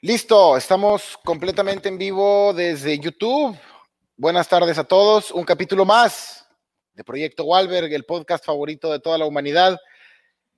Listo, 0.00 0.56
estamos 0.56 1.18
completamente 1.24 1.88
en 1.88 1.98
vivo 1.98 2.52
desde 2.54 3.00
YouTube. 3.00 3.58
Buenas 4.16 4.48
tardes 4.48 4.78
a 4.78 4.84
todos. 4.84 5.32
Un 5.32 5.42
capítulo 5.42 5.84
más 5.84 6.48
de 6.94 7.02
Proyecto 7.02 7.42
Walberg, 7.42 7.92
el 7.92 8.04
podcast 8.04 8.44
favorito 8.44 8.92
de 8.92 9.00
toda 9.00 9.18
la 9.18 9.26
humanidad. 9.26 9.76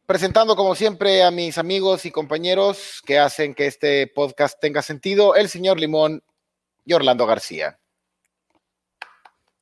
Presentando 0.04 0.56
como 0.56 0.74
siempre 0.74 1.22
a 1.22 1.30
mis 1.30 1.56
amigos 1.56 2.04
y 2.04 2.10
compañeros 2.10 3.00
que 3.06 3.18
hacen 3.18 3.54
que 3.54 3.66
este 3.66 4.08
podcast 4.08 4.60
tenga 4.60 4.82
sentido, 4.82 5.34
el 5.34 5.48
señor 5.48 5.80
Limón 5.80 6.22
y 6.84 6.92
Orlando 6.92 7.24
García. 7.24 7.78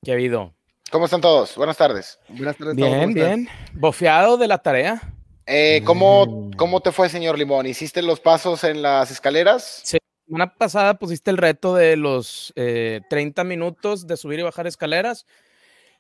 ¿Qué 0.03 0.11
ha 0.11 0.15
habido? 0.15 0.55
¿Cómo 0.91 1.05
están 1.05 1.21
todos? 1.21 1.55
Buenas 1.55 1.77
tardes. 1.77 2.19
Buenas 2.27 2.57
tardes. 2.57 2.75
Bien, 2.75 3.15
bien. 3.15 3.49
Bofeado 3.75 4.39
de 4.39 4.49
la 4.49 4.59
tarea. 4.59 5.15
Eh, 5.51 5.81
¿cómo, 5.85 6.51
¿Cómo 6.59 6.81
te 6.81 6.93
fue, 6.93 7.09
señor 7.09 7.39
Limón? 7.39 7.65
¿Hiciste 7.65 8.03
los 8.03 8.21
pasos 8.21 8.65
en 8.65 8.83
las 8.83 9.11
escaleras? 9.11 9.81
Sí. 9.83 9.97
La 9.97 10.31
semana 10.31 10.55
pasada 10.55 10.99
pusiste 10.99 11.31
el 11.31 11.39
reto 11.39 11.75
de 11.75 11.97
los 11.97 12.53
eh, 12.55 13.01
30 13.09 13.45
minutos 13.45 14.07
de 14.07 14.19
subir 14.19 14.41
y 14.41 14.43
bajar 14.43 14.67
escaleras. 14.67 15.25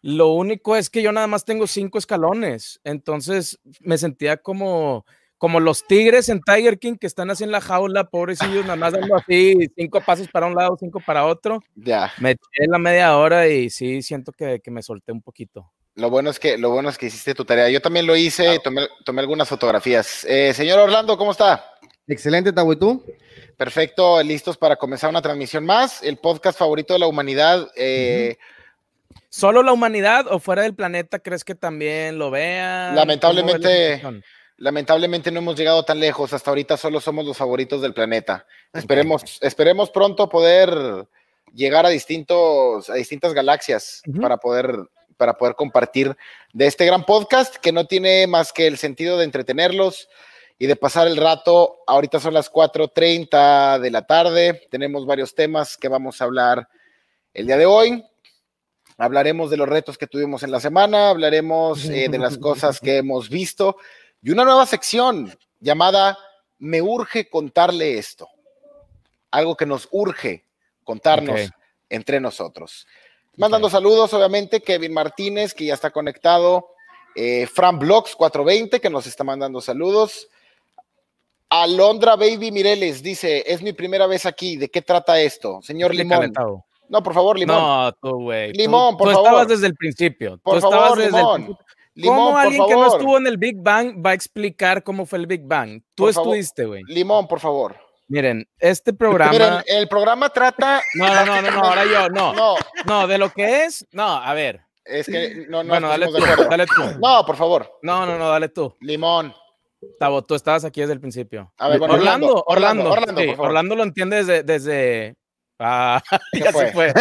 Lo 0.02 0.28
único 0.32 0.76
es 0.76 0.90
que 0.90 1.00
yo 1.00 1.12
nada 1.12 1.26
más 1.28 1.46
tengo 1.46 1.66
cinco 1.66 1.96
escalones. 1.96 2.78
Entonces 2.84 3.58
me 3.80 3.96
sentía 3.96 4.36
como, 4.36 5.06
como 5.38 5.60
los 5.60 5.86
tigres 5.86 6.28
en 6.28 6.42
Tiger 6.42 6.78
King 6.78 6.96
que 7.00 7.06
están 7.06 7.30
así 7.30 7.42
en 7.42 7.50
la 7.50 7.62
jaula, 7.62 8.10
pobrecillos, 8.10 8.66
nada 8.66 8.76
más 8.76 8.92
dando 8.92 9.16
así 9.16 9.56
cinco 9.74 10.02
pasos 10.02 10.28
para 10.28 10.46
un 10.46 10.56
lado, 10.56 10.76
cinco 10.78 11.00
para 11.00 11.24
otro. 11.24 11.62
Ya. 11.74 12.12
Me 12.18 12.32
eché 12.32 12.66
la 12.68 12.78
media 12.78 13.16
hora 13.16 13.48
y 13.48 13.70
sí 13.70 14.02
siento 14.02 14.32
que, 14.32 14.60
que 14.60 14.70
me 14.70 14.82
solté 14.82 15.10
un 15.10 15.22
poquito. 15.22 15.72
Lo 15.98 16.10
bueno 16.10 16.30
es 16.30 16.38
que 16.38 16.56
lo 16.58 16.70
bueno 16.70 16.88
es 16.90 16.96
que 16.96 17.06
hiciste 17.06 17.34
tu 17.34 17.44
tarea. 17.44 17.68
Yo 17.70 17.82
también 17.82 18.06
lo 18.06 18.14
hice, 18.14 18.60
tomé, 18.60 18.86
tomé 19.04 19.20
algunas 19.20 19.48
fotografías. 19.48 20.24
Eh, 20.28 20.54
señor 20.54 20.78
Orlando, 20.78 21.18
¿cómo 21.18 21.32
está? 21.32 21.74
Excelente, 22.06 22.50
¿y 22.50 22.76
tú? 22.76 23.04
Perfecto, 23.56 24.22
listos 24.22 24.56
para 24.56 24.76
comenzar 24.76 25.10
una 25.10 25.20
transmisión 25.20 25.66
más. 25.66 26.00
El 26.04 26.18
podcast 26.18 26.56
favorito 26.56 26.92
de 26.92 27.00
la 27.00 27.08
humanidad. 27.08 27.68
Eh, 27.74 28.36
¿Solo 29.28 29.64
la 29.64 29.72
humanidad 29.72 30.28
o 30.28 30.38
fuera 30.38 30.62
del 30.62 30.76
planeta 30.76 31.18
crees 31.18 31.42
que 31.42 31.56
también 31.56 32.16
lo 32.16 32.30
vean? 32.30 32.94
Lamentablemente, 32.94 34.00
lamentablemente 34.56 35.32
no 35.32 35.40
hemos 35.40 35.56
llegado 35.56 35.84
tan 35.84 35.98
lejos. 35.98 36.32
Hasta 36.32 36.52
ahorita 36.52 36.76
solo 36.76 37.00
somos 37.00 37.26
los 37.26 37.36
favoritos 37.36 37.82
del 37.82 37.92
planeta. 37.92 38.46
Esperemos, 38.72 39.40
esperemos 39.40 39.90
pronto 39.90 40.28
poder 40.28 41.08
llegar 41.52 41.86
a 41.86 41.88
distintos, 41.88 42.88
a 42.88 42.94
distintas 42.94 43.34
galaxias 43.34 44.00
para 44.20 44.36
poder 44.36 44.88
para 45.18 45.36
poder 45.36 45.54
compartir 45.54 46.16
de 46.54 46.66
este 46.66 46.86
gran 46.86 47.04
podcast 47.04 47.56
que 47.56 47.72
no 47.72 47.86
tiene 47.86 48.26
más 48.26 48.52
que 48.52 48.66
el 48.66 48.78
sentido 48.78 49.18
de 49.18 49.24
entretenerlos 49.24 50.08
y 50.58 50.66
de 50.66 50.76
pasar 50.76 51.06
el 51.06 51.18
rato. 51.18 51.80
Ahorita 51.86 52.20
son 52.20 52.32
las 52.32 52.50
4.30 52.50 53.78
de 53.80 53.90
la 53.90 54.06
tarde. 54.06 54.66
Tenemos 54.70 55.04
varios 55.04 55.34
temas 55.34 55.76
que 55.76 55.88
vamos 55.88 56.20
a 56.20 56.24
hablar 56.24 56.68
el 57.34 57.46
día 57.46 57.58
de 57.58 57.66
hoy. 57.66 58.04
Hablaremos 58.96 59.50
de 59.50 59.56
los 59.56 59.68
retos 59.68 59.98
que 59.98 60.08
tuvimos 60.08 60.42
en 60.42 60.50
la 60.50 60.58
semana, 60.58 61.10
hablaremos 61.10 61.84
eh, 61.84 62.08
de 62.08 62.18
las 62.18 62.36
cosas 62.38 62.80
que 62.80 62.96
hemos 62.96 63.28
visto 63.28 63.76
y 64.20 64.30
una 64.30 64.44
nueva 64.44 64.66
sección 64.66 65.32
llamada 65.60 66.18
Me 66.58 66.82
urge 66.82 67.28
contarle 67.28 67.98
esto. 67.98 68.28
Algo 69.30 69.56
que 69.56 69.66
nos 69.66 69.88
urge 69.92 70.46
contarnos 70.82 71.50
entre 71.88 72.18
nosotros. 72.18 72.86
Mandando 73.38 73.70
saludos, 73.70 74.12
obviamente, 74.12 74.60
Kevin 74.60 74.92
Martínez, 74.92 75.54
que 75.54 75.64
ya 75.64 75.74
está 75.74 75.90
conectado. 75.90 76.66
eh, 77.16 77.46
Fran 77.46 77.78
Blogs 77.78 78.14
420, 78.14 78.80
que 78.80 78.90
nos 78.90 79.06
está 79.06 79.24
mandando 79.24 79.60
saludos. 79.60 80.28
Alondra 81.50 82.16
Baby 82.16 82.52
Mireles 82.52 83.02
dice: 83.02 83.42
Es 83.46 83.62
mi 83.62 83.72
primera 83.72 84.06
vez 84.06 84.26
aquí. 84.26 84.56
¿De 84.56 84.68
qué 84.68 84.82
trata 84.82 85.20
esto? 85.20 85.60
Señor 85.62 85.94
Limón. 85.94 86.18
calentado. 86.18 86.64
No, 86.88 87.02
por 87.02 87.14
favor, 87.14 87.38
Limón. 87.38 87.56
No, 87.56 87.92
tú, 88.00 88.22
güey. 88.22 88.52
Tú- 88.52 88.58
Limón, 88.60 88.96
por 88.96 89.08
tú 89.08 89.14
favor. 89.14 89.26
estabas 89.28 89.48
desde 89.48 89.66
el 89.66 89.74
principio. 89.74 90.38
por 90.42 90.54
tú 90.54 90.66
estabas 90.66 90.80
favor, 90.90 90.98
desde 90.98 91.10
el 91.10 91.16
Limón. 91.16 91.34
principio. 91.44 91.66
Limón, 91.94 92.16
¿Cómo 92.16 92.30
por 92.30 92.40
alguien 92.40 92.66
que 92.66 92.74
no 92.74 92.86
estuvo 92.86 93.18
en 93.18 93.26
el 93.26 93.36
Big 93.38 93.56
Bang 93.60 94.06
va 94.06 94.10
a 94.10 94.14
explicar 94.14 94.84
cómo 94.84 95.04
fue 95.04 95.18
el 95.18 95.26
Big 95.26 95.42
Bang? 95.44 95.80
Tú 95.96 96.04
Por 96.04 96.10
estuviste, 96.10 96.64
güey. 96.66 96.82
Limón, 96.86 97.26
por 97.26 97.40
favor. 97.40 97.74
Miren, 98.08 98.48
este 98.58 98.92
programa. 98.94 99.30
Miren, 99.32 99.52
el 99.66 99.86
programa 99.88 100.30
trata. 100.30 100.80
No, 100.94 101.06
no, 101.06 101.26
no, 101.26 101.42
no, 101.42 101.50
no, 101.50 101.60
ahora 101.60 101.84
yo, 101.84 102.08
no. 102.08 102.32
No, 102.32 102.54
No, 102.86 103.06
de 103.06 103.18
lo 103.18 103.30
que 103.30 103.64
es. 103.64 103.86
No, 103.92 104.06
a 104.16 104.32
ver. 104.34 104.62
es 104.84 105.06
que 105.06 105.46
no, 105.48 105.62
no 105.62 105.68
bueno, 105.68 105.88
dale 105.88 106.06
tú, 106.06 106.14
dale. 106.48 106.66
No, 107.00 107.24
por 107.26 107.36
favor. 107.36 107.70
No, 107.82 108.06
no, 108.06 108.16
no, 108.18 108.28
dale 108.30 108.48
tú. 108.48 108.74
Limón. 108.80 109.34
Tavo, 110.00 110.24
tú 110.24 110.34
estabas 110.34 110.64
aquí 110.64 110.80
desde 110.80 110.94
el 110.94 111.00
principio. 111.00 111.52
A 111.58 111.68
ver, 111.68 111.78
bueno, 111.78 111.94
Orlando, 111.94 112.42
Orlando, 112.46 112.90
Orlando, 112.90 112.90
Orlando, 112.90 113.20
sí, 113.20 113.26
por 113.28 113.36
favor. 113.36 113.48
Orlando 113.50 113.76
lo 113.76 113.82
entiende 113.84 114.16
desde. 114.16 114.42
desde... 114.42 115.16
Ah, 115.60 116.00
ya 116.32 116.50
fue. 116.52 116.66
se 116.66 116.72
fue. 116.72 116.92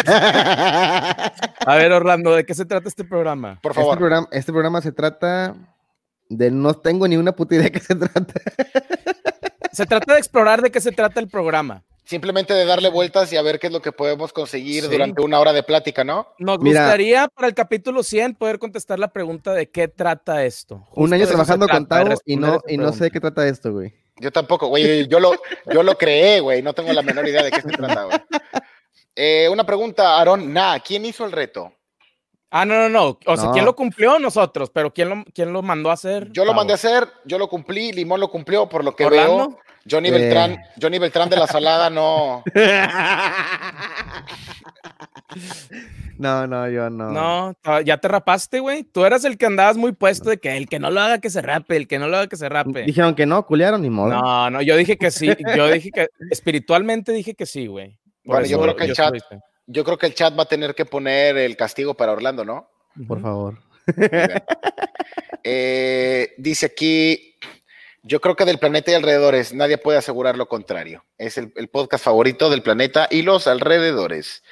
A 1.66 1.76
ver, 1.76 1.92
Orlando, 1.92 2.36
¿de 2.36 2.46
qué 2.46 2.54
se 2.54 2.66
trata 2.66 2.88
este 2.90 3.04
programa? 3.04 3.60
Por 3.62 3.72
Este 3.72 3.82
favor. 3.82 3.98
programa, 3.98 4.28
este 4.32 4.52
programa 4.52 4.82
se 4.82 4.92
trata 4.92 5.56
de 6.30 6.52
no 6.52 6.74
tengo 6.74 7.08
ni 7.08 7.16
una 7.18 7.32
puta 7.32 7.56
idea 7.56 7.66
de 7.66 7.72
qué 7.72 7.80
se 7.80 7.96
trata. 7.96 8.34
Se 9.78 9.86
trata 9.86 10.14
de 10.14 10.20
explorar 10.20 10.64
de 10.64 10.72
qué 10.72 10.82
se 10.82 10.92
trata 10.92 11.20
el 11.20 11.28
programa. 11.28 11.84
Simplemente 12.04 12.52
de 12.56 12.66
darle 12.66 12.90
vueltas 12.90 13.32
y 13.32 13.38
a 13.38 13.44
ver 13.44 13.60
qué 13.60 13.68
es 13.68 13.74
lo 13.74 13.80
que 13.80 13.92
podemos 13.92 14.34
conseguir 14.34 14.86
Sí. 14.86 14.90
durante 14.90 15.22
una 15.22 15.40
hora 15.40 15.54
de 15.54 15.62
plática, 15.62 16.04
¿no? 16.04 16.30
Nos 16.40 16.58
Mira. 16.60 16.82
gustaría 16.82 17.28
para 17.28 17.48
el 17.48 17.54
capítulo 17.54 18.02
100 18.02 18.34
poder 18.34 18.58
contestar 18.58 18.98
la 18.98 19.10
pregunta 19.10 19.54
de 19.54 19.70
qué 19.70 19.88
trata 19.88 20.44
esto. 20.46 20.88
Un 20.96 21.14
año 21.14 21.28
trabajando 21.28 21.68
con 21.68 21.86
Tavo 21.88 22.16
y 22.26 22.38
no, 22.38 22.60
y 22.68 22.78
no 22.78 22.92
sé 22.92 23.04
de 23.04 23.12
qué 23.12 23.20
trata 23.20 23.48
esto, 23.48 23.72
güey. 23.72 23.94
Yo 24.20 24.32
tampoco, 24.32 24.66
güey. 24.68 25.08
Yo 25.08 25.20
lo, 25.20 25.34
yo 25.72 25.84
lo 25.84 25.96
creé, 25.96 26.40
güey. 26.40 26.64
No 26.64 26.74
tengo 26.74 26.92
la 26.92 27.04
menor 27.04 27.28
idea 27.28 27.44
de 27.44 27.52
qué 27.52 27.62
se 27.62 27.68
trata, 27.68 28.06
güey. 28.06 28.18
Eh, 29.16 29.48
una 29.52 29.64
pregunta, 29.64 30.18
Aaron. 30.20 30.52
Nah, 30.52 30.80
¿quién 30.80 31.06
hizo 31.06 31.24
el 31.24 31.32
reto? 31.32 31.72
Ah, 32.50 32.66
no, 32.66 32.76
no, 32.76 32.90
no. 32.90 33.20
O 33.26 33.36
sea, 33.36 33.48
No. 33.48 33.52
¿quién 33.52 33.66
lo 33.66 33.76
cumplió? 33.76 34.18
Nosotros, 34.18 34.70
pero 34.74 34.94
¿quién 34.94 35.10
lo, 35.10 35.24
quién 35.34 35.52
lo 35.52 35.62
mandó 35.62 35.90
a 35.92 35.94
hacer? 35.94 36.32
Yo 36.32 36.46
lo 36.46 36.54
mandé 36.54 36.72
a 36.74 36.76
hacer, 36.76 37.08
yo 37.26 37.38
lo 37.38 37.50
cumplí, 37.50 37.92
Limón 37.92 38.20
lo 38.22 38.30
cumplió, 38.30 38.70
por 38.70 38.84
lo 38.86 38.96
que 38.96 39.06
¿Orlando? 39.06 39.50
veo. 39.50 39.60
Johnny 39.90 40.10
Eh. 40.10 40.12
Beltrán, 40.12 40.58
Johnny 40.82 41.00
Beltrán 41.00 41.30
de 41.30 41.38
la 41.38 41.48
Salada 41.48 41.90
no. 41.90 42.44
No, 46.18 46.48
no, 46.48 46.68
yo 46.70 46.90
no. 46.90 47.12
No, 47.12 47.82
ya 47.82 47.98
te 47.98 48.08
rapaste, 48.08 48.60
güey. 48.60 48.84
Tú 48.84 49.06
eras 49.06 49.24
el 49.24 49.38
que 49.38 49.46
andabas 49.46 49.78
muy 49.78 49.92
puesto 49.92 50.32
de 50.32 50.40
que 50.40 50.58
el 50.58 50.68
que 50.68 50.80
no 50.80 50.90
lo 50.90 51.00
haga 51.00 51.20
que 51.20 51.30
se 51.30 51.42
rape, 51.44 51.78
el 51.78 51.88
que 51.88 52.00
no 52.00 52.08
lo 52.08 52.18
haga 52.18 52.28
que 52.28 52.38
se 52.38 52.50
rape. 52.50 52.84
Dijeron 52.86 53.14
que 53.14 53.28
no, 53.28 53.46
culiaron 53.46 53.84
ni 53.84 53.90
modo. 53.92 54.10
No, 54.10 54.50
no, 54.50 54.62
yo 54.64 54.76
dije 54.78 54.98
que 54.98 55.12
sí. 55.12 55.30
Yo 55.56 55.68
dije 55.70 55.92
que 55.92 56.08
espiritualmente 56.32 57.12
dije 57.12 57.36
que 57.36 57.46
sí, 57.46 57.68
güey. 57.68 58.00
Bueno, 58.24 58.48
yo 58.48 58.60
creo 58.60 58.76
que 58.76 58.86
el 58.86 58.94
chat- 58.94 59.14
estuviste. 59.16 59.40
Yo 59.68 59.84
creo 59.84 59.98
que 60.00 60.08
el 60.08 60.16
chat 60.16 60.38
va 60.38 60.44
a 60.44 60.48
tener 60.48 60.74
que 60.74 60.86
poner 60.86 61.38
el 61.38 61.56
castigo 61.56 61.94
para 61.94 62.14
Orlando, 62.14 62.44
¿no? 62.44 62.68
Por 63.08 63.22
favor. 63.22 63.60
Eh, 65.44 66.34
dice 66.38 66.66
aquí, 66.68 67.36
yo 68.08 68.22
creo 68.22 68.36
que 68.36 68.46
del 68.46 68.58
planeta 68.60 68.92
y 68.92 68.96
alrededores 68.96 69.54
nadie 69.54 69.78
puede 69.78 69.98
asegurar 69.98 70.38
lo 70.38 70.48
contrario. 70.48 71.06
Es 71.18 71.38
el, 71.38 71.52
el 71.56 71.68
podcast 71.68 72.04
favorito 72.04 72.50
del 72.50 72.62
planeta 72.62 73.08
y 73.12 73.22
los 73.22 73.48
alrededores. 73.48 74.44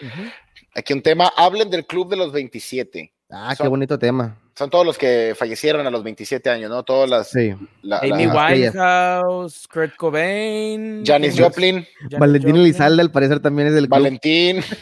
Aquí 0.73 0.93
un 0.93 1.01
tema, 1.01 1.31
hablen 1.37 1.69
del 1.69 1.85
Club 1.85 2.09
de 2.09 2.17
los 2.17 2.31
27. 2.31 3.11
Ah, 3.31 3.55
qué 3.59 3.67
bonito 3.67 3.97
tema. 3.97 4.37
Son 4.57 4.69
todos 4.69 4.85
los 4.85 4.97
que 4.97 5.33
fallecieron 5.37 5.85
a 5.85 5.89
los 5.89 6.03
27 6.03 6.49
años, 6.49 6.69
¿no? 6.69 6.83
Todas 6.83 7.09
las... 7.09 7.29
Sí. 7.29 7.53
la- 7.81 7.99
Amy 7.99 8.25
la-. 8.25 8.47
Winehouse, 8.47 9.67
Kurt 9.67 9.95
Cobain. 9.97 11.03
Janis. 11.05 11.37
Joplin, 11.37 11.85
Janis 12.01 12.19
Valentín. 12.19 12.55
Elizalde, 12.55 13.01
al 13.01 13.11
parecer, 13.11 13.39
también 13.41 13.69
es 13.69 13.73
del 13.73 13.87
club. 13.87 13.91
Valentín. 13.91 14.61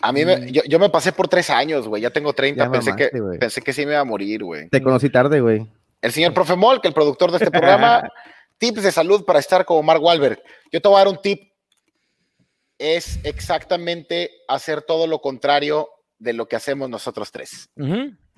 A 0.00 0.12
mí 0.12 0.24
me, 0.24 0.50
yo, 0.52 0.62
yo 0.68 0.78
me 0.78 0.90
pasé 0.90 1.12
por 1.12 1.26
tres 1.28 1.50
años, 1.50 1.88
güey. 1.88 2.02
Ya 2.02 2.10
tengo 2.10 2.32
30. 2.32 2.64
Ya 2.64 2.70
pensé, 2.70 2.90
mamaste, 2.90 3.10
que, 3.10 3.38
pensé 3.38 3.60
que 3.62 3.72
sí 3.72 3.84
me 3.84 3.92
iba 3.92 4.00
a 4.00 4.04
morir, 4.04 4.44
güey. 4.44 4.68
Te 4.68 4.80
conocí 4.80 5.10
tarde, 5.10 5.40
güey. 5.40 5.66
El 6.00 6.12
señor 6.12 6.32
Profe 6.34 6.56
Mol, 6.56 6.80
que 6.80 6.88
el 6.88 6.94
productor 6.94 7.30
de 7.30 7.38
este 7.38 7.50
programa, 7.50 8.08
tips 8.58 8.82
de 8.82 8.92
salud 8.92 9.24
para 9.24 9.38
estar 9.38 9.64
como 9.64 9.82
Mark 9.82 10.02
Wahlberg. 10.02 10.42
Yo 10.72 10.80
te 10.80 10.88
voy 10.88 10.96
a 10.96 10.98
dar 11.04 11.08
un 11.08 11.20
tip. 11.20 11.52
Es 12.78 13.18
exactamente 13.24 14.30
hacer 14.46 14.82
todo 14.82 15.06
lo 15.08 15.20
contrario 15.20 15.88
de 16.18 16.32
lo 16.32 16.46
que 16.46 16.54
hacemos 16.56 16.88
nosotros 16.88 17.32
tres. 17.32 17.68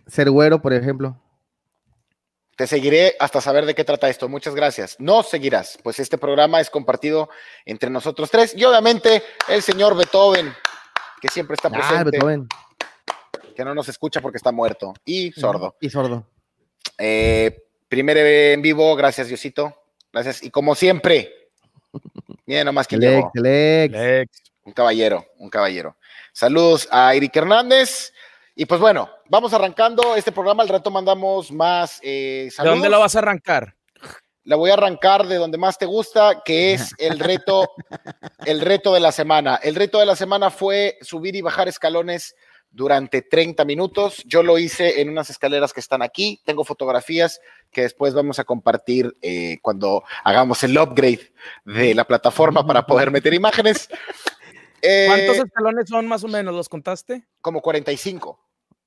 Ser 0.07 0.31
güero, 0.31 0.63
por 0.63 0.73
ejemplo. 0.73 1.21
Te 2.57 2.67
seguiré 2.67 3.17
hasta 3.21 3.41
saber 3.41 3.65
de 3.67 3.75
qué 3.75 3.85
trata 3.85 4.09
esto. 4.09 4.29
Muchas 4.29 4.55
gracias. 4.55 4.97
No 4.99 5.23
seguirás, 5.23 5.79
pues 5.83 5.99
este 5.99 6.19
programa 6.19 6.61
es 6.61 6.69
compartido 6.71 7.29
entre 7.65 7.89
nosotros 7.91 8.31
tres 8.31 8.55
y 8.57 8.65
obviamente 8.65 9.23
el 9.49 9.63
señor 9.63 9.97
Beethoven, 9.97 10.53
que 11.21 11.29
siempre 11.29 11.55
está 11.55 11.69
Ah, 11.69 11.73
presente, 11.73 12.11
Beethoven. 12.11 12.49
que 13.57 13.65
no 13.65 13.75
nos 13.75 13.89
escucha 13.89 14.21
porque 14.21 14.37
está 14.39 14.53
muerto 14.53 14.93
y 15.05 15.33
sordo. 15.33 15.77
Y 15.81 15.89
sordo. 15.91 16.27
Eh, 17.01 17.65
primer 17.89 18.17
en 18.19 18.63
vivo, 18.63 18.95
gracias 18.95 19.29
Diosito. 19.29 19.75
Gracias. 20.13 20.43
Y 20.43 20.51
como 20.51 20.75
siempre, 20.75 21.49
miren 22.47 22.67
nomás 22.67 22.87
llegó. 22.89 23.33
Alex. 23.35 23.93
Lex. 23.93 24.43
Un 24.65 24.73
caballero, 24.73 25.27
un 25.39 25.49
caballero. 25.49 25.97
Saludos 26.33 26.87
a 26.91 27.15
Eric 27.15 27.35
Hernández. 27.35 28.13
Y 28.55 28.67
pues 28.67 28.81
bueno, 28.81 29.09
vamos 29.29 29.55
arrancando 29.55 30.15
este 30.15 30.33
programa. 30.33 30.63
Al 30.63 30.69
rato 30.69 30.91
mandamos 30.91 31.51
más 31.51 31.99
eh, 32.03 32.43
¿De 32.45 32.51
saludos. 32.51 32.77
dónde 32.77 32.91
lo 32.91 33.01
vas 33.01 33.17
a 33.17 33.21
arrancar? 33.21 33.75
la 34.45 34.57
voy 34.57 34.71
a 34.71 34.75
arrancar 34.75 35.27
de 35.27 35.37
donde 35.37 35.59
más 35.59 35.79
te 35.79 35.87
gusta, 35.87 36.43
que 36.45 36.73
es 36.73 36.93
el 36.99 37.19
reto, 37.19 37.71
el 38.45 38.61
reto 38.61 38.93
de 38.93 39.01
la 39.01 39.13
semana. 39.13 39.61
El 39.63 39.75
reto 39.75 39.99
de 39.99 40.07
la 40.07 40.17
semana 40.17 40.51
fue 40.51 40.99
subir 41.03 41.37
y 41.37 41.41
bajar 41.41 41.69
escalones 41.69 42.35
durante 42.71 43.23
30 43.23 43.65
minutos. 43.65 44.23
Yo 44.27 44.43
lo 44.43 44.59
hice 44.59 45.01
en 45.01 45.09
unas 45.11 45.29
escaleras 45.31 45.73
que 45.73 45.81
están 45.81 46.03
aquí. 46.03 46.41
Tengo 46.45 46.65
fotografías 46.65 47.41
que 47.71 47.83
después 47.83 48.15
vamos 48.15 48.39
a 48.39 48.45
compartir 48.45 49.17
eh, 49.23 49.59
cuando 49.63 50.03
hagamos 50.25 50.63
el 50.65 50.79
upgrade 50.79 51.33
de 51.65 51.95
la 51.95 52.05
plataforma 52.07 52.67
para 52.67 52.87
poder 52.87 53.11
meter 53.11 53.35
imágenes. 53.35 53.89
¿Cuántos 54.83 55.37
Eh, 55.37 55.43
escalones 55.47 55.89
son 55.89 56.07
más 56.09 56.25
o 56.25 56.29
menos? 56.29 56.55
¿Los 56.55 56.69
contaste? 56.69 57.27
como 57.41 57.61
45. 57.61 58.39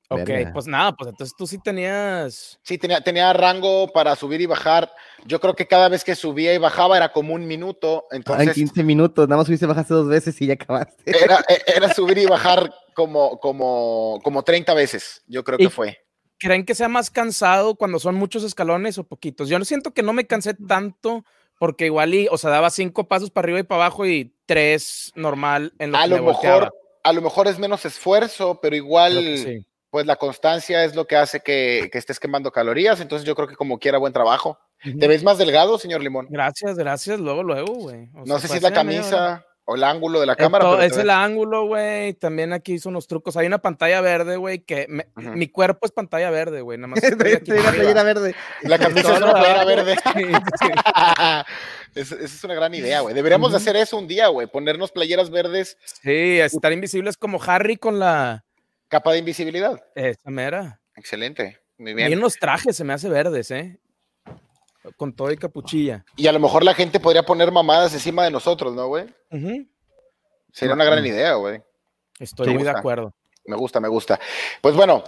Ok, 0.09 0.25
Verga. 0.27 0.51
pues 0.53 0.67
nada, 0.67 0.91
pues 0.95 1.09
entonces 1.09 1.35
tú 1.35 1.47
sí 1.47 1.57
tenías. 1.59 2.59
Sí, 2.61 2.77
tenía, 2.77 3.01
tenía 3.01 3.31
rango 3.33 3.87
para 3.91 4.15
subir 4.15 4.41
y 4.41 4.45
bajar. 4.45 4.91
Yo 5.25 5.39
creo 5.39 5.55
que 5.55 5.65
cada 5.65 5.89
vez 5.89 6.03
que 6.03 6.13
subía 6.13 6.53
y 6.53 6.57
bajaba 6.57 6.97
era 6.97 7.11
como 7.11 7.33
un 7.33 7.47
minuto. 7.47 8.03
Ah, 8.11 8.15
en 8.15 8.17
Entonces 8.17 8.53
15 8.53 8.83
minutos, 8.83 9.27
nada 9.27 9.37
más 9.39 9.47
subiste, 9.47 9.65
bajaste 9.65 9.93
dos 9.93 10.07
veces 10.07 10.39
y 10.41 10.47
ya 10.47 10.53
acabaste. 10.53 11.03
era, 11.05 11.43
e, 11.47 11.61
era 11.77 11.93
subir 11.93 12.17
y 12.17 12.25
bajar 12.25 12.71
como, 12.93 13.39
como, 13.39 14.19
como 14.23 14.43
30 14.43 14.73
veces. 14.73 15.23
Yo 15.27 15.43
creo 15.43 15.57
que 15.57 15.69
fue. 15.69 15.97
¿Creen 16.39 16.65
que 16.65 16.75
sea 16.75 16.89
más 16.89 17.09
cansado 17.09 17.75
cuando 17.75 17.99
son 17.99 18.15
muchos 18.15 18.43
escalones 18.43 18.97
o 18.97 19.03
poquitos? 19.05 19.49
Yo 19.49 19.59
no 19.59 19.65
siento 19.65 19.93
que 19.93 20.03
no 20.03 20.13
me 20.13 20.27
cansé 20.27 20.53
tanto 20.53 21.23
porque 21.59 21.85
igual 21.85 22.13
y, 22.13 22.27
o 22.29 22.37
sea, 22.37 22.49
daba 22.49 22.69
cinco 22.69 23.07
pasos 23.07 23.31
para 23.31 23.45
arriba 23.45 23.59
y 23.59 23.63
para 23.63 23.85
abajo 23.85 24.05
y 24.05 24.35
tres 24.45 25.11
normal 25.15 25.73
en 25.79 25.91
lo 25.91 25.97
A 25.97 26.03
que 26.03 26.09
lo 26.09 26.15
me 26.15 26.21
volteaba. 26.21 26.59
mejor, 26.59 26.73
a 27.03 27.13
lo 27.13 27.21
mejor 27.21 27.47
es 27.47 27.59
menos 27.59 27.85
esfuerzo, 27.85 28.59
pero 28.61 28.75
igual, 28.75 29.37
sí. 29.37 29.65
pues 29.89 30.05
la 30.05 30.17
constancia 30.17 30.83
es 30.83 30.95
lo 30.95 31.05
que 31.07 31.15
hace 31.15 31.39
que, 31.39 31.89
que 31.91 31.97
estés 31.97 32.19
quemando 32.19 32.51
calorías. 32.51 32.99
Entonces 32.99 33.25
yo 33.25 33.35
creo 33.35 33.47
que 33.47 33.55
como 33.55 33.79
quiera, 33.79 33.97
buen 33.97 34.11
trabajo. 34.11 34.59
Ujú. 34.85 34.97
¿Te 34.99 35.07
ves 35.07 35.23
más 35.23 35.37
delgado, 35.37 35.77
señor 35.77 36.01
Limón? 36.01 36.27
Gracias, 36.29 36.75
gracias. 36.77 37.19
Luego, 37.19 37.43
luego, 37.43 37.73
güey. 37.75 38.09
No 38.13 38.37
sea, 38.37 38.39
sé 38.39 38.47
si 38.49 38.57
es 38.57 38.63
la 38.63 38.83
media 38.83 38.99
hora. 39.01 39.09
camisa 39.09 39.45
o 39.65 39.75
el 39.75 39.83
ángulo 39.83 40.19
de 40.19 40.25
la 40.25 40.35
cámara. 40.35 40.65
pero 40.65 40.81
es 40.81 40.97
el 40.97 41.09
ángulo, 41.09 41.67
güey. 41.67 42.13
También 42.15 42.51
aquí 42.53 42.73
hizo 42.73 42.89
unos 42.89 43.07
trucos. 43.07 43.37
Hay 43.37 43.47
una 43.47 43.59
pantalla 43.59 44.01
verde, 44.01 44.35
güey, 44.37 44.59
que 44.59 44.87
me- 44.89 45.07
mi 45.15 45.47
cuerpo 45.47 45.85
es 45.85 45.91
pantalla 45.91 46.29
verde, 46.31 46.61
güey. 46.61 46.77
Nada 46.77 46.87
más 46.89 47.03
en 47.03 47.17
playera 47.17 48.03
verde. 48.03 48.35
La 48.63 48.77
camisa 48.77 49.13
es 49.13 49.21
una 49.21 49.33
playera 49.33 49.63
verde. 49.65 49.95
Sí, 50.13 50.23
sí. 50.61 50.67
Esa 51.95 52.15
esa 52.15 52.25
es 52.25 52.43
una 52.43 52.55
gran 52.55 52.73
idea, 52.73 53.01
güey. 53.01 53.13
Deberíamos 53.13 53.53
hacer 53.53 53.75
eso 53.75 53.97
un 53.97 54.07
día, 54.07 54.27
güey. 54.27 54.47
Ponernos 54.47 54.91
playeras 54.91 55.29
verdes, 55.29 55.77
Sí, 56.01 56.39
estar 56.39 56.71
invisibles 56.73 57.17
como 57.17 57.39
Harry 57.43 57.77
con 57.77 57.99
la. 57.99 58.43
capa 58.87 59.11
de 59.11 59.19
invisibilidad. 59.19 59.79
Esa 59.93 60.31
mera. 60.31 60.81
Excelente. 60.95 61.59
Muy 61.77 61.93
bien. 61.93 62.17
unos 62.17 62.35
trajes, 62.39 62.75
se 62.77 62.83
me 62.83 62.93
hace 62.93 63.09
verdes, 63.09 63.51
¿eh? 63.51 63.79
Con 64.97 65.13
todo 65.13 65.31
y 65.31 65.37
capuchilla. 65.37 66.05
Y 66.15 66.27
a 66.27 66.31
lo 66.31 66.39
mejor 66.39 66.63
la 66.63 66.73
gente 66.73 66.99
podría 66.99 67.23
poner 67.23 67.51
mamadas 67.51 67.93
encima 67.93 68.25
de 68.25 68.31
nosotros, 68.31 68.73
¿no, 68.73 68.87
güey? 68.87 69.05
Ujú. 69.31 69.67
Sería 70.51 70.75
una 70.75 70.85
gran 70.85 71.05
idea, 71.05 71.33
güey. 71.35 71.61
Estoy 72.19 72.53
muy 72.53 72.63
de 72.63 72.69
acuerdo. 72.69 73.13
Me 73.45 73.55
gusta, 73.55 73.79
me 73.79 73.87
gusta. 73.87 74.19
Pues 74.61 74.75
bueno, 74.75 75.03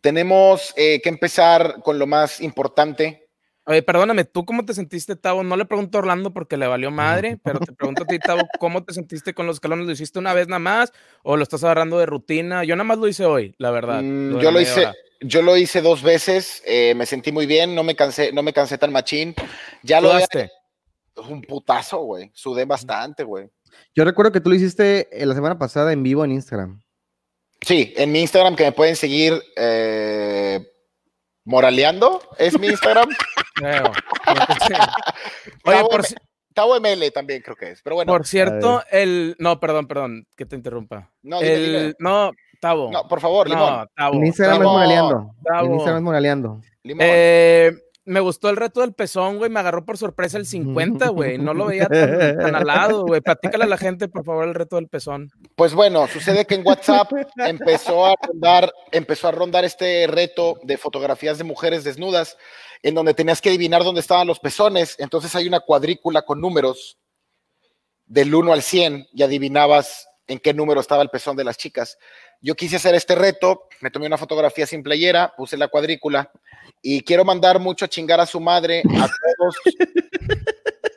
tenemos 0.00 0.72
eh, 0.76 1.00
que 1.02 1.08
empezar 1.08 1.80
con 1.82 1.98
lo 1.98 2.06
más 2.06 2.40
importante. 2.40 3.28
Oye, 3.64 3.82
perdóname, 3.82 4.24
¿tú 4.24 4.44
cómo 4.44 4.64
te 4.64 4.74
sentiste, 4.74 5.14
Tavo? 5.14 5.44
No 5.44 5.56
le 5.56 5.64
pregunto 5.64 5.96
a 5.96 6.00
Orlando 6.00 6.32
porque 6.32 6.56
le 6.56 6.66
valió 6.66 6.90
madre, 6.90 7.38
pero 7.44 7.60
te 7.60 7.72
pregunto 7.72 8.02
a 8.02 8.06
ti, 8.06 8.18
Tavo, 8.18 8.42
¿cómo 8.58 8.82
te 8.82 8.92
sentiste 8.92 9.34
con 9.34 9.46
los 9.46 9.56
escalones? 9.56 9.86
¿Lo 9.86 9.92
hiciste 9.92 10.18
una 10.18 10.34
vez 10.34 10.48
nada 10.48 10.58
más 10.58 10.92
o 11.22 11.36
lo 11.36 11.42
estás 11.42 11.62
agarrando 11.62 11.98
de 11.98 12.06
rutina? 12.06 12.64
Yo 12.64 12.74
nada 12.74 12.84
más 12.84 12.98
lo 12.98 13.06
hice 13.06 13.24
hoy, 13.24 13.54
la 13.58 13.70
verdad. 13.70 14.02
Mm, 14.02 14.40
yo 14.40 14.50
lo 14.50 14.60
hice, 14.60 14.80
hora. 14.80 14.94
Yo 15.22 15.42
lo 15.42 15.56
hice 15.56 15.80
dos 15.80 16.02
veces, 16.02 16.62
eh, 16.66 16.94
me 16.94 17.06
sentí 17.06 17.32
muy 17.32 17.46
bien, 17.46 17.74
no 17.74 17.82
me 17.82 17.94
cansé, 17.94 18.32
no 18.32 18.42
me 18.42 18.52
cansé 18.52 18.78
tan 18.78 18.92
machín. 18.92 19.34
Ya 19.82 20.00
lo 20.00 20.12
había- 20.12 20.26
un 21.28 21.42
putazo, 21.42 21.98
güey. 21.98 22.30
Sudé 22.34 22.64
bastante, 22.64 23.22
güey. 23.24 23.50
Yo 23.94 24.04
recuerdo 24.04 24.32
que 24.32 24.40
tú 24.40 24.50
lo 24.50 24.56
hiciste 24.56 25.08
eh, 25.12 25.26
la 25.26 25.34
semana 25.34 25.58
pasada 25.58 25.92
en 25.92 26.02
vivo 26.02 26.24
en 26.24 26.32
Instagram. 26.32 26.82
Sí, 27.60 27.92
en 27.96 28.10
mi 28.10 28.20
Instagram 28.20 28.56
que 28.56 28.64
me 28.64 28.72
pueden 28.72 28.96
seguir 28.96 29.40
eh, 29.56 30.66
moraleando, 31.44 32.20
es 32.38 32.58
mi 32.58 32.68
Instagram. 32.68 33.08
Creo. 33.54 33.92
Oye, 35.64 35.76
Tavo, 35.76 35.88
por, 35.88 36.02
Tavo 36.54 36.80
ML 36.80 37.10
también 37.12 37.42
creo 37.42 37.56
que 37.56 37.70
es, 37.72 37.82
pero 37.82 37.96
bueno, 37.96 38.12
por 38.12 38.26
cierto, 38.26 38.82
el... 38.90 39.36
No, 39.38 39.60
perdón, 39.60 39.86
perdón, 39.86 40.26
que 40.36 40.46
te 40.46 40.56
interrumpa. 40.56 41.12
no, 41.22 41.40
dime, 41.40 41.54
el... 41.54 41.72
dime. 41.72 41.94
No, 41.98 42.32
Tavo. 42.62 42.92
no, 42.92 43.08
por 43.08 43.20
favor, 43.20 43.48
Limón. 43.50 43.72
No, 43.72 43.86
Tavo. 43.96 44.14
En 44.14 44.26
Instagram 44.26 44.54
es 44.54 44.60
Tavo, 44.60 44.72
moraleando. 44.72 45.34
Tavo. 45.44 45.66
En 45.66 45.72
Instagram 45.72 45.96
es 45.96 46.02
moraleando. 46.04 46.60
Limón. 46.84 47.06
Eh, 47.10 47.72
me 48.04 48.20
gustó 48.20 48.50
el 48.50 48.56
reto 48.56 48.82
del 48.82 48.94
pezón, 48.94 49.38
güey. 49.38 49.50
Me 49.50 49.58
agarró 49.58 49.84
por 49.84 49.98
sorpresa 49.98 50.38
el 50.38 50.46
50, 50.46 51.08
güey. 51.08 51.38
No 51.38 51.54
lo 51.54 51.66
veía 51.66 51.88
tan, 51.88 52.38
tan 52.38 52.54
al 52.54 52.64
lado, 52.64 53.04
güey. 53.04 53.20
Platícale 53.20 53.64
a 53.64 53.66
la 53.66 53.76
gente, 53.78 54.06
por 54.06 54.24
favor, 54.24 54.46
el 54.46 54.54
reto 54.54 54.76
del 54.76 54.86
pezón. 54.86 55.32
Pues 55.56 55.74
bueno, 55.74 56.06
sucede 56.06 56.44
que 56.44 56.54
en 56.54 56.64
WhatsApp 56.64 57.10
empezó 57.38 58.06
a 58.06 58.14
rondar, 58.22 58.72
empezó 58.92 59.26
a 59.26 59.32
rondar 59.32 59.64
este 59.64 60.06
reto 60.06 60.54
de 60.62 60.78
fotografías 60.78 61.38
de 61.38 61.44
mujeres 61.44 61.82
desnudas, 61.82 62.38
en 62.84 62.94
donde 62.94 63.12
tenías 63.12 63.40
que 63.40 63.48
adivinar 63.48 63.82
dónde 63.82 64.02
estaban 64.02 64.28
los 64.28 64.38
pezones. 64.38 64.94
Entonces 65.00 65.34
hay 65.34 65.48
una 65.48 65.58
cuadrícula 65.58 66.22
con 66.22 66.40
números 66.40 66.96
del 68.06 68.32
1 68.32 68.52
al 68.52 68.62
100 68.62 69.08
y 69.12 69.24
adivinabas 69.24 70.06
en 70.28 70.38
qué 70.38 70.54
número 70.54 70.80
estaba 70.80 71.02
el 71.02 71.10
pezón 71.10 71.36
de 71.36 71.42
las 71.42 71.58
chicas. 71.58 71.98
Yo 72.42 72.54
quise 72.56 72.76
hacer 72.76 72.94
este 72.94 73.14
reto, 73.14 73.68
me 73.80 73.90
tomé 73.90 74.06
una 74.06 74.18
fotografía 74.18 74.66
sin 74.66 74.82
playera, 74.82 75.32
puse 75.36 75.56
la 75.56 75.68
cuadrícula 75.68 76.30
y 76.82 77.02
quiero 77.02 77.24
mandar 77.24 77.58
mucho 77.60 77.84
a 77.84 77.88
chingar 77.88 78.18
a 78.20 78.26
su 78.26 78.40
madre 78.40 78.82
a 79.00 79.08
todos. 79.38 79.56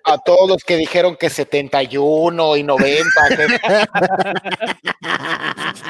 A 0.07 0.19
todos 0.19 0.47
los 0.47 0.63
que 0.63 0.77
dijeron 0.77 1.15
que 1.15 1.31
71 1.31 2.57
y 2.57 2.63
90, 2.63 3.03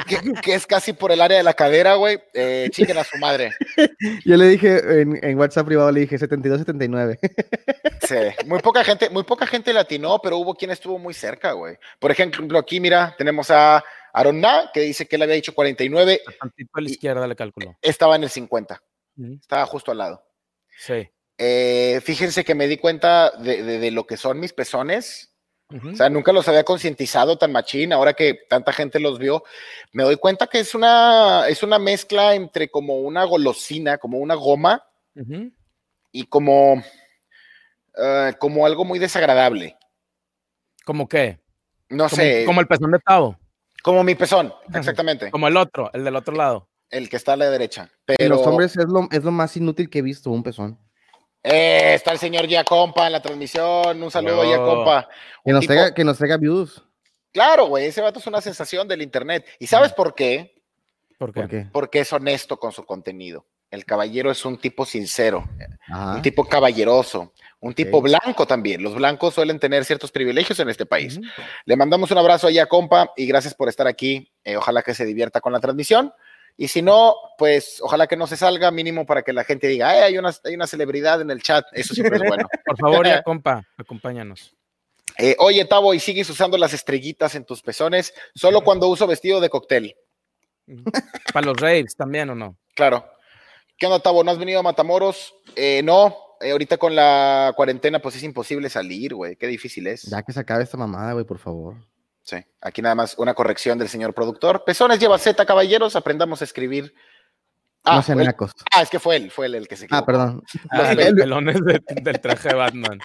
que, 0.06 0.20
que- 0.20 0.32
que 0.40 0.54
es 0.54 0.66
casi 0.66 0.92
por 0.94 1.12
el 1.12 1.20
área 1.20 1.36
de 1.36 1.42
la 1.42 1.52
cadera, 1.54 1.94
güey, 1.96 2.18
eh, 2.32 2.68
chinguen 2.70 2.96
a 2.98 3.04
su 3.04 3.18
madre. 3.18 3.52
Yo 4.24 4.36
le 4.36 4.48
dije 4.48 5.02
en, 5.02 5.18
en 5.22 5.38
WhatsApp 5.38 5.66
privado, 5.66 5.90
le 5.92 6.00
dije 6.00 6.18
72, 6.18 6.60
79. 6.60 7.18
Sí, 8.08 8.14
muy 8.46 8.60
poca 8.60 8.84
gente, 8.84 9.10
muy 9.10 9.24
poca 9.24 9.46
gente 9.46 9.72
latinó, 9.72 10.18
pero 10.22 10.38
hubo 10.38 10.54
quien 10.54 10.70
estuvo 10.70 10.98
muy 10.98 11.12
cerca, 11.12 11.52
güey. 11.52 11.76
Por 11.98 12.10
ejemplo, 12.10 12.58
aquí, 12.58 12.80
mira, 12.80 13.14
tenemos 13.18 13.50
a 13.50 13.84
Aronna, 14.16 14.70
que 14.72 14.80
dice 14.80 15.06
que 15.06 15.16
él 15.16 15.22
había 15.22 15.34
dicho 15.34 15.54
49, 15.54 16.22
Tantito 16.40 16.70
a 16.72 16.80
la 16.80 16.88
izquierda 16.90 17.26
le 17.26 17.36
calculo. 17.36 17.76
estaba 17.82 18.16
en 18.16 18.22
el 18.24 18.30
50, 18.30 18.82
Ujú. 19.18 19.34
estaba 19.40 19.66
justo 19.66 19.90
al 19.92 19.98
lado. 19.98 20.26
Sí. 20.78 21.08
Eh, 21.38 22.00
fíjense 22.02 22.42
que 22.42 22.54
me 22.54 22.66
di 22.66 22.78
cuenta 22.78 23.30
de, 23.32 23.62
de- 23.62 23.78
de 23.78 23.90
lo 23.90 24.06
que 24.06 24.16
son 24.16 24.40
mis 24.40 24.52
pezones. 24.54 25.32
O 25.68 25.96
sea, 25.96 26.08
nunca 26.08 26.32
los 26.32 26.46
había 26.46 26.62
concientizado 26.62 27.36
tan 27.38 27.50
machín. 27.50 27.92
Ahora 27.92 28.14
que 28.14 28.34
tanta 28.48 28.72
gente 28.72 29.00
los 29.00 29.18
vio, 29.18 29.42
me 29.92 30.04
doy 30.04 30.16
cuenta 30.16 30.46
que 30.46 30.60
es 30.60 30.74
una, 30.76 31.48
es 31.48 31.62
una 31.64 31.78
mezcla 31.80 32.34
entre 32.36 32.68
como 32.70 33.00
una 33.00 33.24
golosina, 33.24 33.98
como 33.98 34.18
una 34.18 34.34
goma 34.36 34.82
y 36.12 36.24
como, 36.26 36.82
eh, 38.00 38.32
como 38.38 38.64
algo 38.64 38.84
muy 38.84 38.98
desagradable. 39.00 39.76
¿Cómo 40.84 41.08
qué? 41.08 41.40
No 41.88 42.04
Como, 42.08 42.22
sé, 42.22 42.44
como 42.46 42.60
el 42.60 42.68
pezón 42.68 42.92
de 42.92 42.98
Tavo. 43.00 43.36
Como 43.86 44.02
mi 44.02 44.16
pezón, 44.16 44.52
exactamente. 44.74 45.30
Como 45.30 45.46
el 45.46 45.56
otro, 45.56 45.90
el 45.92 46.02
del 46.02 46.16
otro 46.16 46.34
lado. 46.34 46.68
El 46.90 47.08
que 47.08 47.14
está 47.14 47.34
a 47.34 47.36
la 47.36 47.48
derecha. 47.48 47.82
En 48.08 48.16
Pero 48.18 48.34
los 48.34 48.44
hombres 48.44 48.76
es 48.76 48.86
lo, 48.88 49.06
es 49.12 49.22
lo 49.22 49.30
más 49.30 49.56
inútil 49.56 49.88
que 49.88 50.00
he 50.00 50.02
visto, 50.02 50.28
un 50.32 50.42
pezón. 50.42 50.76
eh, 51.44 51.94
está 51.94 52.10
el 52.10 52.18
señor 52.18 52.48
Giacompa 52.48 53.06
en 53.06 53.12
la 53.12 53.22
transmisión. 53.22 54.02
Un 54.02 54.10
saludo 54.10 54.40
Huevo. 54.40 54.50
Giacompa. 54.50 55.08
Que 55.44 55.52
nos, 55.52 55.60
tipo- 55.60 55.72
traiga, 55.72 55.94
que 55.94 56.02
nos 56.04 56.18
traiga 56.18 56.36
views. 56.36 56.82
Claro, 57.32 57.66
güey, 57.66 57.86
ese 57.86 58.00
vato 58.00 58.18
es 58.18 58.26
una 58.26 58.40
sensación 58.40 58.88
del 58.88 59.02
internet. 59.02 59.46
¿Y 59.60 59.68
sabes 59.68 59.92
por 59.92 60.16
qué? 60.16 60.60
¿Por 61.16 61.32
qué? 61.32 61.40
¿Por 61.42 61.48
qué? 61.50 61.66
Porque 61.72 62.00
es 62.00 62.12
honesto 62.12 62.58
con 62.58 62.72
su 62.72 62.84
contenido. 62.84 63.46
El 63.70 63.84
caballero 63.84 64.30
es 64.30 64.44
un 64.44 64.58
tipo 64.58 64.86
sincero, 64.86 65.44
Ajá. 65.88 66.14
un 66.14 66.22
tipo 66.22 66.44
caballeroso, 66.44 67.32
un 67.60 67.74
tipo 67.74 68.00
blanco 68.00 68.46
también. 68.46 68.82
Los 68.82 68.94
blancos 68.94 69.34
suelen 69.34 69.58
tener 69.58 69.84
ciertos 69.84 70.12
privilegios 70.12 70.58
en 70.60 70.68
este 70.68 70.86
país. 70.86 71.18
Le 71.64 71.76
mandamos 71.76 72.10
un 72.12 72.18
abrazo 72.18 72.46
allá, 72.46 72.66
compa, 72.66 73.12
y 73.16 73.26
gracias 73.26 73.54
por 73.54 73.68
estar 73.68 73.86
aquí. 73.88 74.32
Eh, 74.44 74.56
ojalá 74.56 74.82
que 74.82 74.94
se 74.94 75.04
divierta 75.04 75.40
con 75.40 75.52
la 75.52 75.58
transmisión. 75.60 76.12
Y 76.56 76.68
si 76.68 76.80
no, 76.80 77.14
pues 77.36 77.80
ojalá 77.82 78.06
que 78.06 78.16
no 78.16 78.26
se 78.26 78.36
salga, 78.36 78.70
mínimo 78.70 79.04
para 79.04 79.22
que 79.22 79.32
la 79.32 79.44
gente 79.44 79.66
diga, 79.66 79.90
"Ay, 79.90 79.98
hay 80.00 80.18
una, 80.18 80.32
hay 80.44 80.54
una 80.54 80.66
celebridad 80.66 81.20
en 81.20 81.30
el 81.30 81.42
chat. 81.42 81.66
Eso 81.72 81.92
siempre 81.92 82.16
es 82.16 82.22
bueno. 82.26 82.48
Por 82.64 82.78
favor, 82.78 83.06
ya, 83.06 83.22
compa, 83.24 83.62
acompáñanos. 83.76 84.54
Eh, 85.18 85.34
oye, 85.38 85.64
Tavo, 85.64 85.92
¿y 85.92 85.98
sigues 86.00 86.30
usando 86.30 86.56
las 86.56 86.72
estrellitas 86.72 87.34
en 87.34 87.44
tus 87.44 87.62
pezones? 87.62 88.14
Solo 88.34 88.62
cuando 88.62 88.88
uso 88.88 89.06
vestido 89.06 89.40
de 89.40 89.48
cóctel. 89.50 89.96
Para 91.32 91.46
los 91.46 91.56
raves 91.58 91.96
también, 91.96 92.30
¿o 92.30 92.34
no? 92.34 92.56
Claro. 92.74 93.06
¿Qué 93.78 93.86
onda, 93.86 93.98
Tavo? 94.00 94.24
¿No 94.24 94.30
has 94.30 94.38
venido 94.38 94.60
a 94.60 94.62
Matamoros? 94.62 95.34
Eh, 95.54 95.82
no. 95.84 96.16
Eh, 96.40 96.50
ahorita 96.52 96.76
con 96.78 96.94
la 96.94 97.52
cuarentena, 97.56 98.00
pues 98.00 98.16
es 98.16 98.22
imposible 98.22 98.68
salir, 98.68 99.14
güey. 99.14 99.36
Qué 99.36 99.46
difícil 99.46 99.86
es. 99.86 100.02
Ya 100.02 100.22
que 100.22 100.32
se 100.32 100.40
acabe 100.40 100.64
esta 100.64 100.76
mamada, 100.76 101.12
güey, 101.12 101.24
por 101.24 101.38
favor. 101.38 101.76
Sí. 102.22 102.36
Aquí 102.60 102.82
nada 102.82 102.94
más 102.94 103.16
una 103.18 103.34
corrección 103.34 103.78
del 103.78 103.88
señor 103.88 104.12
productor. 104.14 104.64
Pezones 104.64 104.98
lleva 104.98 105.18
Z, 105.18 105.44
caballeros. 105.46 105.94
Aprendamos 105.96 106.40
a 106.40 106.44
escribir 106.44 106.94
Ah, 107.88 107.96
no 107.96 108.02
sean 108.02 108.20
él. 108.20 108.34
Ah, 108.74 108.82
es 108.82 108.90
que 108.90 108.98
fue 108.98 109.14
él, 109.14 109.30
fue 109.30 109.46
él 109.46 109.54
el 109.54 109.68
que 109.68 109.76
se 109.76 109.84
Ah, 109.84 109.86
equivocó. 109.86 110.06
perdón. 110.06 110.42
Ah, 110.70 110.92
Los 110.92 110.96
los 110.96 111.12
pelones 111.14 111.64
de- 111.64 111.80
del 112.02 112.20
traje 112.20 112.48
de 112.48 112.54
Batman. 112.56 112.98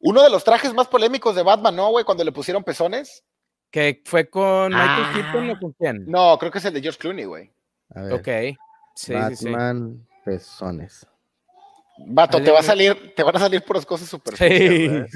Uno 0.00 0.22
de 0.22 0.28
los 0.28 0.44
trajes 0.44 0.74
más 0.74 0.86
polémicos 0.88 1.34
de 1.34 1.42
Batman, 1.42 1.74
¿no, 1.74 1.88
güey? 1.88 2.04
Cuando 2.04 2.24
le 2.24 2.32
pusieron 2.32 2.62
pezones. 2.62 3.24
Que 3.70 4.02
fue 4.04 4.28
con 4.28 4.68
Michael 4.72 5.02
Ah. 5.06 5.12
Keaton 5.14 5.50
o 5.50 5.58
con 5.60 5.72
quién? 5.72 6.04
No, 6.06 6.36
creo 6.38 6.52
que 6.52 6.58
es 6.58 6.64
el 6.66 6.74
de 6.74 6.82
George 6.82 6.98
Clooney, 6.98 7.24
güey. 7.24 7.50
A 7.94 8.02
ver. 8.02 8.12
Ok. 8.12 8.58
Sí, 8.98 9.14
sí, 9.28 9.36
sí. 9.36 9.44
Batman, 9.52 10.08
pezones. 10.24 11.06
Vato, 11.98 12.42
te 12.42 12.50
va 12.50 12.58
a 12.58 12.64
salir, 12.64 13.14
te 13.14 13.22
van 13.22 13.36
a 13.36 13.38
salir 13.38 13.62
puras 13.62 13.86
cosas 13.86 14.08
súper. 14.08 14.34
Te 14.36 15.06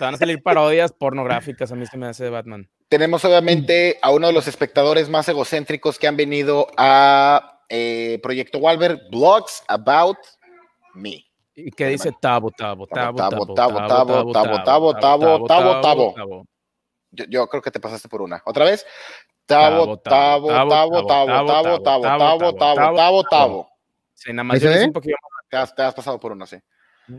van 0.00 0.14
a 0.14 0.16
salir 0.16 0.42
parodias 0.42 0.92
pornográficas, 0.92 1.70
a 1.70 1.74
mí 1.74 1.84
se 1.84 1.98
me 1.98 2.06
hace 2.06 2.24
de 2.24 2.30
Batman. 2.30 2.66
Tenemos 2.88 3.22
obviamente 3.26 3.98
a 4.00 4.10
uno 4.10 4.28
de 4.28 4.32
los 4.32 4.48
espectadores 4.48 5.10
más 5.10 5.28
egocéntricos 5.28 5.98
que 5.98 6.06
han 6.06 6.16
venido 6.16 6.68
a 6.78 7.60
eh, 7.68 8.20
Proyecto 8.22 8.58
Walver, 8.58 9.02
Blogs 9.10 9.62
About 9.68 10.16
Me. 10.94 11.26
¿Y 11.54 11.70
qué 11.72 11.88
dice 11.88 12.10
Tabo, 12.18 12.50
Tabo, 12.52 12.86
Tabo, 12.86 13.16
Tabo, 13.18 13.54
Tabo, 13.54 13.92
Tabo, 13.92 14.32
Tabo, 14.32 14.32
Tabo, 14.32 14.94
Tabo, 14.94 15.46
Tabo, 15.46 15.80
Tabo. 15.82 16.14
Tabo? 16.14 16.46
Yo, 17.10 17.24
yo 17.28 17.46
creo 17.48 17.62
que 17.62 17.70
te 17.70 17.80
pasaste 17.80 18.08
por 18.08 18.22
una. 18.22 18.42
¿Otra 18.44 18.64
vez? 18.64 18.84
Tabo, 19.46 19.98
tabo, 19.98 20.48
tabo, 20.48 21.06
tabo, 21.06 21.06
tabo, 21.06 21.46
tabo, 21.46 21.82
tabo, 21.82 22.54
tabo, 22.54 22.96
tabo, 22.96 23.24
tabo. 23.24 23.70
Sí, 24.14 24.32
nada 24.32 24.44
más. 24.44 24.60
Te 24.60 25.56
has, 25.56 25.74
te 25.74 25.82
has 25.82 25.94
pasado 25.94 26.20
por 26.20 26.32
una, 26.32 26.46
sí. 26.46 26.56
Mm. 27.06 27.18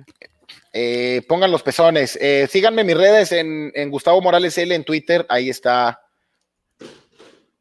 Eh, 0.73 1.21
pongan 1.27 1.51
los 1.51 1.63
pezones. 1.63 2.17
Eh, 2.21 2.47
síganme 2.47 2.81
en 2.81 2.87
mis 2.87 2.97
redes 2.97 3.31
en, 3.31 3.71
en 3.73 3.89
Gustavo 3.89 4.21
Morales 4.21 4.57
L 4.57 4.73
en 4.73 4.83
Twitter. 4.83 5.25
Ahí 5.29 5.49
está 5.49 5.99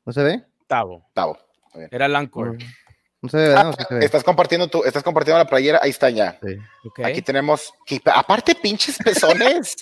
¿No 0.08 0.12
se 0.14 0.22
ve? 0.22 0.42
Tabo. 0.66 1.06
Tabo. 1.12 1.38
Era 1.90 2.06
el 2.06 2.16
Anchor. 2.16 2.56
No 3.20 3.28
se 3.28 3.36
ve, 3.36 3.48
¿verdad? 3.48 3.68
¿O 3.70 3.72
sí 3.72 3.84
se 3.88 3.94
ve? 3.96 4.04
Estás 4.04 4.22
compartiendo 4.22 4.68
tu, 4.68 4.84
estás 4.84 5.02
compartiendo 5.02 5.38
la 5.38 5.48
playera. 5.48 5.80
Ahí 5.82 5.90
está 5.90 6.08
ya. 6.08 6.38
Sí. 6.40 6.56
Aquí 7.02 7.20
tenemos, 7.20 7.72
que- 7.84 8.00
aparte 8.06 8.54
pinches 8.54 8.96
pezones 8.98 9.76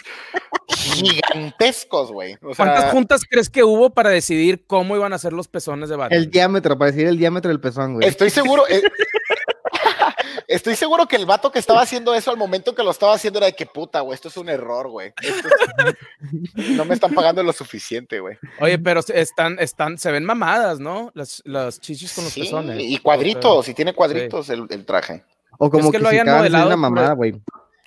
gigantescos, 0.69 2.13
güey. 2.13 2.35
O 2.43 2.55
sea, 2.55 2.65
¿Cuántas 2.65 2.91
juntas 2.93 3.21
crees 3.29 3.51
que 3.51 3.63
hubo 3.63 3.91
para 3.91 4.11
decidir 4.11 4.65
cómo 4.67 4.97
iban 4.97 5.13
a 5.13 5.19
ser 5.19 5.33
los 5.33 5.49
pezones 5.49 5.89
de 5.89 5.97
Batman? 5.97 6.19
El 6.19 6.31
diámetro, 6.31 6.79
para 6.79 6.91
decir 6.91 7.07
el 7.07 7.19
diámetro 7.19 7.51
del 7.51 7.61
pezón, 7.61 7.95
güey. 7.95 8.09
estoy 8.09 8.31
seguro, 8.31 8.65
eh, 8.69 8.83
estoy 10.49 10.77
seguro 10.77 11.07
que 11.07 11.17
el 11.17 11.27
vato 11.27 11.51
que 11.51 11.59
estaba 11.59 11.83
haciendo 11.83 12.15
eso 12.15 12.31
al 12.31 12.37
momento 12.37 12.75
que 12.75 12.83
lo 12.83 12.91
estaba 12.91 13.15
haciendo 13.15 13.39
era 13.39 13.47
de 13.47 13.55
que 13.55 13.67
puta, 13.67 14.01
güey, 14.01 14.15
esto 14.15 14.29
es 14.29 14.37
un 14.37 14.49
error, 14.49 14.89
güey. 14.89 15.13
Es- 15.23 16.69
no 16.77 16.85
me 16.85 16.95
están 16.95 17.13
pagando 17.15 17.43
lo 17.43 17.53
suficiente, 17.53 18.21
güey. 18.21 18.37
Oye, 18.61 18.79
pero 18.79 19.01
están, 19.09 19.59
están, 19.59 19.99
se 19.99 20.11
ven 20.13 20.25
mamadas, 20.25 20.79
¿no? 20.81 21.11
Las, 21.15 21.43
las 21.45 21.81
chichis 21.81 22.13
con 22.15 22.25
los 22.25 22.33
Sí, 22.33 22.41
pezones. 22.43 22.79
y 22.81 22.99
cuadritos, 22.99 23.69
y 23.69 23.75
tiene 23.75 23.95
cuadritos 23.95 24.49
el, 24.51 24.67
el 24.71 24.85
traje. 24.85 25.25
O 25.59 25.71
como 25.71 25.85
Es 25.87 25.91
que 25.93 25.97
que, 25.99 26.03
lo 26.03 26.09
hayan 26.11 26.27
modelado 26.29 26.67
una 26.67 26.77
mamada, 26.77 27.13
güey. 27.15 27.35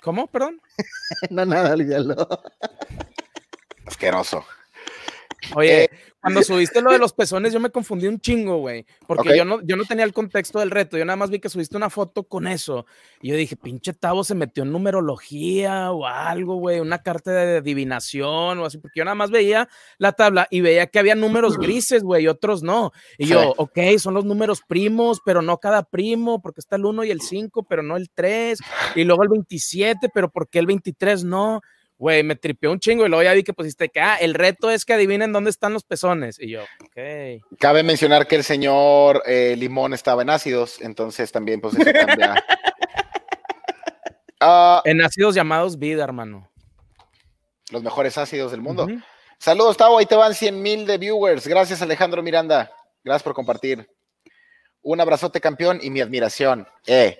¿Cómo? 0.02 0.26
Perdón. 0.26 0.60
no, 1.30 1.44
nada, 1.44 1.74
olvídalo. 1.74 2.26
Asqueroso. 3.86 4.44
Oye, 5.54 5.84
Eh. 5.84 5.90
Cuando 6.20 6.42
subiste 6.42 6.82
lo 6.82 6.92
de 6.92 6.98
los 6.98 7.12
pezones, 7.12 7.52
yo 7.52 7.60
me 7.60 7.70
confundí 7.70 8.06
un 8.06 8.20
chingo, 8.20 8.58
güey. 8.58 8.84
Porque 9.06 9.36
yo, 9.36 9.44
no, 9.44 9.62
yo 9.62 9.76
no 9.76 9.84
tenía 9.84 10.04
el 10.04 10.12
contexto 10.12 10.58
del 10.58 10.70
reto. 10.70 10.98
Yo 10.98 11.04
nada 11.04 11.16
más 11.16 11.30
vi 11.30 11.40
que 11.40 11.48
subiste 11.48 11.76
una 11.76 11.88
foto 11.88 12.24
con 12.24 12.46
eso. 12.46 12.84
Y 13.22 13.28
yo 13.28 13.36
dije, 13.36 13.56
pinche 13.56 13.94
Tavo 13.94 14.22
se 14.22 14.34
metió 14.34 14.62
en 14.62 14.72
numerología 14.72 15.92
o 15.92 16.06
algo, 16.06 16.56
güey. 16.56 16.80
Una 16.80 17.02
carta 17.02 17.30
de 17.32 17.56
adivinación 17.58 18.58
o 18.58 18.66
así. 18.66 18.78
Porque 18.78 19.00
yo 19.00 19.04
nada 19.04 19.14
más 19.14 19.30
veía 19.30 19.68
la 19.96 20.12
tabla 20.12 20.46
y 20.50 20.60
veía 20.60 20.86
que 20.88 20.98
había 20.98 21.14
números 21.14 21.56
grises, 21.56 22.02
güey, 22.02 22.24
y 22.24 22.28
otros 22.28 22.62
no. 22.62 22.92
Y 23.16 23.26
yo, 23.26 23.54
ok, 23.56 23.78
son 23.98 24.14
los 24.14 24.26
números 24.26 24.60
primos, 24.66 25.20
pero 25.24 25.40
no 25.40 25.58
cada 25.58 25.84
primo, 25.84 26.42
porque 26.42 26.60
está 26.60 26.76
el 26.76 26.84
1 26.84 27.04
y 27.04 27.10
el 27.10 27.22
5, 27.22 27.62
pero 27.62 27.82
no 27.82 27.96
el 27.96 28.10
3. 28.10 28.58
Y 28.94 29.04
luego 29.04 29.22
el 29.22 29.30
27, 29.30 30.10
pero 30.12 30.30
¿por 30.30 30.48
qué 30.48 30.58
el 30.58 30.66
23 30.66 31.24
no? 31.24 31.62
Güey, 32.00 32.22
me 32.22 32.34
tripeó 32.34 32.72
un 32.72 32.80
chingo 32.80 33.04
y 33.04 33.10
luego 33.10 33.22
ya 33.22 33.34
vi 33.34 33.42
que 33.44 33.52
pusiste 33.52 33.90
que, 33.90 34.00
ah, 34.00 34.16
el 34.16 34.32
reto 34.32 34.70
es 34.70 34.86
que 34.86 34.94
adivinen 34.94 35.34
dónde 35.34 35.50
están 35.50 35.74
los 35.74 35.84
pezones. 35.84 36.40
Y 36.40 36.48
yo, 36.48 36.62
ok. 36.62 37.58
Cabe 37.58 37.82
mencionar 37.82 38.26
que 38.26 38.36
el 38.36 38.42
señor 38.42 39.22
eh, 39.26 39.54
Limón 39.58 39.92
estaba 39.92 40.22
en 40.22 40.30
ácidos, 40.30 40.80
entonces 40.80 41.30
también 41.30 41.60
pues 41.60 41.74
eso 41.78 41.92
cambia. 41.92 42.34
Ah, 44.42 44.80
En 44.86 45.02
ácidos 45.02 45.34
llamados 45.34 45.78
vida, 45.78 46.02
hermano. 46.02 46.50
los 47.70 47.82
mejores 47.82 48.16
ácidos 48.16 48.50
del 48.50 48.62
mundo. 48.62 48.88
Saludos, 49.38 49.76
Tavo, 49.76 49.98
ahí 49.98 50.06
te 50.06 50.16
van 50.16 50.34
100 50.34 50.62
mil 50.62 50.86
de 50.86 50.96
viewers. 50.96 51.46
Gracias, 51.46 51.82
Alejandro 51.82 52.22
Miranda. 52.22 52.72
Gracias 53.04 53.22
por 53.22 53.34
compartir. 53.34 53.86
Un 54.80 54.98
abrazote, 54.98 55.42
campeón, 55.42 55.78
y 55.82 55.90
mi 55.90 56.00
admiración. 56.00 56.66
Eh, 56.86 57.18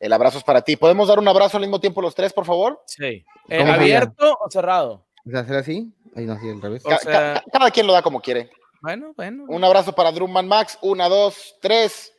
el 0.00 0.12
abrazo 0.14 0.38
es 0.38 0.44
para 0.44 0.62
ti. 0.62 0.76
¿Podemos 0.76 1.08
dar 1.08 1.18
un 1.18 1.28
abrazo 1.28 1.58
al 1.58 1.62
mismo 1.62 1.78
tiempo 1.78 2.00
los 2.00 2.14
tres, 2.14 2.32
por 2.32 2.46
favor? 2.46 2.82
Sí. 2.86 3.22
Eh, 3.48 3.58
¿Cómo 3.60 3.72
¿Abierto 3.72 4.38
o 4.40 4.50
cerrado? 4.50 5.06
O 5.26 5.30
sea, 5.30 5.40
hacer 5.40 5.56
así. 5.56 5.92
Ay, 6.14 6.24
no, 6.26 6.38
sí, 6.40 6.48
al 6.48 6.60
revés. 6.62 6.84
O 6.84 6.88
Ca- 6.88 6.98
sea- 6.98 7.34
ca- 7.34 7.44
cada 7.52 7.70
quien 7.70 7.86
lo 7.86 7.92
da 7.92 8.02
como 8.02 8.20
quiere. 8.20 8.50
Bueno, 8.82 9.12
bueno. 9.16 9.44
Un 9.48 9.64
abrazo 9.64 9.92
para 9.94 10.12
Drumman 10.12 10.46
Max. 10.48 10.78
Una, 10.82 11.08
dos, 11.08 11.56
tres. 11.60 12.12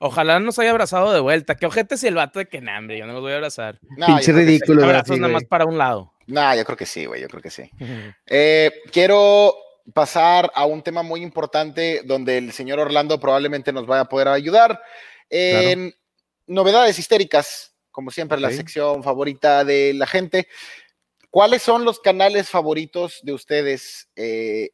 Ojalá 0.00 0.38
nos 0.38 0.58
haya 0.58 0.70
abrazado 0.70 1.12
de 1.12 1.20
vuelta. 1.20 1.54
Qué 1.54 1.66
ojete 1.66 1.96
si 1.96 2.06
el 2.08 2.14
vato 2.16 2.38
de 2.38 2.46
que 2.46 2.60
nah, 2.60 2.78
hombre, 2.78 2.98
yo 2.98 3.06
no 3.06 3.14
los 3.14 3.22
voy 3.22 3.32
a 3.32 3.36
abrazar. 3.36 3.78
No, 3.96 4.06
Pinche 4.06 4.32
que 4.32 4.38
sí. 4.40 4.44
ridículo. 4.44 4.80
güey, 4.80 4.90
Abrazos 4.90 5.10
así, 5.12 5.20
nada 5.20 5.32
más 5.32 5.44
para 5.44 5.64
un 5.64 5.78
lado. 5.78 6.12
No, 6.26 6.54
yo 6.54 6.64
creo 6.64 6.76
que 6.76 6.86
sí, 6.86 7.06
güey. 7.06 7.22
Yo 7.22 7.28
creo 7.28 7.42
que 7.42 7.50
sí. 7.50 7.70
Eh, 8.26 8.70
quiero 8.92 9.54
pasar 9.94 10.50
a 10.54 10.66
un 10.66 10.82
tema 10.82 11.02
muy 11.02 11.22
importante 11.22 12.02
donde 12.04 12.38
el 12.38 12.52
señor 12.52 12.80
Orlando 12.80 13.18
probablemente 13.20 13.72
nos 13.72 13.86
vaya 13.86 14.02
a 14.02 14.08
poder 14.08 14.28
ayudar. 14.28 14.80
En 15.30 15.94
novedades 16.46 16.98
histéricas, 16.98 17.74
como 17.90 18.10
siempre, 18.10 18.40
la 18.40 18.50
sección 18.50 19.02
favorita 19.02 19.64
de 19.64 19.94
la 19.94 20.06
gente. 20.06 20.48
¿Cuáles 21.30 21.62
son 21.62 21.84
los 21.84 22.00
canales 22.00 22.48
favoritos 22.48 23.20
de 23.22 23.32
ustedes 23.32 24.08
eh, 24.16 24.70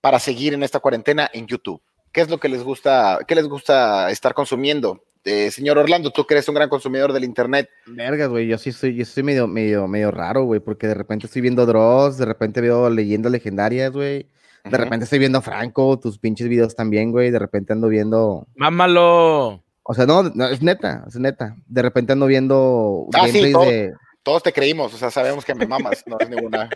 para 0.00 0.18
seguir 0.18 0.54
en 0.54 0.62
esta 0.62 0.80
cuarentena 0.80 1.30
en 1.32 1.46
YouTube? 1.46 1.82
¿Qué 2.12 2.20
es 2.20 2.30
lo 2.30 2.38
que 2.38 2.48
les 2.48 2.62
gusta, 2.62 3.18
qué 3.26 3.34
les 3.34 3.46
gusta 3.46 4.10
estar 4.10 4.34
consumiendo? 4.34 5.04
Eh, 5.24 5.50
señor 5.50 5.78
Orlando, 5.78 6.10
tú 6.10 6.26
que 6.26 6.34
eres 6.34 6.48
un 6.48 6.54
gran 6.54 6.68
consumidor 6.68 7.12
del 7.12 7.24
internet, 7.24 7.70
Vergas, 7.86 8.28
güey, 8.28 8.46
yo 8.46 8.58
sí 8.58 8.72
soy, 8.72 8.94
yo 8.94 9.06
soy 9.06 9.22
medio, 9.22 9.46
medio, 9.46 9.88
medio 9.88 10.10
raro, 10.10 10.44
güey, 10.44 10.60
porque 10.60 10.86
de 10.86 10.94
repente 10.94 11.26
estoy 11.26 11.40
viendo 11.40 11.64
Dross, 11.64 12.18
de 12.18 12.26
repente 12.26 12.60
veo 12.60 12.90
leyendas 12.90 13.32
legendarias, 13.32 13.90
güey. 13.90 14.28
De 14.64 14.78
repente 14.78 15.04
estoy 15.04 15.18
viendo 15.18 15.42
Franco, 15.42 15.98
tus 15.98 16.18
pinches 16.18 16.48
videos 16.48 16.74
también, 16.74 17.10
güey. 17.10 17.30
De 17.30 17.38
repente 17.38 17.74
ando 17.74 17.88
viendo. 17.88 18.46
Mámalo. 18.54 19.62
O 19.84 19.94
sea, 19.94 20.06
no, 20.06 20.22
no, 20.24 20.46
es 20.48 20.62
neta, 20.62 21.04
es 21.06 21.16
neta. 21.16 21.56
De 21.66 21.82
repente 21.82 22.12
ando 22.12 22.26
viendo 22.26 23.06
Ah, 23.12 23.26
sí, 23.28 23.40
gameplays 23.40 23.52
todo. 23.52 23.64
de. 23.66 23.92
todos 24.22 24.42
te 24.42 24.52
creímos, 24.52 24.94
o 24.94 24.96
sea, 24.96 25.10
sabemos 25.10 25.44
que 25.44 25.54
me 25.54 25.66
mamas, 25.66 26.02
no 26.06 26.16
es 26.18 26.28
ninguna. 26.30 26.70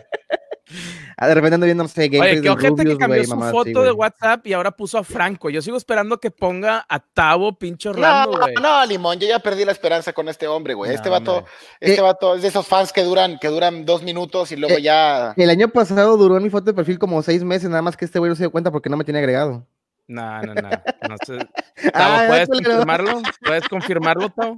Ah, 1.17 1.27
de 1.27 1.33
repente 1.33 1.55
ando 1.55 1.65
viendo, 1.65 1.83
no 1.83 1.89
sé, 1.89 2.01
Oye, 2.01 2.09
gameplays 2.09 2.41
qué 2.41 2.41
de 2.43 2.49
ojete 2.51 2.75
que 2.75 2.81
Rubius, 2.83 2.97
cambió 2.99 3.23
su 3.23 3.39
foto 3.39 3.81
de. 3.83 3.91
WhatsApp 3.91 4.45
y 4.45 4.53
ahora 4.53 4.69
puso 4.71 4.99
a 4.99 5.03
Franco. 5.03 5.49
Yo 5.49 5.61
sigo 5.63 5.75
esperando 5.77 6.19
que 6.19 6.29
ponga 6.29 6.85
a 6.87 6.99
Tavo, 6.99 7.57
pinche 7.57 7.89
Orlando, 7.89 8.33
No, 8.37 8.43
güey. 8.43 8.53
no, 8.61 8.85
Limón, 8.85 9.17
yo 9.19 9.27
ya 9.27 9.39
perdí 9.39 9.65
la 9.65 9.71
esperanza 9.71 10.13
con 10.13 10.29
este 10.29 10.47
hombre, 10.47 10.75
güey. 10.75 10.93
Este 10.93 11.09
No, 11.09 11.13
vato, 11.13 11.35
hombre. 11.37 11.51
este 11.79 11.97
Eh, 11.99 12.01
vato 12.03 12.35
es 12.35 12.43
de 12.43 12.49
esos 12.49 12.67
fans 12.67 12.93
que 12.93 13.01
duran, 13.03 13.39
que 13.39 13.47
duran 13.47 13.83
dos 13.85 14.03
minutos 14.03 14.51
y 14.51 14.55
luego 14.57 14.77
Eh, 14.77 14.83
ya. 14.83 15.33
El 15.35 15.49
año 15.49 15.69
pasado 15.69 16.15
duró 16.17 16.39
mi 16.39 16.51
foto 16.51 16.65
de 16.65 16.73
perfil 16.75 16.99
como 16.99 17.23
seis 17.23 17.43
meses, 17.43 17.67
nada 17.71 17.81
más 17.81 17.97
que 17.97 18.05
este 18.05 18.19
güey 18.19 18.29
no 18.29 18.35
se 18.35 18.43
dio 18.43 18.51
cuenta 18.51 18.71
porque 18.71 18.89
no 18.91 18.95
me 18.97 19.03
tiene 19.03 19.17
agregado. 19.19 19.65
No, 20.09 20.41
no, 20.41 20.53
no. 20.55 20.69
no 21.07 21.15
sé. 21.25 21.37
Tavo, 21.93 22.15
Ah, 22.15 22.25
¿puedes 22.27 22.49
culero. 22.49 22.69
confirmarlo? 22.71 23.21
¿Puedes 23.45 23.67
confirmarlo, 23.69 24.29
Tavo? 24.31 24.57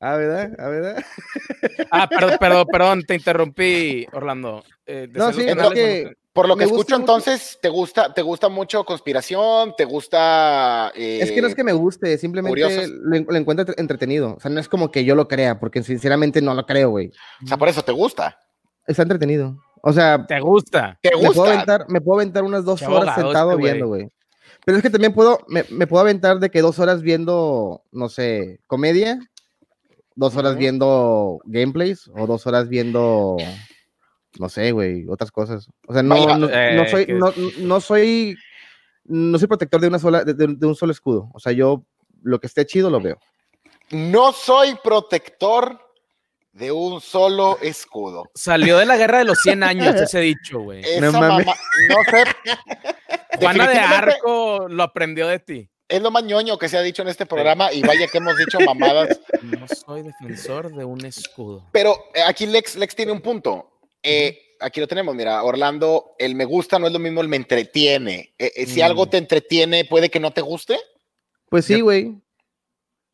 Ah, 0.00 0.16
¿verdad? 0.16 0.50
Ah, 0.58 0.68
¿verdad? 0.68 1.04
Ah, 1.90 2.08
perdón, 2.08 2.36
perdón, 2.38 2.66
perdón, 2.70 3.02
te 3.04 3.14
interrumpí, 3.14 4.06
Orlando. 4.12 4.62
Eh, 4.86 5.08
No, 5.12 5.32
sí, 5.32 5.42
es 5.42 5.54
canales, 5.54 5.72
que-. 5.72 6.12
Por 6.32 6.46
lo 6.46 6.56
que 6.56 6.64
escucho, 6.64 6.94
mucho- 6.94 6.96
entonces, 6.96 7.58
¿te 7.62 7.68
gusta, 7.68 8.12
te 8.14 8.22
gusta 8.22 8.48
mucho 8.48 8.84
conspiración? 8.84 9.74
¿Te 9.76 9.84
gusta. 9.84 10.92
eh, 10.94 11.18
Es 11.22 11.32
que 11.32 11.40
no 11.40 11.48
es 11.48 11.54
que 11.54 11.64
me 11.64 11.72
guste, 11.72 12.16
simplemente 12.18 12.60
lo, 12.88 13.16
en- 13.16 13.26
lo 13.28 13.36
encuentro 13.36 13.62
entre- 13.66 13.80
entretenido. 13.80 14.34
O 14.36 14.40
sea, 14.40 14.50
no 14.50 14.60
es 14.60 14.68
como 14.68 14.90
que 14.92 15.04
yo 15.04 15.14
lo 15.16 15.26
crea, 15.26 15.58
porque 15.58 15.82
sinceramente 15.82 16.40
no 16.42 16.54
lo 16.54 16.64
creo, 16.66 16.90
güey. 16.90 17.10
O 17.44 17.46
sea, 17.48 17.56
por 17.56 17.68
eso 17.68 17.82
te 17.82 17.90
gusta. 17.92 18.38
Está 18.86 19.02
entretenido. 19.02 19.56
O 19.82 19.92
sea, 19.92 20.24
¿Te 20.26 20.40
gusta? 20.40 20.98
¿Te 21.02 21.10
me 21.10 21.16
puedo, 21.16 21.28
gusta? 21.32 21.52
aventar, 21.52 21.86
me 21.88 22.00
puedo 22.00 22.20
aventar 22.20 22.44
unas 22.44 22.64
dos 22.64 22.80
Qué 22.80 22.86
horas 22.86 23.14
sentado 23.14 23.52
este 23.52 23.62
viendo, 23.62 23.86
güey. 23.88 24.08
Pero 24.64 24.76
es 24.78 24.82
que 24.82 24.90
también 24.90 25.12
puedo, 25.14 25.38
me, 25.48 25.64
me 25.70 25.86
puedo 25.86 26.00
aventar 26.02 26.38
de 26.40 26.50
que 26.50 26.60
dos 26.60 26.78
horas 26.78 27.00
viendo, 27.02 27.82
no 27.92 28.08
sé, 28.08 28.60
comedia, 28.66 29.18
dos 30.14 30.36
horas 30.36 30.52
Ujú. 30.52 30.60
viendo 30.60 31.38
gameplays 31.44 32.10
o 32.16 32.26
dos 32.26 32.46
horas 32.46 32.68
viendo, 32.68 33.36
no 34.38 34.48
sé, 34.48 34.72
güey, 34.72 35.06
otras 35.08 35.30
cosas. 35.30 35.68
O 35.86 35.92
sea, 35.92 36.02
no, 36.02 36.14
Vaya, 36.16 36.36
no, 36.36 36.48
no 36.48 36.52
eh, 36.52 36.88
soy, 36.90 37.06
que- 37.06 37.12
no, 37.14 37.32
no 37.60 37.80
soy, 37.80 38.36
no 39.04 39.38
soy 39.38 39.48
protector 39.48 39.80
de 39.80 39.88
una 39.88 39.98
sola, 39.98 40.24
de- 40.24 40.34
de 40.34 40.66
un 40.66 40.74
solo 40.74 40.92
escudo. 40.92 41.30
O 41.32 41.38
sea, 41.40 41.52
yo 41.52 41.84
lo 42.22 42.38
que 42.40 42.46
esté 42.48 42.66
chido 42.66 42.90
lo 42.90 43.00
veo. 43.00 43.18
No 43.90 44.32
soy 44.32 44.76
protector 44.84 45.78
de 46.52 46.72
un 46.72 47.00
solo 47.00 47.58
escudo. 47.62 48.30
Salió 48.34 48.78
de 48.78 48.86
la 48.86 48.96
guerra 48.96 49.18
de 49.18 49.24
los 49.24 49.38
100 49.42 49.62
años 49.62 49.94
ese 50.00 50.20
dicho, 50.20 50.60
güey. 50.60 50.82
No 51.00 51.12
mames. 51.12 51.46
mamá- 51.46 51.58
no 51.88 51.96
sé. 52.10 52.24
Juana 53.40 53.68
de 53.68 53.78
Arco 53.78 54.68
lo 54.68 54.82
aprendió 54.82 55.28
de 55.28 55.38
ti. 55.38 55.70
Es 55.88 56.02
lo 56.02 56.10
más 56.10 56.22
ñoño 56.24 56.58
que 56.58 56.68
se 56.68 56.76
ha 56.76 56.82
dicho 56.82 57.00
en 57.02 57.08
este 57.08 57.24
programa 57.24 57.72
y 57.72 57.80
vaya 57.82 58.06
que 58.08 58.18
hemos 58.18 58.36
dicho 58.36 58.58
mamadas. 58.60 59.20
No 59.42 59.66
soy 59.68 60.02
defensor 60.02 60.74
de 60.74 60.84
un 60.84 61.04
escudo. 61.06 61.64
Pero 61.72 61.96
eh, 62.14 62.20
aquí 62.26 62.46
Lex, 62.46 62.76
Lex 62.76 62.94
tiene 62.96 63.12
un 63.12 63.20
punto. 63.20 63.80
Eh, 64.02 64.42
Aquí 64.60 64.80
lo 64.80 64.88
tenemos, 64.88 65.14
mira, 65.14 65.40
Orlando, 65.44 66.16
el 66.18 66.34
me 66.34 66.44
gusta 66.44 66.80
no 66.80 66.88
es 66.88 66.92
lo 66.92 66.98
mismo 66.98 67.20
el 67.20 67.28
me 67.28 67.36
entretiene. 67.36 68.34
Eh, 68.38 68.50
eh, 68.56 68.66
si 68.66 68.80
Mm. 68.80 68.84
algo 68.86 69.08
te 69.08 69.16
entretiene, 69.16 69.84
puede 69.84 70.10
que 70.10 70.18
no 70.18 70.32
te 70.32 70.40
guste. 70.40 70.80
Pues 71.48 71.64
sí, 71.66 71.80
güey. 71.80 72.16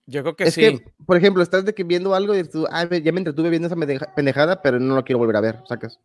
Yo 0.06 0.22
creo 0.22 0.36
que 0.36 0.44
Es 0.44 0.54
sí. 0.54 0.60
que, 0.60 0.84
por 1.06 1.16
ejemplo, 1.16 1.42
estás 1.42 1.64
de 1.64 1.74
que 1.74 1.82
viendo 1.84 2.14
algo 2.14 2.34
y 2.36 2.44
tú, 2.44 2.66
ah, 2.70 2.84
ya 2.84 3.12
me 3.12 3.18
entretuve 3.20 3.48
viendo 3.50 3.66
esa 3.68 3.76
pendeja- 3.76 4.14
pendejada, 4.14 4.60
pero 4.60 4.78
no 4.78 4.94
lo 4.96 5.04
quiero 5.04 5.18
volver 5.18 5.36
a 5.36 5.40
ver, 5.40 5.60
sacas. 5.68 5.98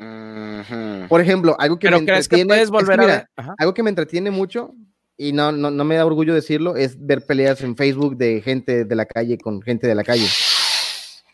Ujú. 0.00 1.08
Por 1.08 1.20
ejemplo, 1.20 1.56
algo 1.58 1.78
que 1.78 1.86
Pero 1.86 2.00
me 2.00 2.06
crees 2.06 2.28
que 2.28 2.36
entretiene. 2.40 2.48
puedes 2.48 2.64
es 2.64 2.70
volver 2.70 2.98
a 3.00 3.02
mira, 3.02 3.14
ver. 3.16 3.26
Ajá. 3.36 3.54
Algo 3.58 3.74
que 3.74 3.82
me 3.82 3.90
entretiene 3.90 4.30
mucho, 4.30 4.74
y 5.16 5.32
no, 5.32 5.52
no, 5.52 5.70
no 5.70 5.84
me 5.84 5.96
da 5.96 6.06
orgullo 6.06 6.34
decirlo, 6.34 6.76
es 6.76 6.96
ver 7.04 7.24
peleas 7.26 7.60
en 7.62 7.76
Facebook 7.76 8.16
de 8.16 8.40
gente 8.42 8.84
de 8.84 8.94
la 8.96 9.04
calle 9.06 9.38
con 9.38 9.60
gente 9.62 9.86
de 9.86 9.94
la 9.94 10.02
calle. 10.04 10.26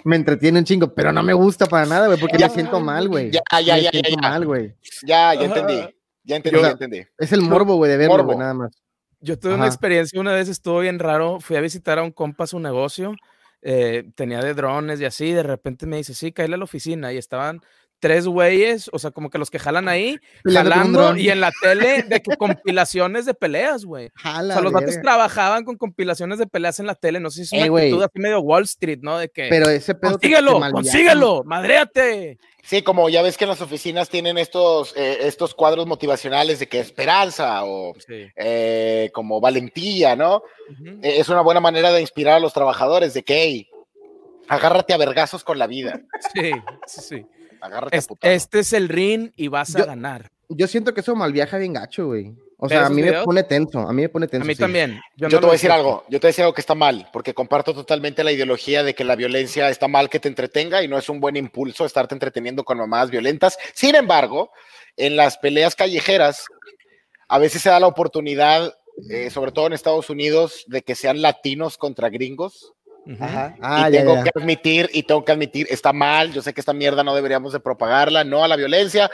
Me 0.05 0.17
entretiene 0.17 0.59
un 0.59 0.65
chingo, 0.65 0.95
pero 0.95 1.13
no 1.13 1.23
me 1.23 1.33
gusta 1.33 1.67
para 1.67 1.87
nada, 1.87 2.07
güey, 2.07 2.19
porque 2.21 2.39
Ya. 2.39 2.49
me 2.49 2.55
siento 2.55 2.81
mal, 2.81 3.09
güey. 3.09 3.31
Ya, 3.31 3.41
ya, 3.53 3.59
Me 3.61 3.65
ya, 3.65 3.77
ya, 3.79 3.91
siento 3.91 4.11
ya. 4.11 4.29
mal, 4.29 4.45
güey. 4.47 4.75
Ya, 5.07 5.35
ya 5.35 5.45
entendí. 5.45 5.81
Ya 6.25 6.37
entendí, 6.37 6.59
Yo- 6.59 6.65
ya 6.67 6.71
entendí. 6.73 7.03
Es 7.19 7.33
el 7.33 7.43
morbo, 7.43 7.77
güey, 7.77 7.91
de 7.91 7.97
verlo, 7.97 8.25
güey, 8.25 8.37
nada 8.39 8.55
más. 8.55 8.73
Yo 9.21 9.39
tuve 9.39 9.55
una 9.55 9.67
experiencia 9.67 10.21
una 10.21 10.33
vez, 10.33 10.49
estuvo 10.49 10.81
bien 10.81 10.99
raro. 10.99 11.41
Fui 11.41 11.57
a 11.57 11.61
visitar 11.61 11.99
a 11.99 12.03
un 12.03 12.11
compa 12.13 12.47
su 12.47 12.59
negocio. 12.61 13.15
eh, 13.63 14.05
tenía 14.15 14.41
de 14.43 14.55
drones 14.55 15.01
y 15.01 15.05
así. 15.07 15.33
De 15.33 15.43
repente 15.43 15.87
me 15.87 15.97
dice, 15.97 16.15
sí, 16.15 16.33
caíle 16.33 16.55
a 16.55 16.59
la 16.59 16.65
oficina. 16.65 17.13
Y 17.13 17.17
estaban 17.19 17.61
tres 17.99 18.27
güeyes, 18.27 18.91
o 18.93 18.99
sea, 18.99 19.11
como 19.11 19.31
que 19.31 19.39
los 19.39 19.51
que 19.51 19.59
jalan 19.59 19.89
ahí, 19.89 20.19
Peleando 20.45 20.71
jalando. 21.01 21.17
Y 21.17 21.31
en 21.31 21.41
la 21.41 21.51
tele, 21.63 22.03
de 22.09 22.21
que 22.23 22.37
compilaciones 22.37 23.25
de 23.27 23.35
peleas, 23.35 23.85
güey. 23.85 24.09
O 24.09 24.21
sea, 24.21 24.61
los 24.61 24.73
vatos 24.73 25.01
trabajaban 25.03 25.65
con 25.65 25.77
compilaciones 25.77 26.39
de 26.39 26.47
peleas 26.47 26.79
en 26.81 26.87
la 26.87 26.95
tele. 26.95 27.21
No 27.21 27.31
sé 27.31 27.45
si 27.45 27.57
es 27.57 27.63
una 27.63 27.71
güey. 27.71 27.87
actitud 27.87 28.03
así 28.03 28.19
medio 28.19 28.41
Wall 28.41 28.65
Street, 28.65 28.99
¿no? 29.03 29.19
De 29.19 29.29
que. 29.29 29.49
Pero 29.49 29.69
ese 29.71 29.95
pedo. 29.95 30.13
consíguelo, 30.13 30.59
malviaja. 30.61 30.73
consíguelo, 30.73 31.43
madréate. 31.45 32.39
Sí, 32.63 32.83
como 32.83 33.09
ya 33.09 33.23
ves 33.23 33.37
que 33.37 33.45
en 33.45 33.51
las 33.51 33.61
oficinas 33.61 34.09
tienen 34.09 34.39
estos, 34.39 34.93
eh, 34.97 35.19
estos 35.21 35.55
cuadros 35.55 35.87
motivacionales 35.87 36.59
de 36.59 36.67
que 36.67 36.81
esperanza 36.81 37.65
o 37.65 37.95
Sí. 38.05 38.27
eh, 38.35 39.11
como 39.15 39.41
valentía, 39.41 40.17
¿no? 40.17 40.43
Eh, 41.01 41.15
es 41.19 41.29
una 41.29 41.43
buena 41.43 41.61
manera 41.61 41.93
de 41.93 42.01
inspirar 42.01 42.35
a 42.35 42.41
los 42.41 42.53
trabajadores 42.53 43.15
de 43.15 43.23
que, 43.23 43.43
hey, 43.45 43.69
agárrate 44.49 44.93
a 44.95 44.97
vergazos 44.97 45.45
con 45.45 45.59
la 45.61 45.69
vida. 45.69 46.01
Sí, 46.35 46.51
sí, 46.87 47.01
sí. 47.01 47.27
Agárrate 47.61 47.97
Es- 47.97 48.05
a 48.05 48.09
putazos. 48.09 48.35
este 48.37 48.59
es 48.61 48.73
el 48.73 48.89
ring 48.89 49.31
y 49.37 49.49
vas 49.49 49.75
a 49.77 49.85
ganar. 49.85 50.31
Yo 50.49 50.67
siento 50.69 50.95
que 50.95 51.01
eso 51.01 51.15
malviaja 51.17 51.59
bien 51.59 51.73
gacho, 51.73 52.07
güey. 52.07 52.33
O 52.59 52.69
¿Ves 52.69 52.79
sea, 52.79 52.87
a 52.87 52.91
mí 52.91 53.03
me 53.03 53.23
pone 53.23 53.43
tenso, 53.43 53.81
a 53.81 53.93
mí 53.93 54.03
me 54.03 54.09
pone 54.09 54.29
tenso. 54.29 54.45
A 54.45 54.47
mí 54.47 54.55
sí. 54.55 54.61
también. 54.61 54.99
Yo 55.17 55.29
no 55.29 55.41
te 55.41 55.45
voy 55.45 55.51
a 55.51 55.53
decir 55.53 55.71
algo, 55.71 56.05
yo 56.09 56.19
te 56.19 56.27
voy 56.27 56.29
a 56.29 56.33
decir 56.33 56.43
algo 56.45 56.55
que 56.55 56.63
está 56.63 56.75
mal, 56.75 57.09
porque 57.13 57.35
comparto 57.35 57.75
totalmente 57.75 58.25
la 58.25 58.33
ideología 58.33 58.83
de 58.83 58.95
que 58.95 59.05
la 59.05 59.15
violencia 59.15 59.69
está 59.69 59.89
mal 59.89 60.09
que 60.09 60.21
te 60.21 60.29
entretenga 60.29 60.83
y 60.83 60.89
no 60.89 60.97
es 60.97 61.09
un 61.11 61.21
buen 61.21 61.37
impulso 61.37 61.85
estarte 61.85 62.15
entreteniendo 62.15 62.65
con 62.65 62.79
mamadas 62.79 63.11
violentas. 63.11 63.59
Sin 63.75 63.95
embargo, 63.95 64.53
en 64.97 65.17
las 65.17 65.37
peleas 65.37 65.75
callejeras, 65.75 66.47
a 67.29 67.39
veces 67.39 67.61
se 67.61 67.69
da 67.69 67.79
la 67.81 67.89
oportunidad, 67.89 68.73
eh, 69.11 69.29
sobre 69.29 69.53
todo 69.53 69.67
en 69.67 69.75
Estados 69.75 70.09
Unidos, 70.09 70.65
de 70.69 70.81
que 70.81 70.95
sean 70.95 71.21
latinos 71.21 71.77
contra 71.77 72.09
gringos. 72.09 72.73
Ajá. 73.21 73.55
y 73.57 73.61
Ah, 73.63 73.91
ya, 73.91 74.01
tengo 74.01 74.15
ya. 74.17 74.25
que 74.25 74.31
admitir, 74.35 74.91
y 74.93 75.03
tengo 75.05 75.25
que 75.25 75.33
admitir, 75.33 75.67
está 75.71 75.93
mal, 75.93 76.33
yo 76.33 76.43
sé 76.43 76.53
que 76.53 76.61
esta 76.61 76.73
mierda 76.73 77.05
no 77.05 77.15
deberíamos 77.15 77.53
de 77.53 77.61
propagarla, 77.61 78.25
no 78.25 78.43
a 78.45 78.49
la 78.49 78.57
violencia, 78.57 79.11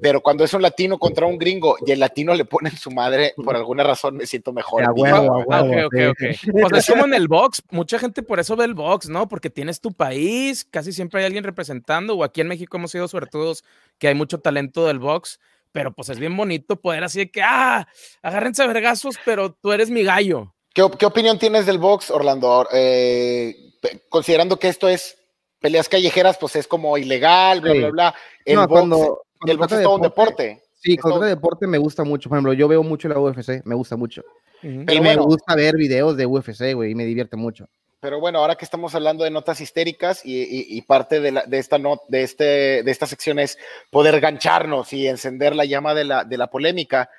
pero 0.00 0.22
cuando 0.22 0.44
es 0.44 0.54
un 0.54 0.62
latino 0.62 0.98
contra 0.98 1.26
un 1.26 1.36
gringo 1.36 1.76
y 1.84 1.90
el 1.92 2.00
latino 2.00 2.34
le 2.34 2.46
pone 2.46 2.70
en 2.70 2.76
su 2.76 2.90
madre, 2.90 3.34
por 3.36 3.54
alguna 3.54 3.84
razón 3.84 4.16
me 4.16 4.26
siento 4.26 4.52
mejor. 4.52 4.82
A 4.84 4.92
huevo, 4.92 5.52
a. 5.52 5.58
Ah, 5.58 5.62
huevo, 5.62 5.88
ok, 5.88 5.94
sí, 5.94 6.04
ok, 6.04 6.54
ok. 6.54 6.64
O 6.64 6.68
sea, 6.70 6.78
es 6.78 6.86
como 6.86 7.04
en 7.04 7.14
el 7.14 7.28
box. 7.28 7.62
Mucha 7.70 7.98
gente 7.98 8.22
por 8.22 8.40
eso 8.40 8.56
ve 8.56 8.64
el 8.64 8.74
box, 8.74 9.10
¿no? 9.10 9.28
Porque 9.28 9.50
tienes 9.50 9.80
tu 9.80 9.92
país, 9.92 10.64
casi 10.64 10.92
siempre 10.92 11.20
hay 11.20 11.26
alguien 11.26 11.44
representando, 11.44 12.14
o 12.14 12.24
aquí 12.24 12.40
en 12.40 12.48
México 12.48 12.78
hemos 12.78 12.90
sido 12.92 13.08
suertudos 13.08 13.62
que 13.98 14.08
hay 14.08 14.14
mucho 14.14 14.40
talento 14.40 14.86
del 14.86 14.98
box, 15.00 15.38
pero 15.70 15.92
pues 15.92 16.08
es 16.08 16.18
bien 16.18 16.34
bonito 16.34 16.80
poder 16.80 17.04
así 17.04 17.18
de 17.18 17.30
que, 17.30 17.42
ah, 17.42 17.86
agárrense 18.22 18.62
a 18.62 18.66
vergazos, 18.66 19.16
pero 19.26 19.52
tú 19.52 19.70
eres 19.72 19.90
mi 19.90 20.02
gallo. 20.02 20.54
¿Qué, 20.74 20.88
qué 20.98 21.06
opinión 21.06 21.38
tienes 21.38 21.66
del 21.66 21.78
box, 21.78 22.10
Orlando? 22.10 22.68
Eh, 22.72 23.74
considerando 24.08 24.58
que 24.58 24.68
esto 24.68 24.88
es 24.88 25.16
peleas 25.60 25.88
callejeras, 25.88 26.38
pues 26.38 26.56
es 26.56 26.66
como 26.66 26.96
ilegal, 26.96 27.60
bla, 27.60 27.72
Sí. 27.72 27.78
bla, 27.78 27.88
bla. 27.90 28.14
El 28.44 28.54
No, 28.56 28.60
box, 28.62 28.70
cuando, 28.72 28.96
cuando 28.96 29.52
el 29.52 29.58
box 29.58 29.72
es 29.72 29.82
todo 29.82 29.94
un 29.96 30.02
deporte- 30.02 30.42
deporte. 30.44 30.62
Sí, 30.82 30.94
Es 30.94 31.00
con 31.00 31.12
todo- 31.12 31.20
deporte 31.24 31.66
me 31.66 31.76
gusta 31.78 32.04
mucho. 32.04 32.28
Por 32.30 32.38
ejemplo, 32.38 32.52
yo 32.54 32.66
veo 32.68 32.82
mucho 32.82 33.08
la 33.08 33.18
UFC, 33.18 33.60
me 33.64 33.74
gusta 33.74 33.96
mucho. 33.96 34.22
Pero 34.62 34.72
y 34.92 35.00
me 35.00 35.08
bueno. 35.08 35.24
gusta 35.24 35.54
ver 35.54 35.74
videos 35.76 36.16
de 36.16 36.24
UFC, 36.26 36.74
güey, 36.74 36.92
y 36.92 36.94
me 36.94 37.04
divierte 37.04 37.36
mucho. 37.36 37.68
Pero 38.00 38.18
bueno, 38.18 38.38
ahora 38.38 38.54
que 38.56 38.64
estamos 38.64 38.94
hablando 38.94 39.24
de 39.24 39.30
notas 39.30 39.60
histéricas 39.60 40.24
y, 40.24 40.40
y- 40.40 40.66
y 40.78 40.82
parte 40.82 41.20
de, 41.20 41.32
la- 41.32 41.44
de 41.44 41.58
esta 41.58 41.76
not- 41.78 42.04
de, 42.08 42.22
este, 42.22 42.82
de 42.82 42.90
esta 42.90 43.06
sección 43.06 43.38
es 43.38 43.58
poder 43.90 44.20
gancharnos 44.20 44.90
y 44.94 45.06
encender 45.06 45.54
la 45.54 45.66
llama 45.66 45.94
de 45.94 46.04
la, 46.04 46.24
de 46.24 46.38
la 46.38 46.46
polémica, 46.48 47.10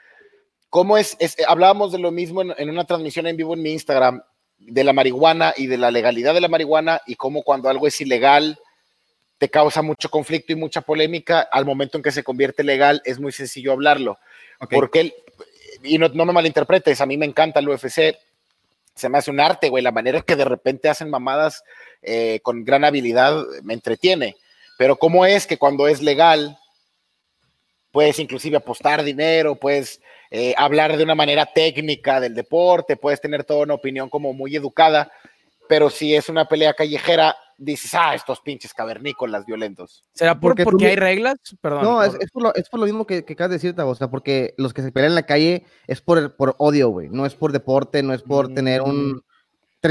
¿cómo 0.72 0.98
es, 0.98 1.16
es- 1.20 1.38
Hablábamos 1.48 1.92
de 1.92 2.00
lo 2.00 2.10
mismo 2.10 2.42
en, 2.42 2.56
en 2.58 2.70
una 2.72 2.86
transmisión 2.86 3.28
en 3.28 3.38
vivo 3.38 3.54
en 3.54 3.62
mi 3.62 3.74
Instagram, 3.74 4.24
de 4.58 4.84
la 4.84 4.94
marihuana 4.94 5.54
y 5.58 5.68
de 5.68 5.78
la 5.78 5.90
legalidad 5.92 6.34
de 6.34 6.42
la 6.42 6.48
marihuana 6.48 7.02
y 7.08 7.16
cómo 7.16 7.42
cuando 7.44 7.70
algo 7.70 7.88
es 7.88 8.00
ilegal 8.02 8.60
te 9.40 9.50
causa 9.50 9.82
mucho 9.82 10.10
conflicto 10.10 10.54
y 10.54 10.56
mucha 10.56 10.82
polémica, 10.82 11.42
al 11.42 11.66
momento 11.66 11.98
en 11.98 12.04
que 12.04 12.12
se 12.12 12.24
convierte 12.24 12.64
legal 12.64 13.02
es 13.06 13.20
muy 13.20 13.32
sencillo 13.32 13.72
hablarlo. 13.72 14.20
Ok. 14.60 14.72
Porque, 14.76 15.16
y 15.82 15.98
no, 15.98 16.10
no 16.10 16.26
me 16.26 16.34
malinterpretes, 16.34 17.02
a 17.02 17.08
mí 17.08 17.18
me 17.18 17.26
encanta 17.26 17.60
el 17.60 17.70
UFC, 17.70 18.16
se 18.94 19.10
me 19.10 19.18
hace 19.18 19.32
un 19.32 19.40
arte, 19.40 19.70
güey, 19.70 19.84
la 19.84 19.92
manera 19.92 20.22
que 20.22 20.36
de 20.36 20.46
repente 20.46 20.90
hacen 20.90 21.10
mamadas 21.10 21.64
eh, 22.04 22.40
con 22.44 22.64
gran 22.64 22.84
habilidad 22.86 23.44
me 23.64 23.74
entretiene. 23.74 24.36
Pero 24.78 24.96
cómo 24.98 25.26
es 25.26 25.48
que 25.48 25.58
cuando 25.58 25.88
es 25.88 26.04
legal, 26.04 26.60
puedes 27.92 28.20
inclusive 28.20 28.58
apostar 28.58 29.04
dinero, 29.04 29.56
puedes 29.56 30.02
eh, 30.32 30.56
hablar 30.58 30.96
de 30.98 31.04
una 31.04 31.14
manera 31.16 31.46
técnica 31.46 32.20
del 32.20 32.34
deporte, 32.34 32.96
puedes 32.98 33.20
tener 33.22 33.44
toda 33.44 33.64
una 33.64 33.74
opinión 33.76 34.10
como 34.10 34.34
muy 34.34 34.56
educada, 34.56 35.12
pero 35.68 35.90
si 35.90 36.16
es 36.16 36.30
una 36.30 36.46
pelea 36.46 36.74
callejera, 36.74 37.36
dices, 37.58 37.92
ah, 37.94 38.16
estos 38.16 38.40
pinches 38.42 38.74
cavernícolas 38.74 39.46
violentos. 39.46 40.04
¿Será 40.14 40.34
por, 40.34 40.52
Porque 40.52 40.64
tú 40.64 40.72
porque 40.72 40.86
mi- 40.86 40.90
hay 40.92 40.96
reglas? 40.96 41.36
Perdón. 41.62 41.84
No, 41.84 42.04
es, 42.04 42.12
por- 42.14 42.24
es 42.24 42.32
por 42.32 42.44
lo, 42.44 42.56
es 42.56 42.70
por 42.70 42.80
lo 42.80 42.86
mismo 42.88 43.06
que, 43.06 43.24
que 43.24 43.34
acabas 43.34 43.52
de 43.52 43.56
decir, 43.58 43.80
o 43.80 43.96
sea, 43.96 44.08
porque 44.10 44.54
los 44.58 44.74
que 44.74 44.82
se 44.82 44.92
pelean 44.92 45.12
en 45.12 45.16
la 45.16 45.26
calle 45.28 45.66
es 45.86 46.02
por, 46.02 46.36
por 46.36 46.56
odio, 46.58 46.90
güey, 46.90 47.10
no 47.10 47.26
es 47.26 47.36
por 47.36 47.52
deporte, 47.52 48.02
no 48.02 48.14
es 48.14 48.22
por 48.24 48.54
tener 48.54 48.82
un... 48.82 49.22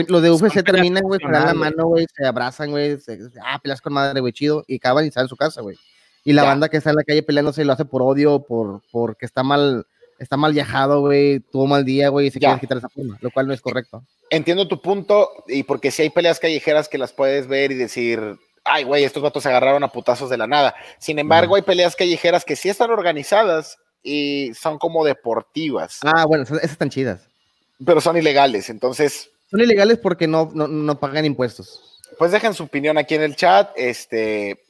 Los 0.09 0.22
de 0.22 0.31
UFC 0.31 0.62
terminan, 0.64 1.03
güey, 1.03 1.20
se 1.20 1.29
dan 1.31 1.46
la 1.46 1.55
mano, 1.55 1.87
güey, 1.87 2.07
se 2.14 2.24
abrazan, 2.24 2.70
güey, 2.70 2.98
se, 3.00 3.18
ah, 3.44 3.59
peleas 3.61 3.81
con 3.81 3.92
madre, 3.92 4.20
güey, 4.20 4.33
chido, 4.33 4.62
y 4.68 4.76
acaban 4.76 5.05
y 5.05 5.11
salen 5.11 5.26
a 5.26 5.29
su 5.29 5.37
casa, 5.37 5.61
güey. 5.62 5.76
Y 6.24 6.33
la 6.33 6.42
Ya. 6.42 6.48
banda 6.48 6.68
que 6.68 6.76
está 6.76 6.90
en 6.90 6.96
la 6.96 7.03
calle 7.05 7.22
peleándose 7.24 7.64
lo 7.64 7.72
hace 7.72 7.85
por 7.85 8.03
odio, 8.03 8.40
por 8.44 8.83
porque 8.92 9.26
está 9.26 9.42
mal, 9.42 9.87
está 10.20 10.37
mal 10.37 10.52
viajado, 10.52 11.00
güey, 11.00 11.40
tuvo 11.40 11.66
mal 11.66 11.85
día, 11.85 12.09
güey, 12.11 12.28
y 12.28 12.30
se 12.30 12.38
quiere 12.38 12.61
quitar 12.61 12.78
esa 12.78 12.88
forma, 12.88 13.18
lo 13.20 13.30
cual 13.33 13.48
no 13.48 13.52
es 13.54 13.61
correcto. 13.61 14.04
Entiendo 14.30 14.68
tu 14.68 14.80
punto, 14.80 15.28
y 15.48 15.64
porque 15.64 15.90
si 15.90 16.02
hay 16.02 16.11
peleas 16.11 16.38
callejeras 16.38 16.88
que 16.88 16.98
las 16.98 17.12
puedes 17.12 17.48
ver 17.48 17.72
y 17.72 17.74
decir, 17.74 18.38
ay, 18.64 18.85
güey, 18.85 19.02
estos 19.02 19.22
vatos 19.22 19.42
se 19.42 19.48
agarraron 19.48 19.83
a 19.83 19.88
putazos 19.88 20.30
de 20.30 20.37
la 20.37 20.46
nada. 20.46 20.74
Sin 20.98 21.18
embargo, 21.18 21.56
hay 21.56 21.62
peleas 21.62 21.96
callejeras 21.96 22.44
que 22.44 22.54
sí 22.54 22.68
están 22.68 22.90
organizadas 22.90 23.78
y 24.02 24.52
son 24.54 24.78
como 24.78 25.04
deportivas, 25.04 25.98
Ah, 26.04 26.24
bueno, 26.26 26.44
esas, 26.44 26.62
están 26.62 26.90
chidas. 26.90 27.26
pero 27.85 28.00
son 28.00 28.16
ilegales. 28.16 28.70
Entonces, 28.70 29.30
Son 29.50 29.61
ilegales 29.61 29.98
porque 29.98 30.26
no, 30.28 30.50
no, 30.54 30.68
no 30.68 31.00
pagan 31.00 31.24
impuestos. 31.24 31.98
pues 32.18 32.30
dejen 32.30 32.54
su 32.54 32.62
opinión 32.64 32.98
aquí 32.98 33.14
en 33.16 33.22
el 33.22 33.35
chat. 33.37 33.70
Este, 33.76 34.62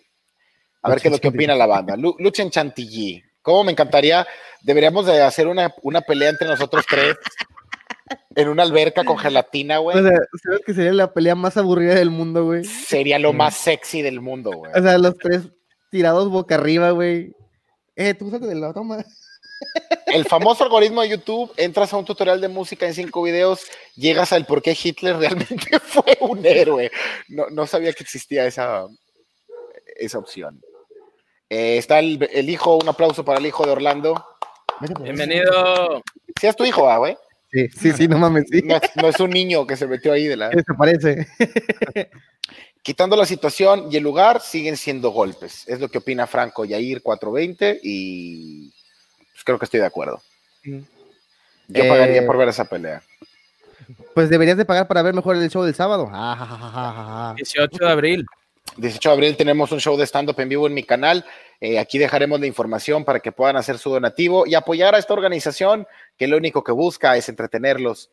a 0.83 0.89
ver 0.91 1.01
qué 1.01 1.09
es 1.09 1.13
lo 1.13 1.19
que 1.19 1.29
opina 1.29 1.55
la 1.55 1.67
banda. 1.67 1.97
Lu- 1.97 2.17
Luchen 2.19 2.51
Chantilly. 2.51 3.23
¿Cómo 3.43 3.65
me 3.65 3.73
encantaría? 3.73 4.27
Deberíamos 4.63 5.07
de 5.07 5.23
hacer 5.23 5.47
una, 5.47 5.75
una 5.83 6.01
pelea 6.03 6.31
entre 6.31 6.49
nosotros 6.49 6.85
tres 6.89 7.17
en 8.35 8.49
una 8.49 8.63
alberca 8.63 9.05
con 9.05 9.19
gelatina, 9.19 9.79
güey. 9.79 9.99
O 9.99 10.03
sea, 10.03 10.19
¿sabes 10.43 10.61
que 10.65 10.75
sería 10.75 10.93
la 10.93 11.13
pelea 11.13 11.35
más 11.35 11.57
aburrida 11.57 11.95
del 11.95 12.11
mundo, 12.11 12.45
güey? 12.45 12.65
Sería 12.65 13.19
lo 13.19 13.33
más 13.33 13.57
sexy 13.57 14.03
del 14.03 14.21
mundo, 14.21 14.53
güey. 14.53 14.73
O 14.75 14.83
sea, 14.83 14.99
los 14.99 15.17
tres 15.17 15.43
tirados 15.91 16.29
boca 16.29 16.57
arriba, 16.57 16.91
güey. 16.91 17.35
Eh, 17.97 18.15
tú 18.15 18.31
salte 18.31 18.47
de 18.47 18.55
la 18.55 18.73
toma. 18.73 19.05
El 20.07 20.25
famoso 20.25 20.65
algoritmo 20.65 21.03
de 21.03 21.11
YouTube, 21.11 21.53
entras 21.57 21.93
a 21.93 21.97
un 21.97 22.05
tutorial 22.05 22.41
de 22.41 22.49
música 22.49 22.87
en 22.87 22.95
cinco 22.95 23.23
videos, 23.23 23.61
llegas 23.95 24.33
al 24.33 24.47
por 24.47 24.63
qué 24.63 24.77
Hitler 24.81 25.17
realmente 25.17 25.79
fue 25.83 26.17
un 26.21 26.45
héroe. 26.45 26.91
No, 27.29 27.49
no 27.51 27.67
sabía 27.67 27.93
que 27.93 28.03
existía 28.03 28.47
esa, 28.47 28.87
esa 29.97 30.19
opción. 30.19 30.61
Eh, 31.51 31.79
está 31.79 31.99
el, 31.99 32.29
el 32.33 32.49
hijo, 32.49 32.77
un 32.79 32.89
aplauso 32.89 33.25
para 33.25 33.41
el 33.41 33.47
hijo 33.47 33.65
de 33.67 33.73
Orlando. 33.73 34.25
Bienvenido. 35.03 36.01
Sí, 36.41 36.47
es 36.47 36.55
tu 36.57 36.65
hijo, 36.65 36.89
ah, 36.89 36.99
güey. 36.99 37.17
Sí, 37.53 37.69
sí, 37.77 37.93
sí, 37.93 38.07
no 38.09 38.19
mames, 38.19 38.45
sí. 38.49 38.63
No, 38.65 38.77
es- 38.77 38.91
no 38.97 39.09
es 39.09 39.19
un 39.19 39.31
niño 39.31 39.67
que 39.67 39.77
se 39.77 39.89
metió 39.89 40.13
ahí 40.13 40.29
de 40.29 40.37
la. 40.37 40.51
Desaparece. 40.51 41.27
quitando 42.83 43.17
la 43.17 43.27
situación 43.27 43.89
y 43.91 43.97
el 43.97 44.05
lugar, 44.05 44.41
siguen 44.41 44.77
siendo 44.77 45.11
golpes. 45.11 45.67
Es 45.69 45.81
lo 45.81 45.89
que 45.89 45.99
opina 45.99 46.29
Franco 46.29 46.65
Yair 46.65 47.03
420 47.03 47.81
y 47.83 48.71
pues, 49.33 49.45
creo 49.45 49.59
que 49.59 49.65
estoy 49.65 49.81
de 49.81 49.87
acuerdo. 49.87 50.23
Yo 50.63 51.85
Eh, 51.85 51.89
pagaría 51.89 52.25
por 52.25 52.37
ver 52.37 52.49
esa 52.49 52.65
pelea. 52.65 53.03
Pues 54.15 54.31
deberías 54.31 54.57
de 54.57 54.65
pagar 54.65 54.87
para 54.87 55.03
ver 55.03 55.15
mejor 55.15 55.35
el 55.37 55.51
show 55.51 55.65
del 55.65 55.75
sábado. 55.75 56.09
Ah, 56.13 56.37
ja, 56.39 56.47
ja, 56.47 56.57
ja, 56.57 56.71
ja, 56.71 57.05
ja. 57.05 57.35
18 57.37 57.85
de 57.85 57.91
abril. 57.91 58.27
18 58.81 59.09
de 59.09 59.13
abril 59.13 59.37
tenemos 59.37 59.73
un 59.73 59.81
show 59.81 59.97
de 59.97 60.07
stand-up 60.07 60.39
en 60.41 60.49
vivo 60.49 60.67
en 60.67 60.75
mi 60.75 60.83
canal. 60.83 61.25
Eh, 61.61 61.79
aquí 61.79 61.99
dejaremos 61.99 62.41
la 62.41 62.47
información 62.47 63.05
para 63.05 63.21
que 63.21 63.33
puedan 63.33 63.57
hacer 63.57 63.79
su 63.79 63.91
donativo 63.91 64.47
y 64.47 64.55
apoyar 64.55 64.95
a 64.95 64.99
esta 64.99 65.13
organización 65.13 65.87
que 66.17 66.27
lo 66.27 66.37
único 66.37 66.65
que 66.65 66.73
busca 66.73 67.17
es 67.17 67.29
entretenerlos 67.29 68.11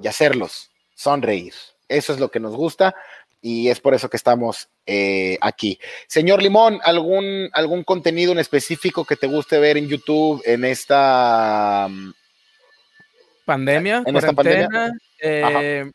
y 0.00 0.06
hacerlos 0.08 0.70
sonreír. 0.94 1.54
Eso 1.88 2.12
es 2.12 2.20
lo 2.20 2.30
que 2.30 2.40
nos 2.40 2.54
gusta 2.54 2.94
y 3.42 3.68
es 3.68 3.80
por 3.80 3.92
eso 3.92 4.08
que 4.08 4.16
estamos 4.16 4.68
eh, 4.86 5.36
aquí. 5.40 5.78
Señor 6.06 6.42
Limón, 6.42 6.80
¿algún, 6.82 7.50
¿algún 7.52 7.84
contenido 7.84 8.32
en 8.32 8.38
específico 8.38 9.04
que 9.04 9.16
te 9.16 9.26
guste 9.26 9.58
ver 9.58 9.76
en 9.76 9.88
YouTube 9.88 10.42
en 10.46 10.64
esta... 10.64 11.88
mm, 11.90 12.12
Pandemia, 13.44 14.02
En 14.06 14.16
esta 14.16 14.32
cuarentena. 14.32 14.92
eh, 15.20 15.90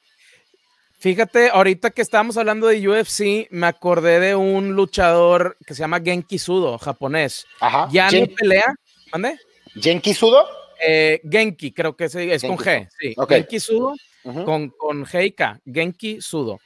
fíjate, 0.99 1.49
ahorita 1.49 1.89
que 1.89 2.01
estábamos 2.01 2.37
hablando 2.37 2.67
de 2.67 2.87
UFC, 2.87 3.47
me 3.51 3.67
acordé 3.67 4.19
de 4.19 4.35
un 4.35 4.73
luchador 4.75 5.57
que 5.65 5.73
se 5.73 5.79
llama 5.79 6.01
Genki 6.01 6.37
Sudo, 6.37 6.77
japonés. 6.77 7.45
Ajá. 7.59 7.87
Ya 7.91 8.11
no 8.11 8.27
pelea, 8.27 8.75
¿mande? 9.11 9.39
Genki 9.75 10.13
Sudo. 10.13 10.45
Eh, 10.85 11.21
Genki, 11.29 11.71
creo 11.71 11.95
que 11.95 12.05
es, 12.05 12.15
es 12.15 12.43
con 12.43 12.57
Genki 12.57 12.85
G, 12.85 12.89
sí. 12.99 13.13
Ok. 13.17 13.29
Genki 13.29 13.59
Sudo 13.59 13.95
con, 14.23 14.69
con 14.69 15.05
G 15.05 15.25
y 15.25 15.31
K, 15.31 15.59
Genki 15.65 16.21
Sudo. 16.21 16.59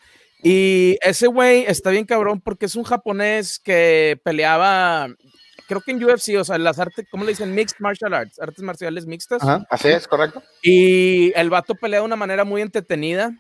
Y 0.44 0.98
ese 1.02 1.28
güey 1.28 1.64
está 1.68 1.90
bien 1.90 2.06
cabrón 2.06 2.42
porque 2.42 2.66
es 2.66 2.76
un 2.76 2.84
japonés 2.84 3.60
que 3.60 4.20
peleaba, 4.24 5.08
creo 5.68 5.80
que 5.80 5.92
en 5.92 6.04
UFC, 6.04 6.38
o 6.38 6.44
sea, 6.44 6.58
las 6.58 6.80
artes, 6.80 7.06
¿cómo 7.10 7.24
le 7.24 7.32
dicen? 7.32 7.56
Mixed 7.56 7.78
martial 7.80 8.14
arts, 8.14 8.40
artes 8.40 8.62
marciales 8.62 9.06
mixtas. 9.06 9.42
Ajá. 9.42 9.66
Así 9.70 9.88
es, 9.88 10.06
correcto. 10.06 10.44
Y 10.62 11.32
el 11.40 11.50
vato 11.50 11.76
pelea 11.76 12.02
de 12.02 12.06
una 12.06 12.18
manera 12.18 12.44
muy 12.44 12.62
entretenida. 12.62 13.32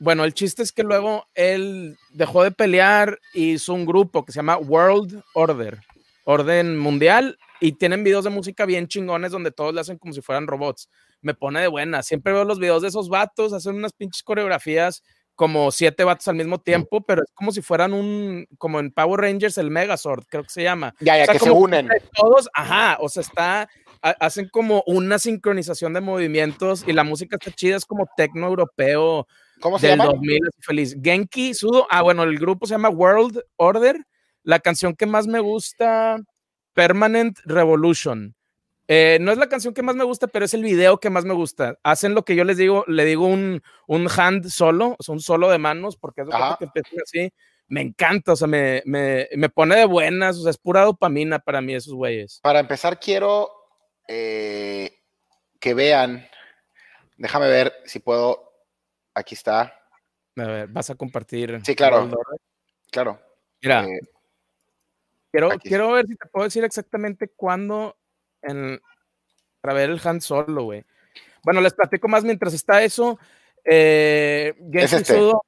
Bueno, 0.00 0.24
el 0.24 0.32
chiste 0.34 0.62
es 0.62 0.72
que 0.72 0.82
luego 0.82 1.26
él 1.34 1.96
dejó 2.10 2.42
de 2.42 2.50
pelear 2.50 3.18
y 3.34 3.52
hizo 3.52 3.74
un 3.74 3.84
grupo 3.84 4.24
que 4.24 4.32
se 4.32 4.36
llama 4.38 4.56
World 4.56 5.22
Order, 5.34 5.78
Orden 6.24 6.78
Mundial, 6.78 7.38
y 7.60 7.72
tienen 7.72 8.02
videos 8.02 8.24
de 8.24 8.30
música 8.30 8.64
bien 8.64 8.88
chingones 8.88 9.30
donde 9.30 9.50
todos 9.52 9.74
le 9.74 9.82
hacen 9.82 9.98
como 9.98 10.14
si 10.14 10.22
fueran 10.22 10.46
robots. 10.46 10.88
Me 11.20 11.34
pone 11.34 11.60
de 11.60 11.68
buena. 11.68 12.02
Siempre 12.02 12.32
veo 12.32 12.44
los 12.44 12.58
videos 12.58 12.80
de 12.80 12.88
esos 12.88 13.10
vatos, 13.10 13.52
hacen 13.52 13.74
unas 13.74 13.92
pinches 13.92 14.22
coreografías 14.22 15.02
como 15.34 15.70
siete 15.70 16.04
vatos 16.04 16.28
al 16.28 16.34
mismo 16.36 16.58
tiempo, 16.60 17.02
pero 17.02 17.22
es 17.22 17.30
como 17.34 17.52
si 17.52 17.60
fueran 17.62 17.92
un, 17.92 18.46
como 18.58 18.78
en 18.80 18.90
Power 18.92 19.20
Rangers, 19.20 19.56
el 19.58 19.70
Megazord, 19.70 20.24
creo 20.28 20.42
que 20.42 20.50
se 20.50 20.62
llama. 20.62 20.94
Ya, 21.00 21.16
ya, 21.16 21.22
O 21.22 21.26
sea, 21.26 21.32
que 21.34 21.40
se 21.40 21.50
unen. 21.50 21.88
Todos, 22.14 22.48
ajá, 22.54 22.96
o 23.00 23.08
sea, 23.08 23.22
está, 23.22 23.68
ha- 24.02 24.10
hacen 24.20 24.48
como 24.50 24.82
una 24.86 25.18
sincronización 25.18 25.92
de 25.94 26.00
movimientos 26.02 26.84
y 26.86 26.92
la 26.92 27.04
música 27.04 27.36
está 27.38 27.50
chida, 27.52 27.76
es 27.76 27.86
como 27.86 28.06
tecno 28.16 28.46
europeo 28.48 29.26
¿Cómo 29.60 29.78
se 29.78 29.88
del 29.88 29.98
llama? 29.98 30.12
2000, 30.12 30.40
así 30.48 30.62
feliz. 30.62 30.96
Genki 31.02 31.54
Sudo, 31.54 31.86
ah, 31.90 32.02
bueno, 32.02 32.22
el 32.22 32.38
grupo 32.38 32.66
se 32.66 32.74
llama 32.74 32.88
World 32.88 33.42
Order, 33.56 34.04
la 34.42 34.60
canción 34.60 34.94
que 34.94 35.06
más 35.06 35.26
me 35.26 35.40
gusta, 35.40 36.18
Permanent 36.72 37.38
Revolution. 37.44 38.34
Eh, 38.92 39.18
no 39.20 39.30
es 39.30 39.38
la 39.38 39.48
canción 39.48 39.72
que 39.72 39.84
más 39.84 39.94
me 39.94 40.02
gusta, 40.02 40.26
pero 40.26 40.44
es 40.44 40.52
el 40.52 40.64
video 40.64 40.98
que 40.98 41.10
más 41.10 41.24
me 41.24 41.32
gusta. 41.32 41.78
Hacen 41.84 42.12
lo 42.12 42.24
que 42.24 42.34
yo 42.34 42.42
les 42.42 42.56
digo, 42.56 42.84
le 42.88 43.04
digo 43.04 43.24
un, 43.24 43.62
un 43.86 44.08
hand 44.16 44.48
solo, 44.48 44.96
o 44.98 45.02
sea, 45.02 45.12
un 45.12 45.20
solo 45.20 45.48
de 45.48 45.58
manos, 45.58 45.96
porque 45.96 46.22
es 46.22 46.26
lo 46.26 46.56
que 46.58 46.64
empiezan 46.64 46.98
así. 47.00 47.32
Me 47.68 47.82
encanta, 47.82 48.32
o 48.32 48.36
sea, 48.36 48.48
me, 48.48 48.82
me, 48.84 49.28
me 49.36 49.48
pone 49.48 49.76
de 49.76 49.84
buenas, 49.84 50.38
o 50.38 50.42
sea, 50.42 50.50
es 50.50 50.58
pura 50.58 50.82
dopamina 50.82 51.38
para 51.38 51.60
mí 51.60 51.72
esos 51.72 51.94
güeyes. 51.94 52.40
Para 52.42 52.58
empezar, 52.58 52.98
quiero 52.98 53.48
eh, 54.08 54.90
que 55.60 55.72
vean. 55.72 56.26
Déjame 57.16 57.46
ver 57.46 57.72
si 57.84 58.00
puedo. 58.00 58.49
Aquí 59.14 59.34
está. 59.34 59.60
A 60.36 60.44
ver, 60.44 60.68
vas 60.68 60.90
a 60.90 60.94
compartir. 60.94 61.60
Sí, 61.64 61.74
claro. 61.74 62.10
Claro. 62.90 63.20
Mira, 63.62 63.84
eh, 63.84 64.00
quiero, 65.30 65.52
aquí 65.52 65.68
quiero 65.68 65.92
ver 65.92 66.06
si 66.06 66.16
te 66.16 66.28
puedo 66.28 66.44
decir 66.44 66.64
exactamente 66.64 67.28
cuándo 67.28 67.96
en, 68.42 68.80
para 69.60 69.74
ver 69.74 69.90
el 69.90 70.00
hand 70.02 70.20
solo, 70.22 70.64
güey. 70.64 70.84
Bueno, 71.44 71.60
les 71.60 71.74
platico 71.74 72.08
más 72.08 72.24
mientras 72.24 72.54
está 72.54 72.82
eso. 72.82 73.18
Eh, 73.64 74.54
Es 74.72 74.92
este. 74.92 75.14
Sudo, 75.14 75.44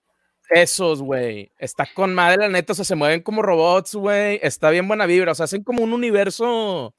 esos, 0.50 1.02
güey. 1.02 1.50
Está 1.58 1.86
con 1.94 2.14
madre, 2.14 2.38
la 2.38 2.48
neta. 2.48 2.72
O 2.72 2.76
sea, 2.76 2.84
se 2.84 2.94
mueven 2.94 3.22
como 3.22 3.42
robots, 3.42 3.94
güey. 3.94 4.38
Está 4.42 4.70
bien 4.70 4.86
buena 4.88 5.06
vibra. 5.06 5.32
O 5.32 5.34
sea, 5.34 5.44
hacen 5.44 5.64
como 5.64 5.82
un 5.82 5.92
universo 5.92 6.94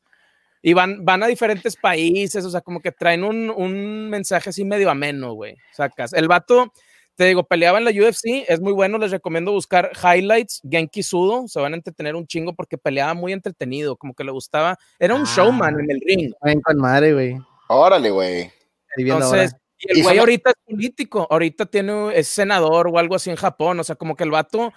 y 0.63 0.73
van, 0.73 1.05
van 1.05 1.21
a 1.21 1.27
diferentes 1.27 1.75
países. 1.75 2.43
O 2.45 2.49
sea, 2.49 2.61
como 2.61 2.79
que 2.81 2.91
traen 2.91 3.23
un, 3.23 3.51
un 3.51 4.09
mensaje 4.09 4.49
así 4.49 4.65
medio 4.65 4.89
ameno, 4.89 5.33
güey. 5.33 5.55
Sacas. 5.73 6.13
El 6.13 6.27
vato, 6.27 6.71
te 7.15 7.25
digo, 7.25 7.43
peleaba 7.43 7.77
en 7.77 7.85
la 7.85 7.91
UFC. 7.91 8.45
Es 8.47 8.59
muy 8.61 8.71
bueno. 8.73 8.97
Les 8.97 9.11
recomiendo 9.11 9.51
buscar 9.51 9.91
highlights. 10.01 10.61
Genki 10.67 11.03
Sudo. 11.03 11.47
Se 11.47 11.59
van 11.59 11.73
a 11.73 11.75
entretener 11.75 12.15
un 12.15 12.25
chingo 12.25 12.55
porque 12.55 12.77
peleaba 12.79 13.13
muy 13.13 13.33
entretenido. 13.33 13.97
Como 13.97 14.15
que 14.15 14.23
le 14.23 14.31
gustaba. 14.31 14.77
Era 14.97 15.13
un 15.13 15.23
Ah. 15.23 15.33
showman 15.35 15.79
en 15.81 15.91
el 15.91 16.01
ring. 16.03 16.33
Ven 16.41 16.61
con 16.61 16.77
madre, 16.77 17.13
güey. 17.13 17.37
órale, 17.67 18.09
güey. 18.09 18.51
Entonces, 18.95 19.55
y 19.79 19.97
el 19.99 20.03
güey 20.03 20.17
ahorita 20.19 20.51
es 20.51 20.55
político, 20.65 21.27
ahorita 21.29 21.65
tiene, 21.65 22.15
es 22.17 22.27
senador 22.27 22.87
o 22.87 22.97
algo 22.99 23.15
así 23.15 23.29
en 23.29 23.35
Japón, 23.35 23.79
o 23.79 23.83
sea, 23.83 23.95
como 23.95 24.15
que 24.15 24.23
el 24.23 24.31
vato 24.31 24.71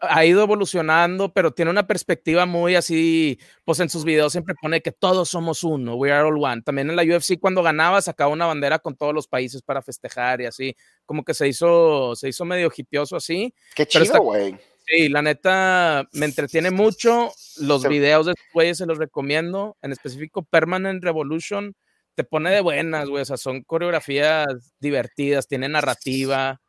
ha 0.00 0.24
ido 0.24 0.42
evolucionando, 0.42 1.32
pero 1.32 1.52
tiene 1.52 1.70
una 1.70 1.86
perspectiva 1.86 2.46
muy 2.46 2.74
así, 2.74 3.38
pues 3.64 3.80
en 3.80 3.88
sus 3.90 4.04
videos 4.04 4.32
siempre 4.32 4.54
pone 4.60 4.80
que 4.80 4.92
todos 4.92 5.28
somos 5.28 5.62
uno, 5.64 5.94
we 5.96 6.10
are 6.10 6.26
all 6.28 6.42
one. 6.42 6.62
También 6.62 6.90
en 6.90 6.96
la 6.96 7.02
UFC 7.02 7.38
cuando 7.38 7.62
ganaba 7.62 8.00
sacaba 8.02 8.32
una 8.32 8.46
bandera 8.46 8.78
con 8.78 8.96
todos 8.96 9.14
los 9.14 9.28
países 9.28 9.62
para 9.62 9.82
festejar 9.82 10.40
y 10.40 10.46
así, 10.46 10.74
como 11.04 11.24
que 11.24 11.34
se 11.34 11.48
hizo, 11.48 12.14
se 12.16 12.28
hizo 12.28 12.44
medio 12.44 12.70
hipioso 12.74 13.16
así. 13.16 13.54
Qué 13.74 13.86
chido, 13.86 14.20
güey. 14.22 14.56
Sí, 14.86 15.08
la 15.08 15.22
neta 15.22 16.08
me 16.12 16.26
entretiene 16.26 16.70
mucho. 16.70 17.32
Los 17.58 17.82
Se- 17.82 17.88
videos 17.88 18.26
de 18.26 18.34
güeyes 18.52 18.78
se 18.78 18.86
los 18.86 18.98
recomiendo. 18.98 19.76
En 19.82 19.92
específico, 19.92 20.42
Permanent 20.42 21.04
Revolution 21.04 21.74
te 22.16 22.24
pone 22.24 22.50
de 22.50 22.60
buenas, 22.60 23.08
güey. 23.08 23.22
O 23.22 23.24
sea, 23.24 23.36
son 23.36 23.62
coreografías 23.62 24.46
divertidas, 24.80 25.46
tiene 25.46 25.68
narrativa. 25.68 26.60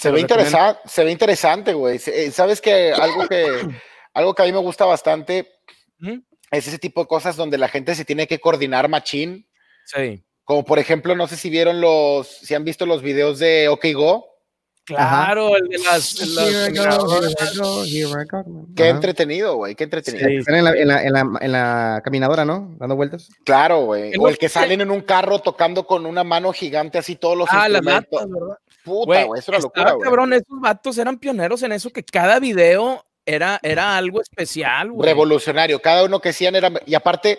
Se 0.00 0.10
ve, 0.10 0.20
interesante, 0.20 0.80
se 0.86 1.04
ve 1.04 1.10
interesante, 1.10 1.72
güey. 1.74 2.00
Eh, 2.06 2.30
Sabes 2.30 2.60
que 2.60 2.92
algo 2.92 3.28
que 3.28 3.46
algo 4.14 4.34
que 4.34 4.42
a 4.42 4.46
mí 4.46 4.52
me 4.52 4.58
gusta 4.58 4.84
bastante 4.86 5.50
es 6.50 6.66
ese 6.66 6.78
tipo 6.78 7.02
de 7.02 7.06
cosas 7.06 7.36
donde 7.36 7.58
la 7.58 7.68
gente 7.68 7.94
se 7.94 8.04
tiene 8.04 8.26
que 8.26 8.40
coordinar 8.40 8.88
machín. 8.88 9.46
Sí. 9.84 10.24
Como 10.44 10.64
por 10.64 10.78
ejemplo, 10.78 11.14
no 11.14 11.28
sé 11.28 11.36
si 11.36 11.50
vieron 11.50 11.80
los, 11.80 12.26
si 12.26 12.54
han 12.54 12.64
visto 12.64 12.86
los 12.86 13.02
videos 13.02 13.38
de 13.38 13.68
OK 13.68 13.86
Go. 13.94 14.26
Claro, 14.86 15.54
el 15.56 15.68
de 15.68 15.78
las. 15.78 16.16
de 16.16 16.26
las 16.26 16.48
Here 16.48 16.66
I 16.66 16.76
go, 16.76 16.82
caminadoras. 16.82 17.34
here 17.38 17.50
I 17.52 17.58
go, 17.58 17.84
here 17.84 18.22
I 18.22 18.26
go, 18.28 18.44
man. 18.50 18.66
Qué 18.74 18.82
Ajá. 18.84 18.90
entretenido, 18.90 19.54
güey, 19.56 19.74
qué 19.76 19.84
entretenido. 19.84 20.26
Sí. 20.28 20.36
Están 20.38 20.54
en 20.56 20.64
la, 20.64 20.70
en, 20.72 20.88
la, 20.88 21.02
en, 21.04 21.12
la, 21.12 21.30
en 21.40 21.52
la 21.52 22.00
caminadora, 22.02 22.44
¿no? 22.44 22.74
Dando 22.78 22.96
vueltas. 22.96 23.28
Claro, 23.44 23.82
güey. 23.84 24.12
O 24.18 24.26
el 24.28 24.38
que 24.38 24.48
salen 24.48 24.80
en 24.80 24.90
un 24.90 25.02
carro 25.02 25.38
tocando 25.40 25.86
con 25.86 26.06
una 26.06 26.24
mano 26.24 26.52
gigante 26.52 26.98
así 26.98 27.14
todos 27.14 27.36
los 27.36 27.48
Ah, 27.52 27.68
instrumentos. 27.68 28.08
latas, 28.10 28.30
¿verdad? 28.30 28.56
Puta, 28.90 29.06
Güey, 29.06 29.24
güey, 29.26 29.38
es 29.38 29.48
una 29.48 29.58
estaba 29.58 29.68
locura, 29.68 29.92
güey. 29.92 30.04
cabrón, 30.04 30.32
esos 30.32 30.60
vatos 30.60 30.98
eran 30.98 31.18
pioneros 31.18 31.62
en 31.62 31.72
eso, 31.72 31.90
que 31.90 32.02
cada 32.02 32.40
video 32.40 33.04
era, 33.24 33.60
era 33.62 33.96
algo 33.96 34.20
especial, 34.20 34.90
güey. 34.90 35.08
Revolucionario. 35.08 35.80
Cada 35.80 36.04
uno 36.04 36.20
que 36.20 36.30
hacían 36.30 36.56
era. 36.56 36.72
Y 36.86 36.94
aparte, 36.94 37.38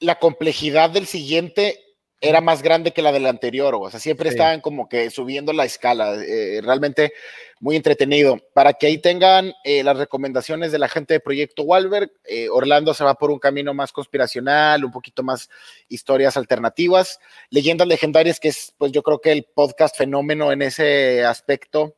la 0.00 0.18
complejidad 0.18 0.90
del 0.90 1.06
siguiente 1.06 1.78
era 2.22 2.40
más 2.40 2.62
grande 2.62 2.92
que 2.92 3.02
la 3.02 3.10
del 3.12 3.26
anterior, 3.26 3.74
o 3.74 3.90
sea, 3.90 3.98
siempre 4.00 4.30
Sí. 4.30 4.36
estaban 4.36 4.60
como 4.60 4.88
que 4.88 5.10
subiendo 5.10 5.52
la 5.52 5.64
escala, 5.64 6.14
eh, 6.24 6.60
realmente 6.62 7.12
muy 7.60 7.76
entretenido. 7.76 8.38
Para 8.54 8.72
que 8.74 8.86
ahí 8.86 8.98
tengan 8.98 9.52
eh, 9.64 9.82
las 9.82 9.96
recomendaciones 9.98 10.70
de 10.72 10.78
la 10.78 10.88
gente 10.88 11.14
de 11.14 11.20
Proyecto 11.20 11.64
Walberg, 11.64 12.12
eh, 12.24 12.48
Orlando 12.48 12.94
se 12.94 13.04
va 13.04 13.14
por 13.14 13.30
un 13.32 13.38
camino 13.40 13.74
más 13.74 13.92
conspiracional, 13.92 14.84
un 14.84 14.92
poquito 14.92 15.22
más 15.22 15.50
historias 15.88 16.36
alternativas, 16.36 17.18
leyendas 17.50 17.88
legendarias, 17.88 18.38
que 18.40 18.48
es, 18.48 18.72
pues 18.78 18.92
yo 18.92 19.02
creo 19.02 19.20
que 19.20 19.32
el 19.32 19.44
podcast 19.52 19.96
fenómeno 19.96 20.52
en 20.52 20.62
ese 20.62 21.24
aspecto, 21.24 21.96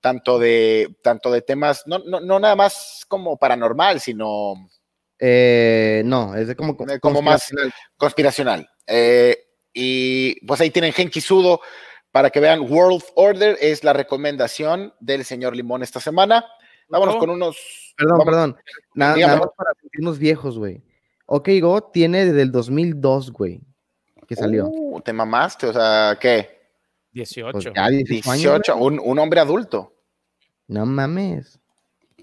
tanto 0.00 0.38
de, 0.38 0.96
tanto 1.02 1.30
de 1.30 1.42
temas, 1.42 1.82
no, 1.86 1.98
no, 1.98 2.20
no 2.20 2.40
nada 2.40 2.56
más 2.56 3.04
como 3.06 3.36
paranormal, 3.36 4.00
sino 4.00 4.54
Eh, 5.20 6.02
no, 6.04 6.36
es 6.36 6.46
de 6.48 6.54
como, 6.56 6.76
como 6.76 6.86
más- 6.86 7.00
conspiracional. 7.48 7.72
conspiracional. 7.96 8.70
Eh, 8.86 9.47
y 9.80 10.44
pues 10.44 10.60
ahí 10.60 10.70
tienen 10.70 10.92
Genki 10.92 11.20
Sudo 11.20 11.60
para 12.10 12.30
que 12.30 12.40
vean 12.40 12.60
World 12.68 13.04
Order, 13.14 13.56
es 13.60 13.84
la 13.84 13.92
recomendación 13.92 14.92
del 14.98 15.24
señor 15.24 15.54
Limón 15.54 15.84
esta 15.84 16.00
semana. 16.00 16.44
Vámonos 16.88 17.16
con 17.16 17.30
unos. 17.30 17.94
Perdón, 17.96 18.18
vamos- 18.18 18.24
perdón. 18.24 18.56
Nada, 18.94 19.36
más 19.36 19.48
para 19.56 19.70
sentirnos 19.80 20.18
viejos, 20.18 20.58
güey. 20.58 20.82
OK 21.26 21.48
Go 21.60 21.80
tiene 21.82 22.24
desde 22.26 22.42
el 22.42 22.50
2002, 22.50 23.30
güey, 23.30 23.60
que 24.26 24.34
salió. 24.34 24.66
Uh, 24.66 25.00
te 25.00 25.12
mamaste, 25.12 25.66
o 25.66 25.72
sea, 25.72 26.18
¿qué? 26.20 26.58
18. 27.12 27.52
Pues 27.52 27.64
ya 27.64 27.88
18 27.88 28.30
años, 28.30 28.42
18, 28.42 28.76
un, 28.76 29.00
un 29.02 29.18
hombre 29.20 29.38
adulto. 29.38 29.94
No 30.66 30.86
mames. 30.86 31.60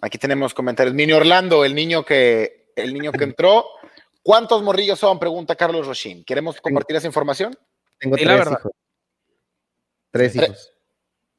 Aquí 0.02 0.18
tenemos 0.18 0.54
comentarios. 0.54 0.94
Mini 0.94 1.14
Orlando, 1.14 1.64
el 1.64 1.74
niño 1.74 2.04
que, 2.04 2.72
el 2.76 2.94
niño 2.94 3.14
que 3.14 3.24
entró. 3.24 3.66
¿Cuántos 4.26 4.64
morrillos 4.64 4.98
son? 4.98 5.20
Pregunta 5.20 5.56
Carlos 5.56 5.86
Roshin. 5.86 6.26
¿Queremos 6.26 6.60
compartir 6.60 6.96
esa 6.96 7.06
información? 7.06 7.56
Tengo 8.00 8.18
Sí, 8.18 8.26
la 8.26 8.32
tres 8.34 8.40
verdad. 8.46 8.60
hijos. 8.60 8.72
Tres 10.10 10.36
Tre- 10.36 10.44
hijos. 10.46 10.72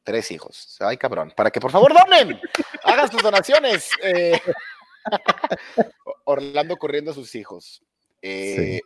Tres 0.05 0.31
hijos. 0.31 0.77
Ay, 0.79 0.97
cabrón. 0.97 1.33
Para 1.37 1.51
que 1.51 1.59
por 1.61 1.73
favor 1.73 1.93
donen. 1.93 2.41
Hagan 2.85 3.11
sus 3.11 3.21
donaciones. 3.25 3.91
Eh, 4.05 4.41
Orlando 6.27 6.77
corriendo 6.77 7.11
a 7.11 7.15
sus 7.15 7.35
hijos. 7.35 7.83
Eh, 8.23 8.81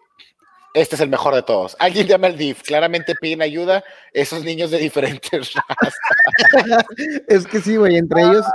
Este 0.73 0.95
es 0.95 1.01
el 1.03 1.11
mejor 1.11 1.35
de 1.35 1.43
todos. 1.43 1.77
Alguien 1.79 2.07
llama 2.07 2.29
al 2.29 2.39
DIF. 2.39 2.63
Claramente 2.63 3.15
piden 3.21 3.43
ayuda 3.43 3.85
esos 4.15 4.45
niños 4.45 4.71
de 4.71 4.79
diferentes 4.79 5.53
razas. 5.69 5.95
Es 7.29 7.47
que 7.47 7.61
sí, 7.61 7.77
güey, 7.77 7.97
entre 7.99 8.23
ellos 8.23 8.47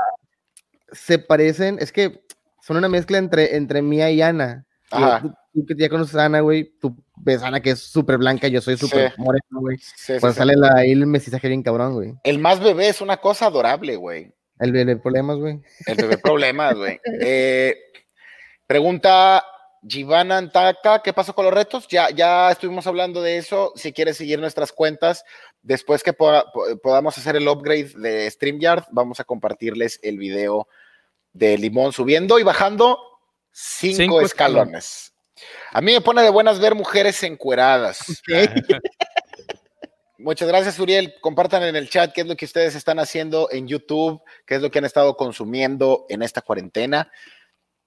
se 0.92 1.20
parecen, 1.20 1.78
es 1.80 1.92
que 1.92 2.26
son 2.64 2.78
una 2.78 2.90
mezcla 2.90 3.20
entre, 3.20 3.56
entre 3.58 3.84
Mía 3.84 4.10
y 4.10 4.24
Ana. 4.24 4.66
Ajá. 4.92 5.22
Tú, 5.54 5.66
tú 5.66 5.76
que 5.76 5.82
ya 5.84 5.90
conoces 5.90 6.16
a 6.16 6.26
Ana, 6.26 6.42
güey, 6.42 6.66
tú 6.80 6.96
ves 7.16 7.42
a 7.42 7.48
Ana 7.48 7.60
que 7.62 7.72
es 7.72 7.80
súper 7.80 8.18
blanca, 8.18 8.48
yo 8.48 8.62
soy 8.62 8.78
súper 8.78 9.12
Sí. 9.12 9.16
moreno, 9.22 9.60
güey. 9.62 9.78
Sí, 9.78 10.14
Pues 10.20 10.34
sí. 10.34 10.38
sale 10.40 10.56
la, 10.56 10.74
ahí 10.76 10.92
el 10.92 11.06
mestizaje 11.08 11.48
bien 11.48 11.64
cabrón, 11.64 11.94
güey. 11.94 12.14
El 12.24 12.40
más 12.40 12.60
bebé 12.60 12.90
es 12.90 13.02
una 13.02 13.18
cosa 13.18 13.48
adorable, 13.48 13.96
güey. 13.96 14.32
El, 14.60 14.76
el 14.76 15.02
problemas, 15.02 15.38
güey. 15.38 15.60
El 15.86 15.96
bebé 15.98 16.18
problemas, 16.18 16.76
güey. 16.76 17.00
Eh, 17.22 17.76
pregunta 18.68 19.44
Givana 19.88 20.38
Antaka, 20.38 21.02
¿qué 21.04 21.14
pasó 21.14 21.36
con 21.36 21.46
los 21.46 21.54
retos? 21.54 21.88
Ya, 21.90 22.10
ya 22.10 22.50
estuvimos 22.52 22.88
hablando 22.88 23.22
de 23.22 23.38
eso. 23.38 23.72
Si 23.76 23.94
quieres 23.94 24.18
seguir 24.18 24.40
nuestras 24.40 24.72
cuentas, 24.72 25.24
después 25.62 26.02
que 26.04 26.12
poda- 26.14 26.46
po- 26.54 26.66
podamos 26.82 27.18
hacer 27.18 27.36
el 27.36 27.48
upgrade 27.48 27.92
de 27.96 28.30
StreamYard, 28.32 28.86
vamos 28.92 29.20
a 29.20 29.24
compartirles 29.26 30.00
el 30.02 30.18
video 30.18 30.68
de 31.34 31.58
Limón 31.58 31.92
subiendo 31.94 32.40
y 32.40 32.44
bajando 32.44 32.98
cinco, 33.56 33.96
Cinco 33.96 34.22
escalones. 34.22 35.14
A 35.72 35.82
mí 35.82 35.94
me 35.94 36.02
pone 36.02 36.22
de 36.22 36.30
buenas 36.30 36.60
ver 36.60 36.76
mujeres 36.76 37.24
encueradas. 37.24 38.22
Muchas 40.18 40.48
gracias, 40.48 40.80
Uriel. 40.80 41.14
Compartan 41.22 41.64
en 41.64 41.76
el 41.76 41.90
chat 41.90 42.12
qué 42.14 42.22
es 42.22 42.28
lo 42.28 42.36
que 42.36 42.46
ustedes 42.46 42.76
están 42.76 43.00
haciendo 43.00 43.50
en 43.52 43.68
YouTube, 43.68 44.22
qué 44.46 44.56
es 44.56 44.62
lo 44.62 44.72
que 44.72 44.80
han 44.80 44.86
estado 44.86 45.16
consumiendo 45.16 46.06
en 46.10 46.22
esta 46.22 46.42
cuarentena, 46.42 47.12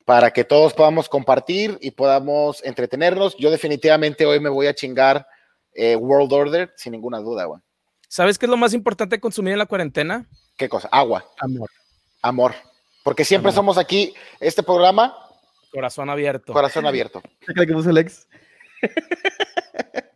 para 0.04 0.30
que 0.30 0.44
todos 0.44 0.72
podamos 0.72 1.08
compartir 1.08 1.78
y 1.80 1.90
podamos 1.90 2.64
entretenernos. 2.64 3.36
Yo 3.36 3.50
definitivamente 3.50 4.24
hoy 4.24 4.40
me 4.40 4.50
voy 4.50 4.68
a 4.68 4.74
chingar 4.74 5.26
eh, 5.74 5.96
World 5.96 6.32
Order, 6.32 6.72
sin 6.76 6.92
ninguna 6.92 7.18
duda, 7.18 7.44
güey. 7.44 7.60
¿Sabes 8.08 8.38
qué 8.38 8.46
es 8.46 8.50
lo 8.50 8.56
más 8.56 8.72
importante 8.72 9.16
de 9.16 9.20
consumir 9.20 9.52
en 9.52 9.58
la 9.58 9.66
cuarentena? 9.66 10.26
¿Qué 10.56 10.68
cosa? 10.68 10.88
Agua, 10.90 11.24
Amor. 11.38 11.68
amor. 12.22 12.54
Porque 13.04 13.24
siempre 13.24 13.50
Amor. 13.50 13.56
somos 13.56 13.78
aquí, 13.78 14.14
este 14.40 14.62
programa, 14.62 15.27
Corazón 15.70 16.10
abierto. 16.10 16.52
corazón 16.52 16.86
abierto. 16.86 17.22
¿Qué 17.40 17.66
que 17.66 17.72
puso 17.72 17.90
Alex? 17.90 18.26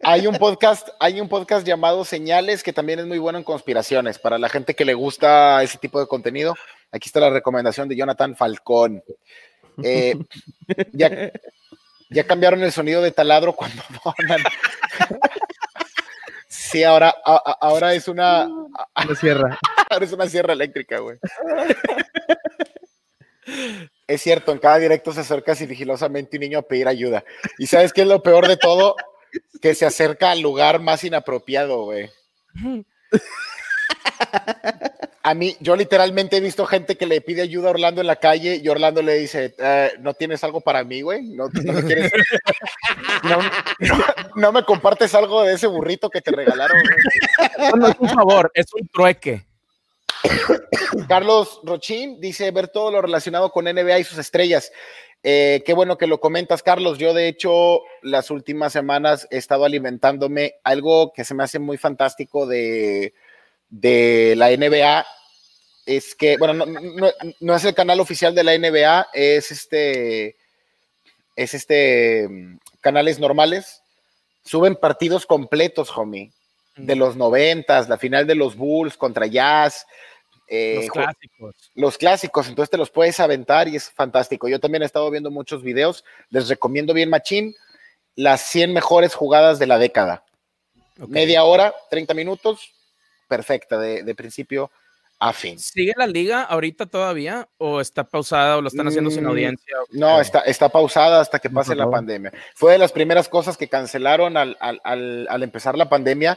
Hay 0.04 0.26
un 0.26 0.36
podcast, 0.36 0.88
hay 0.98 1.20
un 1.20 1.28
podcast 1.28 1.64
llamado 1.64 2.04
Señales 2.04 2.64
que 2.64 2.72
también 2.72 2.98
es 2.98 3.06
muy 3.06 3.18
bueno 3.18 3.38
en 3.38 3.44
conspiraciones. 3.44 4.18
Para 4.18 4.36
la 4.36 4.48
gente 4.48 4.74
que 4.74 4.84
le 4.84 4.94
gusta 4.94 5.62
ese 5.62 5.78
tipo 5.78 6.00
de 6.00 6.08
contenido, 6.08 6.56
aquí 6.90 7.08
está 7.08 7.20
la 7.20 7.30
recomendación 7.30 7.88
de 7.88 7.94
Jonathan 7.94 8.34
Falcón. 8.34 9.04
Eh, 9.84 10.16
ya, 10.92 11.30
ya 12.10 12.26
cambiaron 12.26 12.64
el 12.64 12.72
sonido 12.72 13.00
de 13.00 13.12
taladro 13.12 13.52
cuando 13.52 13.80
donan. 14.04 14.40
Sí, 16.48 16.82
ahora, 16.82 17.14
a- 17.24 17.36
a- 17.36 17.58
ahora 17.60 17.94
es 17.94 18.08
una, 18.08 18.46
No 18.46 19.14
cierra. 19.14 19.56
ahora 19.88 20.04
es 20.04 20.12
una 20.12 20.26
sierra 20.26 20.52
eléctrica, 20.52 20.98
güey. 20.98 21.18
Es 24.06 24.20
cierto, 24.22 24.52
en 24.52 24.58
cada 24.58 24.78
directo 24.78 25.12
se 25.12 25.20
acerca 25.20 25.54
sigilosamente 25.54 26.36
un 26.36 26.40
niño 26.42 26.58
a 26.58 26.62
pedir 26.62 26.88
ayuda. 26.88 27.24
¿Y 27.58 27.66
sabes 27.66 27.92
qué 27.92 28.02
es 28.02 28.06
lo 28.08 28.22
peor 28.22 28.48
de 28.48 28.56
todo? 28.56 28.96
Que 29.60 29.74
se 29.74 29.86
acerca 29.86 30.30
al 30.32 30.40
lugar 30.40 30.80
más 30.80 31.04
inapropiado, 31.04 31.84
güey. 31.84 32.10
A 35.24 35.34
mí, 35.34 35.56
yo 35.60 35.76
literalmente 35.76 36.36
he 36.36 36.40
visto 36.40 36.66
gente 36.66 36.96
que 36.96 37.06
le 37.06 37.20
pide 37.20 37.42
ayuda 37.42 37.68
a 37.68 37.70
Orlando 37.70 38.00
en 38.00 38.08
la 38.08 38.16
calle 38.16 38.60
y 38.62 38.68
Orlando 38.68 39.02
le 39.02 39.14
dice, 39.14 39.54
"Eh, 39.56 39.92
¿no 40.00 40.14
tienes 40.14 40.42
algo 40.42 40.60
para 40.60 40.82
mí, 40.82 41.00
güey? 41.02 41.22
¿No, 41.22 41.48
me 41.48 41.82
quieres- 41.84 42.10
no- 44.34 44.50
me 44.52 44.64
compartes 44.64 45.14
algo 45.14 45.44
de 45.44 45.54
ese 45.54 45.68
burrito 45.68 46.10
que 46.10 46.20
te 46.20 46.32
regalaron? 46.32 46.76
güey?" 46.82 47.70
No, 47.70 47.76
no 47.88 47.94
favor, 48.08 48.50
es 48.54 48.66
un 48.74 48.88
trueque. 48.88 49.46
Carlos 51.08 51.60
Rochín 51.64 52.20
dice 52.20 52.50
ver 52.50 52.68
todo 52.68 52.90
lo 52.90 53.02
relacionado 53.02 53.50
con 53.50 53.64
NBA 53.64 53.98
y 54.00 54.04
sus 54.04 54.18
estrellas. 54.18 54.72
Eh, 55.22 55.62
qué 55.64 55.72
bueno 55.72 55.98
que 55.98 56.06
lo 56.06 56.20
comentas, 56.20 56.62
Carlos. 56.62 56.98
Yo, 56.98 57.14
de 57.14 57.28
hecho, 57.28 57.80
las 58.02 58.30
últimas 58.30 58.72
semanas 58.72 59.26
he 59.30 59.36
estado 59.38 59.64
alimentándome 59.64 60.54
algo 60.64 61.12
que 61.12 61.24
se 61.24 61.34
me 61.34 61.44
hace 61.44 61.58
muy 61.58 61.78
fantástico 61.78 62.46
de, 62.46 63.14
de 63.68 64.34
la 64.36 64.50
NBA. 64.50 65.06
Es 65.86 66.14
que, 66.14 66.36
bueno, 66.38 66.54
no, 66.54 66.66
no- 66.66 67.12
no 67.40 67.54
es 67.56 67.64
el 67.64 67.74
canal 67.74 68.00
oficial 68.00 68.34
de 68.34 68.44
la 68.44 68.56
NBA, 68.56 69.08
es 69.12 69.50
este, 69.50 70.36
es 71.36 71.54
este, 71.54 72.28
mm, 72.28 72.58
canales 72.80 73.18
normales. 73.18 73.82
Suben 74.44 74.74
partidos 74.76 75.24
completos, 75.24 75.96
homie, 75.96 76.32
de 76.76 76.96
los 76.96 77.16
noventas, 77.16 77.88
la 77.88 77.96
final 77.98 78.26
de 78.26 78.34
los 78.34 78.56
Bulls 78.56 78.96
contra 78.96 79.26
Jazz. 79.26 79.86
Eh, 80.54 80.74
Los 80.76 80.84
ju- 80.86 80.92
clásicos. 80.92 81.70
los 81.74 81.98
clásicos, 81.98 82.48
entonces 82.48 82.70
te 82.70 82.76
los 82.76 82.90
puedes 82.90 83.18
aventar 83.20 83.68
y 83.68 83.76
es 83.76 83.90
fantástico. 83.90 84.48
Yo 84.48 84.60
también 84.60 84.82
he 84.82 84.86
estado 84.86 85.10
viendo 85.10 85.30
muchos 85.30 85.62
videos, 85.62 86.04
les 86.30 86.48
recomiendo 86.48 86.92
bien 86.92 87.08
Machín, 87.08 87.54
las 88.16 88.42
100 88.42 88.72
mejores 88.74 89.14
jugadas 89.14 89.58
de 89.58 89.66
la 89.66 89.78
década. 89.78 90.24
Media 91.08 91.44
hora, 91.44 91.74
30 91.90 92.12
minutos, 92.14 92.70
perfecta, 93.28 93.78
de, 93.78 94.02
de 94.02 94.14
principio 94.14 94.70
a 95.18 95.32
fin. 95.32 95.58
¿Sigue 95.58 95.94
la 95.96 96.06
liga 96.06 96.42
ahorita 96.42 96.84
todavía 96.86 97.48
o 97.56 97.80
está 97.80 98.04
pausada 98.04 98.56
o 98.58 98.60
lo 98.60 98.68
están 98.68 98.88
haciendo 98.88 99.10
sin 99.10 99.24
Mm, 99.24 99.28
audiencia? 99.28 99.76
No, 99.92 100.20
está, 100.20 100.40
está 100.40 100.68
pausada 100.68 101.20
hasta 101.20 101.38
que 101.38 101.48
No, 101.48 101.54
pase 101.54 101.68
por 101.70 101.76
la 101.78 101.90
pandemia. 101.90 102.32
Fue 102.54 102.72
de 102.72 102.78
las 102.78 102.92
primeras 102.92 103.28
cosas 103.28 103.56
que 103.56 103.68
cancelaron 103.68 104.36
al, 104.36 104.56
al- 104.60 104.80
al- 104.84 105.26
al 105.30 105.42
empezar 105.44 105.78
la 105.78 105.88
pandemia 105.88 106.36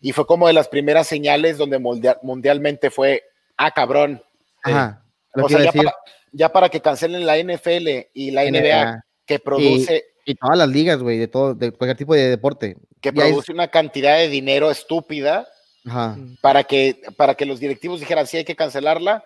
y 0.00 0.12
fue 0.12 0.26
como 0.26 0.46
de 0.46 0.52
las 0.52 0.68
primeras 0.68 1.06
señales 1.08 1.56
donde 1.58 1.78
mundia- 1.78 2.18
mundialmente 2.22 2.90
fue, 2.90 3.24
ah, 3.56 3.70
cabrón. 3.70 4.22
Ajá. 4.62 5.02
Lo 5.34 5.46
O 5.46 5.48
sea, 5.48 5.58
ya 5.58 5.64
decir. 5.66 5.82
para, 5.84 5.96
ya 6.32 6.48
para 6.52 6.68
que 6.68 6.80
cancelen 6.80 7.26
la 7.26 7.36
NFL 7.38 8.08
y 8.14 8.30
la 8.30 8.44
NBA, 8.44 8.60
NBA. 8.84 9.04
que 9.26 9.38
produce, 9.38 10.04
Y 10.24 10.34
todas 10.34 10.58
las 10.58 10.68
ligas, 10.68 10.98
güey, 11.00 11.18
de 11.18 11.28
todo, 11.28 11.54
de 11.54 11.70
cualquier 11.72 11.96
tipo 11.96 12.14
de 12.14 12.28
deporte. 12.30 12.76
que 13.00 13.12
ya 13.12 13.24
es- 13.24 13.28
produce 13.30 13.52
una 13.52 13.68
cantidad 13.68 14.16
de 14.16 14.28
dinero 14.28 14.70
estúpida 14.70 15.46
Ajá. 15.86 16.16
para 16.40 16.64
que, 16.64 17.00
para 17.16 17.34
que 17.34 17.46
los 17.46 17.60
directivos 17.60 18.00
dijeran 18.00 18.26
sí 18.26 18.38
hay 18.38 18.44
que 18.44 18.56
cancelarla, 18.56 19.22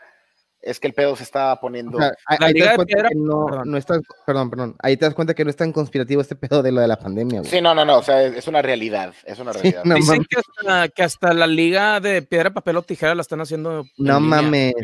es 0.62 0.78
que 0.80 0.86
el 0.88 0.94
pedo 0.94 1.16
se 1.16 1.22
está 1.22 1.58
poniendo. 1.60 1.96
O 1.96 2.00
sea, 2.00 2.12
ahí, 2.26 2.52
te 2.54 2.60
das 2.64 2.74
cuenta 2.76 2.94
Piedra- 2.94 3.08
que 3.08 3.14
no, 3.16 3.46
perdón. 3.46 3.70
no 3.70 3.76
es 3.78 3.86
tan- 3.86 4.02
perdón, 4.26 4.50
perdón. 4.50 4.76
Ahí 4.80 4.96
te 4.96 5.04
das 5.06 5.14
cuenta 5.14 5.34
que 5.34 5.44
no 5.44 5.50
es 5.50 5.56
tan 5.56 5.72
conspirativo 5.72 6.20
este 6.20 6.36
pedo 6.36 6.62
de 6.62 6.70
lo 6.72 6.80
de 6.80 6.88
la 6.88 6.98
pandemia, 6.98 7.40
güey. 7.40 7.50
sí, 7.50 7.60
no, 7.60 7.74
no, 7.74 7.84
no, 7.84 7.98
o 7.98 8.02
sea, 8.02 8.22
es, 8.24 8.36
es 8.36 8.46
una 8.46 8.60
realidad, 8.62 9.14
es 9.24 9.38
una 9.38 9.52
Sí, 9.54 9.60
realidad. 9.62 9.84
no 9.84 9.94
Dicen 9.94 10.24
que 10.28 10.38
hasta, 10.38 10.88
que 10.88 11.02
hasta 11.02 11.32
la 11.32 11.46
liga 11.46 12.00
de 12.00 12.22
piedra, 12.22 12.50
papel 12.50 12.76
o 12.76 12.82
tijera 12.82 13.14
la 13.14 13.22
están 13.22 13.40
haciendo. 13.40 13.80
en 13.80 13.86
No 13.98 14.20
línea. 14.20 14.42
mames. 14.42 14.74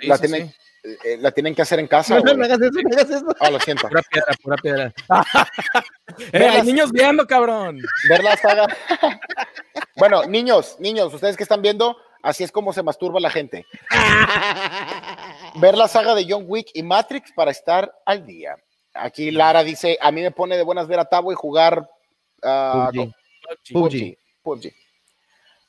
Sí, 0.00 0.06
La 0.06 0.16
sí, 0.16 0.22
tienen- 0.28 0.48
sí. 0.48 0.54
Eh, 1.04 1.18
la 1.20 1.32
tienen 1.32 1.54
que 1.54 1.60
hacer 1.60 1.80
en 1.80 1.88
casa. 1.88 2.14
No, 2.18 2.22
no, 2.22 2.34
no 2.34 2.44
hagas 2.44 2.60
eso, 2.62 2.70
no 2.82 2.88
hagas 2.96 3.10
eso. 3.10 3.26
Ah, 3.40 3.50
lo 3.50 3.58
siento. 3.60 3.88
Pura 3.88 4.00
piedra, 4.10 4.32
pura 4.42 4.56
piedra. 4.56 4.92
eh, 6.32 6.48
hay 6.48 6.62
niños 6.62 6.92
viendo, 6.92 7.26
cabrón. 7.26 7.80
Ver 8.08 8.22
la 8.24 8.36
saga. 8.36 8.66
bueno, 9.96 10.24
niños, 10.24 10.76
niños, 10.78 11.12
ustedes 11.12 11.36
que 11.36 11.42
están 11.42 11.60
viendo, 11.62 11.96
así 12.22 12.44
es 12.44 12.52
como 12.52 12.72
se 12.72 12.82
masturba 12.84 13.18
la 13.20 13.28
gente. 13.28 13.66
Ver 15.56 15.76
la 15.76 15.88
saga 15.88 16.14
de 16.14 16.26
John 16.28 16.44
Wick 16.46 16.70
y 16.74 16.82
Matrix 16.82 17.32
para 17.32 17.50
estar 17.50 17.92
al 18.04 18.26
día. 18.26 18.56
Aquí 18.94 19.30
Lara 19.30 19.62
dice, 19.62 19.98
a 20.00 20.10
mí 20.10 20.22
me 20.22 20.30
pone 20.30 20.56
de 20.56 20.62
buenas 20.62 20.88
ver 20.88 20.98
a 20.98 21.04
Tabo 21.04 21.32
y 21.32 21.34
jugar 21.34 21.88
ah, 22.42 22.90
PUBG. 22.92 23.12
PUBG. 23.72 23.72
PUBG. 23.72 24.18
PUBG. 24.42 24.72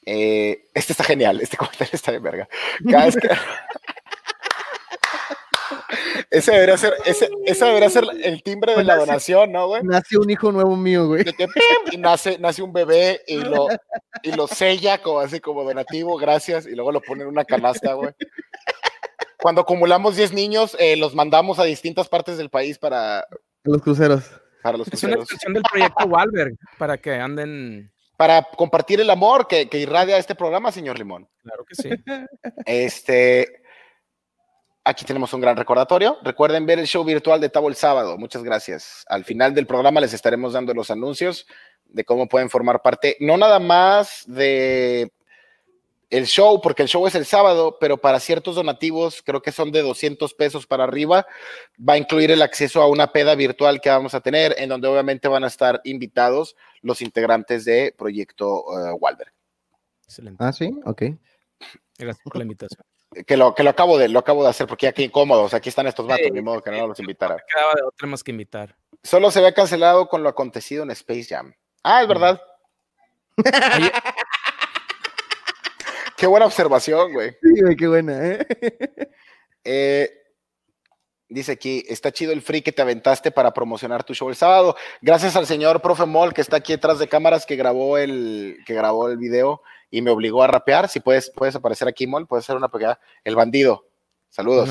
Eh, 0.06 0.66
este 0.74 0.94
está 0.94 1.04
genial, 1.04 1.40
este 1.42 1.58
comentario 1.58 1.94
está 1.94 2.12
de 2.12 2.20
verga. 2.20 2.48
Cada 2.90 3.06
vez 3.06 3.18
que... 3.18 3.30
ese, 6.32 6.52
debería 6.52 6.78
ser, 6.78 6.94
ese, 7.06 7.30
ese 7.46 7.66
debería 7.66 7.90
ser 7.90 8.06
el 8.24 8.42
timbre 8.42 8.76
de 8.76 8.84
la 8.84 8.96
donación, 8.96 9.52
¿no, 9.52 9.68
güey? 9.68 9.84
Nace 9.84 10.18
un 10.18 10.30
hijo 10.30 10.52
nuevo 10.52 10.76
mío, 10.76 11.08
güey. 11.08 11.26
y 11.92 11.98
nace, 11.98 12.38
nace 12.40 12.62
un 12.62 12.74
bebé 12.74 13.22
y 13.28 13.38
lo, 13.38 13.68
y 14.24 14.32
lo 14.32 14.48
sella 14.48 15.02
como 15.02 15.20
así 15.20 15.40
como 15.40 15.64
donativo, 15.64 16.18
gracias, 16.18 16.66
y 16.66 16.72
luego 16.72 16.92
lo 16.92 17.02
pone 17.02 17.24
en 17.24 17.30
una 17.30 17.46
canasta, 17.46 17.94
güey. 17.94 18.14
Cuando 19.42 19.62
acumulamos 19.62 20.16
10 20.16 20.34
niños, 20.34 20.76
eh, 20.80 20.96
los 20.98 21.16
mandamos 21.16 21.60
a 21.60 21.64
distintas 21.64 22.10
partes 22.10 22.38
del 22.38 22.50
país 22.50 22.78
para, 22.78 23.26
Los 23.64 23.82
cruceros. 23.82 24.24
para 24.62 24.78
los 24.78 24.88
Es 24.88 25.04
una 25.04 25.16
cruceros. 25.16 25.24
extensión 25.24 25.54
del 25.54 25.64
proyecto 25.64 26.06
Walberg 26.06 26.56
para 26.78 26.98
que 26.98 27.14
anden. 27.16 27.92
Para 28.18 28.44
compartir 28.44 29.00
el 29.00 29.10
amor 29.10 29.48
que, 29.48 29.70
que 29.70 29.80
irradia 29.80 30.18
este 30.18 30.36
programa, 30.36 30.72
señor 30.74 30.98
Limón. 30.98 31.28
Claro 31.42 31.64
que 31.66 31.76
sí. 31.76 31.90
Este, 32.66 33.62
Aquí 34.84 35.06
tenemos 35.06 35.32
un 35.34 35.42
gran 35.42 35.56
recordatorio. 35.56 36.18
Recuerden 36.24 36.66
ver 36.66 36.80
el 36.80 36.88
show 36.88 37.04
virtual 37.04 37.40
de 37.40 37.50
Tavo 37.50 37.70
el 37.70 37.76
sábado. 37.76 38.18
Muchas 38.18 38.44
gracias. 38.44 39.06
Al 39.08 39.24
final 39.24 39.54
del 39.54 39.68
programa 39.68 40.02
les 40.02 40.14
estaremos 40.14 40.54
dando 40.54 40.74
los 40.74 40.90
anuncios 40.90 41.46
de 41.86 42.04
cómo 42.06 42.28
pueden 42.28 42.50
formar 42.50 42.82
parte, 42.82 43.16
no 43.20 43.38
nada 43.38 43.60
más 43.60 44.24
de 44.28 45.12
el 46.10 46.26
show, 46.26 46.60
porque 46.62 46.82
el 46.82 46.90
show 46.90 47.06
es 47.06 47.16
el 47.16 47.26
sábado, 47.26 47.78
pero 47.80 47.98
para 47.98 48.20
ciertos 48.20 48.56
donativos, 48.56 49.22
creo 49.24 49.42
que 49.42 49.52
son 49.52 49.72
de 49.72 49.82
200 49.82 50.34
pesos 50.34 50.66
para 50.66 50.84
arriba, 50.84 51.28
va 51.78 51.94
a 51.94 51.98
incluir 51.98 52.32
el 52.32 52.42
acceso 52.42 52.82
a 52.82 52.88
una 52.88 53.12
peda 53.12 53.36
virtual 53.36 53.80
que 53.80 53.90
vamos 53.90 54.14
a 54.14 54.22
tener, 54.22 54.56
en 54.58 54.70
donde 54.70 54.88
obviamente 54.88 55.28
van 55.28 55.44
a 55.44 55.48
estar 55.48 55.82
invitados 55.84 56.56
los 56.82 57.02
integrantes 57.02 57.66
de 57.66 57.94
Proyecto 57.98 58.64
uh, 58.66 58.96
Walberg. 59.00 59.32
Excelente. 60.06 60.44
Ah, 60.44 60.52
sí, 60.52 60.76
ok. 60.86 61.04
Gracias 61.98 62.24
por 62.24 62.38
la 62.38 62.44
invitación. 62.44 62.84
Que 63.26 63.38
lo, 63.38 63.54
que 63.54 63.64
lo 63.64 63.72
acabo 63.72 63.98
de 63.98 64.08
lo 64.08 64.20
acabo 64.20 64.44
de 64.44 64.50
hacer 64.50 64.68
porque 64.68 64.88
aquí 64.88 65.04
incómodos, 65.04 65.54
aquí 65.54 65.70
están 65.70 65.88
estos 65.88 66.06
vatos, 66.06 66.32
ni 66.32 66.42
modo 66.42 66.62
que 66.62 66.72
no 66.72 66.88
los 66.88 67.00
invitara. 67.00 67.36
No 67.36 67.42
quedaba 67.48 67.74
de 67.74 67.84
otra 67.84 68.08
más 68.08 68.24
que 68.24 68.32
invitar. 68.32 68.76
Solo 69.04 69.32
se 69.32 69.42
ve 69.42 69.54
cancelado 69.54 70.08
con 70.08 70.22
lo 70.22 70.30
acontecido 70.30 70.84
en 70.84 70.92
Space 70.92 71.26
Jam. 71.26 71.54
Ah, 71.84 72.02
es 72.02 72.08
verdad. 72.08 72.42
Oye, 73.38 73.92
Qué 76.20 76.28
buena 76.28 76.48
observación, 76.48 77.14
güey. 77.14 77.32
Sí, 77.42 77.62
güey, 77.62 77.78
qué 77.78 77.88
buena, 77.88 78.28
¿eh? 78.28 78.46
¿eh? 79.64 80.12
Dice 81.30 81.54
aquí, 81.54 81.82
está 81.88 82.12
chido 82.12 82.34
el 82.34 82.42
free 82.42 82.62
que 82.62 82.74
te 82.74 82.82
aventaste 82.82 83.32
para 83.32 83.54
promocionar 83.54 84.04
tu 84.04 84.14
show 84.14 84.28
el 84.28 84.36
sábado. 84.36 84.76
Gracias 85.02 85.38
al 85.38 85.46
señor 85.46 85.82
Profe 85.82 86.06
Mol 86.06 86.34
que 86.34 86.42
está 86.42 86.58
aquí 86.58 86.74
detrás 86.74 87.00
de 87.00 87.08
cámaras 87.08 87.46
que 87.46 87.56
grabó 87.56 87.98
el, 87.98 88.58
que 88.66 88.74
grabó 88.74 89.08
el 89.08 89.18
video 89.18 89.62
y 89.90 90.02
me 90.02 90.12
obligó 90.12 90.44
a 90.44 90.48
rapear. 90.48 90.90
Si 90.90 91.00
puedes, 91.00 91.32
puedes 91.34 91.56
aparecer 91.56 91.88
aquí, 91.88 92.06
Mol, 92.06 92.28
puedes 92.28 92.44
hacer 92.44 92.58
una 92.58 92.68
pegada. 92.68 93.00
El 93.24 93.38
bandido. 93.38 93.86
Saludos. 94.28 94.70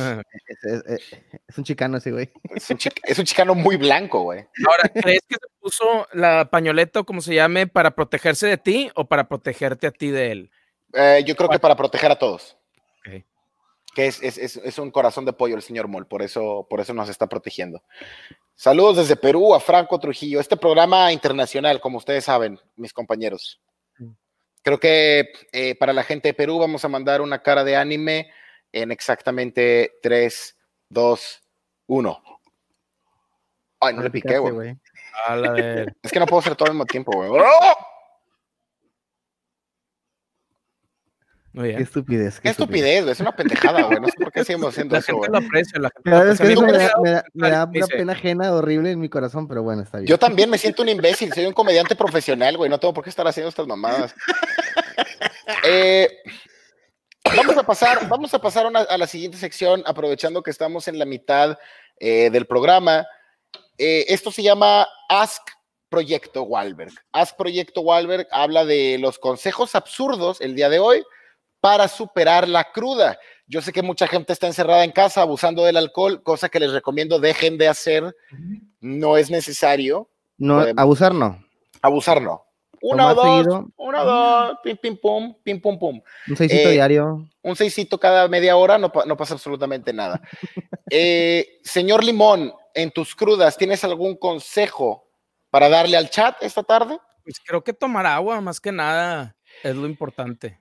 Es, 1.48 1.56
un 1.56 1.64
chicano 1.64 1.96
ese, 1.96 2.12
güey. 2.12 2.30
Es 2.54 2.68
un, 2.68 2.78
es 3.04 3.18
un, 3.18 3.24
chicano 3.24 3.54
muy 3.54 3.76
blanco, 3.76 4.20
güey. 4.20 4.46
Ahora, 4.68 4.90
¿crees 4.90 5.22
que 5.26 5.36
se 5.36 5.48
puso 5.58 6.06
la 6.12 6.50
pañoleta 6.50 7.00
o 7.00 7.06
como 7.06 7.22
se 7.22 7.34
llame 7.34 7.66
para 7.66 7.94
protegerse 7.94 8.46
de 8.46 8.58
ti 8.58 8.90
o 8.94 9.08
para 9.08 9.28
protegerte 9.28 9.86
a 9.86 9.92
ti 9.92 10.10
de 10.10 10.32
él? 10.32 10.50
Eh, 10.92 11.22
yo 11.26 11.36
creo 11.36 11.48
que 11.48 11.58
para 11.58 11.76
proteger 11.76 12.10
a 12.10 12.18
todos. 12.18 12.56
Que 13.94 14.06
es, 14.06 14.22
es, 14.22 14.56
es, 14.56 14.78
un 14.78 14.92
corazón 14.92 15.24
de 15.24 15.32
pollo 15.32 15.56
el 15.56 15.62
señor 15.62 15.88
Mol, 15.88 16.06
por 16.06 16.22
eso, 16.22 16.66
por 16.70 16.78
eso 16.78 16.94
nos 16.94 17.08
está 17.08 17.26
protegiendo. 17.26 17.82
Saludos 18.54 18.98
desde 18.98 19.16
Perú 19.16 19.54
a 19.54 19.60
Franco 19.60 19.98
Trujillo. 19.98 20.38
Este 20.38 20.56
programa 20.56 21.12
internacional, 21.12 21.80
como 21.80 21.98
ustedes 21.98 22.24
saben, 22.24 22.60
mis 22.76 22.92
compañeros. 22.92 23.60
Mm. 23.98 24.10
Creo 24.62 24.78
que 24.78 25.32
eh, 25.52 25.74
para 25.74 25.92
la 25.92 26.04
gente 26.04 26.28
de 26.28 26.34
Perú 26.34 26.58
vamos 26.58 26.84
a 26.84 26.88
mandar 26.88 27.20
una 27.22 27.42
cara 27.42 27.64
de 27.64 27.76
anime 27.76 28.30
en 28.70 28.92
exactamente 28.92 29.94
3, 30.02 30.56
2, 30.90 31.42
1. 31.86 32.22
Ay, 33.80 33.94
no 33.94 34.02
le 34.02 34.10
piqué, 34.10 34.38
güey. 34.38 34.76
Es 36.02 36.12
que 36.12 36.20
no 36.20 36.26
puedo 36.26 36.40
hacer 36.40 36.54
todo 36.54 36.66
al 36.68 36.74
mismo 36.74 36.86
tiempo, 36.86 37.12
güey. 37.12 37.30
¡Oh! 37.30 37.76
Qué 41.54 41.82
estupidez. 41.82 42.40
Qué, 42.40 42.50
estupidez, 42.50 43.02
güey. 43.02 43.12
Es 43.12 43.20
una 43.20 43.34
pendejada, 43.34 43.82
güey. 43.82 44.00
No 44.00 44.08
sé 44.08 44.14
por 44.18 44.32
qué 44.32 44.44
seguimos 44.44 44.70
haciendo 44.70 44.96
eso, 44.96 45.16
güey. 45.16 45.30
Lo 45.30 45.38
aprecia, 45.38 45.80
la 45.80 45.90
gente 45.90 46.24
vez 46.24 46.38
que 46.40 46.52
eso 46.52 46.62
me 46.62 46.72
da, 46.72 46.92
me 47.02 47.10
da, 47.10 47.24
me 47.34 47.50
da 47.50 47.64
una 47.64 47.86
pena 47.86 48.12
ajena 48.12 48.52
horrible 48.52 48.90
en 48.92 49.00
mi 49.00 49.08
corazón, 49.08 49.48
pero 49.48 49.62
bueno, 49.62 49.82
está 49.82 49.98
bien. 49.98 50.08
Yo 50.08 50.18
también 50.18 50.50
me 50.50 50.58
siento 50.58 50.82
un 50.82 50.88
imbécil. 50.88 51.32
Soy 51.32 51.46
un 51.46 51.52
comediante 51.52 51.96
profesional, 51.96 52.56
güey. 52.56 52.70
No 52.70 52.78
tengo 52.78 52.94
por 52.94 53.02
qué 53.02 53.10
estar 53.10 53.26
haciendo 53.26 53.48
estas 53.48 53.66
mamadas. 53.66 54.14
Eh, 55.64 56.08
vamos 57.36 57.56
a 57.56 57.62
pasar, 57.62 58.06
vamos 58.06 58.32
a, 58.32 58.38
pasar 58.38 58.66
a 58.66 58.98
la 58.98 59.06
siguiente 59.06 59.38
sección, 59.38 59.82
aprovechando 59.86 60.42
que 60.42 60.50
estamos 60.50 60.88
en 60.88 60.98
la 60.98 61.06
mitad 61.06 61.58
eh, 61.98 62.28
del 62.30 62.46
programa. 62.46 63.06
Eh, 63.78 64.04
esto 64.08 64.30
se 64.30 64.42
llama 64.42 64.86
Ask 65.08 65.42
Proyecto 65.88 66.42
Walberg. 66.42 66.92
Ask 67.12 67.36
Proyecto 67.36 67.80
Walberg 67.80 68.28
habla 68.30 68.64
de 68.64 68.98
los 69.00 69.18
consejos 69.18 69.74
absurdos 69.74 70.40
el 70.40 70.54
día 70.54 70.68
de 70.68 70.78
hoy 70.78 71.02
para 71.60 71.88
superar 71.88 72.48
la 72.48 72.64
cruda. 72.72 73.18
Yo 73.46 73.62
sé 73.62 73.72
que 73.72 73.82
mucha 73.82 74.06
gente 74.06 74.32
está 74.32 74.46
encerrada 74.46 74.84
en 74.84 74.92
casa 74.92 75.22
abusando 75.22 75.64
del 75.64 75.76
alcohol, 75.76 76.22
cosa 76.22 76.48
que 76.48 76.60
les 76.60 76.72
recomiendo 76.72 77.18
dejen 77.18 77.58
de 77.58 77.68
hacer. 77.68 78.14
No 78.80 79.16
es 79.16 79.30
necesario. 79.30 80.10
No, 80.36 80.64
abusar 80.76 81.14
no. 81.14 81.42
Abusar 81.82 82.20
no. 82.22 82.44
Una 82.80 83.08
o 83.08 83.14
dos, 83.14 83.64
una 83.76 84.02
o 84.02 84.04
dos, 84.04 84.58
pim, 84.62 84.76
pim, 84.76 84.96
pum, 84.96 85.34
pim, 85.42 85.60
pum, 85.60 85.78
pum. 85.78 86.00
Un 86.28 86.36
seisito 86.36 86.68
eh, 86.68 86.72
diario. 86.72 87.28
Un 87.42 87.56
seisito 87.56 87.98
cada 87.98 88.28
media 88.28 88.56
hora, 88.56 88.78
no, 88.78 88.92
no 89.04 89.16
pasa 89.16 89.34
absolutamente 89.34 89.92
nada. 89.92 90.20
Eh, 90.90 91.58
señor 91.64 92.02
Limón, 92.02 92.50
en 92.72 92.90
tus 92.90 93.14
crudas, 93.14 93.58
¿tienes 93.58 93.84
algún 93.84 94.16
consejo 94.16 95.10
para 95.50 95.68
darle 95.68 95.98
al 95.98 96.08
chat 96.08 96.42
esta 96.42 96.62
tarde? 96.62 96.98
Pues 97.22 97.38
creo 97.44 97.62
que 97.62 97.74
tomar 97.74 98.06
agua, 98.06 98.40
más 98.40 98.58
que 98.58 98.72
nada, 98.72 99.36
es 99.62 99.76
lo 99.76 99.86
importante. 99.86 100.58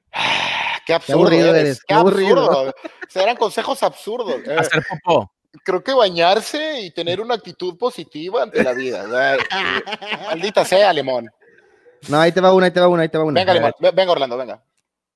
Qué 0.88 0.94
absurdo 0.94 1.30
qué 1.30 1.50
eres, 1.50 1.84
qué, 1.84 1.94
absurdo. 1.94 2.74
Serán 3.10 3.36
consejos 3.36 3.84
absurdos. 3.84 4.42
Eh. 4.46 4.56
Hacer 4.58 4.82
popó. 4.88 5.30
Creo 5.66 5.84
que 5.84 5.94
bañarse 5.94 6.82
y 6.82 6.92
tener 6.92 7.20
una 7.20 7.36
actitud 7.36 7.78
positiva 7.78 8.44
ante 8.44 8.64
la 8.64 8.72
vida. 8.74 9.06
Maldita 10.28 10.64
sea, 10.64 10.94
Limón. 10.94 11.30
No, 12.08 12.20
ahí 12.22 12.32
te 12.32 12.40
va 12.40 12.54
una, 12.54 12.68
ahí 12.68 12.72
te 12.72 12.80
va 12.80 12.88
una, 12.88 13.02
ahí 13.02 13.10
te 13.10 13.18
va 13.18 13.26
una. 13.26 13.40
Venga, 13.40 13.54
Limón, 13.54 13.74
venga, 13.94 14.12
Orlando, 14.14 14.38
venga. 14.38 14.64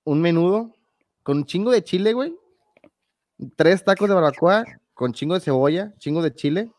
Un 0.03 0.19
menudo 0.19 0.75
con 1.23 1.37
un 1.37 1.45
chingo 1.45 1.71
de 1.71 1.83
chile, 1.85 2.11
güey. 2.11 2.35
Tres 3.55 3.85
tacos 3.85 4.09
de 4.09 4.15
barbacoa 4.15 4.65
con 4.93 5.13
chingo 5.13 5.35
de 5.35 5.39
cebolla, 5.39 5.93
chingo 5.99 6.21
de 6.21 6.33
chile. 6.35 6.69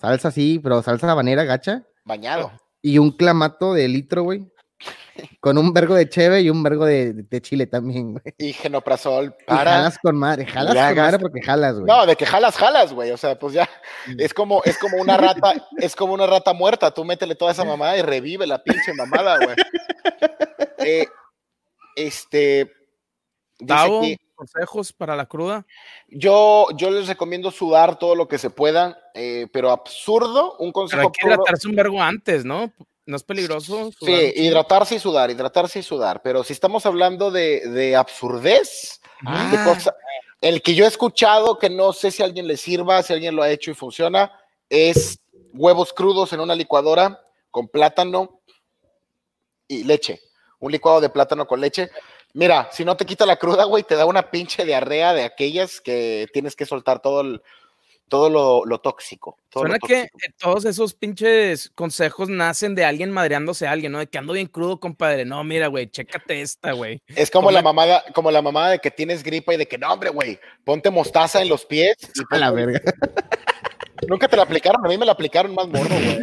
Salsa 0.00 0.28
así, 0.28 0.58
pero 0.58 0.82
salsa 0.82 1.10
habanera 1.10 1.44
gacha. 1.44 1.84
Bañado. 2.04 2.50
Y 2.80 2.98
un 2.98 3.12
clamato 3.12 3.72
de 3.72 3.86
litro, 3.86 4.24
güey. 4.24 4.51
Con 5.40 5.58
un 5.58 5.72
vergo 5.72 5.94
de 5.94 6.08
cheve 6.08 6.40
y 6.42 6.50
un 6.50 6.62
vergo 6.62 6.86
de, 6.86 7.40
chile 7.42 7.66
también, 7.66 8.12
güey. 8.12 8.34
Y 8.38 8.52
genoprazol 8.52 9.34
para. 9.46 9.72
jalas 9.72 9.98
con 9.98 10.16
madre, 10.16 10.46
jalas 10.46 10.74
con 10.74 10.96
madre 10.96 11.18
porque 11.18 11.42
jalas, 11.42 11.74
güey. 11.74 11.86
No, 11.86 12.06
de 12.06 12.16
que 12.16 12.26
jalas, 12.26 12.56
jalas, 12.56 12.92
güey. 12.92 13.10
O 13.10 13.16
sea, 13.16 13.38
pues 13.38 13.52
ya. 13.52 13.68
Mm. 14.06 14.20
Es 14.20 14.34
como, 14.34 14.62
es 14.64 14.78
como 14.78 14.96
una 14.98 15.16
rata, 15.16 15.54
es 15.78 15.96
como 15.96 16.14
una 16.14 16.26
rata 16.26 16.52
muerta. 16.52 16.92
Tú 16.92 17.04
métele 17.04 17.34
toda 17.34 17.52
esa 17.52 17.64
mamada 17.64 17.96
y 17.96 18.02
revive 18.02 18.46
la 18.46 18.62
pinche 18.62 18.92
mamada, 18.94 19.38
güey. 19.38 19.56
Eh, 20.84 21.06
este. 21.94 22.72
consejos 24.34 24.92
para 24.92 25.14
la 25.14 25.26
cruda. 25.26 25.64
Yo, 26.08 26.66
yo 26.76 26.90
les 26.90 27.06
recomiendo 27.06 27.52
sudar 27.52 28.00
todo 28.00 28.16
lo 28.16 28.26
que 28.26 28.38
se 28.38 28.50
pueda, 28.50 28.98
eh, 29.14 29.46
pero 29.52 29.70
absurdo, 29.70 30.56
un 30.58 30.72
consejo. 30.72 31.02
Pero 31.02 31.08
hay 31.08 31.12
que 31.12 31.26
hidratarse 31.26 31.68
un 31.68 31.76
vergo 31.76 32.02
antes, 32.02 32.44
¿no? 32.44 32.72
¿No 33.04 33.16
es 33.16 33.24
peligroso? 33.24 33.90
Sí, 34.00 34.32
hidratarse 34.36 34.94
y 34.94 34.98
sudar, 34.98 35.30
hidratarse 35.30 35.80
y 35.80 35.82
sudar. 35.82 36.22
Pero 36.22 36.44
si 36.44 36.52
estamos 36.52 36.86
hablando 36.86 37.30
de, 37.30 37.68
de 37.68 37.96
absurdez, 37.96 39.00
ah. 39.26 39.74
el 40.40 40.62
que 40.62 40.74
yo 40.74 40.84
he 40.84 40.88
escuchado, 40.88 41.58
que 41.58 41.68
no 41.68 41.92
sé 41.92 42.12
si 42.12 42.22
a 42.22 42.26
alguien 42.26 42.46
le 42.46 42.56
sirva, 42.56 43.02
si 43.02 43.12
alguien 43.12 43.34
lo 43.34 43.42
ha 43.42 43.50
hecho 43.50 43.72
y 43.72 43.74
funciona, 43.74 44.32
es 44.68 45.18
huevos 45.52 45.92
crudos 45.92 46.32
en 46.32 46.40
una 46.40 46.54
licuadora 46.54 47.20
con 47.50 47.68
plátano 47.68 48.40
y 49.66 49.84
leche. 49.84 50.20
Un 50.60 50.70
licuado 50.70 51.00
de 51.00 51.10
plátano 51.10 51.46
con 51.46 51.60
leche. 51.60 51.90
Mira, 52.34 52.68
si 52.72 52.84
no 52.84 52.96
te 52.96 53.04
quita 53.04 53.26
la 53.26 53.36
cruda, 53.36 53.64
güey, 53.64 53.82
te 53.82 53.96
da 53.96 54.06
una 54.06 54.30
pinche 54.30 54.64
diarrea 54.64 55.12
de 55.12 55.24
aquellas 55.24 55.80
que 55.80 56.28
tienes 56.32 56.54
que 56.54 56.66
soltar 56.66 57.02
todo 57.02 57.20
el, 57.20 57.42
todo 58.12 58.28
lo, 58.66 58.78
tóxico. 58.78 59.38
Suena 59.50 59.78
que 59.78 60.10
todos 60.38 60.66
esos 60.66 60.92
pinches 60.92 61.70
consejos 61.74 62.28
nacen 62.28 62.74
de 62.74 62.84
alguien 62.84 63.10
madreándose 63.10 63.66
a 63.66 63.70
alguien, 63.70 63.90
¿no? 63.92 64.00
De 64.00 64.06
que 64.06 64.18
ando 64.18 64.34
bien 64.34 64.48
crudo, 64.48 64.78
compadre. 64.78 65.24
No, 65.24 65.42
mira, 65.44 65.68
güey, 65.68 65.90
chécate 65.90 66.42
esta, 66.42 66.72
güey. 66.72 67.00
Es 67.06 67.30
como 67.30 67.50
la 67.50 67.62
mamada, 67.62 68.04
como 68.12 68.30
la 68.30 68.42
mamada 68.42 68.72
de 68.72 68.80
que 68.80 68.90
tienes 68.90 69.22
gripa 69.22 69.54
y 69.54 69.56
de 69.56 69.66
que 69.66 69.78
no, 69.78 69.90
hombre, 69.90 70.10
güey, 70.10 70.38
ponte 70.62 70.90
mostaza 70.90 71.40
en 71.40 71.48
los 71.48 71.64
pies. 71.64 71.96
Y 72.14 72.34
a 72.34 72.38
la 72.38 72.50
verga. 72.50 72.82
Nunca 74.06 74.28
te 74.28 74.36
la 74.36 74.42
aplicaron, 74.42 74.84
a 74.84 74.88
mí 74.90 74.98
me 74.98 75.06
la 75.06 75.12
aplicaron 75.12 75.54
más 75.54 75.66
morro, 75.68 75.88
güey. 75.88 76.18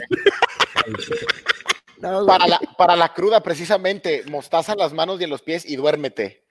para, 2.28 2.48
la, 2.48 2.60
para 2.78 2.96
la 2.96 3.16
cruda, 3.16 3.42
precisamente, 3.42 4.26
mostaza 4.28 4.74
en 4.74 4.78
las 4.78 4.94
manos 4.94 5.20
y 5.20 5.24
en 5.24 5.32
los 5.32 5.42
pies 5.42 5.68
y 5.68 5.76
duérmete. 5.76 6.46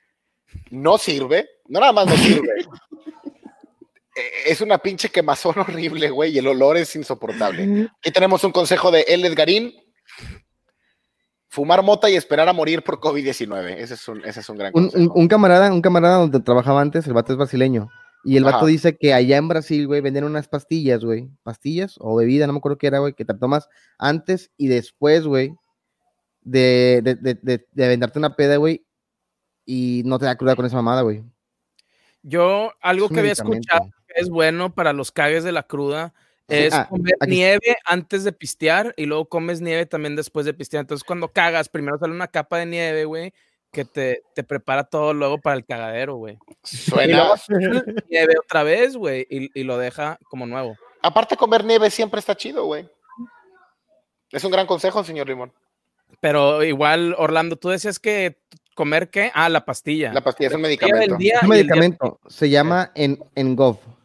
No 0.71 0.99
sirve, 0.99 1.49
no 1.69 1.79
nada 1.79 1.93
más 1.93 2.07
no 2.07 2.17
sirve. 2.17 2.67
Eh, 4.19 4.51
es 4.51 4.61
una 4.61 4.79
pinche 4.79 5.11
quemazón 5.11 5.55
horrible, 5.59 6.11
güey, 6.11 6.33
y 6.33 6.39
el 6.39 6.47
olor 6.47 6.77
es 6.77 6.95
insoportable. 6.97 7.89
Aquí 8.01 8.11
tenemos 8.11 8.43
un 8.45 8.53
consejo 8.53 8.91
de 8.91 9.03
El 9.03 9.25
Edgarín. 9.25 9.73
Fumar 11.51 11.83
mota 11.83 12.11
y 12.11 12.17
esperar 12.17 12.49
a 12.49 12.53
morir 12.53 12.83
por 12.83 13.01
COVID-19. 13.01 13.77
Ese, 13.79 13.95
es 13.95 14.09
un, 14.09 14.25
ese 14.25 14.41
es 14.41 14.49
un 14.49 14.59
gran 14.59 14.73
consejo. 14.73 15.13
Un, 15.15 15.29
camarada, 15.29 15.73
un 15.73 15.81
camarada 15.81 16.19
donde 16.19 16.41
trabajaba 16.41 16.81
antes, 16.81 17.07
el 17.07 17.15
vato 17.15 17.33
es 17.33 17.39
brasileño. 17.39 17.89
Y 18.25 18.37
el 18.37 18.45
vato 18.45 18.67
dice 18.67 18.97
que 18.99 19.15
allá 19.15 19.39
en 19.39 19.49
Brasil, 19.49 19.87
güey, 19.87 20.01
venden 20.01 20.25
unas 20.25 20.49
pastillas, 20.49 21.05
güey. 21.05 21.31
Pastillas 21.45 21.95
o 21.99 22.17
bebida, 22.17 22.47
no 22.47 22.53
me 22.53 22.59
acuerdo 22.59 22.77
qué 22.77 22.89
era, 22.89 22.99
güey, 22.99 23.15
que 23.15 23.25
te 23.25 23.33
tomas 23.33 23.69
antes 23.97 24.51
y 24.59 24.67
después, 24.67 25.25
güey, 25.25 25.55
de, 26.43 27.01
de, 27.03 27.15
de, 27.15 27.67
de 27.71 27.89
venderte 27.89 28.19
una 28.19 28.37
peda, 28.37 28.57
güey, 28.57 28.85
y 29.65 30.03
no 30.05 30.19
te 30.19 30.27
da 30.27 30.37
cruda 30.37 30.57
con 30.57 30.67
esa 30.67 30.77
mamada, 30.77 31.03
güey. 31.03 31.25
Yo, 32.23 32.73
algo 32.81 33.09
que 33.09 33.21
había 33.21 33.33
escuchado, 33.33 33.91
que 34.09 34.21
es 34.21 34.29
bueno 34.31 34.75
para 34.75 34.93
los 34.93 35.13
cagues 35.13 35.45
de 35.45 35.53
la 35.53 35.63
cruda 35.63 36.15
es 36.49 36.73
ah, 36.73 36.89
comer 36.89 37.15
aquí- 37.21 37.31
nieve 37.31 37.77
antes 37.85 38.25
de 38.25 38.33
pistear 38.33 38.95
y 38.97 39.05
luego 39.05 39.29
comes 39.29 39.61
nieve 39.61 39.85
también 39.87 40.17
después 40.17 40.47
de 40.47 40.55
pistear. 40.55 40.81
Entonces, 40.81 41.05
cuando 41.05 41.29
cagas, 41.29 41.69
primero 41.69 41.99
sale 41.99 42.15
una 42.15 42.29
capa 42.29 42.59
de 42.59 42.67
nieve, 42.67 43.05
güey, 43.05 43.35
que 43.71 43.85
te, 43.85 44.23
te 44.35 44.43
prepara 44.45 44.85
todo 44.85 45.13
luego 45.13 45.39
para 45.39 45.57
el 45.57 45.67
cagadero, 45.67 46.17
güey. 46.17 46.39
Y 46.73 47.07
luego 47.13 47.37
Suena. 47.37 47.85
nieve 48.11 48.35
otra 48.43 48.63
vez, 48.63 48.97
güey, 48.97 49.27
y, 49.29 49.61
y 49.61 49.65
lo 49.65 49.77
deja 49.77 50.19
como 50.31 50.47
nuevo. 50.47 50.75
Aparte, 51.03 51.37
comer 51.37 51.65
nieve 51.65 51.91
siempre 51.91 52.19
está 52.19 52.35
chido, 52.35 52.65
güey. 52.65 52.89
Es 54.31 54.43
un 54.45 54.51
gran 54.51 54.67
consejo, 54.67 55.05
señor 55.05 55.29
Limón. 55.29 55.53
Pero 56.21 56.63
igual, 56.65 57.15
Orlando, 57.19 57.57
tú 57.57 57.69
decías 57.69 57.99
que 57.99 58.39
comer 58.75 59.11
qué? 59.11 59.31
Ah, 59.35 59.49
la 59.51 59.65
pastilla. 59.67 60.13
La 60.15 60.23
pastilla 60.23 60.49
es 60.49 60.55
un 60.55 60.63
medicamento. 60.63 61.17
día 61.17 61.37
Es 61.37 61.43
un 61.43 61.49
medicamento. 61.51 62.21
Se 62.27 62.49
llama 62.49 62.91
en, 62.95 63.19
Engov. 63.35 63.77
en 63.79 63.98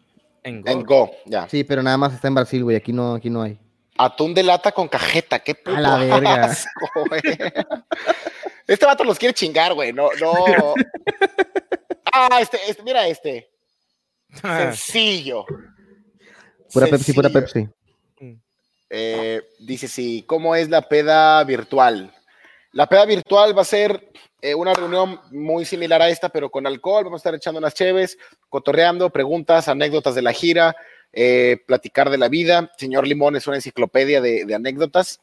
En 0.43 0.61
Go. 0.61 0.83
Go, 0.83 1.11
ya. 1.25 1.47
Sí, 1.49 1.63
pero 1.63 1.81
nada 1.81 1.97
más 1.97 2.13
está 2.13 2.27
en 2.27 2.35
Brasil, 2.35 2.63
güey. 2.63 2.75
Aquí 2.75 2.91
no, 2.91 3.15
aquí 3.15 3.29
no 3.29 3.41
hay. 3.41 3.57
Atún 3.97 4.33
de 4.33 4.43
lata 4.43 4.71
con 4.71 4.87
cajeta, 4.87 5.39
qué 5.39 5.55
puto 5.55 5.77
A 5.77 5.81
la 5.81 5.97
verga. 5.97 6.33
asco, 6.45 6.89
güey. 7.07 7.21
Este 8.67 8.85
vato 8.85 9.03
los 9.03 9.19
quiere 9.19 9.33
chingar, 9.33 9.73
güey. 9.73 9.93
No, 9.93 10.09
no. 10.19 10.33
Ah, 12.15 12.39
este, 12.39 12.59
este, 12.67 12.83
mira 12.83 13.07
este. 13.07 13.49
Sencillo. 14.39 15.45
Pura 16.71 16.85
Pepsi, 16.85 17.11
pura. 17.11 17.29
Pepsi. 17.29 17.67
Eh, 18.87 19.41
dice 19.57 19.87
sí, 19.87 20.23
¿cómo 20.27 20.55
es 20.55 20.69
la 20.69 20.83
peda 20.83 21.43
virtual? 21.43 22.13
La 22.73 22.87
peda 22.87 23.05
virtual 23.05 23.57
va 23.57 23.61
a 23.61 23.65
ser 23.65 24.11
eh, 24.41 24.53
una 24.55 24.73
reunión 24.73 25.21
muy 25.29 25.63
similar 25.63 26.01
a 26.01 26.09
esta, 26.09 26.29
pero 26.29 26.49
con 26.49 26.65
alcohol. 26.65 27.03
Vamos 27.03 27.19
a 27.19 27.21
estar 27.21 27.35
echando 27.35 27.59
unas 27.59 27.75
cheves, 27.75 28.17
cotorreando, 28.49 29.11
preguntas, 29.11 29.67
anécdotas 29.67 30.15
de 30.15 30.23
la 30.23 30.33
gira, 30.33 30.75
eh, 31.11 31.57
platicar 31.67 32.09
de 32.09 32.17
la 32.17 32.29
vida. 32.29 32.71
Señor 32.77 33.05
Limón 33.07 33.35
es 33.35 33.45
una 33.45 33.57
enciclopedia 33.57 34.21
de, 34.21 34.51
anécdotas. 34.55 35.21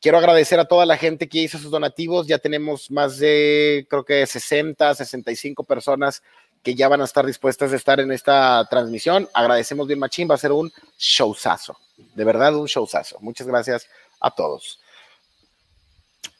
Quiero 0.00 0.18
agradecer 0.18 0.60
a 0.60 0.66
toda 0.66 0.84
la 0.84 0.96
gente 0.96 1.28
que 1.28 1.38
hizo 1.38 1.58
sus 1.58 1.70
donativos. 1.70 2.26
Ya 2.26 2.38
tenemos 2.38 2.90
más 2.90 3.18
de, 3.18 3.86
creo 3.88 4.04
que 4.04 4.26
60, 4.26 4.94
65 4.94 5.64
personas 5.64 6.22
que 6.62 6.74
ya 6.74 6.88
van 6.88 7.00
a 7.00 7.04
estar 7.04 7.24
dispuestas 7.26 7.72
a 7.72 7.76
estar 7.76 8.00
en 8.00 8.12
esta 8.12 8.66
transmisión. 8.70 9.28
Agradecemos 9.34 9.86
bien 9.86 9.98
machín, 9.98 10.28
va 10.30 10.34
a 10.34 10.38
ser 10.38 10.52
un 10.52 10.72
showzazo. 10.98 11.76
De 12.14 12.24
verdad, 12.24 12.54
un 12.54 12.66
showzazo. 12.66 13.18
Muchas 13.20 13.46
gracias 13.46 13.88
a 14.20 14.30
todos. 14.30 14.80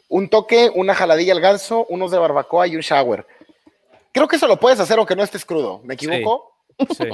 Un 0.09 0.29
toque, 0.29 0.71
una 0.75 0.95
jaladilla 0.95 1.33
al 1.33 1.41
ganso, 1.41 1.87
unos 1.89 2.11
de 2.11 2.19
barbacoa 2.19 2.67
y 2.67 2.77
un 2.77 2.83
shower. 2.83 3.27
Creo 4.13 4.29
que 4.29 4.37
eso 4.37 4.47
lo 4.47 4.61
puedes 4.61 4.79
hacer 4.81 4.99
aunque 4.99 5.17
no 5.17 5.23
estés 5.25 5.45
crudo. 5.45 5.81
¿Me 5.85 5.95
equivoco? 5.95 6.53
Sí. 6.97 7.05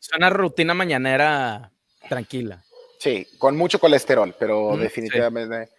Es 0.00 0.10
una 0.16 0.30
rutina 0.30 0.72
mañanera 0.74 1.70
tranquila. 2.08 2.62
Sí, 2.98 3.26
con 3.38 3.56
mucho 3.56 3.78
colesterol, 3.78 4.34
pero 4.38 4.70
Mm, 4.72 4.80
definitivamente. 4.80 5.70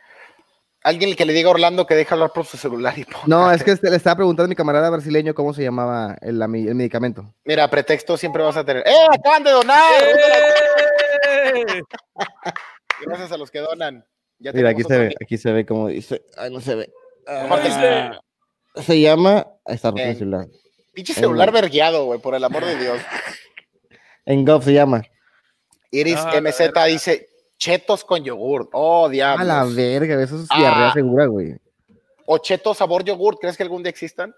Alguien 0.84 1.16
que 1.16 1.26
le 1.26 1.34
diga 1.34 1.50
a 1.50 1.52
Orlando 1.52 1.86
que 1.88 1.96
deje 1.96 2.14
hablar 2.14 2.32
por 2.34 2.46
su 2.46 2.56
celular 2.56 2.98
y 2.98 3.06
No, 3.26 3.52
es 3.52 3.64
que 3.64 3.72
este- 3.72 3.90
le 3.90 3.98
estaba 3.98 4.16
preguntando 4.18 4.46
a 4.46 4.50
mi 4.50 4.56
camarada 4.56 4.90
brasileño 4.90 5.34
cómo 5.34 5.54
se 5.54 5.64
llamaba 5.64 6.18
el, 6.22 6.42
el 6.42 6.76
medicamento. 6.76 7.34
Mira, 7.46 7.70
pretexto 7.70 8.16
siempre 8.18 8.44
vas 8.44 8.56
a 8.58 8.64
tener. 8.64 8.84
¡Eh! 8.88 9.08
¡Acaban 9.12 9.44
de 9.44 9.52
donar! 9.52 9.92
¡Eh! 10.04 11.82
Gracias 13.06 13.32
a 13.32 13.38
los 13.38 13.52
que 13.52 13.60
donan. 13.60 14.06
Ya 14.40 14.52
Mira, 14.54 14.70
aquí 14.70 14.84
se 14.84 14.98
ve, 14.98 15.16
aquí 15.22 15.38
se 15.38 15.52
ve 15.52 15.66
como 15.66 15.88
dice. 15.88 16.24
Ay, 16.38 16.52
no 16.52 16.62
se 16.62 16.76
ve. 16.76 16.94
Aparte, 17.26 17.70
Ah, 17.70 18.20
se 18.84 19.00
llama. 19.02 19.48
Ahí 19.66 19.76
está, 19.76 19.90
roto 19.90 20.04
En- 20.04 20.10
el 20.10 20.18
celular. 20.18 20.48
Pinche 20.94 21.14
celular 21.14 21.52
vergueado, 21.52 22.06
güey, 22.06 22.20
por 22.20 22.34
el 22.36 22.44
amor 22.44 22.64
de 22.66 22.76
Dios. 22.78 23.00
Engov 24.26 24.64
se 24.64 24.74
llama. 24.74 25.04
Iris 25.92 26.18
Ah, 26.18 26.40
MZ 26.42 26.72
dice 26.88 27.30
chetos 27.58 28.04
con 28.04 28.24
yogur. 28.24 28.70
Oh, 28.74 29.08
A 29.08 29.44
la 29.44 29.64
verga, 29.66 30.22
eso 30.22 30.40
es 30.42 30.48
Ah. 30.50 30.58
diarrea 30.60 30.94
segura, 30.94 31.26
güey. 31.26 31.56
O 32.26 32.38
chetos 32.38 32.78
sabor 32.78 33.04
yogur. 33.04 33.40
¿Crees 33.40 33.56
que 33.58 33.64
algún 33.64 33.84
día 33.84 33.90
existan? 33.90 34.34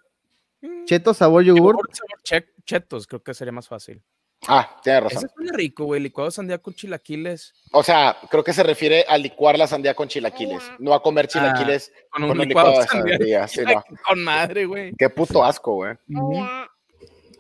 Cheto, 0.86 1.14
sabor, 1.14 1.44
yogur. 1.44 1.76
Sabor- 1.76 1.90
sabor 1.96 2.22
che- 2.24 2.54
chetos, 2.66 3.08
creo 3.08 3.24
que 3.24 3.34
sería 3.34 3.52
más 3.52 3.68
fácil. 3.68 4.02
Ah, 4.48 4.80
tienes 4.84 5.04
Ese 5.06 5.16
razón. 5.16 5.30
es 5.30 5.38
muy 5.38 5.50
rico, 5.58 5.84
güey. 5.86 6.00
Licuado 6.02 6.30
de 6.30 6.32
sandía 6.36 6.58
con 6.60 6.74
chilaquiles. 6.74 7.54
O 7.74 7.84
sea, 7.84 8.16
creo 8.30 8.42
que 8.44 8.54
se 8.54 8.64
refiere 8.64 9.04
a 9.08 9.18
licuar 9.18 9.58
la 9.58 9.68
sandía 9.68 9.94
con 9.94 10.08
chilaquiles, 10.08 10.64
no 10.80 10.94
a 10.94 11.02
comer 11.02 11.28
chilaquiles 11.28 11.92
Con 12.10 12.24
un 12.24 12.30
con 12.30 12.40
un 12.40 12.48
licuado 12.48 12.70
licuado 12.70 12.88
de 13.02 13.10
de 13.10 13.18
sandía. 13.18 13.48
sandía. 13.48 13.48
sí, 13.48 13.62
no. 13.92 13.98
Con 14.08 14.24
madre, 14.24 14.66
güey. 14.66 14.94
Qué 14.98 15.10
puto 15.10 15.44
asco, 15.44 15.74
güey. 15.76 15.96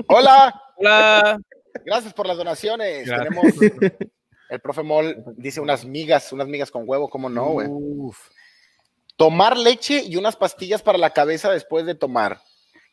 Hola, 0.07 0.61
Hola. 0.77 1.39
gracias 1.85 2.13
por 2.13 2.27
las 2.27 2.37
donaciones. 2.37 3.07
Gracias. 3.07 3.29
Tenemos 3.29 3.53
el 4.49 4.59
profe 4.59 4.83
Mol 4.83 5.23
dice 5.37 5.61
unas 5.61 5.85
migas, 5.85 6.33
unas 6.33 6.47
migas 6.47 6.71
con 6.71 6.83
huevo, 6.85 7.09
¿cómo 7.09 7.29
no, 7.29 7.45
güey? 7.51 7.67
Tomar 9.15 9.57
leche 9.57 10.03
y 10.05 10.15
unas 10.15 10.35
pastillas 10.35 10.81
para 10.81 10.97
la 10.97 11.11
cabeza 11.11 11.51
después 11.51 11.85
de 11.85 11.95
tomar. 11.95 12.41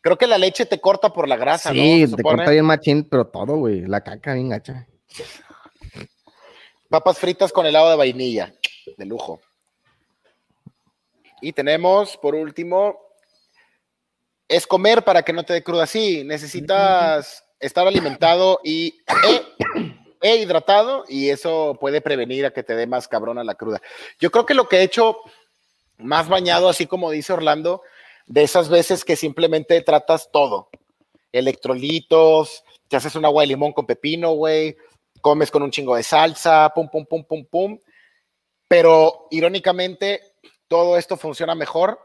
Creo 0.03 0.19
que 0.19 0.27
la 0.27 0.39
leche 0.39 0.67
te 0.67 0.81
corta 0.81 1.13
por 1.13 1.29
la 1.29 1.37
grasa, 1.37 1.71
¿no? 1.71 1.83
Sí, 1.83 2.07
te 2.15 2.23
corta 2.23 2.51
bien 2.51 2.65
machín, 2.65 3.09
pero 3.09 3.27
todo, 3.27 3.57
güey. 3.57 3.87
La 3.87 4.03
caca 4.03 4.35
bien 4.35 4.51
gacha. 4.51 4.87
Papas 6.89 7.19
fritas 7.19 7.53
con 7.53 7.67
helado 7.67 7.91
de 7.91 7.97
vainilla, 7.97 8.55
de 8.97 9.05
lujo. 9.07 9.41
Y 11.41 11.53
tenemos, 11.53 12.17
por 12.17 12.35
último, 12.35 12.99
es 14.49 14.67
comer 14.67 15.03
para 15.03 15.23
que 15.23 15.33
no 15.33 15.45
te 15.45 15.55
dé 15.55 15.63
cruda. 15.63 15.87
Sí, 15.87 16.23
necesitas 16.25 17.45
estar 17.59 17.87
alimentado 17.87 18.61
y 18.63 19.01
e, 19.29 19.86
e 20.27 20.37
hidratado 20.39 21.05
y 21.09 21.31
eso 21.31 21.77
puede 21.81 22.01
prevenir 22.01 22.47
a 22.47 22.51
que 22.51 22.65
te 22.65 22.75
dé 22.75 22.89
más 22.89 23.07
cabrona 23.07 23.45
la 23.45 23.55
cruda. 23.55 23.81
Yo 24.19 24.33
creo 24.33 24.45
que 24.45 24.55
lo 24.55 24.69
que 24.69 24.79
he 24.79 24.83
hecho 24.83 25.19
más 25.99 26.29
bañado, 26.29 26.69
así 26.69 26.87
como 26.87 27.13
dice 27.13 27.33
Orlando, 27.33 27.83
de 28.27 28.43
esas 28.43 28.69
veces 28.69 29.05
que 29.05 29.15
simplemente 29.15 29.81
tratas 29.83 30.31
todo. 30.33 30.69
Electrolitos, 31.31 32.65
te 32.89 32.97
haces 32.97 33.15
un 33.15 33.25
agua 33.25 33.43
de 33.43 33.49
limón 33.49 33.73
con 33.73 33.87
pepino, 33.87 34.33
güey, 34.33 34.77
comes 35.21 35.53
con 35.53 35.63
un 35.63 35.71
chingo 35.71 35.95
de 35.95 36.03
salsa, 36.03 36.73
pum, 36.75 36.89
pum, 36.89 37.07
pum, 37.07 37.25
pum, 37.25 37.45
pum. 37.45 37.79
Pero 38.67 39.29
irónicamente, 39.31 40.23
todo 40.67 40.97
esto 40.97 41.17
funciona 41.17 41.55
mejor 41.55 42.01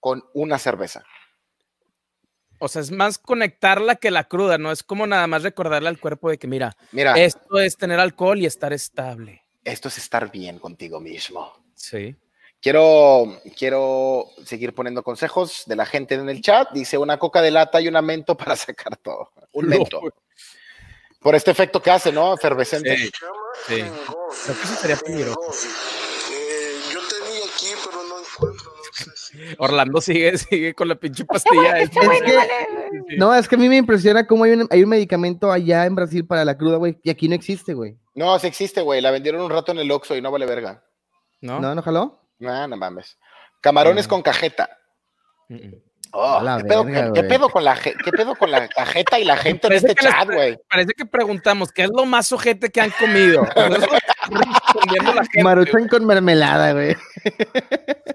con 0.00 0.22
una 0.34 0.58
cerveza. 0.58 1.02
O 2.64 2.68
sea, 2.68 2.80
es 2.80 2.90
más 2.90 3.18
conectarla 3.18 3.96
que 3.96 4.10
la 4.10 4.24
cruda, 4.24 4.56
¿no? 4.56 4.72
Es 4.72 4.82
como 4.82 5.06
nada 5.06 5.26
más 5.26 5.42
recordarle 5.42 5.88
al 5.90 6.00
cuerpo 6.00 6.30
de 6.30 6.38
que, 6.38 6.46
mira, 6.46 6.74
Mira, 6.92 7.12
esto 7.12 7.60
es 7.60 7.76
tener 7.76 8.00
alcohol 8.00 8.38
y 8.40 8.46
estar 8.46 8.72
estable. 8.72 9.42
esto 9.64 9.88
es 9.88 9.98
estar 9.98 10.30
bien 10.32 10.58
contigo 10.58 10.98
mismo. 10.98 11.52
Sí. 11.74 12.16
Quiero, 12.62 13.38
quiero 13.58 14.30
seguir 14.46 14.74
poniendo 14.74 15.02
consejos 15.02 15.64
de 15.66 15.76
la 15.76 15.84
gente 15.84 16.14
en 16.14 16.28
el 16.30 16.40
chat. 16.40 16.70
Dice 16.72 16.96
una 16.96 17.18
coca 17.18 17.42
de 17.42 17.50
lata 17.50 17.80
y 17.82 17.88
una 17.88 18.00
mento 18.00 18.34
para 18.36 18.56
sacar 18.56 18.96
todo. 18.96 19.30
Un 19.52 19.66
mento. 19.68 20.00
Por 21.20 21.34
este 21.34 21.50
efecto 21.50 21.82
que 21.82 21.90
hace, 21.90 22.12
¿no? 22.12 22.34
Efervescente. 22.34 22.96
Sí. 22.96 23.10
Sí. 23.66 23.84
Creo 24.44 24.56
que 24.56 24.62
eso 24.64 24.74
sería 24.80 24.96
peligroso. 24.96 25.40
Orlando 29.58 30.00
sigue, 30.00 30.36
sigue 30.38 30.74
con 30.74 30.88
la 30.88 30.94
pinche 30.94 31.24
pastilla. 31.24 31.78
Es 31.78 31.90
no, 33.18 33.34
es 33.34 33.48
que 33.48 33.54
a 33.54 33.58
mí 33.58 33.68
me 33.68 33.76
impresiona 33.76 34.26
cómo 34.26 34.44
hay 34.44 34.52
un, 34.52 34.66
hay 34.70 34.82
un 34.82 34.88
medicamento 34.88 35.50
allá 35.52 35.86
en 35.86 35.94
Brasil 35.94 36.26
para 36.26 36.44
la 36.44 36.56
cruda, 36.56 36.76
güey, 36.76 36.98
y 37.02 37.10
aquí 37.10 37.28
no 37.28 37.34
existe, 37.34 37.74
güey. 37.74 37.96
No, 38.14 38.38
sí 38.38 38.46
existe, 38.46 38.80
güey. 38.82 39.00
La 39.00 39.10
vendieron 39.10 39.40
un 39.42 39.50
rato 39.50 39.72
en 39.72 39.78
el 39.78 39.90
Oxxo 39.90 40.16
y 40.16 40.20
no 40.22 40.30
vale 40.30 40.46
verga. 40.46 40.82
¿No? 41.40 41.60
¿No, 41.60 41.74
no 41.74 41.82
jaló? 41.82 42.20
No, 42.38 42.68
no 42.68 42.76
mames. 42.76 43.18
Camarones 43.60 44.06
Mm. 44.06 44.10
con 44.10 44.22
cajeta. 44.22 44.70
Mm, 45.48 45.54
mm. 45.54 45.74
Oh, 46.16 46.40
¿qué, 46.58 46.64
pedo, 46.64 46.84
verga, 46.84 47.00
qué- 47.06 47.12
qué 47.12 47.20
güey. 47.20 47.28
pedo 47.28 47.48
con 47.48 47.64
la, 47.64 47.74
¿Qué 47.76 48.12
pedo 48.12 48.36
con 48.36 48.48
la 48.52 48.68
cajeta 48.68 49.18
y 49.18 49.24
la 49.24 49.36
gente 49.36 49.66
en 49.66 49.72
este 49.72 49.96
chat, 49.96 50.26
güey? 50.30 50.56
Parece 50.70 50.92
que 50.96 51.06
preguntamos 51.06 51.72
qué 51.72 51.82
es 51.82 51.90
lo 51.90 52.06
más 52.06 52.30
ojete 52.30 52.70
que 52.70 52.80
han 52.80 52.90
comido. 52.92 53.44
Maruchan 55.42 55.88
con 55.88 56.06
mermelada, 56.06 56.72
güey. 56.72 56.96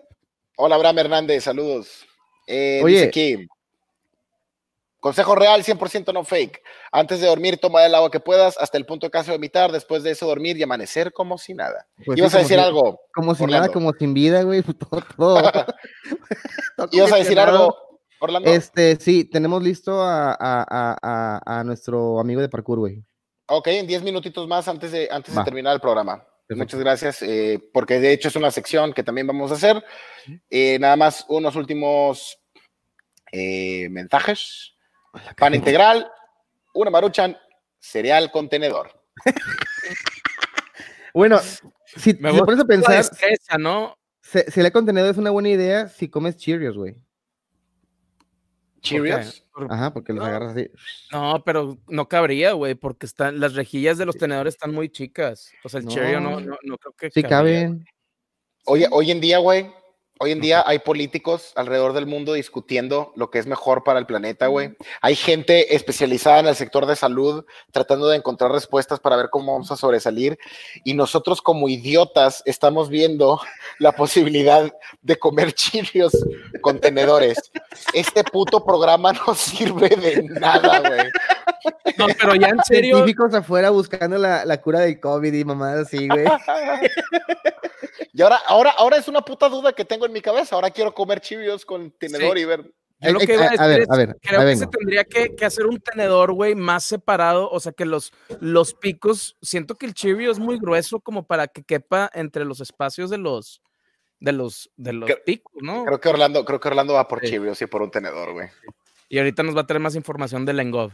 Hola, 0.62 0.76
Abraham 0.76 1.00
Hernández, 1.00 1.46
saludos. 1.46 2.06
Eh, 2.46 2.82
Oye. 2.84 2.96
Dice 2.96 3.08
aquí, 3.08 3.48
consejo 5.00 5.34
real, 5.36 5.64
100% 5.64 6.12
no 6.14 6.26
fake. 6.26 6.62
Antes 6.92 7.22
de 7.22 7.28
dormir, 7.28 7.58
toma 7.62 7.86
el 7.86 7.96
agua 7.96 8.12
que 8.12 8.20
puedas 8.20 8.58
hasta 8.58 8.78
el 8.78 8.86
punto 8.86 9.08
de 9.08 9.12
casi 9.12 9.32
vomitar. 9.32 9.72
Después 9.72 10.04
de 10.04 10.12
eso, 10.12 10.28
dormir 10.28 10.58
y 10.58 10.64
amanecer 10.64 11.14
como 11.14 11.38
si 11.38 11.54
nada. 11.54 11.88
Pues 12.06 12.18
Ibas 12.18 12.32
sí, 12.32 12.38
a 12.38 12.42
decir 12.42 12.58
si- 12.58 12.64
algo. 12.64 13.00
Como 13.14 13.32
Orlando. 13.32 13.56
nada, 13.56 13.70
como 13.70 13.94
sin 13.94 14.14
vida, 14.14 14.44
güey. 14.44 14.62
Todo, 14.80 15.02
todo. 15.16 15.42
Todo 16.76 16.88
Ibas 16.92 17.14
a 17.14 17.18
decir 17.18 17.40
algo, 17.40 17.76
Orlando. 18.20 18.50
Este, 18.52 18.98
sí, 18.98 19.24
tenemos 19.24 19.64
listo 19.64 20.02
a, 20.04 20.36
a- 20.38 21.40
a- 21.46 21.64
nuestro 21.64 22.20
amigo 22.20 22.42
de 22.42 22.50
parkour, 22.50 22.80
güey. 22.80 23.02
Ok, 23.48 23.68
en 23.68 23.88
10 23.88 24.04
minutitos 24.04 24.46
más 24.48 24.68
antes 24.68 24.92
de, 24.92 25.08
antes 25.10 25.34
de 25.34 25.44
terminar 25.44 25.74
el 25.74 25.80
programa. 25.80 26.24
Perfecto. 26.50 26.66
Muchas 26.66 26.80
gracias, 26.80 27.22
eh, 27.22 27.64
porque 27.72 28.00
de 28.00 28.12
hecho 28.12 28.28
es 28.28 28.36
una 28.36 28.50
sección 28.50 28.92
que 28.92 29.04
también 29.04 29.28
vamos 29.28 29.52
a 29.52 29.54
hacer. 29.54 29.84
Eh, 30.50 30.80
nada 30.80 30.96
más 30.96 31.24
unos 31.30 31.56
últimos 31.56 32.40
eh, 33.32 33.88
mensajes. 33.92 34.74
Pan 35.38 35.54
integral, 35.54 36.12
una 36.74 36.90
maruchan, 36.90 37.38
cereal 37.80 38.32
contenedor. 38.32 38.92
Bueno, 41.12 41.40
si 41.86 42.14
Me 42.20 42.32
si 42.32 42.40
pones 42.40 42.60
a 42.60 42.66
pensar, 42.66 42.98
destreza, 42.98 43.58
¿no? 43.58 43.98
le 44.56 44.72
contenedor 44.72 45.10
es 45.10 45.18
una 45.18 45.32
buena 45.32 45.50
idea 45.50 45.88
si 45.88 46.08
comes 46.08 46.38
Cheerios, 46.38 46.78
güey. 46.78 46.96
Cheerios. 48.82 49.46
Ajá, 49.70 49.94
porque 49.94 50.14
los 50.14 50.22
No. 50.24 50.28
agarras 50.30 50.52
así. 50.56 50.70
No, 51.12 51.42
pero 51.46 51.78
no 51.88 52.08
cabría, 52.08 52.54
güey, 52.54 52.76
porque 52.76 53.06
están, 53.06 53.40
las 53.40 53.54
rejillas 53.56 53.98
de 53.98 54.06
los 54.06 54.18
tenedores 54.18 54.54
están 54.56 54.74
muy 54.74 54.90
chicas. 54.90 55.52
O 55.64 55.70
sea, 55.70 55.80
el 55.82 55.88
Cheerio 55.88 56.20
no, 56.20 56.32
No. 56.32 56.40
no, 56.42 56.58
no 56.64 56.78
creo 56.78 56.94
que 56.98 57.12
Sí 57.12 57.22
cabría. 57.24 57.62
caben. 57.68 57.86
Hoy, 58.66 58.86
hoy 58.92 59.12
en 59.12 59.20
día, 59.22 59.40
güey, 59.40 59.72
hoy 60.22 60.32
en 60.32 60.42
día 60.42 60.64
hay 60.68 60.80
políticos 60.80 61.54
alrededor 61.56 61.94
del 61.94 62.06
mundo 62.06 62.34
discutiendo 62.34 63.14
lo 63.16 63.30
que 63.30 63.40
es 63.40 63.48
mejor 63.48 63.84
para 63.84 64.00
el 64.00 64.06
planeta, 64.06 64.48
güey. 64.48 64.76
Hay 65.02 65.16
gente 65.16 65.76
especializada 65.76 66.40
en 66.40 66.48
el 66.48 66.56
sector 66.56 66.86
de 66.86 66.98
salud 66.98 67.46
tratando 67.72 68.08
de 68.10 68.18
encontrar 68.18 68.52
respuestas 68.52 69.00
para 69.00 69.16
ver 69.16 69.30
cómo 69.30 69.54
vamos 69.54 69.72
a 69.72 69.78
sobresalir. 69.78 70.38
Y 70.84 70.94
nosotros 70.94 71.42
como 71.42 71.70
idiotas 71.70 72.44
estamos 72.46 72.90
viendo 72.90 73.40
la 73.80 73.94
posibilidad 73.94 74.70
de 75.02 75.18
comer 75.18 75.54
chilios 75.54 76.12
con 76.62 76.80
tenedores. 76.80 77.38
Este 77.94 78.24
puto 78.26 78.66
programa 78.66 79.14
no 79.28 79.34
sirve 79.34 79.90
de 79.90 80.24
nada, 80.24 80.80
güey. 80.80 81.10
No, 81.98 82.08
pero 82.20 82.36
ya 82.36 82.50
en 82.50 82.64
serio, 82.64 82.96
Científicos 82.98 83.34
afuera 83.34 83.70
buscando 83.70 84.18
la, 84.18 84.46
la 84.46 84.62
cura 84.62 84.80
del 84.82 85.00
COVID 85.00 85.34
y 85.34 85.44
mamadas 85.46 85.88
así, 85.88 86.08
güey. 86.08 86.26
Y 88.14 88.22
ahora, 88.22 88.40
ahora, 88.48 88.72
ahora 88.78 88.98
es 88.98 89.08
una 89.08 89.22
puta 89.22 89.48
duda 89.48 89.72
que 89.72 89.86
tengo 89.86 90.06
en 90.06 90.12
mi 90.12 90.22
cabeza. 90.22 90.56
Ahora 90.56 90.72
quiero 90.72 90.94
comer 90.94 91.22
chilios 91.22 91.66
con 91.66 91.92
tenedor 91.92 92.36
Sí. 92.38 92.42
y 92.44 92.46
ver. 92.46 92.74
yo 93.00 93.12
lo 93.14 93.20
que 93.20 93.34
iba 93.34 93.44
a 93.46 93.48
a 93.48 93.50
decir 93.52 93.68
ver, 93.68 93.82
es, 93.82 93.90
a 93.90 93.96
ver, 93.98 94.18
creo 94.22 94.42
que 94.42 94.56
se 94.58 94.68
tendría 94.68 95.04
que, 95.06 95.36
que 95.36 95.46
hacer 95.46 95.66
un 95.66 95.80
tenedor, 95.80 96.34
güey, 96.34 96.54
más 96.56 96.84
separado, 96.84 97.50
o 97.50 97.60
sea, 97.62 97.72
que 97.72 97.86
los, 97.86 98.12
los 98.42 98.74
picos, 98.74 99.38
siento 99.42 99.76
que 99.76 99.86
el 99.86 99.94
Cheerio 99.94 100.32
es 100.32 100.40
muy 100.40 100.58
grueso 100.60 101.00
como 101.00 101.24
para 101.28 101.48
que 101.48 101.64
quepa 101.64 102.10
entre 102.14 102.44
los 102.44 102.60
espacios 102.60 103.10
de 103.10 103.20
los, 103.20 103.62
de 104.20 104.34
los, 104.34 104.70
de 104.76 104.94
los 104.94 105.08
Creo- 105.10 105.24
picos, 105.24 105.54
¿no? 105.62 105.86
Creo 105.86 106.02
que 106.02 106.10
Orlando, 106.10 106.44
creo 106.44 106.60
que 106.60 106.68
Orlando 106.68 106.94
va 106.96 107.08
por 107.08 107.22
Sí. 107.22 107.28
chilios 107.28 107.62
y 107.62 107.68
por 107.68 107.82
un 107.84 107.92
tenedor, 107.92 108.34
güey. 108.34 108.50
Y 109.08 109.18
ahorita 109.20 109.44
nos 109.44 109.56
va 109.56 109.62
a 109.62 109.68
traer 109.68 109.80
más 109.80 109.96
información 109.96 110.46
del 110.46 110.60
Engov. 110.60 110.92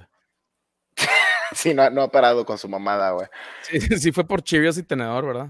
Sí, 1.55 1.73
no, 1.73 1.89
no 1.89 2.03
ha 2.03 2.11
parado 2.11 2.45
con 2.45 2.57
su 2.57 2.67
mamada, 2.67 3.11
güey. 3.11 3.27
Sí, 3.61 3.79
sí 3.99 4.11
fue 4.11 4.25
por 4.25 4.43
Cheerios 4.43 4.77
y 4.77 4.83
tenedor, 4.83 5.25
¿verdad? 5.25 5.47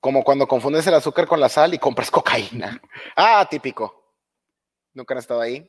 Como 0.00 0.24
cuando 0.24 0.46
confundes 0.46 0.86
el 0.86 0.94
azúcar 0.94 1.26
con 1.26 1.40
la 1.40 1.48
sal 1.48 1.74
y 1.74 1.78
compras 1.78 2.10
cocaína. 2.10 2.80
Ah, 3.16 3.46
típico. 3.48 4.14
Nunca 4.94 5.14
han 5.14 5.18
estado 5.18 5.40
ahí. 5.40 5.68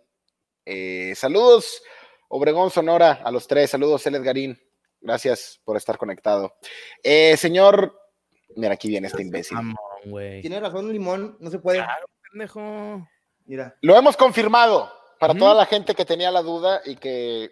Eh, 0.65 1.13
saludos, 1.15 1.81
Obregón 2.29 2.69
Sonora, 2.69 3.21
a 3.23 3.31
los 3.31 3.47
tres. 3.47 3.71
Saludos, 3.71 4.05
Eles 4.07 4.23
Garín. 4.23 4.59
Gracias 5.01 5.59
por 5.65 5.75
estar 5.75 5.97
conectado. 5.97 6.55
Eh, 7.03 7.35
señor, 7.37 7.99
mira, 8.55 8.73
aquí 8.73 8.87
viene 8.87 9.07
este 9.07 9.21
imbécil. 9.21 9.57
Tiene 10.41 10.59
razón, 10.59 10.91
limón, 10.91 11.37
no 11.39 11.49
se 11.49 11.59
puede. 11.59 11.79
Claro, 11.79 12.05
pendejo. 12.31 13.07
Mira. 13.45 13.75
Lo 13.81 13.97
hemos 13.97 14.15
confirmado 14.15 14.91
para 15.19 15.35
toda 15.35 15.53
la 15.53 15.65
gente 15.65 15.95
que 15.95 16.05
tenía 16.05 16.31
la 16.31 16.41
duda 16.41 16.81
y 16.85 16.95
que, 16.95 17.49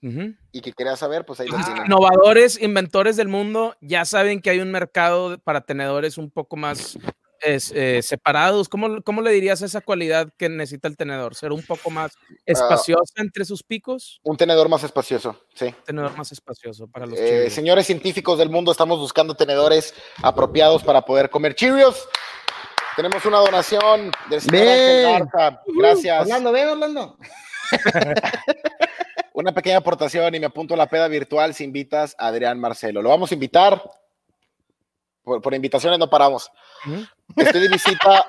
Y 0.00 0.60
que 0.60 0.72
quería 0.72 0.96
saber, 0.96 1.24
pues 1.26 1.40
ahí 1.40 1.48
lo 1.48 1.56
tienen. 1.56 1.86
innovadores, 1.86 2.60
inventores 2.60 3.16
del 3.16 3.28
mundo 3.28 3.76
ya 3.80 4.04
saben 4.04 4.40
que 4.40 4.50
hay 4.50 4.60
un 4.60 4.70
mercado 4.70 5.38
para 5.38 5.62
tenedores 5.62 6.16
un 6.16 6.30
poco 6.30 6.56
más 6.56 6.96
es, 7.40 7.72
eh, 7.74 8.00
separados. 8.02 8.68
¿Cómo, 8.68 9.02
¿Cómo 9.02 9.22
le 9.22 9.30
dirías 9.30 9.62
esa 9.62 9.80
cualidad 9.80 10.28
que 10.36 10.48
necesita 10.48 10.88
el 10.88 10.96
tenedor? 10.96 11.34
¿Ser 11.34 11.52
un 11.52 11.62
poco 11.62 11.90
más 11.90 12.12
espaciosa 12.44 13.14
entre 13.16 13.44
sus 13.44 13.62
picos? 13.62 14.20
Un 14.22 14.36
tenedor 14.36 14.68
más 14.68 14.84
espacioso, 14.84 15.40
sí. 15.54 15.74
Tenedor 15.84 16.16
más 16.16 16.32
espacioso 16.32 16.88
para 16.88 17.06
los 17.06 17.18
Eh, 17.18 17.50
señores 17.50 17.86
científicos 17.86 18.38
del 18.38 18.50
mundo, 18.50 18.72
estamos 18.72 18.98
buscando 18.98 19.34
tenedores 19.34 19.94
apropiados 20.22 20.82
para 20.82 21.02
poder 21.02 21.30
comer 21.30 21.54
Cheerios. 21.54 22.08
Tenemos 22.96 23.24
una 23.26 23.38
donación 23.38 24.10
del 24.30 24.40
señor 24.40 24.64
Ven. 24.64 25.06
Ángel 25.06 25.28
Garza. 25.32 25.62
Gracias. 25.66 26.20
Orlando, 26.22 26.52
ven, 26.52 26.68
Orlando. 26.68 27.18
Una 29.36 29.52
pequeña 29.52 29.76
aportación 29.76 30.34
y 30.34 30.40
me 30.40 30.46
apunto 30.46 30.72
a 30.72 30.76
la 30.78 30.86
peda 30.86 31.08
virtual 31.08 31.52
si 31.52 31.62
invitas 31.62 32.16
a 32.18 32.28
Adrián 32.28 32.58
Marcelo. 32.58 33.02
Lo 33.02 33.10
vamos 33.10 33.30
a 33.30 33.34
invitar. 33.34 33.82
Por, 35.22 35.42
por 35.42 35.52
invitaciones 35.52 35.98
no 35.98 36.08
paramos. 36.08 36.50
Estoy 37.36 37.60
de 37.60 37.68
visita. 37.68 38.24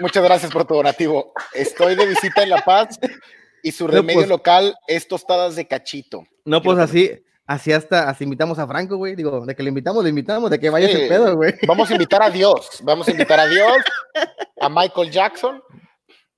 Muchas 0.00 0.24
gracias 0.24 0.50
por 0.50 0.64
tu 0.64 0.74
donativo. 0.74 1.32
Estoy 1.52 1.94
de 1.94 2.04
visita 2.04 2.42
en 2.42 2.50
La 2.50 2.62
Paz 2.64 2.98
y 3.62 3.70
su 3.70 3.86
remedio 3.86 4.20
pues- 4.22 4.28
local 4.28 4.76
es 4.88 5.06
tostadas 5.06 5.54
de 5.54 5.68
cachito. 5.68 6.24
No, 6.44 6.60
pues 6.60 6.76
así, 6.80 7.12
así 7.46 7.72
hasta, 7.72 8.08
así 8.08 8.24
invitamos 8.24 8.58
a 8.58 8.66
Franco, 8.66 8.96
güey. 8.96 9.14
Digo, 9.14 9.46
de 9.46 9.54
que 9.54 9.62
le 9.62 9.68
invitamos, 9.68 10.02
le 10.02 10.10
invitamos, 10.10 10.50
de 10.50 10.58
que 10.58 10.68
vaya 10.68 10.88
Sí. 10.88 10.94
ese 10.94 11.06
pedo, 11.08 11.36
güey. 11.36 11.54
Vamos 11.68 11.88
a 11.90 11.92
invitar 11.92 12.24
a 12.24 12.28
Dios. 12.30 12.80
Vamos 12.82 13.06
a 13.06 13.12
invitar 13.12 13.38
a 13.38 13.46
Dios, 13.46 13.76
a 14.60 14.68
Michael 14.68 15.12
Jackson. 15.12 15.62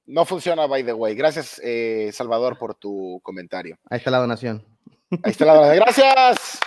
No 0.07 0.25
funciona, 0.25 0.67
by 0.67 0.85
the 0.85 0.93
way. 0.93 1.15
Gracias, 1.15 1.61
eh, 1.65 2.11
Salvador, 2.13 2.59
por 2.59 2.75
tu 2.75 3.21
comentario. 3.23 3.77
Ahí 3.91 3.99
está 3.99 4.11
la 4.11 4.19
donación. 4.19 4.65
Ahí 5.11 5.33
está 5.33 5.45
la 5.45 5.55
donación. 5.55 5.79
Gracias. 5.79 6.59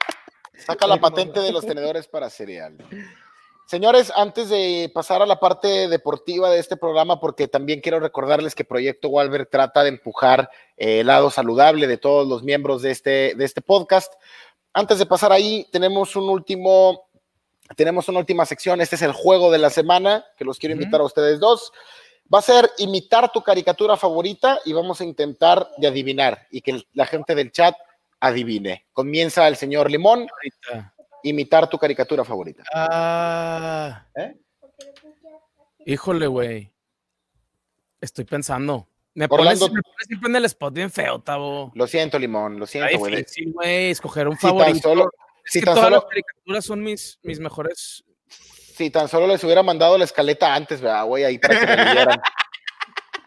Saca 0.66 0.86
la 0.86 1.00
patente 1.00 1.40
de 1.40 1.52
los 1.52 1.64
tenedores 1.64 2.06
para 2.06 2.28
cereal. 2.28 2.76
Señores, 3.70 4.12
antes 4.16 4.48
de 4.48 4.90
pasar 4.92 5.22
a 5.22 5.26
la 5.26 5.38
parte 5.38 5.86
deportiva 5.86 6.50
de 6.50 6.58
este 6.58 6.76
programa, 6.76 7.20
porque 7.20 7.46
también 7.46 7.80
quiero 7.80 8.00
recordarles 8.00 8.56
que 8.56 8.64
Proyecto 8.64 9.08
Walber 9.08 9.46
trata 9.46 9.84
de 9.84 9.90
empujar 9.90 10.50
eh, 10.76 11.00
el 11.00 11.06
lado 11.06 11.30
saludable 11.30 11.86
de 11.86 11.96
todos 11.96 12.26
los 12.26 12.42
miembros 12.42 12.82
de 12.82 12.90
este, 12.90 13.34
de 13.36 13.44
este 13.44 13.62
podcast. 13.62 14.12
Antes 14.72 14.98
de 14.98 15.06
pasar 15.06 15.30
ahí, 15.30 15.68
tenemos 15.70 16.16
un 16.16 16.28
último, 16.28 17.08
tenemos 17.76 18.08
una 18.08 18.18
última 18.18 18.44
sección. 18.44 18.80
Este 18.80 18.96
es 18.96 19.02
el 19.02 19.12
juego 19.12 19.52
de 19.52 19.58
la 19.58 19.70
semana, 19.70 20.24
que 20.36 20.44
los 20.44 20.58
quiero 20.58 20.74
invitar 20.74 21.00
a 21.00 21.04
ustedes 21.04 21.38
dos. 21.38 21.72
Va 22.32 22.38
a 22.38 22.42
ser 22.42 22.70
imitar 22.78 23.32
tu 23.32 23.42
caricatura 23.42 23.96
favorita 23.96 24.60
y 24.64 24.72
vamos 24.72 25.00
a 25.00 25.04
intentar 25.04 25.68
de 25.78 25.88
adivinar 25.88 26.46
y 26.50 26.60
que 26.60 26.80
la 26.92 27.06
gente 27.06 27.34
del 27.34 27.50
chat 27.50 27.74
adivine. 28.20 28.86
Comienza 28.92 29.48
el 29.48 29.56
señor 29.56 29.90
Limón, 29.90 30.28
imitar 31.24 31.68
tu 31.68 31.76
caricatura 31.78 32.24
favorita. 32.24 32.62
Ah. 32.72 34.06
¿Eh? 34.14 34.36
Híjole, 35.86 36.26
güey. 36.28 36.70
Estoy 38.00 38.24
pensando. 38.24 38.86
Me 39.14 39.26
Orlando- 39.28 39.66
pones, 39.66 39.74
me 39.74 39.82
pones 39.82 40.06
siempre 40.06 40.30
en 40.30 40.36
el 40.36 40.44
spot 40.44 40.72
bien 40.72 40.90
feo, 40.90 41.18
Tavo. 41.18 41.72
Lo 41.74 41.86
siento, 41.88 42.18
Limón, 42.18 42.60
lo 42.60 42.66
siento, 42.66 42.96
güey. 42.98 43.16
difícil, 43.16 43.52
güey, 43.52 43.90
escoger 43.90 44.28
un 44.28 44.36
Si 44.36 44.42
tan 44.46 44.50
favorito. 44.56 44.88
solo, 44.88 45.10
es 45.44 45.52
si 45.52 45.60
tan 45.60 45.74
todas 45.74 45.84
solo- 45.84 45.96
las 45.96 46.04
caricaturas 46.04 46.64
son 46.64 46.82
mis, 46.82 47.18
mis 47.22 47.40
mejores. 47.40 48.04
Si 48.84 48.90
tan 48.90 49.08
solo 49.08 49.26
les 49.26 49.44
hubiera 49.44 49.62
mandado 49.62 49.98
la 49.98 50.04
escaleta 50.04 50.54
antes, 50.54 50.80
¿verdad, 50.80 51.04
güey? 51.04 51.24
Ahí 51.24 51.38
para 51.38 51.60
que 51.60 51.66
me 51.66 51.76
leyeran. 51.84 52.20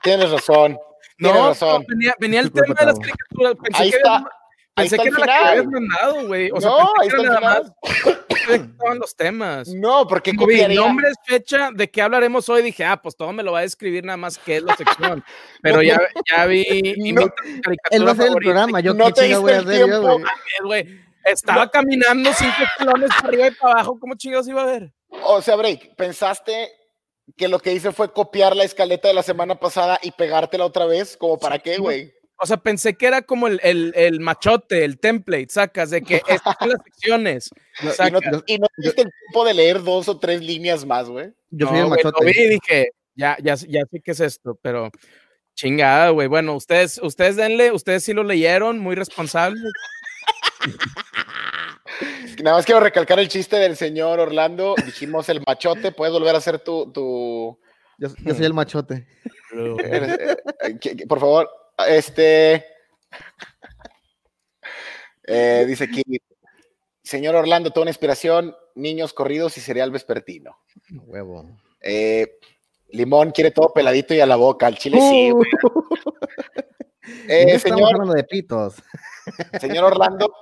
Tienes 0.01 0.31
razón. 0.31 0.77
Tienes 1.17 1.35
No, 1.41 1.47
razón. 1.49 1.85
venía, 1.87 2.13
venía 2.19 2.39
el 2.39 2.51
tema 2.51 2.73
de 2.77 2.85
las 2.87 2.97
caricaturas. 2.99 3.53
Pensé 3.63 3.83
Ahí 3.83 3.91
que, 3.91 3.97
está. 3.97 4.15
había- 4.15 4.27
Ahí 4.75 4.89
pensé 4.89 4.95
está 4.95 5.03
que 5.03 5.09
era 5.09 5.17
la 5.19 5.25
que 5.25 5.31
final. 5.31 5.49
habías 5.51 5.65
mandado, 5.67 6.27
güey. 6.27 6.49
O 6.51 6.59
sea, 6.59 6.69
no, 6.71 6.77
pensé 6.77 6.91
ahí 7.01 7.09
que 7.09 7.15
está 7.15 7.39
nada 7.39 7.39
final. 7.39 7.63
más 7.63 8.49
estaban 8.49 8.99
los 8.99 9.15
temas. 9.15 9.67
No, 9.69 10.07
porque 10.07 10.35
copiaría. 10.35 10.79
nombres, 10.79 11.13
fecha, 11.25 11.69
de 11.71 11.89
qué 11.91 12.01
hablaremos 12.01 12.49
hoy, 12.49 12.63
dije, 12.63 12.83
ah, 12.83 12.97
pues 13.01 13.15
todo 13.15 13.31
me 13.31 13.43
lo 13.43 13.51
va 13.51 13.59
a 13.59 13.61
describir 13.61 14.03
nada 14.03 14.17
más 14.17 14.39
que 14.39 14.57
es 14.57 14.63
la 14.63 14.75
sección. 14.75 15.23
Pero 15.61 15.75
No, 15.77 15.83
ya, 15.83 15.99
ya 16.29 16.45
vi. 16.47 16.63
caricatura 17.15 17.77
Él 17.91 18.05
va 18.05 18.09
a 18.09 18.13
hacer 18.13 18.27
el 18.29 18.35
programa. 18.35 18.79
Yo 18.79 18.93
No 18.95 19.05
qué 19.05 19.13
te 19.13 19.35
voy 19.35 19.51
a 19.53 19.57
diste 19.59 19.71
el 19.75 19.77
hacer 19.77 19.79
yo, 19.79 19.85
tiempo. 20.01 20.19
güey. 20.65 20.99
Estaba 21.25 21.69
caminando 21.69 22.33
cinco 22.33 22.55
escalones 22.63 23.09
para 23.15 23.27
arriba 23.29 23.47
y 23.47 23.51
para 23.51 23.73
abajo. 23.75 23.97
¿Cómo 23.99 24.15
chingados 24.15 24.45
iba 24.49 24.63
a 24.63 24.65
ver? 24.65 24.91
O 25.25 25.41
sea, 25.41 25.55
Break, 25.55 25.95
pensaste 25.95 26.71
que 27.37 27.47
lo 27.47 27.59
que 27.59 27.73
hice 27.73 27.91
fue 27.91 28.11
copiar 28.11 28.55
la 28.55 28.63
escaleta 28.63 29.07
de 29.07 29.13
la 29.13 29.23
semana 29.23 29.59
pasada 29.59 29.99
y 30.01 30.11
pegártela 30.11 30.65
otra 30.65 30.85
vez, 30.85 31.15
como 31.17 31.39
para 31.39 31.59
qué, 31.59 31.77
güey. 31.77 32.11
O 32.37 32.45
sea, 32.45 32.57
pensé 32.57 32.95
que 32.95 33.05
era 33.05 33.21
como 33.21 33.47
el, 33.47 33.59
el, 33.63 33.93
el 33.95 34.19
machote, 34.19 34.83
el 34.83 34.99
template, 34.99 35.47
sacas, 35.49 35.91
de 35.91 36.01
que 36.01 36.21
estas 36.27 36.55
son 36.59 36.69
las 36.69 36.79
secciones. 36.83 37.49
Y 37.81 38.11
no, 38.11 38.19
y 38.47 38.57
no 38.57 38.67
tuviste 38.75 39.03
el 39.03 39.11
tiempo 39.11 39.45
de 39.45 39.53
leer 39.53 39.81
dos 39.81 40.09
o 40.09 40.19
tres 40.19 40.41
líneas 40.41 40.85
más, 40.85 41.07
güey. 41.07 41.31
Yo 41.51 41.67
soy 41.67 41.77
No, 41.77 41.83
el 41.85 41.89
machote. 41.91 42.19
Lo 42.19 42.25
vi 42.25 42.37
y 42.37 42.49
dije, 42.49 42.89
ya, 43.15 43.37
ya, 43.41 43.55
ya 43.55 43.85
sé 43.85 44.01
qué 44.03 44.11
es 44.11 44.19
esto, 44.19 44.59
pero 44.61 44.91
chingada, 45.55 46.09
güey. 46.09 46.27
Bueno, 46.27 46.55
ustedes, 46.55 46.99
ustedes 47.01 47.35
denle, 47.37 47.71
ustedes 47.71 48.03
sí 48.03 48.13
lo 48.13 48.23
leyeron, 48.23 48.79
muy 48.79 48.95
responsables. 48.95 49.63
Nada 52.43 52.57
más 52.57 52.65
quiero 52.65 52.81
recalcar 52.81 53.19
el 53.19 53.27
chiste 53.27 53.57
del 53.57 53.75
señor 53.75 54.19
Orlando. 54.19 54.75
Dijimos 54.85 55.29
el 55.29 55.41
machote. 55.45 55.91
Puedes 55.91 56.13
volver 56.13 56.35
a 56.35 56.39
hacer 56.39 56.59
tu. 56.59 56.91
tu 56.91 57.59
Yo, 57.97 58.09
yo 58.23 58.35
soy 58.35 58.45
el 58.45 58.53
machote. 58.53 59.07
eh, 59.83 60.37
por 61.07 61.19
favor, 61.19 61.49
este. 61.87 62.65
Eh, 65.25 65.65
dice 65.67 65.85
aquí, 65.85 66.03
señor 67.01 67.35
Orlando, 67.35 67.71
toda 67.71 67.83
una 67.83 67.91
inspiración, 67.91 68.55
niños 68.75 69.13
corridos 69.13 69.57
y 69.57 69.61
cereal 69.61 69.91
vespertino. 69.91 70.57
Huevo. 70.91 71.49
Eh, 71.79 72.39
Limón 72.89 73.31
quiere 73.31 73.51
todo 73.51 73.73
peladito 73.73 74.13
y 74.13 74.19
a 74.19 74.25
la 74.25 74.35
boca, 74.35 74.67
al 74.67 74.77
chile 74.77 74.99
sí, 74.99 75.31
Uh, 75.31 75.35
güey. 75.35 75.49
¿de 77.27 77.53
Eh, 77.55 77.59
señor, 77.59 77.93
hablando 77.93 78.13
de 78.13 78.23
pitos. 78.23 78.75
señor 79.59 79.85
Orlando, 79.85 80.33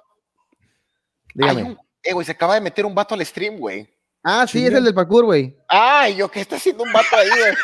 Dígame. 1.33 1.63
un- 1.63 1.77
eh, 2.03 2.13
güey, 2.13 2.25
se 2.25 2.31
acaba 2.31 2.55
de 2.55 2.61
meter 2.61 2.85
un 2.85 2.95
vato 2.95 3.13
al 3.15 3.25
stream, 3.25 3.57
güey. 3.57 3.87
Ah, 4.23 4.45
sí, 4.47 4.65
es 4.65 4.73
el 4.73 4.83
del 4.83 4.93
parkour, 4.93 5.25
güey. 5.25 5.57
Ay, 5.67 6.15
yo, 6.15 6.29
¿qué 6.29 6.41
está 6.41 6.55
haciendo 6.57 6.83
un 6.83 6.91
vato 6.93 7.15
ahí, 7.15 7.29
güey? 7.29 7.53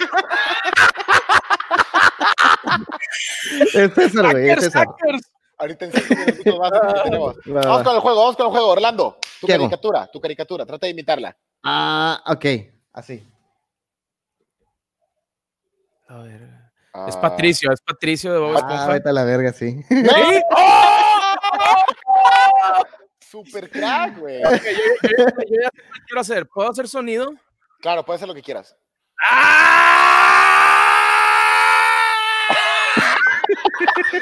Es 3.74 3.94
César, 3.94 4.32
güey, 4.32 4.50
es 4.50 4.60
César. 4.60 4.88
hackers. 4.88 5.32
Ahorita 5.60 5.86
en 5.86 5.92
cinco 5.94 6.16
minutitos 6.16 6.60
más 6.60 6.72
que 6.72 7.04
tenemos. 7.04 7.36
Va, 7.38 7.42
va, 7.54 7.62
Vamos 7.62 7.80
va. 7.80 7.84
con 7.84 7.96
el 7.96 8.02
juego, 8.02 8.20
vamos 8.20 8.36
con 8.36 8.46
el 8.46 8.52
juego. 8.52 8.68
Orlando, 8.68 9.18
tu 9.42 9.48
¿Qué 9.48 9.54
hago? 9.54 9.64
caricatura, 9.64 10.08
tu 10.12 10.22
caricatura, 10.22 10.66
trata 10.66 10.86
de 10.86 10.92
imitarla. 10.92 11.36
Ah, 11.64 12.22
ok. 12.28 12.46
Así. 12.94 13.28
A 16.10 16.18
ver, 16.20 16.58
Ah. 16.94 17.06
Es 17.08 17.16
Patricio, 17.18 17.72
es 17.72 17.82
Patricio 17.82 18.34
de 18.34 18.40
Bob 18.40 18.52
Ah, 18.56 18.60
Esponja. 18.60 18.88
vete 18.88 19.10
a 19.10 19.14
la 19.14 19.24
verga, 19.24 19.54
sí. 19.54 19.82
¿Sí? 19.88 19.90
Super 23.30 23.70
crack, 23.70 24.18
güey. 24.20 24.42
Yo, 24.42 24.50
yo- 24.52 25.26
yo- 25.48 25.62
ya 25.62 25.70
quiero 26.06 26.22
hacer. 26.22 26.48
¿Puedo 26.48 26.70
hacer 26.70 26.88
sonido? 26.88 27.34
Claro, 27.82 28.04
puedes 28.06 28.20
hacer 28.20 28.28
lo 28.30 28.34
que 28.36 28.42
quieras. 28.42 28.76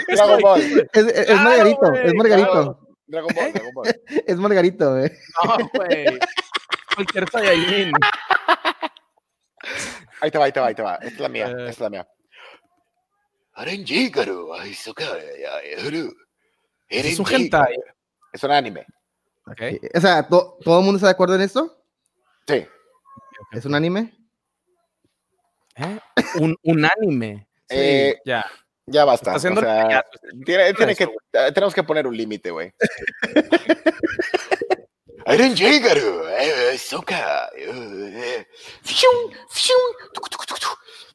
Dragon 0.07 0.41
Ball. 0.41 0.61
Es, 0.93 1.05
es- 1.07 1.41
Margarito, 1.41 1.93
es 1.93 2.13
Margarito. 2.13 2.79
Dragon 3.07 3.35
Ball, 3.35 3.53
Dragon 3.53 3.73
Ball. 3.73 4.01
Es 4.27 4.37
Margarito, 4.37 4.91
güey. 4.95 5.11
No, 5.43 5.69
güey. 5.73 6.05
Cualquier 6.95 7.29
Saiyajin. 7.29 7.91
Ahí 10.21 10.31
te 10.31 10.37
va, 10.37 10.45
ahí 10.45 10.51
te 10.51 10.59
va, 10.59 10.67
ahí 10.67 10.75
te 10.75 10.81
va. 10.81 10.95
Esta 10.95 11.07
es 11.07 11.19
la 11.19 11.29
mía, 11.29 11.47
Eh. 11.47 11.69
es 11.69 11.79
la 11.79 11.89
mía. 11.89 12.07
Arenjigaru, 13.53 14.53
aizuka, 14.53 15.03
yaeru. 15.39 16.13
Es 16.87 17.19
un 17.19 17.25
hentai. 17.31 17.75
Es 18.35 18.43
un 18.43 18.51
anime. 18.51 18.85
Ok. 19.47 19.61
O 19.93 20.01
sea, 20.01 20.27
¿to- 20.27 20.57
¿todo 20.61 20.79
el 20.79 20.83
mundo 20.85 20.97
está 20.97 21.07
de 21.07 21.13
acuerdo 21.13 21.35
en 21.35 21.41
esto? 21.41 21.81
Sí. 22.45 22.67
¿Es 23.53 23.63
un 23.65 23.75
anime? 23.75 24.13
¿Eh? 25.77 25.99
Un, 26.41 26.57
un 26.63 26.85
anime. 26.85 27.47
Sí, 27.69 27.75
Eh, 27.77 28.21
ya. 28.25 28.45
Ya 28.87 29.05
basta. 29.05 29.31
Está 29.31 29.37
haciendo 29.37 29.61
o 29.61 29.63
sea, 29.63 30.03
tiene, 30.45 30.73
tiene 30.73 30.95
que, 30.95 31.05
eh, 31.05 31.51
tenemos 31.53 31.73
que 31.73 31.83
poner 31.83 32.05
un 32.07 32.15
límite, 32.17 32.51
güey. 32.51 32.73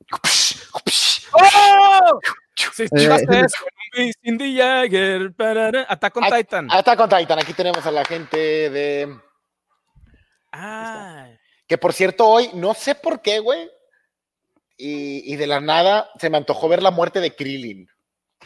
Tucu, 0.09 0.29
psh, 0.29 0.57
psh. 0.87 1.27
¡Oh! 1.33 2.21
Si 2.57 2.83
Eh, 2.83 2.87
escuchaste 2.87 3.41
eso, 3.41 3.65
Cindy 4.23 4.57
Jagger, 4.57 5.35
Attack 5.89 6.17
on 6.17 6.25
Titan. 6.31 6.69
Está 6.71 6.97
con 6.97 7.09
Titan. 7.09 7.39
Aquí 7.39 7.53
tenemos 7.53 7.85
a 7.85 7.91
la 7.91 8.05
gente 8.05 8.39
de. 8.71 9.17
Ah, 10.53 11.29
Que 11.67 11.79
por 11.79 11.93
cierto, 11.93 12.27
hoy, 12.27 12.51
no 12.55 12.75
sé 12.75 12.95
por 12.95 13.21
qué, 13.23 13.39
güey. 13.39 13.71
Y, 14.77 15.33
y 15.33 15.37
de 15.37 15.47
la 15.47 15.61
nada 15.61 16.09
se 16.19 16.31
me 16.31 16.39
antojó 16.39 16.69
ver 16.69 16.83
la 16.83 16.91
muerte 16.91 17.21
de 17.21 17.35
Krillin. 17.35 17.89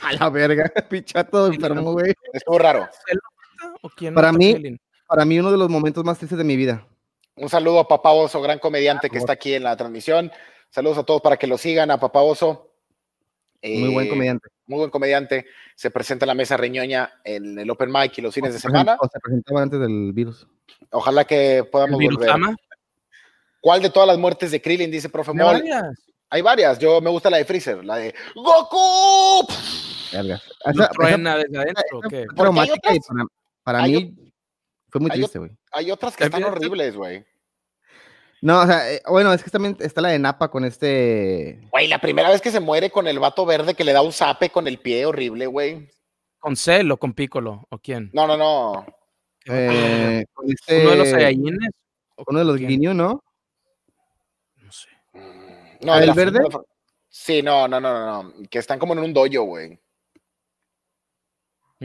A 0.01 0.13
la 0.15 0.29
verga, 0.31 0.65
pichato 0.91 1.47
enfermo, 1.47 1.93
güey. 1.93 2.13
Estuvo 2.33 2.59
raro. 2.59 2.89
¿él 3.07 3.19
lo 3.23 3.67
mata 3.69 3.79
o 3.83 3.89
quién 3.91 4.15
Para 4.15 4.33
mí- 4.33 4.55
Krillin? 4.55 4.81
Para 5.07 5.25
mí, 5.25 5.39
uno 5.39 5.53
de 5.53 5.59
los 5.59 5.69
momentos 5.69 6.03
más 6.05 6.19
tristes 6.19 6.39
de 6.39 6.45
mi 6.45 6.57
vida. 6.57 6.87
Un 7.37 7.49
saludo 7.49 7.79
a 7.81 7.87
Papá 7.89 8.11
Oso, 8.13 8.41
gran 8.41 8.59
comediante 8.59 9.11
que 9.11 9.19
está 9.19 9.35
aquí 9.35 9.55
en 9.55 9.63
la 9.63 9.77
transmisión. 9.77 10.33
Saludos 10.71 10.99
a 10.99 11.03
todos 11.05 11.21
para 11.21 11.37
que 11.37 11.47
lo 11.47 11.59
sigan, 11.59 11.91
a 11.91 12.01
Papá 12.01 12.23
Oso. 12.23 12.73
Muy 13.63 13.93
buen 13.93 14.07
Eh, 14.07 14.11
comediante. 14.11 14.49
Muy 14.67 14.79
buen 14.79 14.91
comediante. 14.91 15.47
Se 15.77 15.91
presenta 15.91 16.25
en 16.25 16.29
la 16.29 16.35
mesa 16.35 16.57
reñoña 16.57 17.13
en 17.25 17.59
el 17.59 17.71
Open 17.71 17.91
Mic 17.93 18.17
y 18.19 18.23
los 18.23 18.35
fines 18.35 18.53
de 18.55 18.59
semana. 18.61 18.97
O 19.01 19.09
se 19.09 19.21
presentaba 19.21 19.63
antes 19.63 19.79
del 19.81 20.13
virus. 20.13 20.47
Ojalá 20.91 21.25
que 21.27 21.59
¿El 21.59 21.67
podamos 21.69 21.99
virus 21.99 22.17
volver. 22.17 22.31
ama? 22.31 22.57
¿Cuál 23.61 23.83
de 23.83 23.91
todas 23.91 24.07
las 24.07 24.19
muertes 24.19 24.51
de 24.51 24.61
Krillin? 24.63 24.91
Dice 24.91 25.09
Profe 25.09 25.33
Mol. 25.33 25.45
varias. 25.45 25.85
Hay 26.31 26.43
varias. 26.43 26.79
Yo 26.79 27.01
me 27.01 27.11
gusta 27.11 27.31
la 27.31 27.37
de 27.39 27.45
Freezer, 27.45 27.85
la 27.85 27.97
de 27.97 28.15
¡Goku! 28.35 29.47
Vergas. 30.13 30.43
¿Lo 30.67 30.85
Esa- 30.85 30.93
truena 30.93 31.37
desde 31.37 31.59
adentro 31.59 31.85
o 31.99 32.01
qué? 32.09 32.27
para, 32.35 32.51
para 33.63 33.83
hay 33.83 33.93
mí 33.93 34.33
fue 34.91 35.01
muy 35.01 35.11
triste, 35.11 35.39
güey. 35.39 35.51
Hay 35.73 35.91
otras 35.91 36.17
que 36.17 36.25
están 36.25 36.45
horribles, 36.45 36.95
güey. 36.97 37.25
No, 38.45 38.61
o 38.61 38.67
sea, 38.67 38.93
eh, 38.93 39.01
bueno, 39.09 39.33
es 39.33 39.43
que 39.43 39.49
también 39.49 39.75
está 39.81 40.03
la 40.03 40.11
de 40.11 40.19
Napa 40.19 40.51
con 40.51 40.67
este. 40.67 41.63
Güey, 41.71 41.89
la 41.89 41.99
primera 41.99 42.29
vez 42.29 42.43
que 42.43 42.51
se 42.51 42.61
muere 42.61 42.91
con 42.91 43.07
el 43.07 43.19
vato 43.19 43.47
verde 43.47 43.73
que 43.73 43.85
le 43.85 43.95
da 43.95 44.03
un 44.03 44.13
zape 44.13 44.51
con 44.51 44.69
el 44.69 44.79
pie 44.79 45.07
horrible, 45.07 45.47
güey. 45.47 45.89
¿Con 46.41 46.55
Cell 46.55 46.91
o 46.91 46.99
con 46.99 47.15
Piccolo? 47.15 47.67
¿O 47.71 47.79
quién? 47.79 48.11
No, 48.13 48.27
no, 48.27 48.37
no. 48.37 48.85
eh, 49.47 50.27
con 50.35 50.51
este 50.51 50.83
¿Uno 50.83 50.91
de 50.91 50.97
los 50.97 51.09
Saiyajines? 51.09 51.71
¿O 52.17 52.25
uno 52.27 52.39
de 52.41 52.45
los 52.45 52.57
quién? 52.59 52.69
Ginyu, 52.69 52.93
¿no? 52.93 53.25
No 54.57 54.73
sé. 54.73 54.91
no 55.81 55.95
¿Ah, 55.95 56.01
de 56.01 56.05
el 56.05 56.13
verde? 56.13 56.41
Sí, 57.09 57.41
no, 57.41 57.67
no, 57.67 57.81
no, 57.81 57.95
no, 57.95 58.23
no. 58.25 58.49
Que 58.51 58.59
están 58.59 58.79
como 58.79 58.93
en 58.93 58.99
un 58.99 59.15
dojo, 59.15 59.45
güey. 59.45 59.81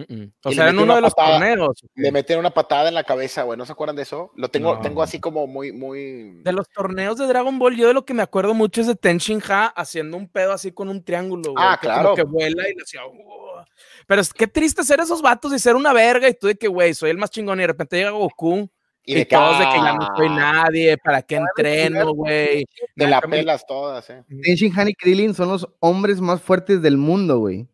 Mm, 0.08 0.14
mm. 0.14 0.34
O 0.44 0.52
sea, 0.52 0.70
en 0.70 0.80
uno 0.80 0.96
de 0.96 1.02
los 1.02 1.14
patada. 1.14 1.40
torneos. 1.40 1.84
Le 1.96 2.12
meten 2.12 2.40
una 2.40 2.52
patada 2.52 2.88
en 2.90 2.94
la 2.96 3.04
cabeza, 3.04 3.44
güey. 3.44 3.58
¿No 3.58 3.66
se 3.66 3.72
acuerdan 3.72 3.96
de 3.96 4.04
eso? 4.04 4.32
Lo 4.36 4.50
tengo, 4.50 4.76
No. 4.76 4.82
tengo 4.82 5.02
así 5.04 5.20
como 5.20 5.48
muy, 5.48 5.72
muy. 5.72 6.42
De 6.44 6.52
los 6.54 6.70
torneos 6.70 7.18
de 7.18 7.28
Dragon 7.28 7.58
Ball, 7.60 7.76
yo 7.76 7.88
de 7.88 7.94
lo 7.94 8.06
que 8.06 8.14
me 8.14 8.24
acuerdo 8.24 8.54
mucho 8.54 8.82
es 8.82 8.88
de 8.88 8.96
Ten 8.96 9.18
Shin 9.18 9.42
Ha 9.50 9.68
haciendo 9.68 10.18
un 10.18 10.28
pedo 10.30 10.54
así 10.54 10.72
con 10.72 10.90
un 10.90 11.04
triángulo, 11.04 11.52
güey. 11.54 11.66
Ah, 11.68 11.78
que 11.82 11.88
claro. 11.88 12.04
Como 12.12 12.16
que 12.16 12.24
vuela 12.24 12.70
y 12.70 12.76
le 12.76 12.84
hacía. 12.84 13.02
"Uah". 13.06 13.66
Pero 14.08 14.22
es 14.22 14.34
qué 14.34 14.48
triste 14.48 14.84
ser 14.84 15.00
esos 15.00 15.22
vatos 15.22 15.54
y 15.54 15.60
ser 15.60 15.76
una 15.76 15.94
verga 15.94 16.28
y 16.30 16.34
tú 16.34 16.48
de 16.48 16.56
que, 16.56 16.68
güey, 16.68 16.94
soy 16.94 17.10
el 17.12 17.18
más 17.18 17.30
chingón 17.32 17.60
y 17.60 17.62
de 17.62 17.68
repente 17.68 17.98
llega 17.98 18.12
Goku 18.12 18.70
Y 19.06 19.14
y, 19.14 19.16
de 19.16 19.28
que, 19.28 19.36
todos 19.36 19.58
de 19.60 19.66
que 19.66 19.76
ya 19.78 19.94
no 19.94 20.04
ah, 20.04 20.14
soy 20.16 20.30
nadie, 20.30 20.98
para 20.98 21.22
qué 21.22 21.36
entreno, 21.38 22.14
güey. 22.14 22.66
Te 22.96 23.08
la 23.08 23.22
pelas 23.22 23.66
todas, 23.66 24.10
eh. 24.10 24.24
Tenshin 24.44 24.78
Han 24.78 24.90
y 24.90 24.94
Krillin 24.94 25.34
son 25.34 25.50
los 25.50 25.68
hombres 25.80 26.22
más 26.22 26.42
fuertes 26.42 26.82
del 26.82 26.98
mundo, 26.98 27.40
güey. 27.40 27.68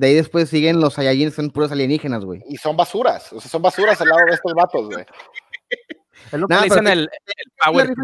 De 0.00 0.06
ahí 0.06 0.14
después 0.14 0.48
siguen 0.48 0.80
los 0.80 0.94
Saiyajins, 0.94 1.34
son 1.34 1.50
puros 1.50 1.70
alienígenas, 1.70 2.24
güey. 2.24 2.42
Y 2.48 2.56
son 2.56 2.74
basuras. 2.74 3.30
O 3.34 3.40
sea, 3.40 3.50
son 3.50 3.60
basuras 3.60 4.00
al 4.00 4.08
lado 4.08 4.20
de 4.26 4.32
estos 4.34 4.54
vatos, 4.54 4.86
güey. 4.86 5.04
Es 6.32 6.38
lo 6.38 6.48
que 6.48 6.54
Nah, 6.54 6.62
le 6.62 6.68
pero 6.68 6.80
dicen 6.80 6.86
el, 6.86 7.00
el 7.00 7.52
Power 7.62 7.94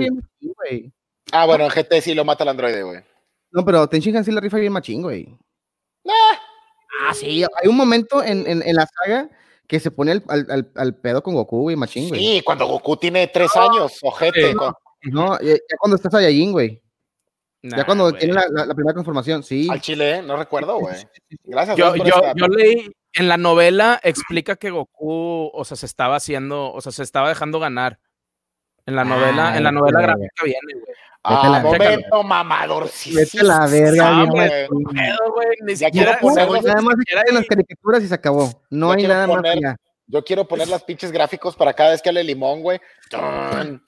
güey. 0.40 0.92
Ah, 1.32 1.46
bueno, 1.46 1.64
en 1.64 1.70
GT 1.70 2.02
sí 2.02 2.14
lo 2.14 2.24
mata 2.26 2.44
el 2.44 2.50
androide, 2.50 2.82
güey. 2.82 3.00
No, 3.50 3.64
pero 3.64 3.88
Tenshin 3.88 4.14
Han 4.16 4.24
sí 4.24 4.30
la 4.30 4.42
rifa 4.42 4.58
bien 4.58 4.72
machín, 4.74 5.00
güey. 5.02 5.38
Ah, 6.06 6.38
Ah, 7.08 7.14
sí, 7.14 7.42
hay 7.44 7.68
un 7.68 7.76
momento 7.76 8.22
en, 8.22 8.46
en, 8.46 8.62
en 8.62 8.74
la 8.76 8.86
saga 8.86 9.28
que 9.66 9.80
se 9.80 9.90
pone 9.90 10.12
al, 10.12 10.22
al, 10.28 10.70
al- 10.74 10.94
pedo 10.96 11.22
con 11.22 11.34
Goku, 11.34 11.60
güey, 11.62 11.76
machín, 11.76 12.08
güey. 12.08 12.20
Sí, 12.20 12.42
cuando 12.42 12.66
Goku 12.66 12.96
tiene 12.98 13.26
tres 13.28 13.54
años, 13.56 13.98
ojete. 14.02 14.50
Sí. 14.50 14.54
con- 14.54 14.74
No, 15.04 15.38
ya, 15.40 15.54
ya 15.54 15.76
cuando 15.78 15.96
está 15.96 16.10
Saiyajin, 16.10 16.52
güey. 16.52 16.82
Nah, 17.62 17.78
Ya 17.78 17.84
cuando 17.84 18.12
tiene 18.12 18.34
la, 18.34 18.46
la- 18.50 18.66
la 18.66 18.74
primera 18.74 18.92
transformación, 18.94 19.42
sí. 19.42 19.66
Al 19.70 19.80
chile, 19.80 20.16
¿eh? 20.16 20.22
no 20.22 20.36
recuerdo, 20.36 20.78
güey. 20.78 20.94
Gracias. 21.44 21.76
Yo, 21.76 21.96
yo, 21.96 22.04
yo 22.36 22.46
leí 22.48 22.90
en 23.14 23.28
la 23.28 23.36
novela 23.36 23.98
explica 24.02 24.56
que 24.56 24.70
Goku, 24.70 25.50
o 25.52 25.64
sea, 25.64 25.76
se 25.76 25.86
estaba 25.86 26.16
haciendo, 26.16 26.72
o 26.72 26.80
sea, 26.80 26.92
se 26.92 27.02
estaba 27.02 27.28
dejando 27.28 27.58
ganar. 27.58 27.98
En 28.84 28.94
la 28.94 29.04
novela, 29.04 29.56
en 29.56 29.64
la 29.64 29.70
Ay, 29.70 29.74
novela 29.74 29.98
güey. 29.98 30.06
gráfica 30.06 30.44
viene, 30.44 30.72
güey. 30.74 30.96
Ah, 31.24 31.34
Vete 31.34 31.46
a 31.46 31.50
la- 31.50 31.60
momento 31.96 32.22
mamador. 32.22 32.86
Sí, 32.88 33.12
Vete 33.16 33.42
la 33.42 33.66
verga, 33.66 34.24
güey. 34.26 34.66
güey, 34.68 35.48
ni 35.64 35.74
siquiera, 35.74 36.18
güey, 36.22 36.36
Nada 36.36 36.46
más 36.82 36.94
siquiera 36.98 37.22
existen 37.22 37.34
las 37.34 37.46
caricaturas 37.46 38.02
y 38.04 38.06
se 38.08 38.14
acabó. 38.14 38.62
No 38.70 38.92
hay 38.92 39.08
nada 39.08 39.26
más 39.26 39.36
poner- 39.38 39.56
allá. 39.58 39.76
Yo 40.06 40.22
quiero 40.22 40.46
poner 40.46 40.68
las 40.68 40.84
pinches 40.84 41.10
gráficos 41.10 41.56
para 41.56 41.72
cada 41.72 41.90
vez 41.90 42.00
que 42.00 42.10
hable 42.10 42.22
limón, 42.22 42.62
güey. 42.62 42.80
Tun. 43.10 43.82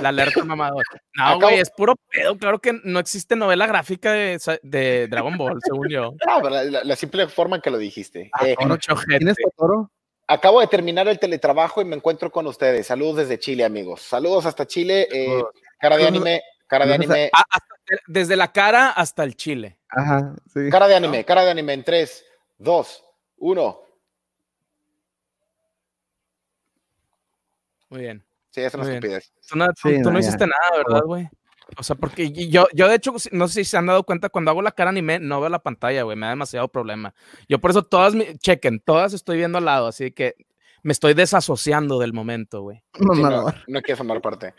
La 0.00 0.08
alerta 0.10 0.44
mamador. 0.44 0.84
No, 1.16 1.40
güey, 1.40 1.60
es 1.60 1.70
puro 1.70 1.94
pedo. 2.10 2.36
Claro 2.36 2.58
que 2.58 2.72
no 2.84 2.98
existe 2.98 3.36
novela 3.36 3.66
gráfica 3.66 4.12
de, 4.12 5.06
Dragon 5.08 5.36
Ball, 5.38 5.58
según 5.62 5.88
yo. 5.88 6.14
No, 6.26 6.36
pero 6.42 6.50
la, 6.50 6.64
la- 6.64 6.84
la 6.84 6.96
simple 6.96 7.28
forma 7.28 7.56
en 7.56 7.62
que 7.62 7.70
lo 7.70 7.78
dijiste. 7.78 8.30
Eh, 8.44 8.56
Mucho 8.66 8.92
ojete. 8.94 9.18
¿Tienes 9.18 9.36
Totoro? 9.36 9.90
acabo 10.26 10.60
de 10.60 10.66
terminar 10.66 11.06
el 11.08 11.18
teletrabajo 11.18 11.82
y 11.82 11.84
me 11.84 11.94
encuentro 11.96 12.30
con 12.30 12.46
ustedes. 12.46 12.86
Saludos 12.86 13.16
desde 13.18 13.38
Chile, 13.38 13.64
amigos. 13.64 14.00
Saludos 14.02 14.46
hasta 14.46 14.66
Chile. 14.66 15.06
eh, 15.12 15.42
cara 15.78 15.96
de 15.96 16.06
anime, 16.06 16.42
cara 16.66 16.86
de 16.86 16.94
anime, 16.94 17.30
Ah, 17.34 17.44
hasta- 17.50 17.74
desde 18.06 18.36
la 18.36 18.50
cara 18.50 18.90
hasta 18.90 19.24
el 19.24 19.36
chile. 19.36 19.78
Ajá, 19.88 20.34
sí. 20.52 20.70
cara 20.70 20.88
de 20.88 20.94
anime, 20.96 21.24
cara 21.24 21.44
de 21.44 21.50
anime 21.50 21.74
en 21.74 21.84
3, 21.84 22.24
2, 22.58 23.04
1. 23.38 23.80
Muy 27.90 28.00
bien. 28.00 28.24
Sí, 28.52 28.60
es 28.60 28.74
una 28.74 28.84
estupidez. 28.94 29.32
Tú 29.48 29.56
no, 29.58 29.66
tú- 29.66 29.72
Sí, 29.88 29.96
tú 30.02 30.04
no, 30.04 30.12
no 30.12 30.18
hiciste 30.20 30.46
nada, 30.46 30.76
¿verdad, 30.76 31.02
güey? 31.04 31.28
O 31.78 31.82
sea, 31.82 31.96
porque 31.96 32.30
yo, 32.30 32.66
yo 32.74 32.86
de 32.88 32.94
hecho, 32.96 33.14
no 33.32 33.48
sé 33.48 33.64
si 33.64 33.70
se 33.70 33.76
han 33.78 33.86
dado 33.86 34.04
cuenta, 34.04 34.28
cuando 34.28 34.50
hago 34.50 34.60
la 34.62 34.72
cara 34.72 34.90
anime, 34.90 35.18
no 35.18 35.40
veo 35.40 35.48
la 35.48 35.58
pantalla, 35.62 36.02
güey, 36.02 36.16
me 36.16 36.26
da 36.26 36.30
demasiado 36.30 36.68
problema. 36.68 37.14
Yo 37.48 37.60
por 37.60 37.70
eso 37.70 37.82
todas, 37.82 38.14
mi- 38.14 38.36
chequen, 38.38 38.78
todas 38.80 39.14
estoy 39.14 39.38
viendo 39.38 39.56
al 39.58 39.64
lado, 39.64 39.86
así 39.86 40.10
que 40.12 40.34
me 40.82 40.92
estoy 40.92 41.14
desasociando 41.14 41.98
del 41.98 42.12
momento, 42.12 42.62
güey. 42.62 42.82
Sí, 42.94 43.04
no, 43.04 43.44
no 43.66 43.82
quieres 43.82 43.98
formar 43.98 44.20
parte. 44.20 44.54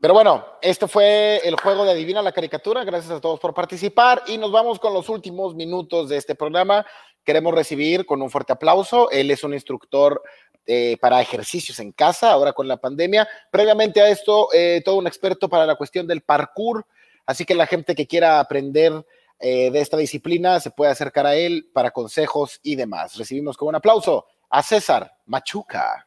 Pero 0.00 0.14
bueno, 0.14 0.44
esto 0.60 0.86
fue 0.86 1.40
el 1.44 1.56
juego 1.56 1.84
de 1.84 1.92
Adivina 1.92 2.20
la 2.20 2.32
Caricatura. 2.32 2.84
Gracias 2.84 3.12
a 3.12 3.20
todos 3.20 3.40
por 3.40 3.54
participar 3.54 4.22
y 4.26 4.36
nos 4.36 4.52
vamos 4.52 4.78
con 4.78 4.92
los 4.92 5.08
últimos 5.08 5.54
minutos 5.54 6.08
de 6.08 6.18
este 6.18 6.34
programa. 6.34 6.84
Queremos 7.24 7.54
recibir 7.54 8.04
con 8.04 8.20
un 8.20 8.30
fuerte 8.30 8.52
aplauso. 8.52 9.10
Él 9.10 9.30
es 9.30 9.44
un 9.44 9.54
instructor 9.54 10.22
eh, 10.66 10.96
para 11.00 11.20
ejercicios 11.20 11.80
en 11.80 11.92
casa, 11.92 12.30
ahora 12.30 12.52
con 12.52 12.68
la 12.68 12.76
pandemia. 12.76 13.26
Previamente 13.50 14.00
a 14.00 14.08
esto, 14.08 14.48
eh, 14.52 14.82
todo 14.84 14.96
un 14.96 15.06
experto 15.06 15.48
para 15.48 15.66
la 15.66 15.76
cuestión 15.76 16.06
del 16.06 16.20
parkour. 16.20 16.86
Así 17.24 17.44
que 17.44 17.54
la 17.54 17.66
gente 17.66 17.94
que 17.94 18.06
quiera 18.06 18.40
aprender 18.40 19.06
eh, 19.38 19.70
de 19.70 19.80
esta 19.80 19.96
disciplina 19.96 20.60
se 20.60 20.70
puede 20.70 20.92
acercar 20.92 21.26
a 21.26 21.34
él 21.34 21.68
para 21.72 21.92
consejos 21.92 22.60
y 22.62 22.76
demás. 22.76 23.16
Recibimos 23.16 23.56
con 23.56 23.68
un 23.68 23.74
aplauso 23.76 24.26
a 24.52 24.62
César 24.62 25.10
Machuca. 25.24 26.04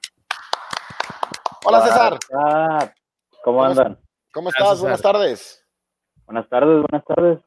Hola 1.66 1.82
César. 1.82 2.20
¿Cómo 3.44 3.64
andan? 3.64 3.98
¿Cómo 4.32 4.50
estás? 4.50 4.80
Buenas 4.80 5.02
tardes. 5.02 5.66
Buenas 6.28 6.48
tardes, 6.48 6.84
buenas 6.84 7.06
tardes. 7.06 7.40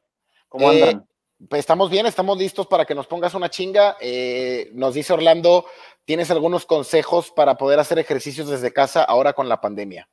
¿Cómo 0.49 0.71
Eh, 0.71 0.83
andan? 0.83 1.05
Pues 1.49 1.59
estamos 1.59 1.89
bien, 1.89 2.05
estamos 2.05 2.37
listos 2.37 2.67
para 2.67 2.83
que 2.83 2.95
nos 2.95 3.07
pongas 3.07 3.33
una 3.33 3.49
chinga. 3.49 3.95
Eh, 4.01 4.71
nos 4.73 4.93
dice 4.93 5.13
Orlando, 5.13 5.63
¿tienes 6.03 6.29
algunos 6.31 6.65
consejos 6.65 7.31
para 7.31 7.55
poder 7.55 7.79
hacer 7.79 7.97
ejercicios 7.97 8.49
desde 8.49 8.73
casa 8.73 9.01
ahora 9.05 9.31
con 9.31 9.47
la 9.47 9.61
pandemia? 9.61 10.09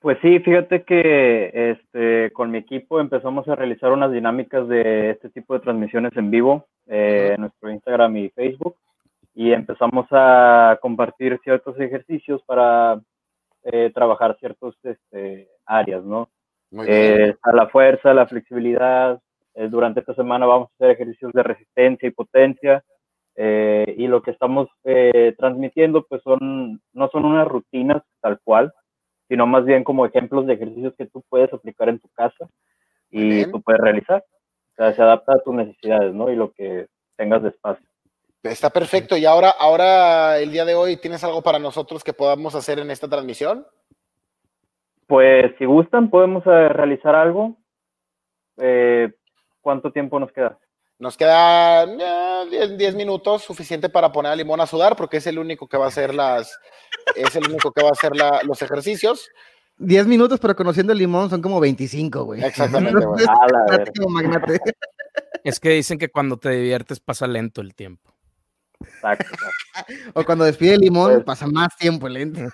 Pues 0.00 0.16
sí, 0.22 0.38
fíjate 0.38 0.84
que 0.84 1.72
este, 1.72 2.32
con 2.32 2.50
mi 2.50 2.58
equipo 2.58 2.98
empezamos 2.98 3.46
a 3.48 3.56
realizar 3.56 3.92
unas 3.92 4.10
dinámicas 4.10 4.66
de 4.68 5.10
este 5.10 5.28
tipo 5.28 5.52
de 5.52 5.60
transmisiones 5.60 6.16
en 6.16 6.30
vivo 6.30 6.66
eh, 6.86 7.32
en 7.34 7.42
nuestro 7.42 7.70
Instagram 7.70 8.16
y 8.16 8.30
Facebook 8.30 8.76
y 9.36 9.52
empezamos 9.52 10.06
a 10.12 10.78
compartir 10.80 11.38
ciertos 11.44 11.78
ejercicios 11.78 12.42
para 12.46 12.98
eh, 13.64 13.92
trabajar 13.94 14.34
ciertas 14.40 14.74
este, 14.82 15.50
áreas, 15.66 16.02
¿no? 16.02 16.30
Bien. 16.70 16.86
Eh, 16.88 17.36
la 17.52 17.68
fuerza, 17.68 18.14
la 18.14 18.26
flexibilidad. 18.26 19.20
Eh, 19.54 19.68
durante 19.68 20.00
esta 20.00 20.14
semana 20.14 20.46
vamos 20.46 20.70
a 20.70 20.74
hacer 20.74 20.90
ejercicios 20.92 21.32
de 21.34 21.42
resistencia 21.42 22.08
y 22.08 22.12
potencia. 22.12 22.82
y 23.38 24.06
lo 24.06 24.22
que 24.22 24.30
estamos 24.30 24.68
transmitiendo, 25.36 26.06
pues 26.08 26.22
son, 26.22 26.80
no 26.94 27.08
son 27.08 27.26
unas 27.26 27.46
rutinas 27.46 28.02
tal 28.22 28.40
cual, 28.42 28.72
sino 29.28 29.46
más 29.46 29.66
bien 29.66 29.84
como 29.84 30.06
ejemplos 30.06 30.46
de 30.46 30.54
ejercicios 30.54 30.94
que 30.96 31.04
tú 31.04 31.22
puedes 31.28 31.52
aplicar 31.52 31.90
en 31.90 31.98
tu 31.98 32.08
casa 32.08 32.48
y 33.10 33.28
bien. 33.28 33.52
tú 33.52 33.60
puedes 33.60 33.82
realizar. 33.82 34.24
O 34.72 34.74
sea, 34.76 34.94
se 34.94 35.02
adapta 35.02 35.34
a 35.34 35.40
tus 35.40 35.54
necesidades, 35.54 36.14
¿no? 36.14 36.32
Y 36.32 36.36
lo 36.36 36.52
que 36.52 36.86
tengas 37.16 37.42
de 37.42 37.50
espacio. 37.50 37.86
Está 38.42 38.70
perfecto. 38.70 39.16
Y 39.16 39.24
ahora, 39.24 39.50
ahora, 39.50 40.38
el 40.38 40.52
día 40.52 40.64
de 40.64 40.74
hoy, 40.74 40.96
¿tienes 40.96 41.24
algo 41.24 41.42
para 41.42 41.58
nosotros 41.58 42.04
que 42.04 42.12
podamos 42.12 42.54
hacer 42.54 42.78
en 42.78 42.90
esta 42.90 43.08
transmisión? 43.08 43.66
Pues 45.06 45.52
si 45.58 45.64
gustan, 45.64 46.10
podemos 46.10 46.44
eh, 46.46 46.68
realizar 46.68 47.14
algo. 47.14 47.56
Eh, 48.58 49.12
¿Cuánto 49.60 49.90
tiempo 49.92 50.18
nos 50.20 50.32
queda? 50.32 50.58
Nos 50.98 51.16
queda 51.16 51.84
eh, 51.84 52.46
10, 52.50 52.78
10 52.78 52.94
minutos, 52.94 53.42
suficiente 53.42 53.88
para 53.88 54.10
poner 54.12 54.32
a 54.32 54.36
Limón 54.36 54.60
a 54.60 54.66
sudar, 54.66 54.96
porque 54.96 55.18
es 55.18 55.26
el 55.26 55.38
único 55.38 55.68
que 55.68 55.76
va 55.76 55.84
a 55.86 55.88
hacer 55.88 56.14
las, 56.14 56.58
es 57.14 57.36
el 57.36 57.46
único 57.48 57.70
que 57.72 57.82
va 57.82 57.90
a 57.90 57.92
hacer 57.92 58.16
la- 58.16 58.40
los 58.44 58.62
ejercicios. 58.62 59.28
10 59.78 60.06
minutos, 60.06 60.40
pero 60.40 60.56
conociendo 60.56 60.92
el 60.94 60.98
limón 60.98 61.28
son 61.28 61.42
como 61.42 61.60
25, 61.60 62.24
güey. 62.24 62.40
Magnate. 64.08 64.58
Es 65.44 65.60
que 65.60 65.68
dicen 65.70 65.98
que 65.98 66.08
cuando 66.08 66.38
te 66.38 66.48
diviertes 66.50 66.98
pasa 66.98 67.26
lento 67.26 67.60
el 67.60 67.74
tiempo. 67.74 68.15
Exacto, 68.80 69.24
exacto. 69.32 69.92
O 70.14 70.24
cuando 70.24 70.44
despide 70.44 70.74
el 70.74 70.80
limón, 70.80 71.12
Pues- 71.14 71.24
pasa 71.24 71.46
más 71.46 71.76
tiempo 71.76 72.08
lento. 72.08 72.40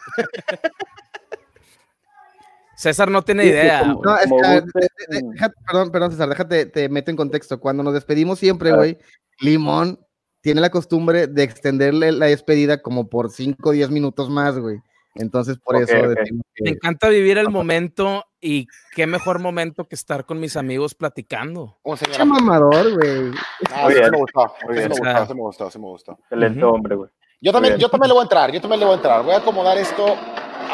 César 2.77 3.11
no 3.11 3.23
tiene 3.23 3.43
Sí, 3.45 3.49
sí, 3.51 3.55
idea. 3.55 3.93
güey. 3.93 4.17
Es 4.25 4.31
que, 4.31 5.17
de- 5.17 5.21
de- 5.21 5.51
perdón, 5.67 5.91
perdón, 5.93 6.11
César, 6.11 6.29
déjate, 6.29 6.67
te 6.67 6.89
meto 6.89 7.11
en 7.11 7.17
contexto. 7.17 7.61
Cuando 7.61 7.83
nos 7.83 7.95
despedimos 7.95 8.39
siempre, 8.39 8.71
Claro. 8.71 8.81
güey, 8.83 8.99
Limón 9.41 10.01
tiene 10.41 10.61
la 10.61 10.71
costumbre 10.71 11.29
de 11.29 11.43
extenderle 11.45 12.11
la 12.11 12.27
despedida 12.27 12.83
como 12.83 13.09
por 13.09 13.31
5 13.31 13.69
o 13.69 13.73
10 13.73 13.91
minutos 13.91 14.29
más, 14.31 14.59
güey. 14.59 14.79
Entonces, 15.15 15.59
por 15.59 15.77
eso 15.77 15.95
ok. 15.99 16.07
decimos 16.19 16.43
que- 16.55 16.65
Me 16.65 16.71
encanta 16.71 17.09
vivir 17.09 17.37
el 17.39 17.51
momento 17.51 18.25
y 18.41 18.67
qué 18.95 19.07
mejor 19.07 19.41
momento 19.41 19.85
que 19.85 19.95
estar 19.95 20.25
con 20.25 20.41
mis 20.41 20.57
amigos 20.57 20.95
platicando. 20.95 21.79
Un 21.83 21.97
señor. 21.99 22.17
Qué 22.17 22.25
mamador, 22.25 22.95
güey. 22.95 23.31
Ah, 23.75 23.89
sí 23.91 24.01
me 24.11 24.19
gustó, 24.19 24.55
sí 24.61 24.67
muy 24.67 24.77
me 24.77 24.89
gustó, 24.89 25.27
sí 25.27 25.35
me 25.35 25.41
gustó, 25.41 25.71
sí 25.71 25.79
me 25.79 25.85
gustó. 25.87 26.13
Excelente 26.23 26.65
hombre, 26.65 26.97
güey. 26.97 27.11
Yo 27.41 27.53
también, 27.53 27.77
yo 27.77 27.89
también 27.89 28.09
le 28.09 28.15
voy 28.15 28.21
a 28.21 28.25
entrar, 28.25 28.53
yo 28.53 28.61
también 28.61 28.81
le 28.81 28.87
voy 28.87 28.93
a 28.95 28.97
entrar. 28.97 29.23
Voy 29.25 29.35
a 29.35 29.39
acomodar 29.39 29.77
esto 29.77 30.17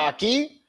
aquí 0.07 0.64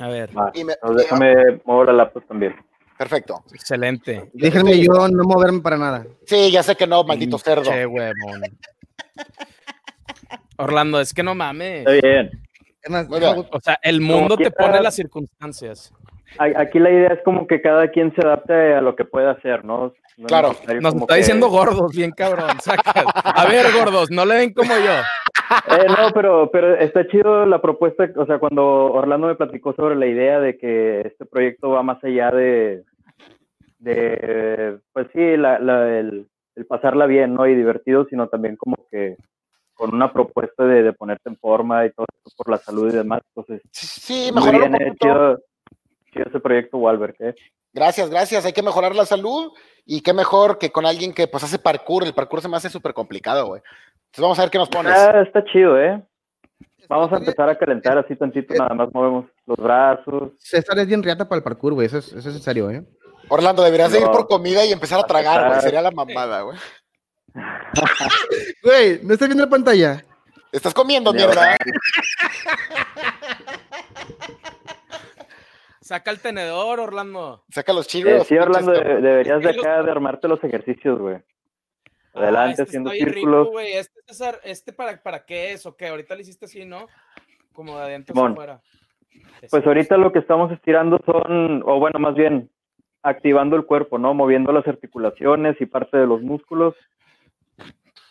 A 0.00 0.08
ver, 0.08 0.30
y 0.54 0.64
me. 0.64 0.74
déjame 0.96 1.34
mover 1.64 1.88
la 1.88 1.92
laptop 1.92 2.26
también. 2.26 2.56
Perfecto. 2.98 3.42
excelente. 3.52 4.30
Déjenme 4.32 4.78
yo 4.78 5.08
no 5.08 5.24
moverme 5.24 5.60
para 5.60 5.76
nada. 5.76 6.06
Sí, 6.26 6.50
ya 6.50 6.62
sé 6.62 6.76
que 6.76 6.86
no, 6.86 7.02
maldito 7.04 7.36
cerdo. 7.38 7.64
Che, 7.70 7.84
huevón. 7.86 8.42
Orlando, 10.56 11.00
es 11.00 11.12
que 11.12 11.22
no 11.22 11.34
mames. 11.34 11.80
Está 11.86 11.92
bien. 11.92 12.30
Más. 12.88 13.06
O 13.52 13.60
sea, 13.60 13.78
el 13.82 14.00
mundo 14.00 14.36
te 14.36 14.50
pone 14.50 14.80
las 14.80 14.94
circunstancias. 14.94 15.92
Aquí 16.38 16.78
la 16.78 16.90
idea 16.90 17.08
es 17.12 17.20
como 17.24 17.46
que 17.46 17.60
cada 17.60 17.88
quien 17.90 18.14
se 18.14 18.22
adapte 18.26 18.74
a 18.74 18.80
lo 18.80 18.96
que 18.96 19.04
pueda 19.04 19.32
hacer, 19.32 19.64
¿no? 19.64 19.92
Claro. 20.26 20.52
Nos 20.80 20.94
está 20.94 21.14
que- 21.14 21.18
diciendo 21.20 21.48
gordos, 21.48 21.92
bien 21.94 22.10
cabrón. 22.12 22.50
A 23.24 23.46
ver, 23.46 23.66
gordos, 23.78 24.10
no 24.10 24.24
le 24.24 24.36
ven 24.36 24.52
como 24.54 24.70
yo. 24.74 24.92
Eh, 25.68 25.86
no, 25.86 26.10
pero, 26.14 26.50
pero 26.50 26.74
está 26.76 27.06
chido 27.08 27.44
la 27.44 27.60
propuesta, 27.60 28.08
o 28.16 28.24
sea, 28.24 28.38
cuando 28.38 28.64
Orlando 28.64 29.26
me 29.26 29.34
platicó 29.34 29.74
sobre 29.74 29.96
la 29.96 30.06
idea 30.06 30.40
de 30.40 30.56
que 30.56 31.02
este 31.02 31.26
proyecto 31.26 31.68
va 31.70 31.82
más 31.82 32.02
allá 32.02 32.30
de, 32.30 32.84
de 33.78 34.78
pues 34.94 35.08
sí, 35.12 35.36
la, 35.36 35.58
la- 35.58 35.98
el, 35.98 36.26
el 36.56 36.66
pasarla 36.66 37.04
bien, 37.06 37.34
¿no? 37.34 37.46
Y 37.46 37.54
divertido, 37.54 38.06
sino 38.08 38.28
también 38.28 38.56
como 38.56 38.76
que 38.90 39.16
con 39.82 39.92
una 39.96 40.12
propuesta 40.12 40.64
de, 40.64 40.84
de 40.84 40.92
ponerte 40.92 41.28
en 41.28 41.36
forma 41.38 41.84
y 41.84 41.90
todo 41.90 42.06
esto 42.24 42.30
por 42.36 42.48
la 42.48 42.58
salud 42.58 42.88
y 42.88 42.96
demás. 42.96 43.20
Entonces, 43.34 43.60
Sí, 43.72 44.30
un 44.32 44.48
bien, 44.48 44.74
eh, 44.76 44.92
chido, 45.02 45.38
chido 46.12 46.26
ese 46.28 46.38
proyecto, 46.38 46.78
Walbert, 46.78 47.20
¿eh? 47.20 47.34
Gracias, 47.72 48.08
gracias. 48.08 48.44
Hay 48.44 48.52
que 48.52 48.62
mejorar 48.62 48.94
la 48.94 49.04
salud 49.06 49.50
y 49.84 50.02
qué 50.02 50.12
mejor 50.12 50.58
que 50.58 50.70
con 50.70 50.86
alguien 50.86 51.12
que 51.12 51.26
pues 51.26 51.42
hace 51.42 51.58
parkour. 51.58 52.04
El 52.04 52.14
parkour 52.14 52.40
se 52.40 52.48
me 52.48 52.56
hace 52.56 52.70
súper 52.70 52.94
complicado, 52.94 53.46
güey. 53.46 53.60
Entonces 54.06 54.22
vamos 54.22 54.38
a 54.38 54.42
ver 54.42 54.50
qué 54.52 54.58
nos 54.58 54.68
pones. 54.68 54.92
Ah, 54.96 55.20
está 55.22 55.42
chido, 55.46 55.76
¿eh? 55.80 56.00
Vamos 56.88 57.12
a 57.12 57.16
empezar 57.16 57.48
a 57.48 57.56
calentar 57.58 57.98
así 57.98 58.14
tantito, 58.14 58.54
nada 58.54 58.74
más 58.74 58.88
movemos 58.94 59.24
los 59.46 59.56
brazos. 59.56 60.30
César 60.38 60.78
es 60.78 60.86
bien 60.86 61.02
riata 61.02 61.28
para 61.28 61.38
el 61.38 61.42
parkour, 61.42 61.72
güey. 61.72 61.86
Eso 61.88 61.98
es, 61.98 62.12
eso 62.12 62.28
es 62.28 62.36
en 62.36 62.42
serio, 62.42 62.70
¿eh? 62.70 62.84
Orlando, 63.28 63.62
deberías 63.64 63.90
de 63.90 63.98
ir 63.98 64.04
No. 64.04 64.12
por 64.12 64.28
comida 64.28 64.64
y 64.64 64.70
empezar 64.72 65.00
a 65.00 65.04
tragar, 65.04 65.48
güey. 65.48 65.60
Sería 65.60 65.82
la 65.82 65.90
mamada, 65.90 66.42
güey. 66.42 66.58
Güey, 68.62 69.00
¿no 69.02 69.14
estás 69.14 69.28
viendo 69.28 69.44
la 69.44 69.50
pantalla? 69.50 70.04
Estás 70.52 70.74
comiendo, 70.74 71.12
mierda. 71.12 71.56
Saca 75.80 76.10
el 76.10 76.20
tenedor, 76.20 76.78
Orlando. 76.80 77.44
Saca 77.50 77.72
los 77.72 77.86
Eh, 77.86 77.88
chicos. 77.88 78.26
sí, 78.26 78.36
Orlando, 78.38 78.72
de- 78.72 79.00
deberías 79.00 79.42
de 79.42 79.50
acá 79.50 79.82
de 79.82 79.90
armarte 79.90 80.28
los 80.28 80.42
ejercicios, 80.44 80.98
güey. 80.98 81.16
Adelante, 82.14 82.48
Ah, 82.48 82.50
este 82.50 82.62
haciendo 82.64 82.90
rico, 82.90 83.04
círculos. 83.12 83.48
güey. 83.48 83.72
Este, 83.72 84.00
César, 84.06 84.38
este 84.44 84.72
para, 84.72 85.02
para 85.02 85.24
qué 85.24 85.52
es 85.52 85.64
o 85.66 85.76
qué? 85.76 85.88
Ahorita 85.88 86.14
le 86.14 86.22
hiciste 86.22 86.44
así, 86.44 86.64
¿no? 86.64 86.86
Como 87.52 87.76
de 87.78 87.84
adentro 87.84 88.14
hacia 88.14 88.30
afuera. 88.30 88.60
Pues 89.50 89.66
ahorita 89.66 89.96
lo 89.96 90.12
que 90.12 90.18
estamos 90.20 90.52
estirando 90.52 91.00
son, 91.04 91.62
o 91.66 91.78
bueno, 91.78 91.98
más 91.98 92.14
bien, 92.14 92.50
activando 93.02 93.56
el 93.56 93.64
cuerpo, 93.64 93.98
¿no? 93.98 94.14
Moviendo 94.14 94.52
las 94.52 94.66
articulaciones 94.68 95.56
y 95.60 95.66
parte 95.66 95.96
de 95.96 96.06
los 96.06 96.20
músculos. 96.22 96.74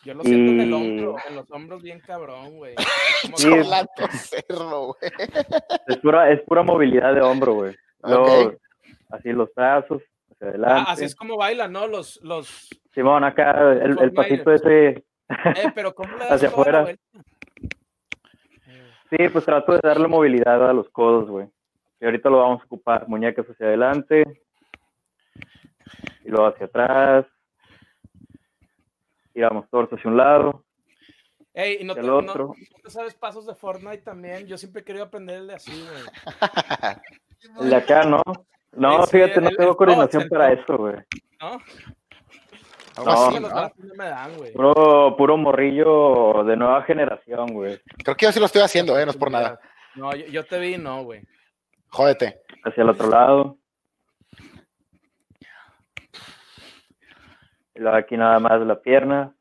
Yo 0.04 0.14
lo 0.16 0.24
siento 0.24 0.52
en 0.54 0.62
el 0.62 0.70
Y- 0.70 0.74
hombro, 0.74 1.16
en 1.30 1.36
los 1.36 1.52
hombros 1.52 1.82
bien 1.84 2.00
cabrón, 2.00 2.58
güey. 2.58 2.76
Güey. 2.76 3.60
Es 5.88 5.98
pura, 5.98 6.32
es 6.32 6.42
pura 6.42 6.64
movilidad 6.64 7.14
de 7.14 7.22
hombro, 7.22 7.54
güey. 7.54 7.76
Luego, 8.04 8.48
Ok. 8.48 8.56
así 9.12 9.30
los 9.32 9.54
brazos, 9.54 10.02
hacia 10.32 10.48
Ah, 10.48 10.50
adelante. 10.50 10.92
así 10.92 11.06
es 11.06 11.16
como 11.16 11.38
bailan, 11.38 11.72
¿no? 11.72 11.88
Los, 11.88 12.20
los, 12.24 12.70
Simón, 12.94 13.24
acá 13.24 13.52
el, 13.74 14.00
el 14.02 14.12
pasito 14.14 14.52
ese. 14.52 14.88
eh, 14.90 15.04
pero 15.76 15.94
¿cómo 15.94 16.12
le 16.14 16.20
das 16.26 16.32
Hacia 16.32 16.48
afuera. 16.50 16.82
vuelta? 16.82 17.04
Sí, 19.12 19.30
pues 19.32 19.44
trato 19.46 19.74
de 19.74 19.80
darle 19.84 20.08
movilidad 20.08 20.68
a 20.70 20.74
los 20.74 20.90
codos, 20.90 21.30
güey. 21.30 21.48
Y 22.00 22.06
ahorita 22.06 22.30
lo 22.30 22.40
vamos 22.40 22.62
a 22.62 22.66
ocupar. 22.66 23.08
Muñecas 23.08 23.46
hacia 23.46 23.68
adelante. 23.68 24.24
Y 26.24 26.30
luego 26.30 26.48
hacia 26.48 26.66
atrás. 26.66 27.26
Giramos 29.34 29.70
torso 29.70 29.96
hacia 29.96 30.10
un 30.10 30.18
lado. 30.18 30.64
Ey, 31.54 31.78
y 31.82 31.84
no 31.84 31.94
El 31.94 32.02
te, 32.04 32.10
otro. 32.10 32.48
¿no 32.48 32.80
te 32.84 32.90
sabes 32.90 33.14
pasos 33.16 33.46
de 33.46 33.56
Fortnite 33.56 34.00
también. 34.04 34.48
Yo 34.48 34.58
siempre 34.58 34.82
he 34.82 34.86
querido 34.86 35.04
aprender 35.06 35.38
el 35.38 35.48
de 35.48 35.56
así, 35.56 35.72
güey. 35.72 36.04
El 37.60 37.70
de 37.72 37.76
acá, 37.76 38.04
¿no? 38.04 38.22
No, 38.74 39.04
Sí, 39.06 39.12
fíjate, 39.18 39.42
no 39.42 39.50
el- 39.50 39.58
tengo 39.58 39.72
el 39.72 39.76
coordinación 39.78 40.30
para 40.30 40.54
eso, 40.54 40.78
güey. 40.78 40.96
¿No? 41.42 41.58
No, 43.04 43.32
no 43.40 43.96
me 43.96 44.06
dan, 44.06 44.38
güey. 44.38 44.54
Puro, 44.54 45.16
puro 45.18 45.38
morrillo 45.38 46.44
de 46.44 46.56
nueva 46.56 46.84
generación, 46.84 47.48
güey. 47.54 47.80
Creo 48.04 48.16
que 48.16 48.26
yo 48.28 48.32
sí 48.32 48.40
lo 48.40 48.46
estoy 48.46 48.62
haciendo, 48.62 48.98
¿eh? 49.00 49.06
No 49.06 49.12
es 49.12 49.18
por 49.18 49.32
nada. 49.32 49.60
No, 49.96 50.14
yo, 50.16 50.26
yo 50.28 50.46
te 50.46 50.60
vi, 50.60 50.78
no, 50.78 51.04
güey. 51.04 51.22
Jódete. 51.90 52.42
Hacia 52.64 52.84
el 52.84 52.90
otro 52.90 53.10
lado. 53.10 53.58
Luego 57.82 57.98
aquí 57.98 58.16
nada 58.18 58.40
más 58.40 58.62
la 58.62 58.80
pierna. 58.82 59.34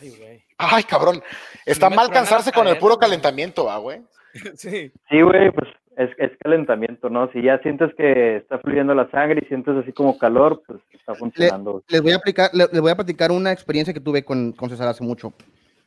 Ay, 0.00 0.10
güey. 0.18 0.44
Ay, 0.58 0.84
cabrón. 0.84 1.22
Está 1.66 1.90
mal 1.90 2.10
cansarse 2.10 2.52
con 2.52 2.68
el 2.68 2.78
puro 2.78 2.96
calentamiento, 2.98 3.70
¿ah, 3.70 3.78
güey? 3.78 4.02
Sí. 4.54 4.90
Sí, 5.10 5.20
güey, 5.20 5.50
pues 5.50 5.68
es, 5.96 6.08
es 6.16 6.30
calentamiento, 6.42 7.10
¿no? 7.10 7.30
Si 7.32 7.42
ya 7.42 7.58
sientes 7.58 7.90
que 7.96 8.36
está 8.36 8.58
fluyendo 8.60 8.94
la 8.94 9.10
sangre 9.10 9.42
y 9.44 9.48
sientes 9.48 9.76
así 9.76 9.92
como 9.92 10.16
calor, 10.16 10.62
pues 10.66 10.80
está 10.92 11.14
funcionando. 11.14 11.72
güey. 11.72 11.84
Les 11.88 12.00
voy 12.00 12.12
a 12.12 12.16
aplicar, 12.16 12.48
le- 12.54 12.68
les 12.72 12.80
voy 12.80 12.90
a 12.90 12.96
platicar 12.96 13.30
una 13.30 13.52
experiencia 13.52 13.92
que 13.92 14.00
tuve 14.00 14.24
con, 14.24 14.52
con 14.52 14.70
César 14.70 14.88
hace 14.88 15.04
mucho. 15.04 15.34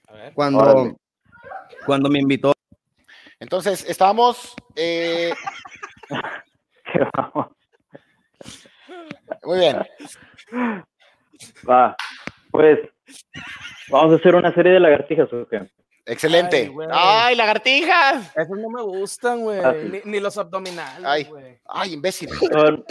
A 0.08 0.14
ver. 0.14 0.34
Cuando, 0.34 0.60
Órale. 0.60 0.96
cuando 1.88 2.10
me 2.10 2.20
invitó. 2.20 2.54
Entonces, 3.40 3.84
estábamos. 3.90 4.54
eh, 4.76 5.34
Que 6.94 7.00
vamos. 7.18 7.48
muy 9.44 9.58
bien. 9.60 9.78
Va, 11.70 11.96
pues 12.52 12.80
vamos 13.90 14.14
a 14.14 14.16
hacer 14.18 14.36
una 14.36 14.54
serie 14.54 14.74
de 14.74 14.80
lagartijas, 14.80 15.32
¿o 15.34 15.48
qué? 15.48 15.68
Excelente. 16.06 16.58
Ay, 16.58 16.68
güey. 16.68 16.88
¡Ay, 16.92 17.36
lagartijas! 17.36 18.32
Esos 18.38 18.58
no 18.60 18.70
me 18.70 18.82
gustan, 18.84 19.42
güey. 19.42 19.60
Ah. 19.60 19.74
Ni, 19.74 20.00
ni 20.06 20.20
los 20.20 20.38
abdominales, 20.38 21.04
Ay. 21.04 21.24
güey. 21.24 21.60
¡Ay, 21.66 21.94
imbécil! 21.94 22.30
Son, 22.30 22.86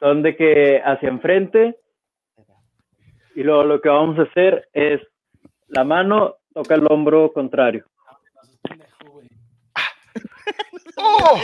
son 0.00 0.22
de 0.22 0.36
que 0.36 0.82
hacia 0.84 1.08
enfrente 1.08 1.78
y 3.36 3.42
luego 3.42 3.62
lo 3.64 3.80
que 3.80 3.88
vamos 3.88 4.18
a 4.18 4.22
hacer 4.22 4.68
es 4.72 5.00
la 5.68 5.84
mano 5.84 6.36
toca 6.52 6.74
el 6.74 6.84
hombro 6.90 7.32
contrario. 7.32 7.86
¡Oh! 10.96 11.40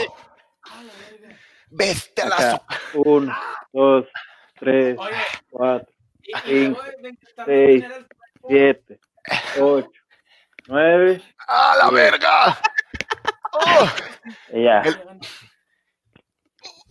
¡Vete 1.69 2.21
a 2.21 2.29
la 2.29 2.35
Acá. 2.35 2.51
sopa! 2.51 2.75
Un, 3.09 3.31
dos, 3.73 4.05
tres, 4.59 4.97
Oye, 4.99 5.15
cuatro, 5.49 5.93
y, 6.21 6.31
y 6.31 6.39
Cinco, 6.45 6.81
luego 6.81 7.01
de 7.01 7.09
intentar 7.09 7.45
seis, 7.45 7.81
mantener 7.81 7.97
el 7.97 8.07
cuerpo, 8.07 8.47
siete, 8.49 8.99
ocho, 9.59 9.89
nueve, 10.67 11.21
¡A 11.47 11.75
la 11.83 11.89
verga! 11.91 12.57
¡Oh! 13.53 13.85
y 14.53 14.63
ya. 14.63 14.81
El- 14.81 15.19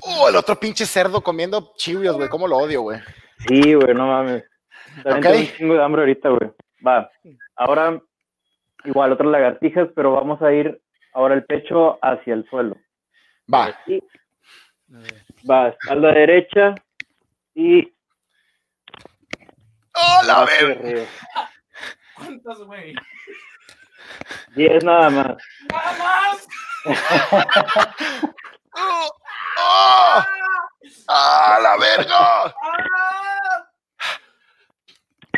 ¡Oh! 0.03 0.29
El 0.29 0.37
otro 0.37 0.57
pinche 0.57 0.87
cerdo 0.87 1.21
comiendo 1.21 1.73
chivios, 1.77 2.17
güey. 2.17 2.29
¿Cómo 2.29 2.47
lo 2.47 2.57
odio, 2.59 2.83
güey? 2.83 3.01
Sí, 3.47 3.75
güey, 3.75 3.95
no 3.95 4.07
mames. 4.07 4.45
También 5.03 5.17
Ok. 5.19 5.23
tengo 5.23 5.39
un 5.39 5.57
chingo 5.57 5.75
de 5.75 5.83
hambre 5.85 6.03
ahorita, 6.03 6.29
güey. 6.31 6.51
Va. 6.87 7.11
Ahora, 7.57 8.01
igual, 8.85 9.13
otras 9.13 9.31
lagartijas, 9.31 9.89
pero 9.95 10.13
vamos 10.13 10.41
a 10.43 10.53
ir 10.53 10.81
ahora 11.13 11.35
el 11.35 11.45
pecho 11.45 11.99
hacia 12.03 12.35
el 12.35 12.49
suelo. 12.49 12.77
Va. 13.53 13.77
Ver. 13.87 14.03
Va, 15.49 15.69
espalda 15.69 16.13
derecha 16.13 16.75
y 17.57 17.93
¡Oh, 19.95 20.21
la 20.27 20.43
hacia 20.43 20.67
verga! 20.67 20.81
arriba. 20.89 21.07
¿Cuántas, 22.15 22.59
güey? 22.61 22.95
Diez 24.55 24.85
nada 24.85 25.09
más. 25.11 25.37
¡Nada 25.71 25.93
más! 25.99 26.47
¡Oh! 28.75 29.11
¡Oh! 29.59 30.25
¡Ah, 31.09 31.59
la 31.63 31.77
verga! 31.79 32.55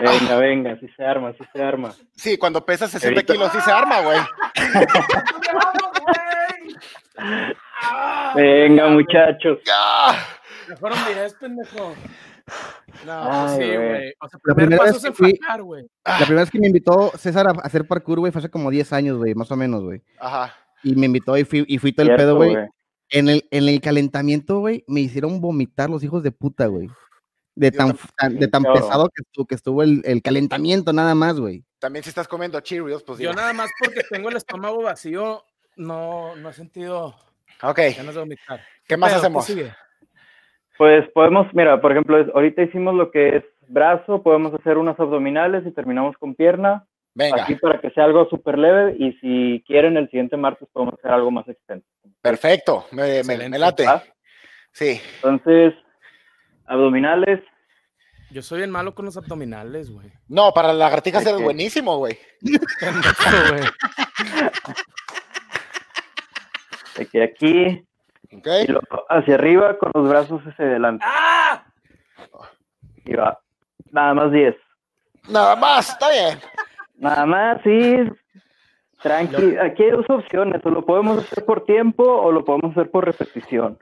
Venga, 0.00 0.36
venga, 0.36 0.72
así 0.74 0.88
se 0.96 1.04
arma, 1.04 1.30
así 1.30 1.42
se 1.52 1.60
arma. 1.62 1.92
Sí, 2.14 2.36
cuando 2.38 2.64
pesa 2.64 2.86
60 2.86 3.08
Ahorita- 3.20 3.32
kilos, 3.32 3.50
sí 3.52 3.60
se 3.60 3.72
arma, 3.72 4.00
güey. 4.00 4.18
¡Vamos, 5.52 5.92
güey! 6.04 6.76
¡Ah! 7.82 8.32
Venga, 8.36 8.86
muchachos. 8.88 9.58
¡Ah! 9.72 10.16
Me 10.68 10.76
fueron 10.76 10.98
10, 11.06 11.34
pendejo. 11.34 11.94
No, 13.06 13.46
Ay, 13.48 13.56
sí, 13.56 13.76
güey. 13.76 14.14
O 14.20 14.28
sea, 14.28 14.38
La 14.44 14.54
primer 14.54 14.56
primera 14.56 14.78
paso 14.78 14.94
vez 14.94 14.96
es 14.96 15.10
que 15.10 15.12
fui- 15.12 15.30
enfajar, 15.30 15.62
güey. 15.62 15.86
La 16.04 16.16
primera 16.18 16.40
vez 16.42 16.50
que 16.50 16.58
me 16.58 16.66
invitó 16.66 17.12
César 17.16 17.46
a 17.48 17.50
hacer 17.62 17.86
parkour, 17.86 18.18
güey, 18.20 18.32
fue 18.32 18.40
hace 18.40 18.50
como 18.50 18.70
10 18.70 18.92
años, 18.92 19.16
güey, 19.18 19.34
más 19.34 19.50
o 19.50 19.56
menos, 19.56 19.82
güey. 19.82 20.02
Ajá. 20.18 20.54
Y 20.82 20.94
me 20.94 21.06
invitó 21.06 21.36
y 21.36 21.44
fui, 21.44 21.64
y 21.68 21.78
fui 21.78 21.92
todo 21.92 22.10
el 22.10 22.16
pedo, 22.16 22.36
güey. 22.36 22.56
En 23.10 23.28
el, 23.28 23.46
en 23.50 23.68
el 23.68 23.80
calentamiento, 23.80 24.58
güey, 24.60 24.84
me 24.86 25.00
hicieron 25.00 25.40
vomitar 25.40 25.88
los 25.90 26.02
hijos 26.04 26.22
de 26.22 26.30
puta, 26.32 26.66
güey. 26.66 26.88
De 27.54 27.72
tan, 27.72 27.96
tan- 28.16 28.38
de 28.38 28.46
tan 28.48 28.62
pesado 28.62 29.08
que 29.08 29.22
estuvo, 29.22 29.46
que 29.46 29.54
estuvo 29.54 29.82
el, 29.82 30.02
el 30.04 30.22
calentamiento, 30.22 30.92
nada 30.92 31.14
más, 31.14 31.40
güey. 31.40 31.64
También 31.80 32.02
si 32.04 32.10
estás 32.10 32.28
comiendo 32.28 32.60
Cheerios, 32.60 33.02
pues 33.02 33.18
Yo 33.18 33.32
nada 33.32 33.52
más 33.52 33.70
porque 33.78 34.02
tengo 34.10 34.28
el 34.28 34.36
estómago 34.36 34.82
vacío, 34.82 35.44
no, 35.76 36.36
no 36.36 36.50
he 36.50 36.52
sentido 36.52 37.14
Ok, 37.62 37.80
ganas 37.96 38.14
de 38.14 38.20
vomitar. 38.20 38.60
¿qué 38.86 38.96
más 38.96 39.10
Pero, 39.10 39.20
hacemos? 39.20 39.44
sigue? 39.44 39.72
Pues 40.78 41.06
podemos, 41.12 41.46
mira, 41.52 41.80
por 41.80 41.92
ejemplo, 41.92 42.18
es- 42.18 42.28
ahorita 42.34 42.62
hicimos 42.62 42.94
lo 42.94 43.10
que 43.10 43.36
es 43.36 43.44
brazo, 43.68 44.22
podemos 44.22 44.54
hacer 44.54 44.78
unos 44.78 44.98
abdominales 44.98 45.66
y 45.66 45.72
terminamos 45.72 46.16
con 46.16 46.34
pierna, 46.34 46.86
Venga, 47.14 47.42
aquí 47.42 47.56
para 47.56 47.80
que 47.80 47.90
sea 47.90 48.04
algo 48.04 48.28
súper 48.30 48.56
leve 48.58 48.94
y 48.98 49.12
si 49.14 49.62
quieren 49.66 49.96
el 49.96 50.06
siguiente 50.08 50.36
martes 50.36 50.68
podemos 50.72 50.94
hacer 50.94 51.10
algo 51.10 51.30
más 51.32 51.46
extenso. 51.48 51.86
perfecto. 52.22 52.86
Me, 52.92 53.22
me- 53.24 53.48
me 53.48 53.58
late. 53.58 53.84
¿va? 53.84 54.02
Sí. 54.72 55.00
Entonces, 55.16 55.74
abdominales, 56.66 57.40
Yo 58.30 58.42
soy 58.42 58.58
bien 58.58 58.70
malo 58.70 58.94
con 58.94 59.06
los 59.06 59.16
abdominales, 59.16 59.90
güey. 59.90 60.12
No, 60.28 60.52
para 60.52 60.68
las 60.68 60.76
lagartijas 60.76 61.24
¿De 61.24 61.30
eres 61.30 61.42
buenísimo, 61.42 61.96
güey. 61.98 62.16
De 66.96 67.06
que 67.06 67.22
aquí 67.22 67.84
Ok. 68.36 68.46
y 68.64 68.66
luego 68.72 69.04
hacia 69.08 69.34
arriba 69.36 69.78
con 69.78 69.90
los 69.94 70.08
brazos 70.08 70.42
hacia 70.42 70.64
adelante. 70.66 71.04
¡Ah! 71.08 71.64
Y 73.04 73.14
va. 73.14 73.40
Nada 73.90 74.14
más 74.14 74.30
10. 74.32 74.54
Nada 75.30 75.56
más, 75.56 75.88
está 75.90 76.10
bien. 76.10 76.38
Nada 76.96 77.24
más, 77.26 77.60
sí. 77.64 77.96
Tranqui. 79.02 79.56
Aquí 79.56 79.82
hay 79.84 79.90
dos 79.92 80.04
opciones. 80.10 80.60
O 80.64 80.70
lo 80.70 80.84
podemos 80.84 81.18
hacer 81.24 81.44
por 81.44 81.64
tiempo 81.64 82.02
o 82.04 82.32
lo 82.32 82.44
podemos 82.44 82.72
hacer 82.72 82.90
por 82.90 83.04
repetición. 83.06 83.78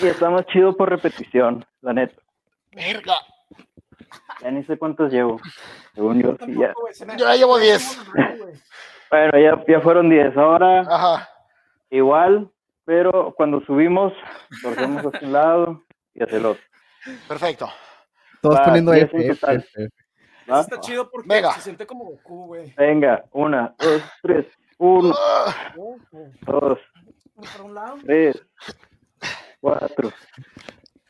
Y 0.00 0.06
está 0.06 0.30
más 0.30 0.46
chido 0.46 0.76
por 0.76 0.90
repetición, 0.90 1.64
la 1.80 1.92
neta. 1.94 2.20
Verga. 2.72 3.14
Ya 4.42 4.50
ni 4.50 4.62
sé 4.64 4.78
cuántos 4.78 5.10
llevo. 5.12 5.40
Según 5.94 6.22
yo, 6.22 6.36
sí, 6.44 6.54
ya. 6.58 6.72
Me- 7.06 7.16
Yo 7.16 7.26
ya 7.26 7.34
llevo 7.36 7.58
10. 7.58 7.98
Bueno, 9.10 9.38
ya, 9.38 9.64
ya 9.66 9.80
fueron 9.80 10.08
10. 10.10 10.36
Ahora 10.36 10.80
Ajá. 10.82 11.28
Igual, 11.90 12.50
pero 12.84 13.34
cuando 13.36 13.60
subimos, 13.62 14.12
torcemos 14.62 15.04
hacia 15.06 15.26
un 15.26 15.32
lado 15.32 15.84
y 16.14 16.22
hacia 16.22 16.38
el 16.38 16.46
otro. 16.46 16.62
Perfecto. 17.28 17.68
Todos 18.42 18.56
Va, 18.56 18.64
poniendo 18.64 18.92
diez 18.92 19.10
F, 19.12 19.54
F. 19.54 19.88
Está 20.46 20.80
chido 20.80 21.08
porque 21.10 21.28
Venga. 21.28 21.52
se 21.52 21.60
siente 21.60 21.86
como 21.86 22.04
Goku, 22.04 22.46
güey. 22.46 22.74
Venga, 22.76 23.24
una, 23.32 23.74
dos, 23.78 24.02
tres. 24.22 24.46
Uno, 24.78 25.14
dos, 26.46 26.78
Por 27.34 27.62
un 27.66 27.74
lado, 27.74 27.98
tres, 28.02 28.42
cuatro, 29.60 30.10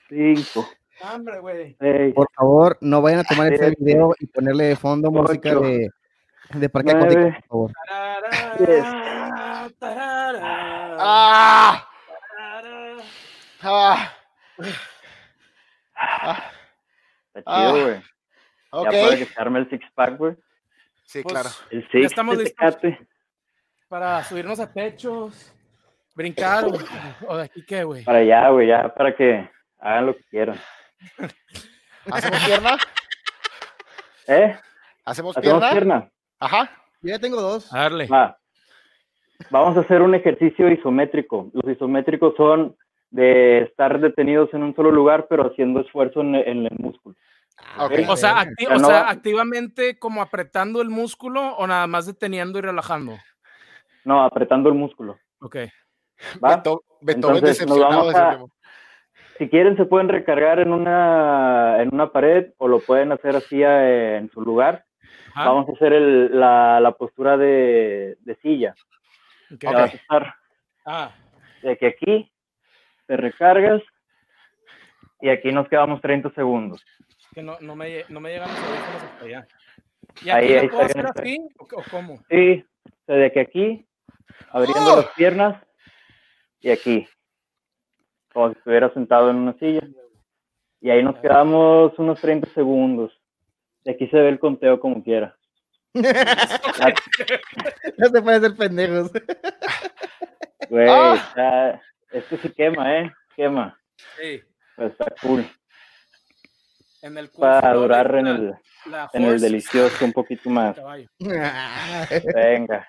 cinco, 0.09 0.67
hambre, 1.03 1.39
güey. 1.39 1.77
seis, 1.79 2.13
Por 2.15 2.27
favor, 2.35 2.77
no 2.81 3.01
vayan 3.01 3.21
a 3.21 3.25
tomar 3.25 3.53
este 3.53 3.71
video 3.79 4.13
y 4.19 4.27
ponerle 4.27 4.65
de 4.65 4.77
fondo 4.77 5.13
música 5.13 5.55
de, 5.55 5.89
de 6.55 6.69
Parque 6.69 6.93
nueve, 6.95 7.13
Acuático, 7.13 7.49
por 7.49 7.71
favor. 7.71 7.73
Ah, 10.99 11.87
ah. 13.63 14.13
Ah, 15.95 16.51
Está 17.35 17.43
Ah, 17.47 17.71
chido, 17.73 17.85
güey. 17.85 18.03
ok. 18.71 18.91
Ya 18.93 19.03
para 19.03 19.17
que 19.17 19.27
se 19.27 19.41
arme 19.41 19.59
el 19.61 19.71
six 19.71 19.85
pack, 19.95 20.17
güey. 20.17 20.35
Sí, 21.05 21.23
Pues, 21.23 21.33
claro. 21.33 21.51
El 21.71 21.89
six 21.91 22.07
estamos 22.07 22.39
de 22.39 22.45
listos. 22.45 22.77
Tecate. 22.81 23.07
Para 23.89 24.23
subirnos 24.25 24.61
a 24.61 24.73
techos, 24.73 25.53
brincar 26.15 26.65
o, 26.65 26.73
o 27.29 27.37
de 27.37 27.43
aquí 27.45 27.65
qué, 27.67 27.83
güey. 27.85 28.05
Para 28.05 28.19
allá, 28.19 28.49
güey, 28.51 28.69
ya, 28.69 28.95
para 28.95 29.15
que 29.17 29.51
hagan 29.81 30.07
lo 30.07 30.17
que 30.17 30.23
quieran. 30.31 30.61
¿Hacemos 32.13 32.45
pierna? 32.45 32.79
¿Eh? 34.29 34.59
¿Hacemos 35.05 35.37
¿Hacemos 35.37 35.61
pierna? 35.61 35.71
pierna? 35.71 36.11
Ajá. 36.39 36.71
Yo 37.03 37.11
ya 37.11 37.19
tengo 37.19 37.41
dos. 37.41 37.73
A 37.75 37.81
darle. 37.83 38.07
Va. 38.07 38.39
Vamos 39.51 39.77
a 39.77 39.81
hacer 39.81 40.03
un 40.03 40.15
ejercicio 40.15 40.71
isométrico. 40.71 41.51
Los 41.55 41.75
isométricos 41.75 42.35
son 42.37 42.77
de 43.11 43.63
estar 43.63 43.99
detenidos 44.01 44.53
en 44.55 44.63
un 44.63 44.75
solo 44.77 44.91
lugar, 44.93 45.27
pero 45.29 45.47
haciendo 45.51 45.81
esfuerzo 45.81 46.21
en, 46.21 46.35
en 46.35 46.67
el 46.67 46.77
músculo. 46.79 47.17
Ok. 47.79 47.93
O 48.09 48.17
sea, 48.17 48.37
acti- 48.45 48.69
o 48.71 48.79
sea, 48.79 49.03
va- 49.03 49.11
activamente 49.11 49.99
como 49.99 50.23
apretando 50.23 50.81
el 50.83 50.89
músculo 50.91 51.55
o 51.57 51.67
nada 51.67 51.87
más 51.87 52.07
deteniendo 52.07 52.59
y 52.59 52.63
relajando. 52.63 53.13
No, 54.05 54.23
apretando 54.25 54.69
el 54.69 54.75
músculo. 54.77 55.19
Ok. 55.41 55.57
¿va? 56.43 56.57
Beto- 56.57 56.83
Beethoven 57.01 57.37
Entonces, 57.37 57.59
decepcionado 57.59 58.11
a- 58.11 58.45
si 59.39 59.49
quieren 59.49 59.77
se 59.77 59.87
pueden 59.87 60.09
recargar 60.11 60.61
en 60.61 60.73
una, 60.73 61.81
en 61.83 61.93
una 61.95 62.13
pared 62.13 62.53
o 62.59 62.69
lo 62.69 62.79
pueden 62.81 63.11
hacer 63.13 63.37
así 63.37 63.63
eh, 63.63 64.19
en 64.19 64.31
su 64.31 64.43
lugar. 64.43 64.85
Ajá. 65.35 65.49
Vamos 65.49 65.69
a 65.69 65.73
hacer 65.73 65.93
el, 65.95 66.39
la, 66.39 66.79
la 66.81 66.93
postura 66.93 67.37
de, 67.39 68.17
de 68.21 68.35
silla. 68.37 68.75
Ok. 69.53 69.61
Ya 69.63 69.71
vas 69.73 69.93
a 69.93 69.97
estar 69.97 70.35
Ah, 70.87 71.15
de 71.63 71.77
que 71.77 71.87
aquí 71.89 72.33
te 73.07 73.17
recargas 73.17 73.83
y 75.21 75.29
aquí 75.29 75.53
nos 75.53 75.69
quedamos 75.69 76.01
30 76.01 76.31
segundos. 76.31 76.83
que 77.35 77.43
no, 77.43 77.57
no, 77.61 77.77
me, 77.77 78.05
no 78.09 78.19
me 78.21 78.31
llegan 78.31 78.49
los 78.49 78.59
audífonos 78.59 79.03
hasta 79.05 79.25
allá. 79.25 79.47
¿Y 80.23 80.31
Ahí- 80.31 80.45
aquí 80.47 80.55
ahí 80.55 80.69
puedo 80.69 80.83
hacer 80.83 81.07
bien, 81.23 81.43
así? 81.49 81.55
¿O, 81.59 81.65
o 81.81 81.83
cómo? 81.91 82.17
Sí, 82.29 82.65
o 82.87 83.05
sea, 83.07 83.15
de 83.17 83.33
que 83.33 83.41
aquí, 83.41 83.87
abriendo 84.51 84.95
¡Oh! 84.95 84.97
las 84.97 85.07
piernas 85.15 85.63
y 86.61 86.71
aquí, 86.71 87.07
como 88.33 88.51
si 88.53 88.59
estuviera 88.59 88.93
sentado 88.95 89.31
en 89.31 89.37
una 89.37 89.53
silla. 89.59 89.83
Y 90.81 90.91
ahí 90.91 91.03
nos 91.05 91.17
quedamos 91.19 91.97
unos 91.99 92.21
30 92.21 92.49
segundos. 92.55 93.13
De 93.85 93.93
aquí 93.93 94.09
se 94.09 94.17
ve 94.19 94.29
el 94.31 94.39
conteo 94.41 94.81
como 94.81 95.03
quiera. 95.05 95.37
No 97.99 98.07
se 98.09 98.23
puede 98.23 98.37
hacer 98.37 98.55
pendejos. 98.57 99.11
Güey, 100.69 100.89
¡Ah! 100.89 101.15
está- 101.29 101.83
esto 102.13 102.37
sí 102.43 102.49
quema, 102.51 102.97
¿eh? 102.99 103.13
Quema. 103.37 103.77
Sí. 104.19 104.41
Pues 104.77 104.93
está 104.93 105.07
cool. 105.23 105.49
En 107.03 107.17
el 107.19 107.29
Para 107.31 107.73
durar 107.75 108.15
en 108.15 108.25
la- 108.25 108.31
el, 108.31 108.55
la 108.87 109.11
en 109.15 109.25
el 109.25 109.41
delicioso 109.41 110.05
un 110.05 110.13
poquito 110.13 110.49
más. 110.51 110.77
Venga. 112.35 112.89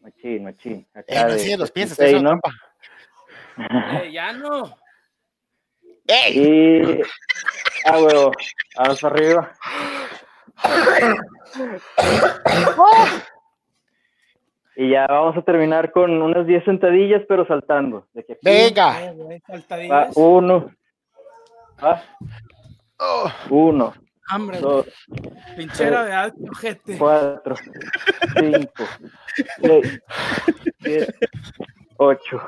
Machín, 0.00 0.44
machín. 0.44 0.88
Eh, 0.94 0.98
Acá 1.00 1.26
de- 1.26 1.32
enseñes 1.34 1.58
los 1.58 1.70
pies. 1.70 1.98
Eh, 2.00 2.20
ya 4.12 4.32
no. 4.32 4.76
¡Ey! 6.06 6.38
Y. 6.38 7.02
Ah, 7.84 7.98
huevo. 8.00 8.32
Vamos 8.76 9.04
arriba. 9.04 9.52
Y 14.76 14.90
ya 14.90 15.06
vamos 15.08 15.36
a 15.36 15.42
terminar 15.42 15.90
con 15.90 16.22
unas 16.22 16.46
10 16.46 16.64
sentadillas, 16.64 17.22
pero 17.28 17.44
saltando. 17.46 18.06
De 18.14 18.24
que 18.24 18.38
Venga. 18.42 19.12
Güey, 19.12 19.42
va 19.88 20.08
uno. 20.14 20.70
Va. 21.82 22.02
Oh, 23.00 23.30
uno, 23.50 23.94
Hambre, 24.28 24.58
dos, 24.58 24.86
pinchera 25.56 26.02
de 26.04 26.12
alto, 26.12 26.36
ojete. 26.50 26.98
cuatro, 26.98 27.54
cinco, 28.36 28.84
seis, 29.62 30.00
siete, 30.80 31.14
ocho, 31.96 32.40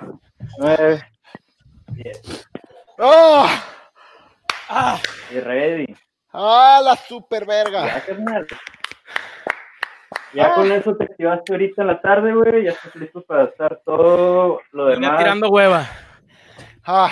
nueve, 0.59 1.01
diez. 1.93 2.49
oh, 2.99 3.47
Ah, 4.69 4.99
Y 5.33 5.39
ready. 5.39 5.97
¡Ah, 6.33 6.81
la 6.85 6.97
super 6.97 7.45
verga! 7.47 7.87
Ya, 7.87 8.01
carnal. 8.07 8.47
Ya 10.33 10.55
con 10.55 10.71
eso 10.71 10.95
te 10.97 11.05
activaste 11.05 11.53
ahorita 11.53 11.83
en 11.83 11.89
la 11.89 12.01
tarde, 12.01 12.33
güey. 12.33 12.65
Ya 12.65 12.71
estás 12.71 12.95
listo 12.95 13.21
para 13.23 13.45
estar 13.45 13.81
todo 13.85 14.61
lo 14.73 14.87
demás 14.87 15.19
tirando 15.19 15.49
hueva. 15.51 15.87
Ah, 16.87 17.11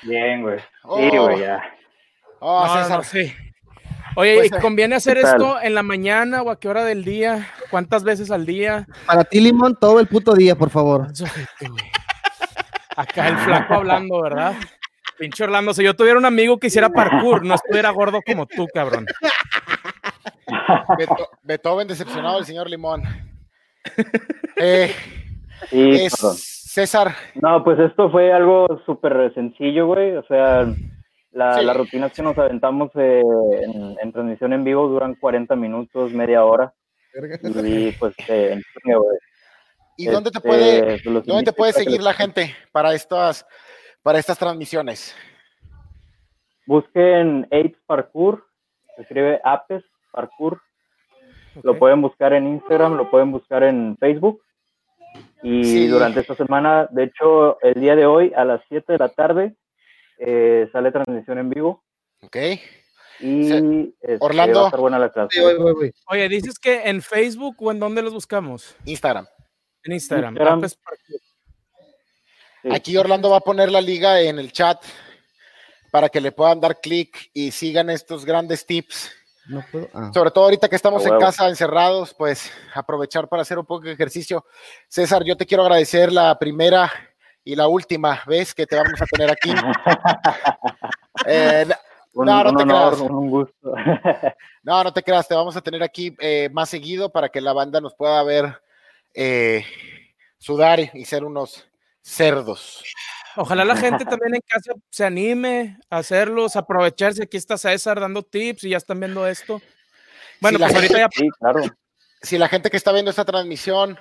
100, 0.00 0.42
güey. 0.42 0.58
Sí, 0.58 0.64
Oh. 0.84 1.22
güey, 1.24 1.40
ya. 1.40 1.62
oh, 2.40 2.66
No, 2.66 2.74
César. 2.82 2.96
no, 2.98 3.04
sí. 3.04 3.32
Oye, 4.16 4.34
Pues, 4.36 4.46
¿y 4.46 4.60
conviene 4.60 4.96
hacer 4.96 5.18
esto 5.18 5.60
en 5.60 5.74
la 5.74 5.84
mañana 5.84 6.42
o 6.42 6.50
a 6.50 6.58
qué 6.58 6.68
hora 6.68 6.82
del 6.84 7.04
día? 7.04 7.46
¿Cuántas 7.70 8.02
veces 8.02 8.30
al 8.32 8.44
día? 8.46 8.86
Para 9.06 9.22
ti, 9.22 9.40
Limón, 9.40 9.76
todo 9.78 10.00
el 10.00 10.08
puto 10.08 10.34
día, 10.34 10.56
por 10.56 10.70
favor. 10.70 11.06
Acá 12.96 13.28
el 13.28 13.38
flaco 13.38 13.74
hablando, 13.74 14.20
¿verdad? 14.22 14.54
Pinche 15.16 15.44
Orlando, 15.44 15.72
si 15.74 15.82
yo 15.82 15.94
tuviera 15.94 16.18
un 16.18 16.24
amigo 16.24 16.58
que 16.58 16.66
hiciera 16.68 16.88
parkour, 16.90 17.44
no 17.44 17.54
estuviera 17.54 17.90
gordo 17.90 18.20
como 18.24 18.46
tú, 18.46 18.66
cabrón. 18.72 19.06
Beto- 20.96 21.28
Beethoven 21.42 21.88
decepcionado 21.88 22.36
del 22.36 22.44
señor 22.46 22.68
Limón. 22.68 23.02
Eh, 24.56 24.94
Sí, 25.70 25.90
es- 26.04 26.14
perdón. 26.16 26.36
César, 26.38 27.16
No, 27.34 27.64
pues 27.64 27.78
esto 27.80 28.10
fue 28.10 28.32
algo 28.32 28.80
súper 28.86 29.32
sencillo, 29.34 29.86
güey. 29.86 30.14
O 30.16 30.22
sea, 30.24 30.66
la, 31.32 31.54
Sí. 31.58 31.64
las 31.64 31.76
rutinas 31.76 32.12
que 32.12 32.22
nos 32.22 32.38
aventamos 32.38 32.90
eh, 32.94 33.22
en, 33.62 33.96
en 34.00 34.12
transmisión 34.12 34.52
en 34.52 34.62
vivo 34.62 34.86
duran 34.86 35.16
40 35.16 35.56
minutos, 35.56 36.12
media 36.12 36.44
hora. 36.44 36.72
Y 37.64 37.90
pues, 37.92 38.14
eh, 38.28 38.50
en 38.52 38.62
chinga, 38.62 38.98
güey. 38.98 39.18
¿y 39.96 40.06
dónde 40.06 40.30
te 40.30 40.38
Este, 40.38 40.48
puede, 40.48 41.00
pues, 41.02 41.26
dónde 41.26 41.42
te 41.44 41.52
puede 41.52 41.72
seguir 41.72 42.00
la 42.02 42.12
gente 42.14 42.54
para 42.70 42.94
estas, 42.94 43.44
para 44.02 44.18
estas 44.18 44.38
transmisiones? 44.38 45.14
Busquen 46.66 47.44
Apes 47.46 47.76
Parkour, 47.86 48.44
se 48.96 49.02
escribe 49.02 49.40
Apes 49.44 49.84
Parkour. 50.12 50.60
Lo 51.62 51.78
pueden 51.78 52.02
buscar 52.02 52.32
en 52.34 52.46
Instagram, 52.46 52.94
lo 52.96 53.10
pueden 53.10 53.32
buscar 53.32 53.62
en 53.62 53.96
Facebook. 53.98 54.42
Y 55.42 55.64
Sí. 55.64 55.86
durante 55.88 56.20
esta 56.20 56.34
semana, 56.34 56.86
de 56.90 57.04
hecho, 57.04 57.60
el 57.62 57.80
día 57.80 57.96
de 57.96 58.06
hoy 58.06 58.32
a 58.36 58.44
las 58.44 58.60
7 58.68 58.92
de 58.92 58.98
la 58.98 59.08
tarde 59.08 59.56
eh, 60.20 60.68
sale 60.72 60.90
transmisión 60.92 61.38
en 61.38 61.48
vivo. 61.48 61.84
¿Ok? 62.22 62.36
Y 63.20 63.44
Sí. 63.48 63.94
este, 64.00 64.16
Orlando. 64.20 64.58
va 64.60 64.64
a 64.64 64.68
estar 64.68 64.80
buena 64.80 64.98
la 64.98 65.10
clase. 65.12 65.28
Sí, 65.30 65.40
voy, 65.40 65.56
voy, 65.56 65.72
voy. 65.74 65.92
Oye, 66.08 66.28
dices 66.28 66.58
que 66.58 66.82
en 66.88 67.00
Facebook 67.02 67.56
o 67.60 67.70
en 67.72 67.78
dónde 67.80 68.02
los 68.02 68.12
buscamos? 68.12 68.76
Instagram. 68.84 69.26
En 69.84 69.92
Instagram. 69.92 70.34
Instagram. 70.34 70.58
Apes 70.58 70.74
Parkour. 70.76 71.20
Sí. 72.62 72.68
Aquí 72.72 72.96
Orlando 72.96 73.30
va 73.30 73.38
a 73.38 73.40
poner 73.40 73.70
la 73.70 73.80
liga 73.80 74.20
en 74.20 74.38
el 74.38 74.52
chat 74.52 74.82
para 75.90 76.08
que 76.08 76.20
le 76.20 76.32
puedan 76.32 76.60
dar 76.60 76.80
clic 76.80 77.30
y 77.32 77.50
sigan 77.50 77.90
estos 77.90 78.24
grandes 78.24 78.66
tips. 78.66 79.10
No 79.48 79.64
puedo. 79.72 79.88
Ah. 79.94 80.10
Sobre 80.12 80.30
todo 80.30 80.44
ahorita 80.44 80.68
que 80.68 80.76
estamos 80.76 81.04
en 81.06 81.18
casa 81.18 81.48
encerrados, 81.48 82.14
pues 82.14 82.52
aprovechar 82.74 83.28
para 83.28 83.42
hacer 83.42 83.58
un 83.58 83.64
poco 83.64 83.86
de 83.86 83.92
ejercicio. 83.92 84.44
César, 84.88 85.24
yo 85.24 85.36
te 85.36 85.46
quiero 85.46 85.62
agradecer 85.62 86.12
la 86.12 86.38
primera 86.38 86.92
y 87.44 87.56
la 87.56 87.66
última 87.66 88.20
vez 88.26 88.54
que 88.54 88.66
te 88.66 88.76
vamos 88.76 89.00
a 89.00 89.06
tener 89.06 89.30
aquí. 89.30 89.52
Eh, 91.26 91.66
un, 92.12 92.26
no, 92.26 92.44
no 92.44 92.50
un 92.50 92.56
te 92.56 92.62
honor, 92.62 92.94
creas. 92.94 93.10
un 93.10 93.28
gusto. 93.28 93.74
no, 94.62 94.84
no 94.84 94.92
te 94.92 95.02
creas, 95.02 95.26
te 95.26 95.34
vamos 95.34 95.56
a 95.56 95.60
tener 95.60 95.82
aquí 95.82 96.14
eh, 96.20 96.48
más 96.52 96.68
seguido 96.68 97.10
para 97.10 97.28
que 97.28 97.40
la 97.40 97.52
banda 97.52 97.80
nos 97.80 97.92
pueda 97.96 98.22
ver 98.22 98.62
eh, 99.14 99.64
sudar 100.38 100.78
y 100.94 101.04
ser 101.04 101.24
unos 101.24 101.66
cerdos. 102.02 102.82
Ojalá 103.36 103.64
la 103.64 103.76
gente 103.76 104.04
también 104.04 104.34
en 104.34 104.40
casa 104.46 104.72
se 104.90 105.04
anime 105.04 105.78
a 105.90 105.98
hacerlos, 105.98 106.56
aprovecharse. 106.56 107.22
Aquí 107.22 107.36
está 107.36 107.56
César 107.56 108.00
dando 108.00 108.22
tips 108.22 108.64
y 108.64 108.70
ya 108.70 108.78
están 108.78 108.98
viendo 108.98 109.26
esto. 109.26 109.62
Bueno, 110.40 110.58
la 110.58 110.66
pues 110.66 110.76
ahorita 110.76 110.98
ya 110.98 111.08
sí, 111.12 111.28
claro. 111.38 111.62
si 112.20 112.38
la 112.38 112.48
gente 112.48 112.70
que 112.70 112.76
está 112.76 112.92
viendo 112.92 113.10
esta 113.10 113.24
transmisión, 113.24 113.98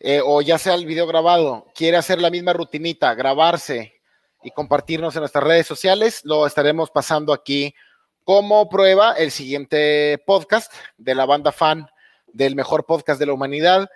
eh, 0.00 0.20
o 0.24 0.42
ya 0.42 0.58
sea 0.58 0.74
el 0.74 0.86
video 0.86 1.06
grabado, 1.06 1.66
quiere 1.74 1.96
hacer 1.96 2.20
la 2.20 2.30
misma 2.30 2.52
rutinita, 2.52 3.14
grabarse 3.14 4.00
y 4.42 4.50
compartirnos 4.50 5.14
en 5.14 5.20
nuestras 5.20 5.44
redes 5.44 5.66
sociales, 5.66 6.22
lo 6.24 6.46
estaremos 6.46 6.90
pasando 6.90 7.32
aquí 7.32 7.74
como 8.24 8.68
prueba 8.68 9.12
el 9.12 9.30
siguiente 9.30 10.22
podcast 10.26 10.72
de 10.96 11.14
la 11.14 11.26
banda 11.26 11.52
fan 11.52 11.86
del 12.32 12.56
mejor 12.56 12.86
podcast 12.86 13.20
de 13.20 13.26
la 13.26 13.32
humanidad 13.32 13.88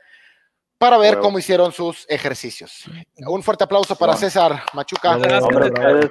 para 0.79 0.99
ver 0.99 1.18
cómo 1.18 1.39
hicieron 1.39 1.72
sus 1.72 2.07
ejercicios. 2.09 2.85
Un 3.18 3.43
fuerte 3.43 3.64
aplauso 3.64 3.97
para. 3.97 4.16
César 4.16 4.64
Machuca. 4.72 5.16
Gracias. 5.16 6.11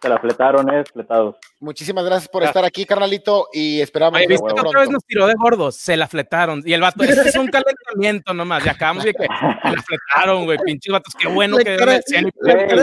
Se 0.00 0.08
la 0.08 0.18
fletaron, 0.18 0.72
eh, 0.72 0.84
fletados. 0.92 1.36
Muchísimas 1.58 2.04
gracias 2.04 2.28
por 2.28 2.42
estar 2.42 2.64
aquí, 2.64 2.84
carnalito, 2.84 3.48
y 3.52 3.80
esperamos 3.80 4.18
Oye, 4.18 4.26
vernos 4.26 4.42
viste 4.46 4.60
que 4.62 4.68
otra 4.68 4.80
vez 4.80 4.90
nos 4.90 5.04
tiró 5.04 5.26
de 5.26 5.34
gordos, 5.34 5.76
se 5.76 5.96
la 5.96 6.06
fletaron. 6.06 6.62
Y 6.64 6.72
el 6.72 6.80
vato, 6.80 7.02
este 7.02 7.28
es 7.28 7.36
un 7.36 7.48
calentamiento 7.48 8.34
nomás. 8.34 8.64
Y 8.64 8.68
acabamos 8.68 9.04
de 9.04 9.14
que 9.14 9.24
se 9.24 9.70
la 9.76 9.82
fletaron, 9.82 10.44
güey, 10.44 10.58
pinches 10.58 10.92
vatos. 10.92 11.14
Qué 11.14 11.28
bueno 11.28 11.56
que 11.56 11.76
cara-. 11.76 12.00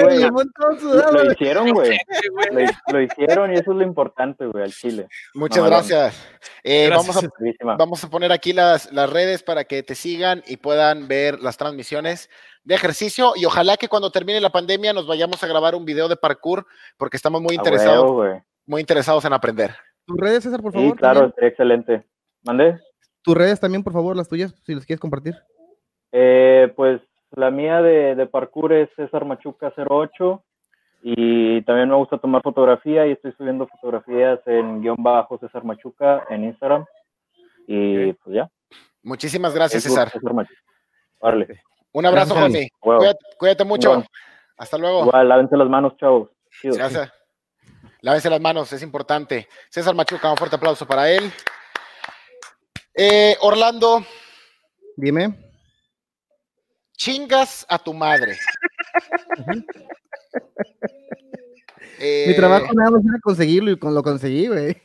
Limón 0.09 0.51
todo 0.59 0.71
Lo, 0.71 0.79
sudado, 0.79 1.11
lo 1.11 1.19
güey. 1.23 1.33
hicieron, 1.33 1.69
güey. 1.71 1.97
Lo, 2.51 2.93
lo 2.93 3.01
hicieron 3.01 3.51
y 3.51 3.53
eso 3.55 3.71
es 3.71 3.77
lo 3.77 3.83
importante, 3.83 4.45
güey, 4.47 4.63
al 4.63 4.73
chile. 4.73 5.07
Muchas 5.33 5.59
No, 5.59 5.65
gracias. 5.65 6.15
Eh, 6.63 6.87
Gracias. 6.87 7.15
Vamos 7.15 7.23
a. 7.63 7.75
Vamos 7.75 8.03
a 8.03 8.09
poner 8.09 8.31
aquí 8.31 8.53
las, 8.53 8.91
las 8.91 9.09
redes 9.09 9.43
para 9.43 9.63
que 9.65 9.83
te 9.83 9.95
sigan 9.95 10.43
y 10.47 10.57
puedan 10.57 11.07
ver 11.07 11.39
las 11.39 11.57
transmisiones 11.57 12.29
de 12.63 12.75
ejercicio 12.75 13.33
y 13.35 13.45
ojalá 13.45 13.77
que 13.77 13.87
cuando 13.89 14.09
termine 14.11 14.39
la 14.39 14.49
pandemia 14.51 14.93
nos 14.93 15.05
vayamos 15.07 15.43
a 15.43 15.47
grabar 15.47 15.75
un 15.75 15.85
video 15.85 16.07
de 16.07 16.15
parkour 16.15 16.65
porque 16.97 17.17
estamos 17.17 17.41
muy 17.41 17.55
interesados, 17.55 18.09
huevo, 18.11 18.41
muy 18.65 18.81
interesados 18.81 19.25
en 19.25 19.33
aprender. 19.33 19.75
Tus 20.05 20.17
redes, 20.17 20.43
César, 20.43 20.61
por 20.61 20.71
Sí, 20.71 20.77
favor. 20.79 20.97
claro, 20.97 21.19
también. 21.19 21.35
sería 21.35 21.49
excelente. 21.49 22.03
¿Mandé? 22.43 22.79
Tus 23.21 23.35
redes 23.35 23.59
también, 23.59 23.83
por 23.83 23.93
favor, 23.93 24.15
las 24.17 24.27
tuyas, 24.27 24.53
si 24.65 24.75
las 24.75 24.85
quieres 24.85 24.99
compartir. 24.99 25.35
Eh, 26.11 26.71
pues 26.75 27.01
la 27.31 27.49
mía 27.51 27.81
de, 27.81 28.15
de 28.15 28.25
parkour 28.27 28.73
es 28.73 28.89
César 28.95 29.25
Machuca 29.25 29.73
08 29.77 30.43
y 31.03 31.61
también 31.63 31.89
me 31.89 31.95
gusta 31.95 32.17
tomar 32.17 32.41
fotografía 32.43 33.07
y 33.07 33.11
estoy 33.13 33.33
subiendo 33.33 33.67
fotografías 33.67 34.39
en 34.45 34.81
guion 34.81 34.95
bajo 34.99 35.37
César 35.39 35.63
Machuca 35.63 36.23
en 36.29 36.43
Instagram 36.45 36.85
y 37.67 38.13
pues 38.13 38.35
ya. 38.35 38.49
Muchísimas 39.01 39.53
gracias, 39.53 39.83
César. 39.83 40.09
César 40.09 40.33
Machuca. 40.33 40.59
Órale. 41.19 41.61
Un 41.93 42.05
abrazo, 42.05 42.33
Gracias, 42.35 42.51
José. 42.53 42.71
Cuídate, 42.79 43.19
cuídate 43.37 43.63
mucho. 43.63 44.03
Hasta 44.57 44.77
luego. 44.77 45.05
Igual, 45.05 45.29
lávense 45.29 45.55
las 45.57 45.69
manos, 45.69 45.93
chavos. 45.97 46.29
Gracias. 46.63 47.11
Lávense 48.01 48.29
las 48.29 48.41
manos, 48.41 48.73
es 48.73 48.81
importante. 48.83 49.47
César 49.69 49.95
Machuca, 49.95 50.29
un 50.29 50.37
fuerte 50.37 50.55
aplauso 50.57 50.85
para 50.85 51.09
él. 51.09 51.31
Eh, 52.95 53.37
Orlando, 53.41 54.03
Dime. 54.97 55.33
chingas 56.97 57.65
a 57.69 57.79
tu 57.79 57.93
madre. 57.93 58.37
Eh, 61.99 62.25
Mi 62.27 62.35
trabajo 62.35 62.73
nada 62.73 62.91
más 62.91 63.01
era 63.05 63.17
conseguirlo 63.21 63.71
y 63.71 63.79
con 63.79 63.95
lo 63.95 64.03
conseguí, 64.03 64.47
güey. 64.47 64.75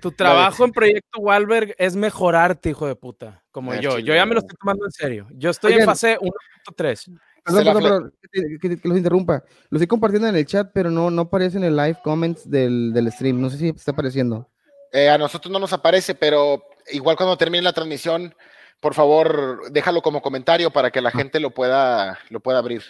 Tu 0.00 0.12
trabajo 0.12 0.64
en 0.64 0.72
Proyecto 0.72 1.20
Walberg 1.20 1.74
es 1.78 1.96
mejorarte, 1.96 2.70
hijo 2.70 2.86
de 2.86 2.96
puta, 2.96 3.42
como 3.50 3.72
Ah, 3.72 3.80
yo. 3.80 3.98
Yo 3.98 4.14
ya 4.14 4.26
me 4.26 4.34
lo 4.34 4.40
estoy 4.40 4.56
tomando 4.60 4.84
en 4.84 4.92
serio. 4.92 5.26
Yo 5.32 5.50
estoy 5.50 5.72
en 5.72 5.78
Oigan. 5.80 5.88
fase 5.88 6.18
1.3. 6.20 6.96
Se 7.00 7.10
Perdón, 7.44 7.64
perdón, 7.64 7.82
perdón, 7.82 8.14
que, 8.32 8.58
que- 8.68 8.80
que 8.80 8.88
los 8.88 8.98
interrumpa. 8.98 9.44
Lo 9.70 9.76
estoy 9.78 9.86
compartiendo 9.86 10.28
en 10.28 10.36
el 10.36 10.44
chat, 10.46 10.70
pero 10.74 10.90
no, 10.90 11.10
no 11.10 11.22
aparece 11.22 11.56
en 11.58 11.64
el 11.64 11.76
live 11.76 11.98
comments 12.02 12.48
del, 12.50 12.92
del 12.92 13.10
stream. 13.12 13.40
No 13.40 13.48
sé 13.50 13.56
si 13.58 13.68
está 13.68 13.92
apareciendo. 13.92 14.50
Eh, 14.92 15.08
a 15.08 15.16
nosotros 15.18 15.52
no 15.52 15.58
nos 15.58 15.72
aparece, 15.72 16.14
pero 16.14 16.62
igual 16.92 17.16
cuando 17.16 17.36
termine 17.38 17.62
la 17.62 17.72
transmisión, 17.72 18.34
por 18.80 18.94
favor, 18.94 19.70
déjalo 19.70 20.02
como 20.02 20.20
comentario 20.22 20.70
para 20.70 20.90
que 20.90 21.00
la 21.00 21.10
gente 21.10 21.38
lo 21.40 21.50
pueda, 21.50 22.18
lo 22.30 22.40
pueda 22.40 22.58
abrir. 22.58 22.82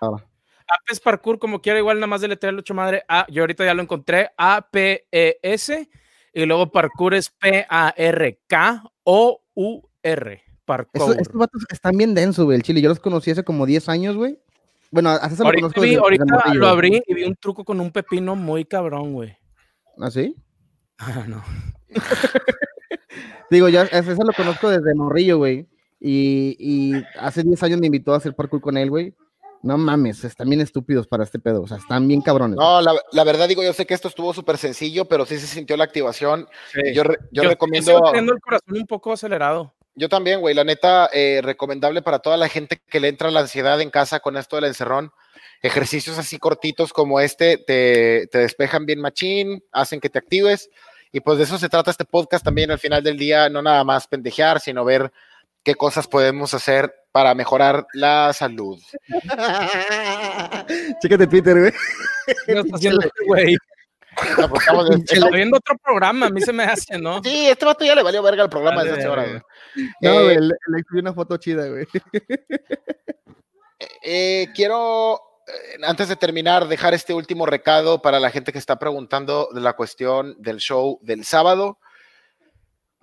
Ahora. 0.00 0.24
Apes 0.80 1.00
Parkour, 1.00 1.38
como 1.38 1.60
quiera, 1.60 1.78
igual 1.78 1.96
nada 1.98 2.06
más 2.06 2.20
de 2.20 2.28
letrear 2.28 2.54
ocho 2.54 2.74
madre. 2.74 3.04
A, 3.08 3.26
yo 3.30 3.42
ahorita 3.42 3.64
ya 3.64 3.74
lo 3.74 3.82
encontré. 3.82 4.30
A-P-E-S. 4.36 5.88
Y 6.34 6.44
luego 6.46 6.70
Parkour 6.72 7.14
es 7.14 7.30
P-A-R-K-O-U-R. 9.04 10.42
Parkour. 10.64 11.16
Estos, 11.20 11.34
vatos 11.34 11.62
están 11.70 11.96
bien 11.96 12.14
densos, 12.14 12.44
güey. 12.44 12.56
El 12.56 12.62
chile. 12.62 12.80
Yo 12.80 12.88
los 12.88 12.98
conocí 13.00 13.30
hace 13.30 13.44
como 13.44 13.66
10 13.66 13.88
años, 13.88 14.16
güey. 14.16 14.38
Bueno, 14.90 15.14
César 15.14 15.38
lo 15.40 15.44
ahorita 15.46 15.60
conozco 15.62 15.80
vi- 15.82 15.88
desde- 15.88 16.00
desde 16.00 16.02
ahorita 16.02 16.24
lo 16.54 16.60
güey. 16.60 16.70
abrí 16.72 17.02
y 17.06 17.14
vi 17.14 17.24
un 17.24 17.34
truco 17.36 17.64
con 17.64 17.80
un 17.80 17.90
pepino 17.90 18.34
muy 18.36 18.64
cabrón, 18.64 19.12
güey. 19.12 19.36
¿Ah, 19.98 20.10
sí? 20.10 20.34
Ah, 20.98 21.24
no. 21.28 21.42
Digo, 23.50 23.68
ya 23.68 23.82
a 23.82 24.02
César 24.02 24.24
lo 24.24 24.32
conozco 24.32 24.70
desde 24.70 24.94
morrillo, 24.94 25.38
güey. 25.38 25.68
Y, 26.00 26.56
y 26.58 26.94
hace 27.18 27.42
10 27.42 27.62
años 27.62 27.80
me 27.80 27.86
invitó 27.86 28.14
a 28.14 28.16
hacer 28.18 28.34
parkour 28.34 28.60
con 28.60 28.76
él, 28.76 28.90
güey. 28.90 29.14
No 29.64 29.78
mames, 29.78 30.22
están 30.24 30.48
bien 30.48 30.60
estúpidos 30.60 31.06
para 31.06 31.24
este 31.24 31.38
pedo. 31.38 31.62
O 31.62 31.66
sea, 31.66 31.78
están 31.78 32.06
bien 32.06 32.20
cabrones. 32.20 32.56
No, 32.56 32.80
la, 32.82 32.94
la 33.12 33.24
verdad 33.24 33.48
digo, 33.48 33.62
yo 33.62 33.72
sé 33.72 33.86
que 33.86 33.94
esto 33.94 34.08
estuvo 34.08 34.34
súper 34.34 34.58
sencillo, 34.58 35.06
pero 35.06 35.24
sí 35.26 35.38
se 35.38 35.46
sintió 35.46 35.76
la 35.76 35.84
activación. 35.84 36.46
Yo, 36.94 37.02
re- 37.04 37.18
yo 37.32 37.42
sigo 37.42 37.50
recomiendo, 37.52 38.00
teniendo 38.04 38.32
el 38.34 38.40
corazón 38.40 38.76
un 38.76 38.86
poco 38.86 39.12
acelerado. 39.12 39.72
yo 39.94 40.08
también, 40.08 40.40
güey, 40.40 40.54
la 40.54 40.64
neta, 40.64 41.08
eh, 41.12 41.40
recomendable 41.42 42.02
para 42.02 42.18
toda 42.18 42.36
la 42.36 42.48
gente 42.48 42.80
que 42.88 43.00
le 43.00 43.08
entra 43.08 43.30
la 43.30 43.40
ansiedad 43.40 43.80
en 43.80 43.90
casa 43.90 44.20
con 44.20 44.36
esto 44.36 44.56
del 44.56 44.66
encerrón. 44.66 45.12
Ejercicios 45.62 46.18
así 46.18 46.38
cortitos 46.38 46.92
como 46.92 47.20
este 47.20 47.56
te, 47.56 48.26
te 48.30 48.38
despejan 48.38 48.84
bien 48.84 49.00
machín, 49.00 49.64
hacen 49.72 49.98
que 50.00 50.10
te 50.10 50.18
actives. 50.18 50.68
Y 51.10 51.20
pues 51.20 51.38
de 51.38 51.44
eso 51.44 51.56
se 51.58 51.68
trata 51.70 51.90
este 51.90 52.04
podcast 52.04 52.44
también 52.44 52.70
al 52.70 52.78
final 52.78 53.02
del 53.02 53.16
día, 53.16 53.48
no 53.48 53.62
nada 53.62 53.82
más 53.84 54.06
pendejear, 54.08 54.60
sino 54.60 54.84
ver 54.84 55.10
qué 55.62 55.74
cosas 55.74 56.06
podemos 56.06 56.52
hacer 56.52 56.92
para 57.14 57.32
mejorar 57.32 57.86
la 57.92 58.32
salud. 58.32 58.76
Chécate 61.00 61.26
Twitter, 61.28 61.56
güey. 61.60 61.72
¿Qué 62.44 62.52
está 62.58 62.74
haciendo 62.76 63.08
güey? 63.28 63.56
Pues, 64.16 64.62
estamos- 64.62 64.90
Está 65.08 65.28
viendo 65.30 65.56
otro 65.58 65.76
programa, 65.78 66.26
a 66.26 66.30
mí 66.30 66.40
se 66.40 66.52
me 66.52 66.64
hace, 66.64 66.98
¿no? 66.98 67.22
Sí, 67.22 67.46
este 67.48 67.64
vato 67.66 67.84
ya 67.84 67.94
le 67.94 68.02
valió 68.02 68.20
verga 68.20 68.42
el 68.42 68.50
programa 68.50 68.78
Vale, 68.78 68.90
hace 68.98 69.06
horas. 69.08 69.26
verga. 69.26 69.44
güey. 69.76 69.88
No, 70.00 70.10
Eh, 70.20 70.24
güey, 70.24 70.36
le, 70.40 70.54
le 70.68 70.82
subí 70.88 70.98
una 71.00 71.12
foto 71.14 71.36
chida, 71.36 71.68
güey. 71.68 71.86
Eh, 74.06 74.48
quiero, 74.54 75.20
eh, 75.46 75.78
antes 75.84 76.08
de 76.08 76.16
terminar, 76.16 76.68
dejar 76.68 76.94
este 76.94 77.12
último 77.12 77.44
recado 77.46 78.00
para 78.02 78.18
la 78.20 78.30
gente 78.30 78.50
que 78.52 78.58
está 78.58 78.78
preguntando 78.78 79.48
de 79.52 79.60
la 79.60 79.74
cuestión 79.74 80.34
del 80.38 80.58
show 80.58 80.98
del 81.02 81.24
sábado. 81.24 81.78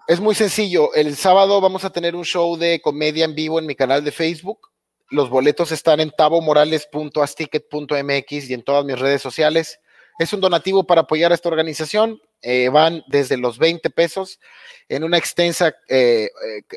Es 0.07 0.19
muy 0.19 0.33
sencillo. 0.35 0.93
El 0.95 1.15
sábado 1.15 1.61
vamos 1.61 1.85
a 1.85 1.91
tener 1.91 2.15
un 2.15 2.25
show 2.25 2.57
de 2.57 2.81
comedia 2.81 3.23
en 3.23 3.35
vivo 3.35 3.59
en 3.59 3.67
mi 3.67 3.75
canal 3.75 4.03
de 4.03 4.11
Facebook. 4.11 4.71
Los 5.09 5.29
boletos 5.29 5.71
están 5.71 5.99
en 5.99 6.09
tabomorales.asticket.mx 6.09 8.49
y 8.49 8.53
en 8.53 8.63
todas 8.63 8.83
mis 8.83 8.97
redes 8.97 9.21
sociales. 9.21 9.79
Es 10.17 10.33
un 10.33 10.41
donativo 10.41 10.85
para 10.85 11.01
apoyar 11.01 11.31
a 11.31 11.35
esta 11.35 11.49
organización. 11.49 12.19
Eh, 12.41 12.69
van 12.69 13.03
desde 13.07 13.37
los 13.37 13.59
20 13.59 13.91
pesos 13.91 14.39
en 14.89 15.03
una 15.03 15.19
extensa 15.19 15.75
eh, 15.87 16.31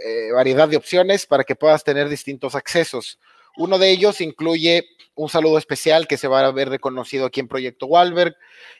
eh, 0.04 0.30
variedad 0.32 0.68
de 0.68 0.76
opciones 0.76 1.24
para 1.24 1.44
que 1.44 1.56
puedas 1.56 1.82
tener 1.82 2.10
distintos 2.10 2.54
accesos. 2.54 3.18
Uno 3.56 3.78
de 3.78 3.90
ellos 3.90 4.20
incluye 4.20 4.84
un 5.14 5.30
saludo 5.30 5.56
especial 5.56 6.06
que 6.06 6.18
se 6.18 6.28
va 6.28 6.44
a 6.44 6.52
ver 6.52 6.68
reconocido 6.68 7.24
aquí 7.24 7.40
en 7.40 7.48
Proyecto 7.48 7.86
Walberg. 7.86 8.36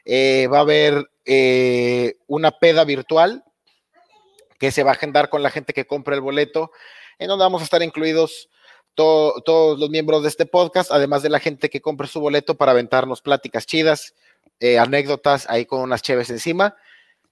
Va 0.07 0.59
a 0.59 0.61
haber 0.61 1.09
una 2.27 2.51
peda 2.51 2.85
virtual 2.85 3.43
que 4.65 4.71
se 4.73 4.83
va 4.83 4.93
a 4.93 4.95
agendar 4.95 5.29
con 5.29 5.43
la 5.43 5.51
gente 5.51 5.75
que 5.75 5.87
compre 5.87 6.15
el 6.15 6.23
boleto, 6.23 6.73
en 7.19 7.29
donde 7.29 7.45
vamos 7.45 7.61
a 7.61 7.65
estar 7.65 7.83
incluidos 7.83 8.49
to- 8.95 9.43
todos 9.45 9.79
los 9.79 9.91
miembros 9.91 10.23
de 10.23 10.29
este 10.31 10.47
podcast, 10.47 10.91
además 10.91 11.23
de 11.23 11.29
la 11.29 11.39
gente 11.39 11.69
que 11.69 11.83
compre 11.83 12.07
su 12.09 12.19
boleto 12.19 12.55
para 12.55 12.73
aventarnos 12.73 13.21
pláticas 13.21 13.67
chidas, 13.67 14.15
eh, 14.61 14.79
anécdotas 14.79 15.47
ahí 15.51 15.67
con 15.67 15.81
unas 15.81 16.01
cheves 16.01 16.31
encima. 16.31 16.77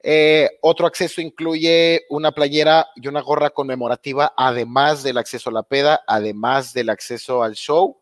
Eh, 0.02 0.50
otro 0.60 0.86
acceso 0.86 1.22
incluye 1.22 2.02
una 2.10 2.32
playera 2.32 2.88
y 2.96 3.08
una 3.08 3.22
gorra 3.22 3.48
conmemorativa, 3.50 4.34
además 4.36 5.02
del 5.02 5.16
acceso 5.16 5.48
a 5.48 5.54
la 5.54 5.62
peda, 5.62 6.02
además 6.06 6.74
del 6.74 6.90
acceso 6.90 7.42
al 7.42 7.54
show. 7.54 7.96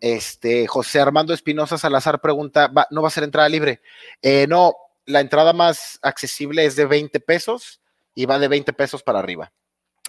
Este, 0.00 0.66
José 0.68 1.00
Armando 1.00 1.34
Espinosa 1.34 1.78
Salazar 1.78 2.20
pregunta, 2.20 2.68
¿va- 2.68 2.86
¿no 2.90 3.02
va 3.02 3.08
a 3.08 3.10
ser 3.10 3.24
entrada 3.24 3.48
libre? 3.48 3.80
Eh, 4.22 4.46
no, 4.48 4.74
la 5.06 5.20
entrada 5.20 5.52
más 5.52 5.98
accesible 6.02 6.64
es 6.64 6.76
de 6.76 6.84
20 6.84 7.18
pesos 7.18 7.80
y 8.16 8.26
va 8.26 8.40
de 8.40 8.48
20 8.48 8.72
pesos 8.72 9.04
para 9.04 9.20
arriba. 9.20 9.52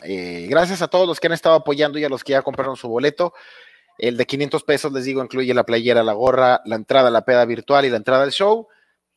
Eh, 0.02 0.48
gracias 0.50 0.82
a 0.82 0.88
todos 0.88 1.08
los 1.08 1.20
que 1.20 1.28
han 1.28 1.34
estado 1.34 1.56
apoyando 1.56 2.00
y 2.00 2.06
a 2.06 2.10
los 2.10 2.24
que 2.24 2.32
ya 2.32 2.42
compraron 2.42 2.76
su 2.76 2.88
boleto. 2.88 3.34
El 4.00 4.16
de 4.16 4.26
500 4.26 4.64
pesos, 4.64 4.94
les 4.94 5.06
digo, 5.06 5.24
incluye 5.24 5.54
la 5.54 5.66
playera, 5.66 6.04
la 6.04 6.14
gorra, 6.14 6.62
la 6.66 6.76
entrada 6.76 7.10
a 7.10 7.12
la 7.12 7.26
peda 7.26 7.46
virtual 7.46 7.86
y 7.86 7.90
la 7.90 7.98
entrada 7.98 8.24
al 8.24 8.32
show. 8.32 8.68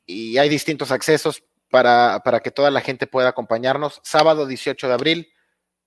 Y 0.04 0.38
hay 0.38 0.48
distintos 0.48 0.90
accesos 0.90 1.44
para, 1.70 2.20
para 2.24 2.40
que 2.40 2.50
toda 2.50 2.70
la 2.70 2.80
gente 2.80 3.06
pueda 3.06 3.28
acompañarnos. 3.28 4.00
Sábado 4.02 4.46
18 4.46 4.88
de 4.88 4.92
abril 4.92 5.28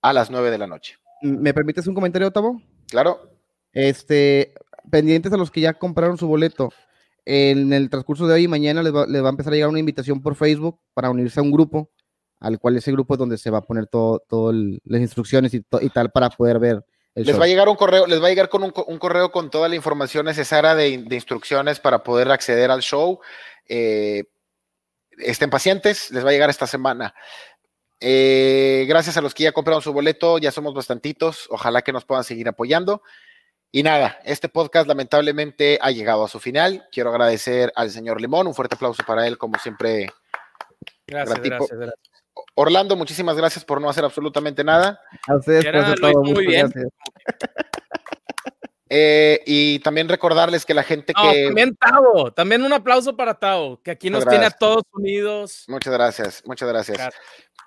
a 0.00 0.12
las 0.12 0.30
9 0.30 0.50
de 0.50 0.58
la 0.58 0.66
noche. 0.66 0.96
¿Me 1.22 1.52
permites 1.52 1.86
un 1.86 1.94
comentario, 1.94 2.30
Tavo? 2.30 2.62
Claro, 2.88 3.30
Este, 3.72 4.54
pendientes 4.90 5.32
a 5.32 5.36
los 5.36 5.50
que 5.50 5.60
ya 5.60 5.74
compraron 5.74 6.16
su 6.16 6.26
boleto. 6.26 6.72
En 7.26 7.72
el 7.72 7.90
transcurso 7.90 8.26
de 8.26 8.34
hoy 8.34 8.44
y 8.44 8.48
mañana 8.48 8.82
les 8.82 8.94
va, 8.94 9.06
les 9.06 9.22
va 9.22 9.26
a 9.26 9.30
empezar 9.30 9.52
a 9.52 9.56
llegar 9.56 9.70
una 9.70 9.78
invitación 9.78 10.22
por 10.22 10.36
Facebook 10.36 10.78
para 10.92 11.10
unirse 11.10 11.40
a 11.40 11.42
un 11.42 11.50
grupo, 11.50 11.90
al 12.44 12.58
cual 12.58 12.76
ese 12.76 12.92
grupo 12.92 13.14
es 13.14 13.18
donde 13.18 13.38
se 13.38 13.50
va 13.50 13.58
a 13.58 13.62
poner 13.62 13.86
todo, 13.86 14.20
todo 14.28 14.52
las 14.52 15.00
instrucciones 15.00 15.54
y, 15.54 15.60
to- 15.60 15.80
y 15.80 15.88
tal 15.90 16.10
para 16.10 16.30
poder 16.30 16.58
ver 16.58 16.84
el 17.14 17.24
les 17.24 17.32
show. 17.32 17.38
va 17.38 17.44
a 17.44 17.48
llegar 17.48 17.68
un 17.68 17.76
correo, 17.76 18.06
les 18.06 18.20
va 18.22 18.26
a 18.26 18.30
llegar 18.30 18.48
con 18.48 18.62
un, 18.64 18.70
co- 18.70 18.84
un 18.84 18.98
correo 18.98 19.30
con 19.30 19.50
toda 19.50 19.68
la 19.68 19.76
información 19.76 20.26
necesaria 20.26 20.74
de, 20.74 20.98
de 20.98 21.14
instrucciones 21.14 21.80
para 21.80 22.02
poder 22.02 22.30
acceder 22.30 22.70
al 22.70 22.80
show. 22.82 23.20
Eh, 23.68 24.24
estén 25.18 25.48
pacientes, 25.50 26.10
les 26.10 26.24
va 26.24 26.30
a 26.30 26.32
llegar 26.32 26.50
esta 26.50 26.66
semana. 26.66 27.14
Eh, 28.00 28.84
gracias 28.88 29.16
a 29.16 29.20
los 29.22 29.32
que 29.32 29.44
ya 29.44 29.52
compraron 29.52 29.80
su 29.80 29.92
boleto, 29.92 30.38
ya 30.38 30.50
somos 30.50 30.74
bastantitos. 30.74 31.46
Ojalá 31.50 31.82
que 31.82 31.92
nos 31.92 32.04
puedan 32.04 32.24
seguir 32.24 32.48
apoyando. 32.48 33.02
Y 33.70 33.82
nada, 33.82 34.18
este 34.24 34.48
podcast 34.48 34.86
lamentablemente 34.86 35.78
ha 35.80 35.90
llegado 35.90 36.24
a 36.24 36.28
su 36.28 36.38
final. 36.38 36.86
Quiero 36.92 37.10
agradecer 37.10 37.72
al 37.74 37.90
señor 37.90 38.20
Limón, 38.20 38.46
un 38.46 38.54
fuerte 38.54 38.74
aplauso 38.76 39.02
para 39.06 39.26
él, 39.26 39.38
como 39.38 39.58
siempre. 39.58 40.12
Gracias, 41.06 41.40
gracias, 41.40 41.78
gracias. 41.78 42.23
Orlando, 42.54 42.96
muchísimas 42.96 43.36
gracias 43.36 43.64
por 43.64 43.80
no 43.80 43.88
hacer 43.88 44.04
absolutamente 44.04 44.62
nada. 44.64 45.00
A 45.28 45.36
ustedes 45.36 45.64
Era- 45.64 45.88
lo 45.88 45.94
hizo 46.10 46.20
muy 46.20 46.30
muchas 46.30 46.46
bien. 46.46 46.68
gracias. 46.70 46.92
Eh, 48.90 49.40
y 49.46 49.78
también 49.80 50.08
recordarles 50.08 50.64
que 50.64 50.74
la 50.74 50.82
gente 50.82 51.12
No, 51.16 51.32
que... 51.32 51.46
también 51.46 51.74
Tavo, 51.76 52.32
también 52.32 52.62
un 52.62 52.72
aplauso 52.72 53.16
para 53.16 53.34
Tavo, 53.34 53.80
que 53.82 53.90
aquí 53.90 54.10
nos 54.10 54.20
Muchas 54.20 54.30
tiene 54.30 54.44
a 54.44 54.48
gracias. 54.50 54.58
todos 54.60 54.82
unidos. 54.92 55.64
Muchas 55.68 55.92
gracias, 55.92 56.42
muchas 56.44 56.68
gracias. 56.68 56.98
Gracias. 56.98 57.22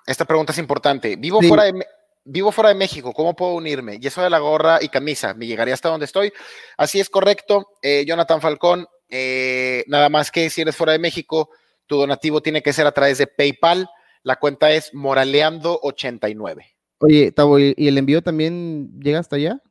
Esta 0.06 0.24
pregunta 0.24 0.52
es 0.52 0.58
importante. 0.58 1.16
Vivo, 1.16 1.40
Sí. 1.42 1.48
fuera 1.48 1.64
de, 1.64 1.86
vivo 2.24 2.50
fuera 2.52 2.68
de 2.70 2.76
México, 2.76 3.12
¿cómo 3.12 3.34
puedo 3.36 3.52
unirme? 3.54 3.98
Y 4.00 4.06
eso 4.06 4.22
de 4.22 4.30
la 4.30 4.38
gorra 4.38 4.78
y 4.80 4.88
camisa, 4.88 5.34
¿me 5.34 5.46
llegaría 5.46 5.74
hasta 5.74 5.88
donde 5.90 6.06
estoy? 6.06 6.32
Así 6.78 6.98
es 7.00 7.10
correcto, 7.10 7.72
eh, 7.82 8.04
Jonathan 8.06 8.40
Falcón. 8.40 8.86
eh, 9.10 9.84
nada 9.86 10.08
más 10.10 10.30
que 10.30 10.50
si 10.50 10.60
eres 10.60 10.76
fuera 10.76 10.92
de 10.92 10.98
México, 10.98 11.48
tu 11.86 11.96
donativo 11.98 12.42
tiene 12.42 12.62
que 12.62 12.72
ser 12.74 12.86
a 12.86 12.92
través 12.92 13.16
de 13.18 13.26
PayPal. 13.26 13.88
La 14.28 14.36
cuenta 14.36 14.70
es 14.72 14.92
moraleando89. 14.92 16.74
Oye, 16.98 17.32
Tavo, 17.32 17.58
¿y 17.58 17.72
y 17.78 17.88
el 17.88 17.96
envío 17.96 18.20
también 18.20 19.00
llega 19.00 19.20
hasta 19.20 19.36
allá? 19.36 19.62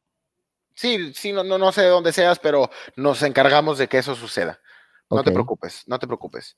Sí, 0.74 1.14
sí, 1.14 1.32
no, 1.32 1.44
no, 1.44 1.60
no 1.60 1.72
sé 1.72 1.84
de 1.84 1.90
dónde 1.90 2.12
seas, 2.12 2.40
pero 2.40 2.72
nos 2.96 3.22
encargamos 3.22 3.78
de 3.78 3.88
que 3.88 4.00
eso 4.00 4.16
suceda. 4.16 4.60
No 5.12 5.22
te 5.22 5.32
preocupes, 5.32 5.84
no 5.86 6.00
te 6.00 6.08
preocupes. 6.08 6.58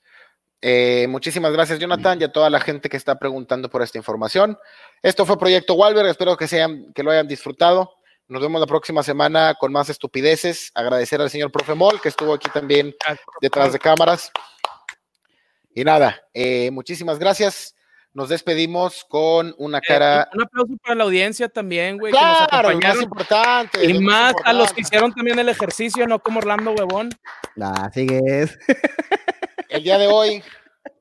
Eh, 0.62 1.08
muchísimas 1.10 1.52
gracias, 1.52 1.78
Jonathan, 1.78 2.22
y 2.22 2.24
a 2.24 2.32
toda 2.32 2.50
la 2.50 2.62
gente 2.62 2.88
que 2.88 2.96
está 2.96 3.20
preguntando 3.20 3.70
por 3.70 3.82
esta 3.82 3.98
información. 3.98 4.58
Esto 5.02 5.26
fue 5.26 5.38
Proyecto 5.38 5.74
Walber, 5.74 6.06
espero 6.06 6.38
que, 6.38 6.48
sean, 6.48 6.94
que 6.94 7.04
lo 7.04 7.12
hayan 7.12 7.28
disfrutado. 7.28 7.96
Nos 8.30 8.42
vemos 8.42 8.62
la 8.62 8.68
próxima 8.68 9.04
semana 9.04 9.56
con 9.60 9.74
más 9.74 9.90
estupideces. 9.90 10.72
Agradecer 10.74 11.20
al 11.20 11.30
señor 11.30 11.52
Profe 11.52 11.74
Mol, 11.74 12.00
que 12.00 12.08
estuvo 12.08 12.34
aquí 12.34 12.50
también 12.50 12.96
detrás 13.42 13.74
de 13.74 13.80
cámaras. 13.80 14.32
Y 15.76 15.84
nada, 15.84 16.22
eh, 16.34 16.72
muchísimas 16.72 17.20
gracias. 17.20 17.76
Nos 18.20 18.28
despedimos 18.28 19.06
con 19.06 19.56
una 19.58 19.78
Eh, 19.78 19.82
cara. 19.88 20.30
un 20.34 20.42
aplauso 20.42 20.74
para 20.84 20.94
la 20.96 21.06
audiencia 21.06 21.48
también, 21.48 21.98
güey. 21.98 22.12
claro, 22.12 22.68
que 22.68 22.76
nos 22.76 22.96
más 22.96 23.02
importante. 23.02 23.86
Y 23.86 23.98
más 24.00 24.34
a 24.44 24.52
los 24.52 24.74
que 24.74 24.82
hicieron 24.82 25.14
también 25.14 25.40
el 25.40 25.48
ejercicio, 25.48 26.06
no 26.06 26.20
como 26.20 26.40
Orlando 26.40 26.72
Huevón. 26.74 27.12
Ah, 27.62 27.90
sigues. 27.94 28.60
El 29.70 29.84
día 29.84 29.98
de 29.98 30.08
hoy 30.12 30.44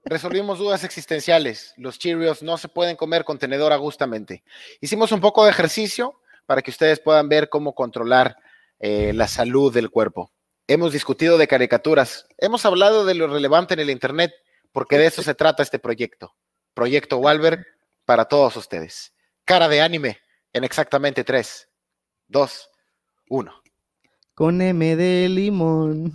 resolvimos 0.04 0.60
dudas 0.60 0.84
existenciales. 0.84 1.74
Los 1.76 1.98
Cheerios 1.98 2.44
no 2.44 2.56
se 2.56 2.68
pueden 2.68 2.94
comer 2.94 3.24
con 3.24 3.36
tenedor 3.40 3.72
agustamente. 3.72 4.44
Hicimos 4.80 5.10
un 5.10 5.20
poco 5.20 5.44
de 5.44 5.50
ejercicio 5.50 6.20
para 6.46 6.62
que 6.62 6.70
ustedes 6.70 7.00
puedan 7.00 7.28
ver 7.28 7.48
cómo 7.48 7.74
controlar 7.74 8.36
eh, 8.78 9.12
la 9.12 9.26
salud 9.26 9.74
del 9.74 9.90
cuerpo. 9.90 10.30
Hemos 10.68 10.92
discutido 10.92 11.36
de 11.36 11.48
caricaturas. 11.48 12.28
Hemos 12.38 12.64
hablado 12.64 13.04
de 13.04 13.14
lo 13.16 13.26
relevante 13.26 13.74
en 13.74 13.80
el 13.80 13.90
Internet, 13.90 14.30
porque 14.70 14.98
de 14.98 15.06
eso 15.06 15.24
se 15.24 15.34
trata 15.34 15.64
este 15.64 15.80
proyecto. 15.80 16.36
Proyecto 16.82 17.18
Walberg 17.18 17.66
para 18.04 18.26
todos 18.26 18.56
ustedes. 18.56 19.12
Cara 19.44 19.66
de 19.66 19.80
anime 19.80 20.20
en 20.52 20.62
exactamente 20.62 21.24
3, 21.24 21.68
2, 22.28 22.70
1. 23.30 23.62
Con 24.32 24.62
M 24.62 24.94
de 24.94 25.28
limón. 25.28 26.12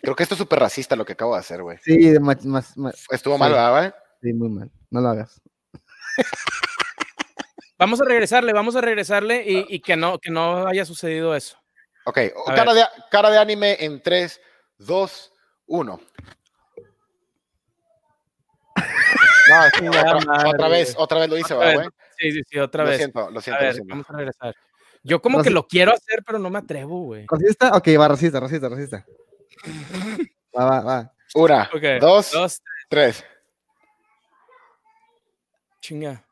Creo 0.00 0.14
que 0.14 0.22
esto 0.22 0.36
es 0.36 0.38
súper 0.38 0.60
racista 0.60 0.94
lo 0.94 1.04
que 1.04 1.14
acabo 1.14 1.34
de 1.34 1.40
hacer, 1.40 1.60
güey. 1.64 1.76
Sí, 1.82 2.08
de 2.08 2.20
más, 2.20 2.44
más, 2.44 2.76
más- 2.78 3.04
Estuvo 3.10 3.34
Sí. 3.34 3.40
mal, 3.40 3.50
¿verdad, 3.50 3.80
güey? 3.80 3.92
sí, 4.22 4.32
muy 4.32 4.48
mal. 4.48 4.70
No 4.90 5.00
lo 5.00 5.08
hagas. 5.08 5.40
Vamos 7.78 8.00
a 8.00 8.04
regresarle, 8.04 8.52
vamos 8.52 8.76
a 8.76 8.80
regresarle 8.80 9.42
y, 9.44 9.66
y 9.68 9.80
que, 9.80 9.96
no, 9.96 10.18
que 10.20 10.30
no 10.30 10.68
haya 10.68 10.84
sucedido 10.84 11.34
eso. 11.34 11.58
Ok, 12.06 12.18
cara 12.46 12.74
de, 12.74 12.84
cara 13.10 13.28
de 13.30 13.38
anime 13.38 13.76
en 13.80 14.00
3, 14.02 14.40
2, 14.78 15.32
1. 15.66 16.00
No, 19.48 19.64
es 19.64 19.72
que 19.72 19.78
Chingada 19.80 20.16
otra, 20.16 20.26
madre, 20.32 20.48
otra 20.50 20.68
vez, 20.68 20.94
otra 20.98 21.18
vez 21.20 21.28
lo 21.30 21.38
hice, 21.38 21.54
¿verdad, 21.54 21.74
güey? 21.74 21.88
Sí, 22.18 22.32
sí, 22.32 22.40
sí, 22.50 22.58
otra 22.58 22.84
Lo 22.84 22.90
vez. 22.90 22.98
siento, 22.98 23.30
lo 23.30 23.38
A 23.38 23.42
siento, 23.42 23.64
lo 23.64 23.72
siento. 23.72 23.90
vamos 23.90 24.06
a 24.10 24.12
regresar. 24.12 24.54
Yo 25.04 25.22
como 25.22 25.42
que 25.42 25.50
lo 25.50 25.66
quiero 25.66 25.92
hacer, 25.92 26.22
pero 26.26 26.38
no 26.38 26.50
me 26.50 26.58
atrevo, 26.58 27.02
güey. 27.04 27.26
¿Racista? 27.30 27.76
Ok, 27.76 27.88
va, 27.98 28.08
racista, 28.08 28.40
racista, 28.40 28.68
racista. 28.68 29.06
Va, 30.56 30.64
va, 30.64 30.80
va. 30.80 31.12
Una, 31.34 31.70
dos, 32.00 32.32
Dos, 32.32 32.62
tres. 32.88 33.24
chinga. 35.80 36.24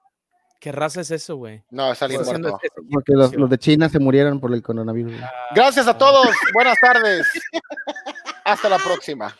¿Qué 0.60 0.72
raza 0.72 1.02
es 1.02 1.10
eso, 1.10 1.36
güey? 1.36 1.62
No, 1.70 1.92
es 1.92 2.02
alguien 2.02 2.20
Está 2.22 2.32
haciendo 2.32 2.48
muerto. 2.48 2.66
ese 2.66 2.88
Porque 2.90 3.12
los, 3.12 3.50
de 3.50 3.58
China 3.58 3.88
se 3.88 3.98
murieron 4.00 4.40
por 4.40 4.52
el 4.52 4.62
coronavirus. 4.62 5.12
güey. 5.12 5.24
Gracias 5.54 5.86
a 5.86 5.96
todos. 5.96 6.26
Buenas 6.54 6.76
tardes. 6.80 7.26
Hasta 8.44 8.68
la 8.68 8.78
próxima. 8.78 9.36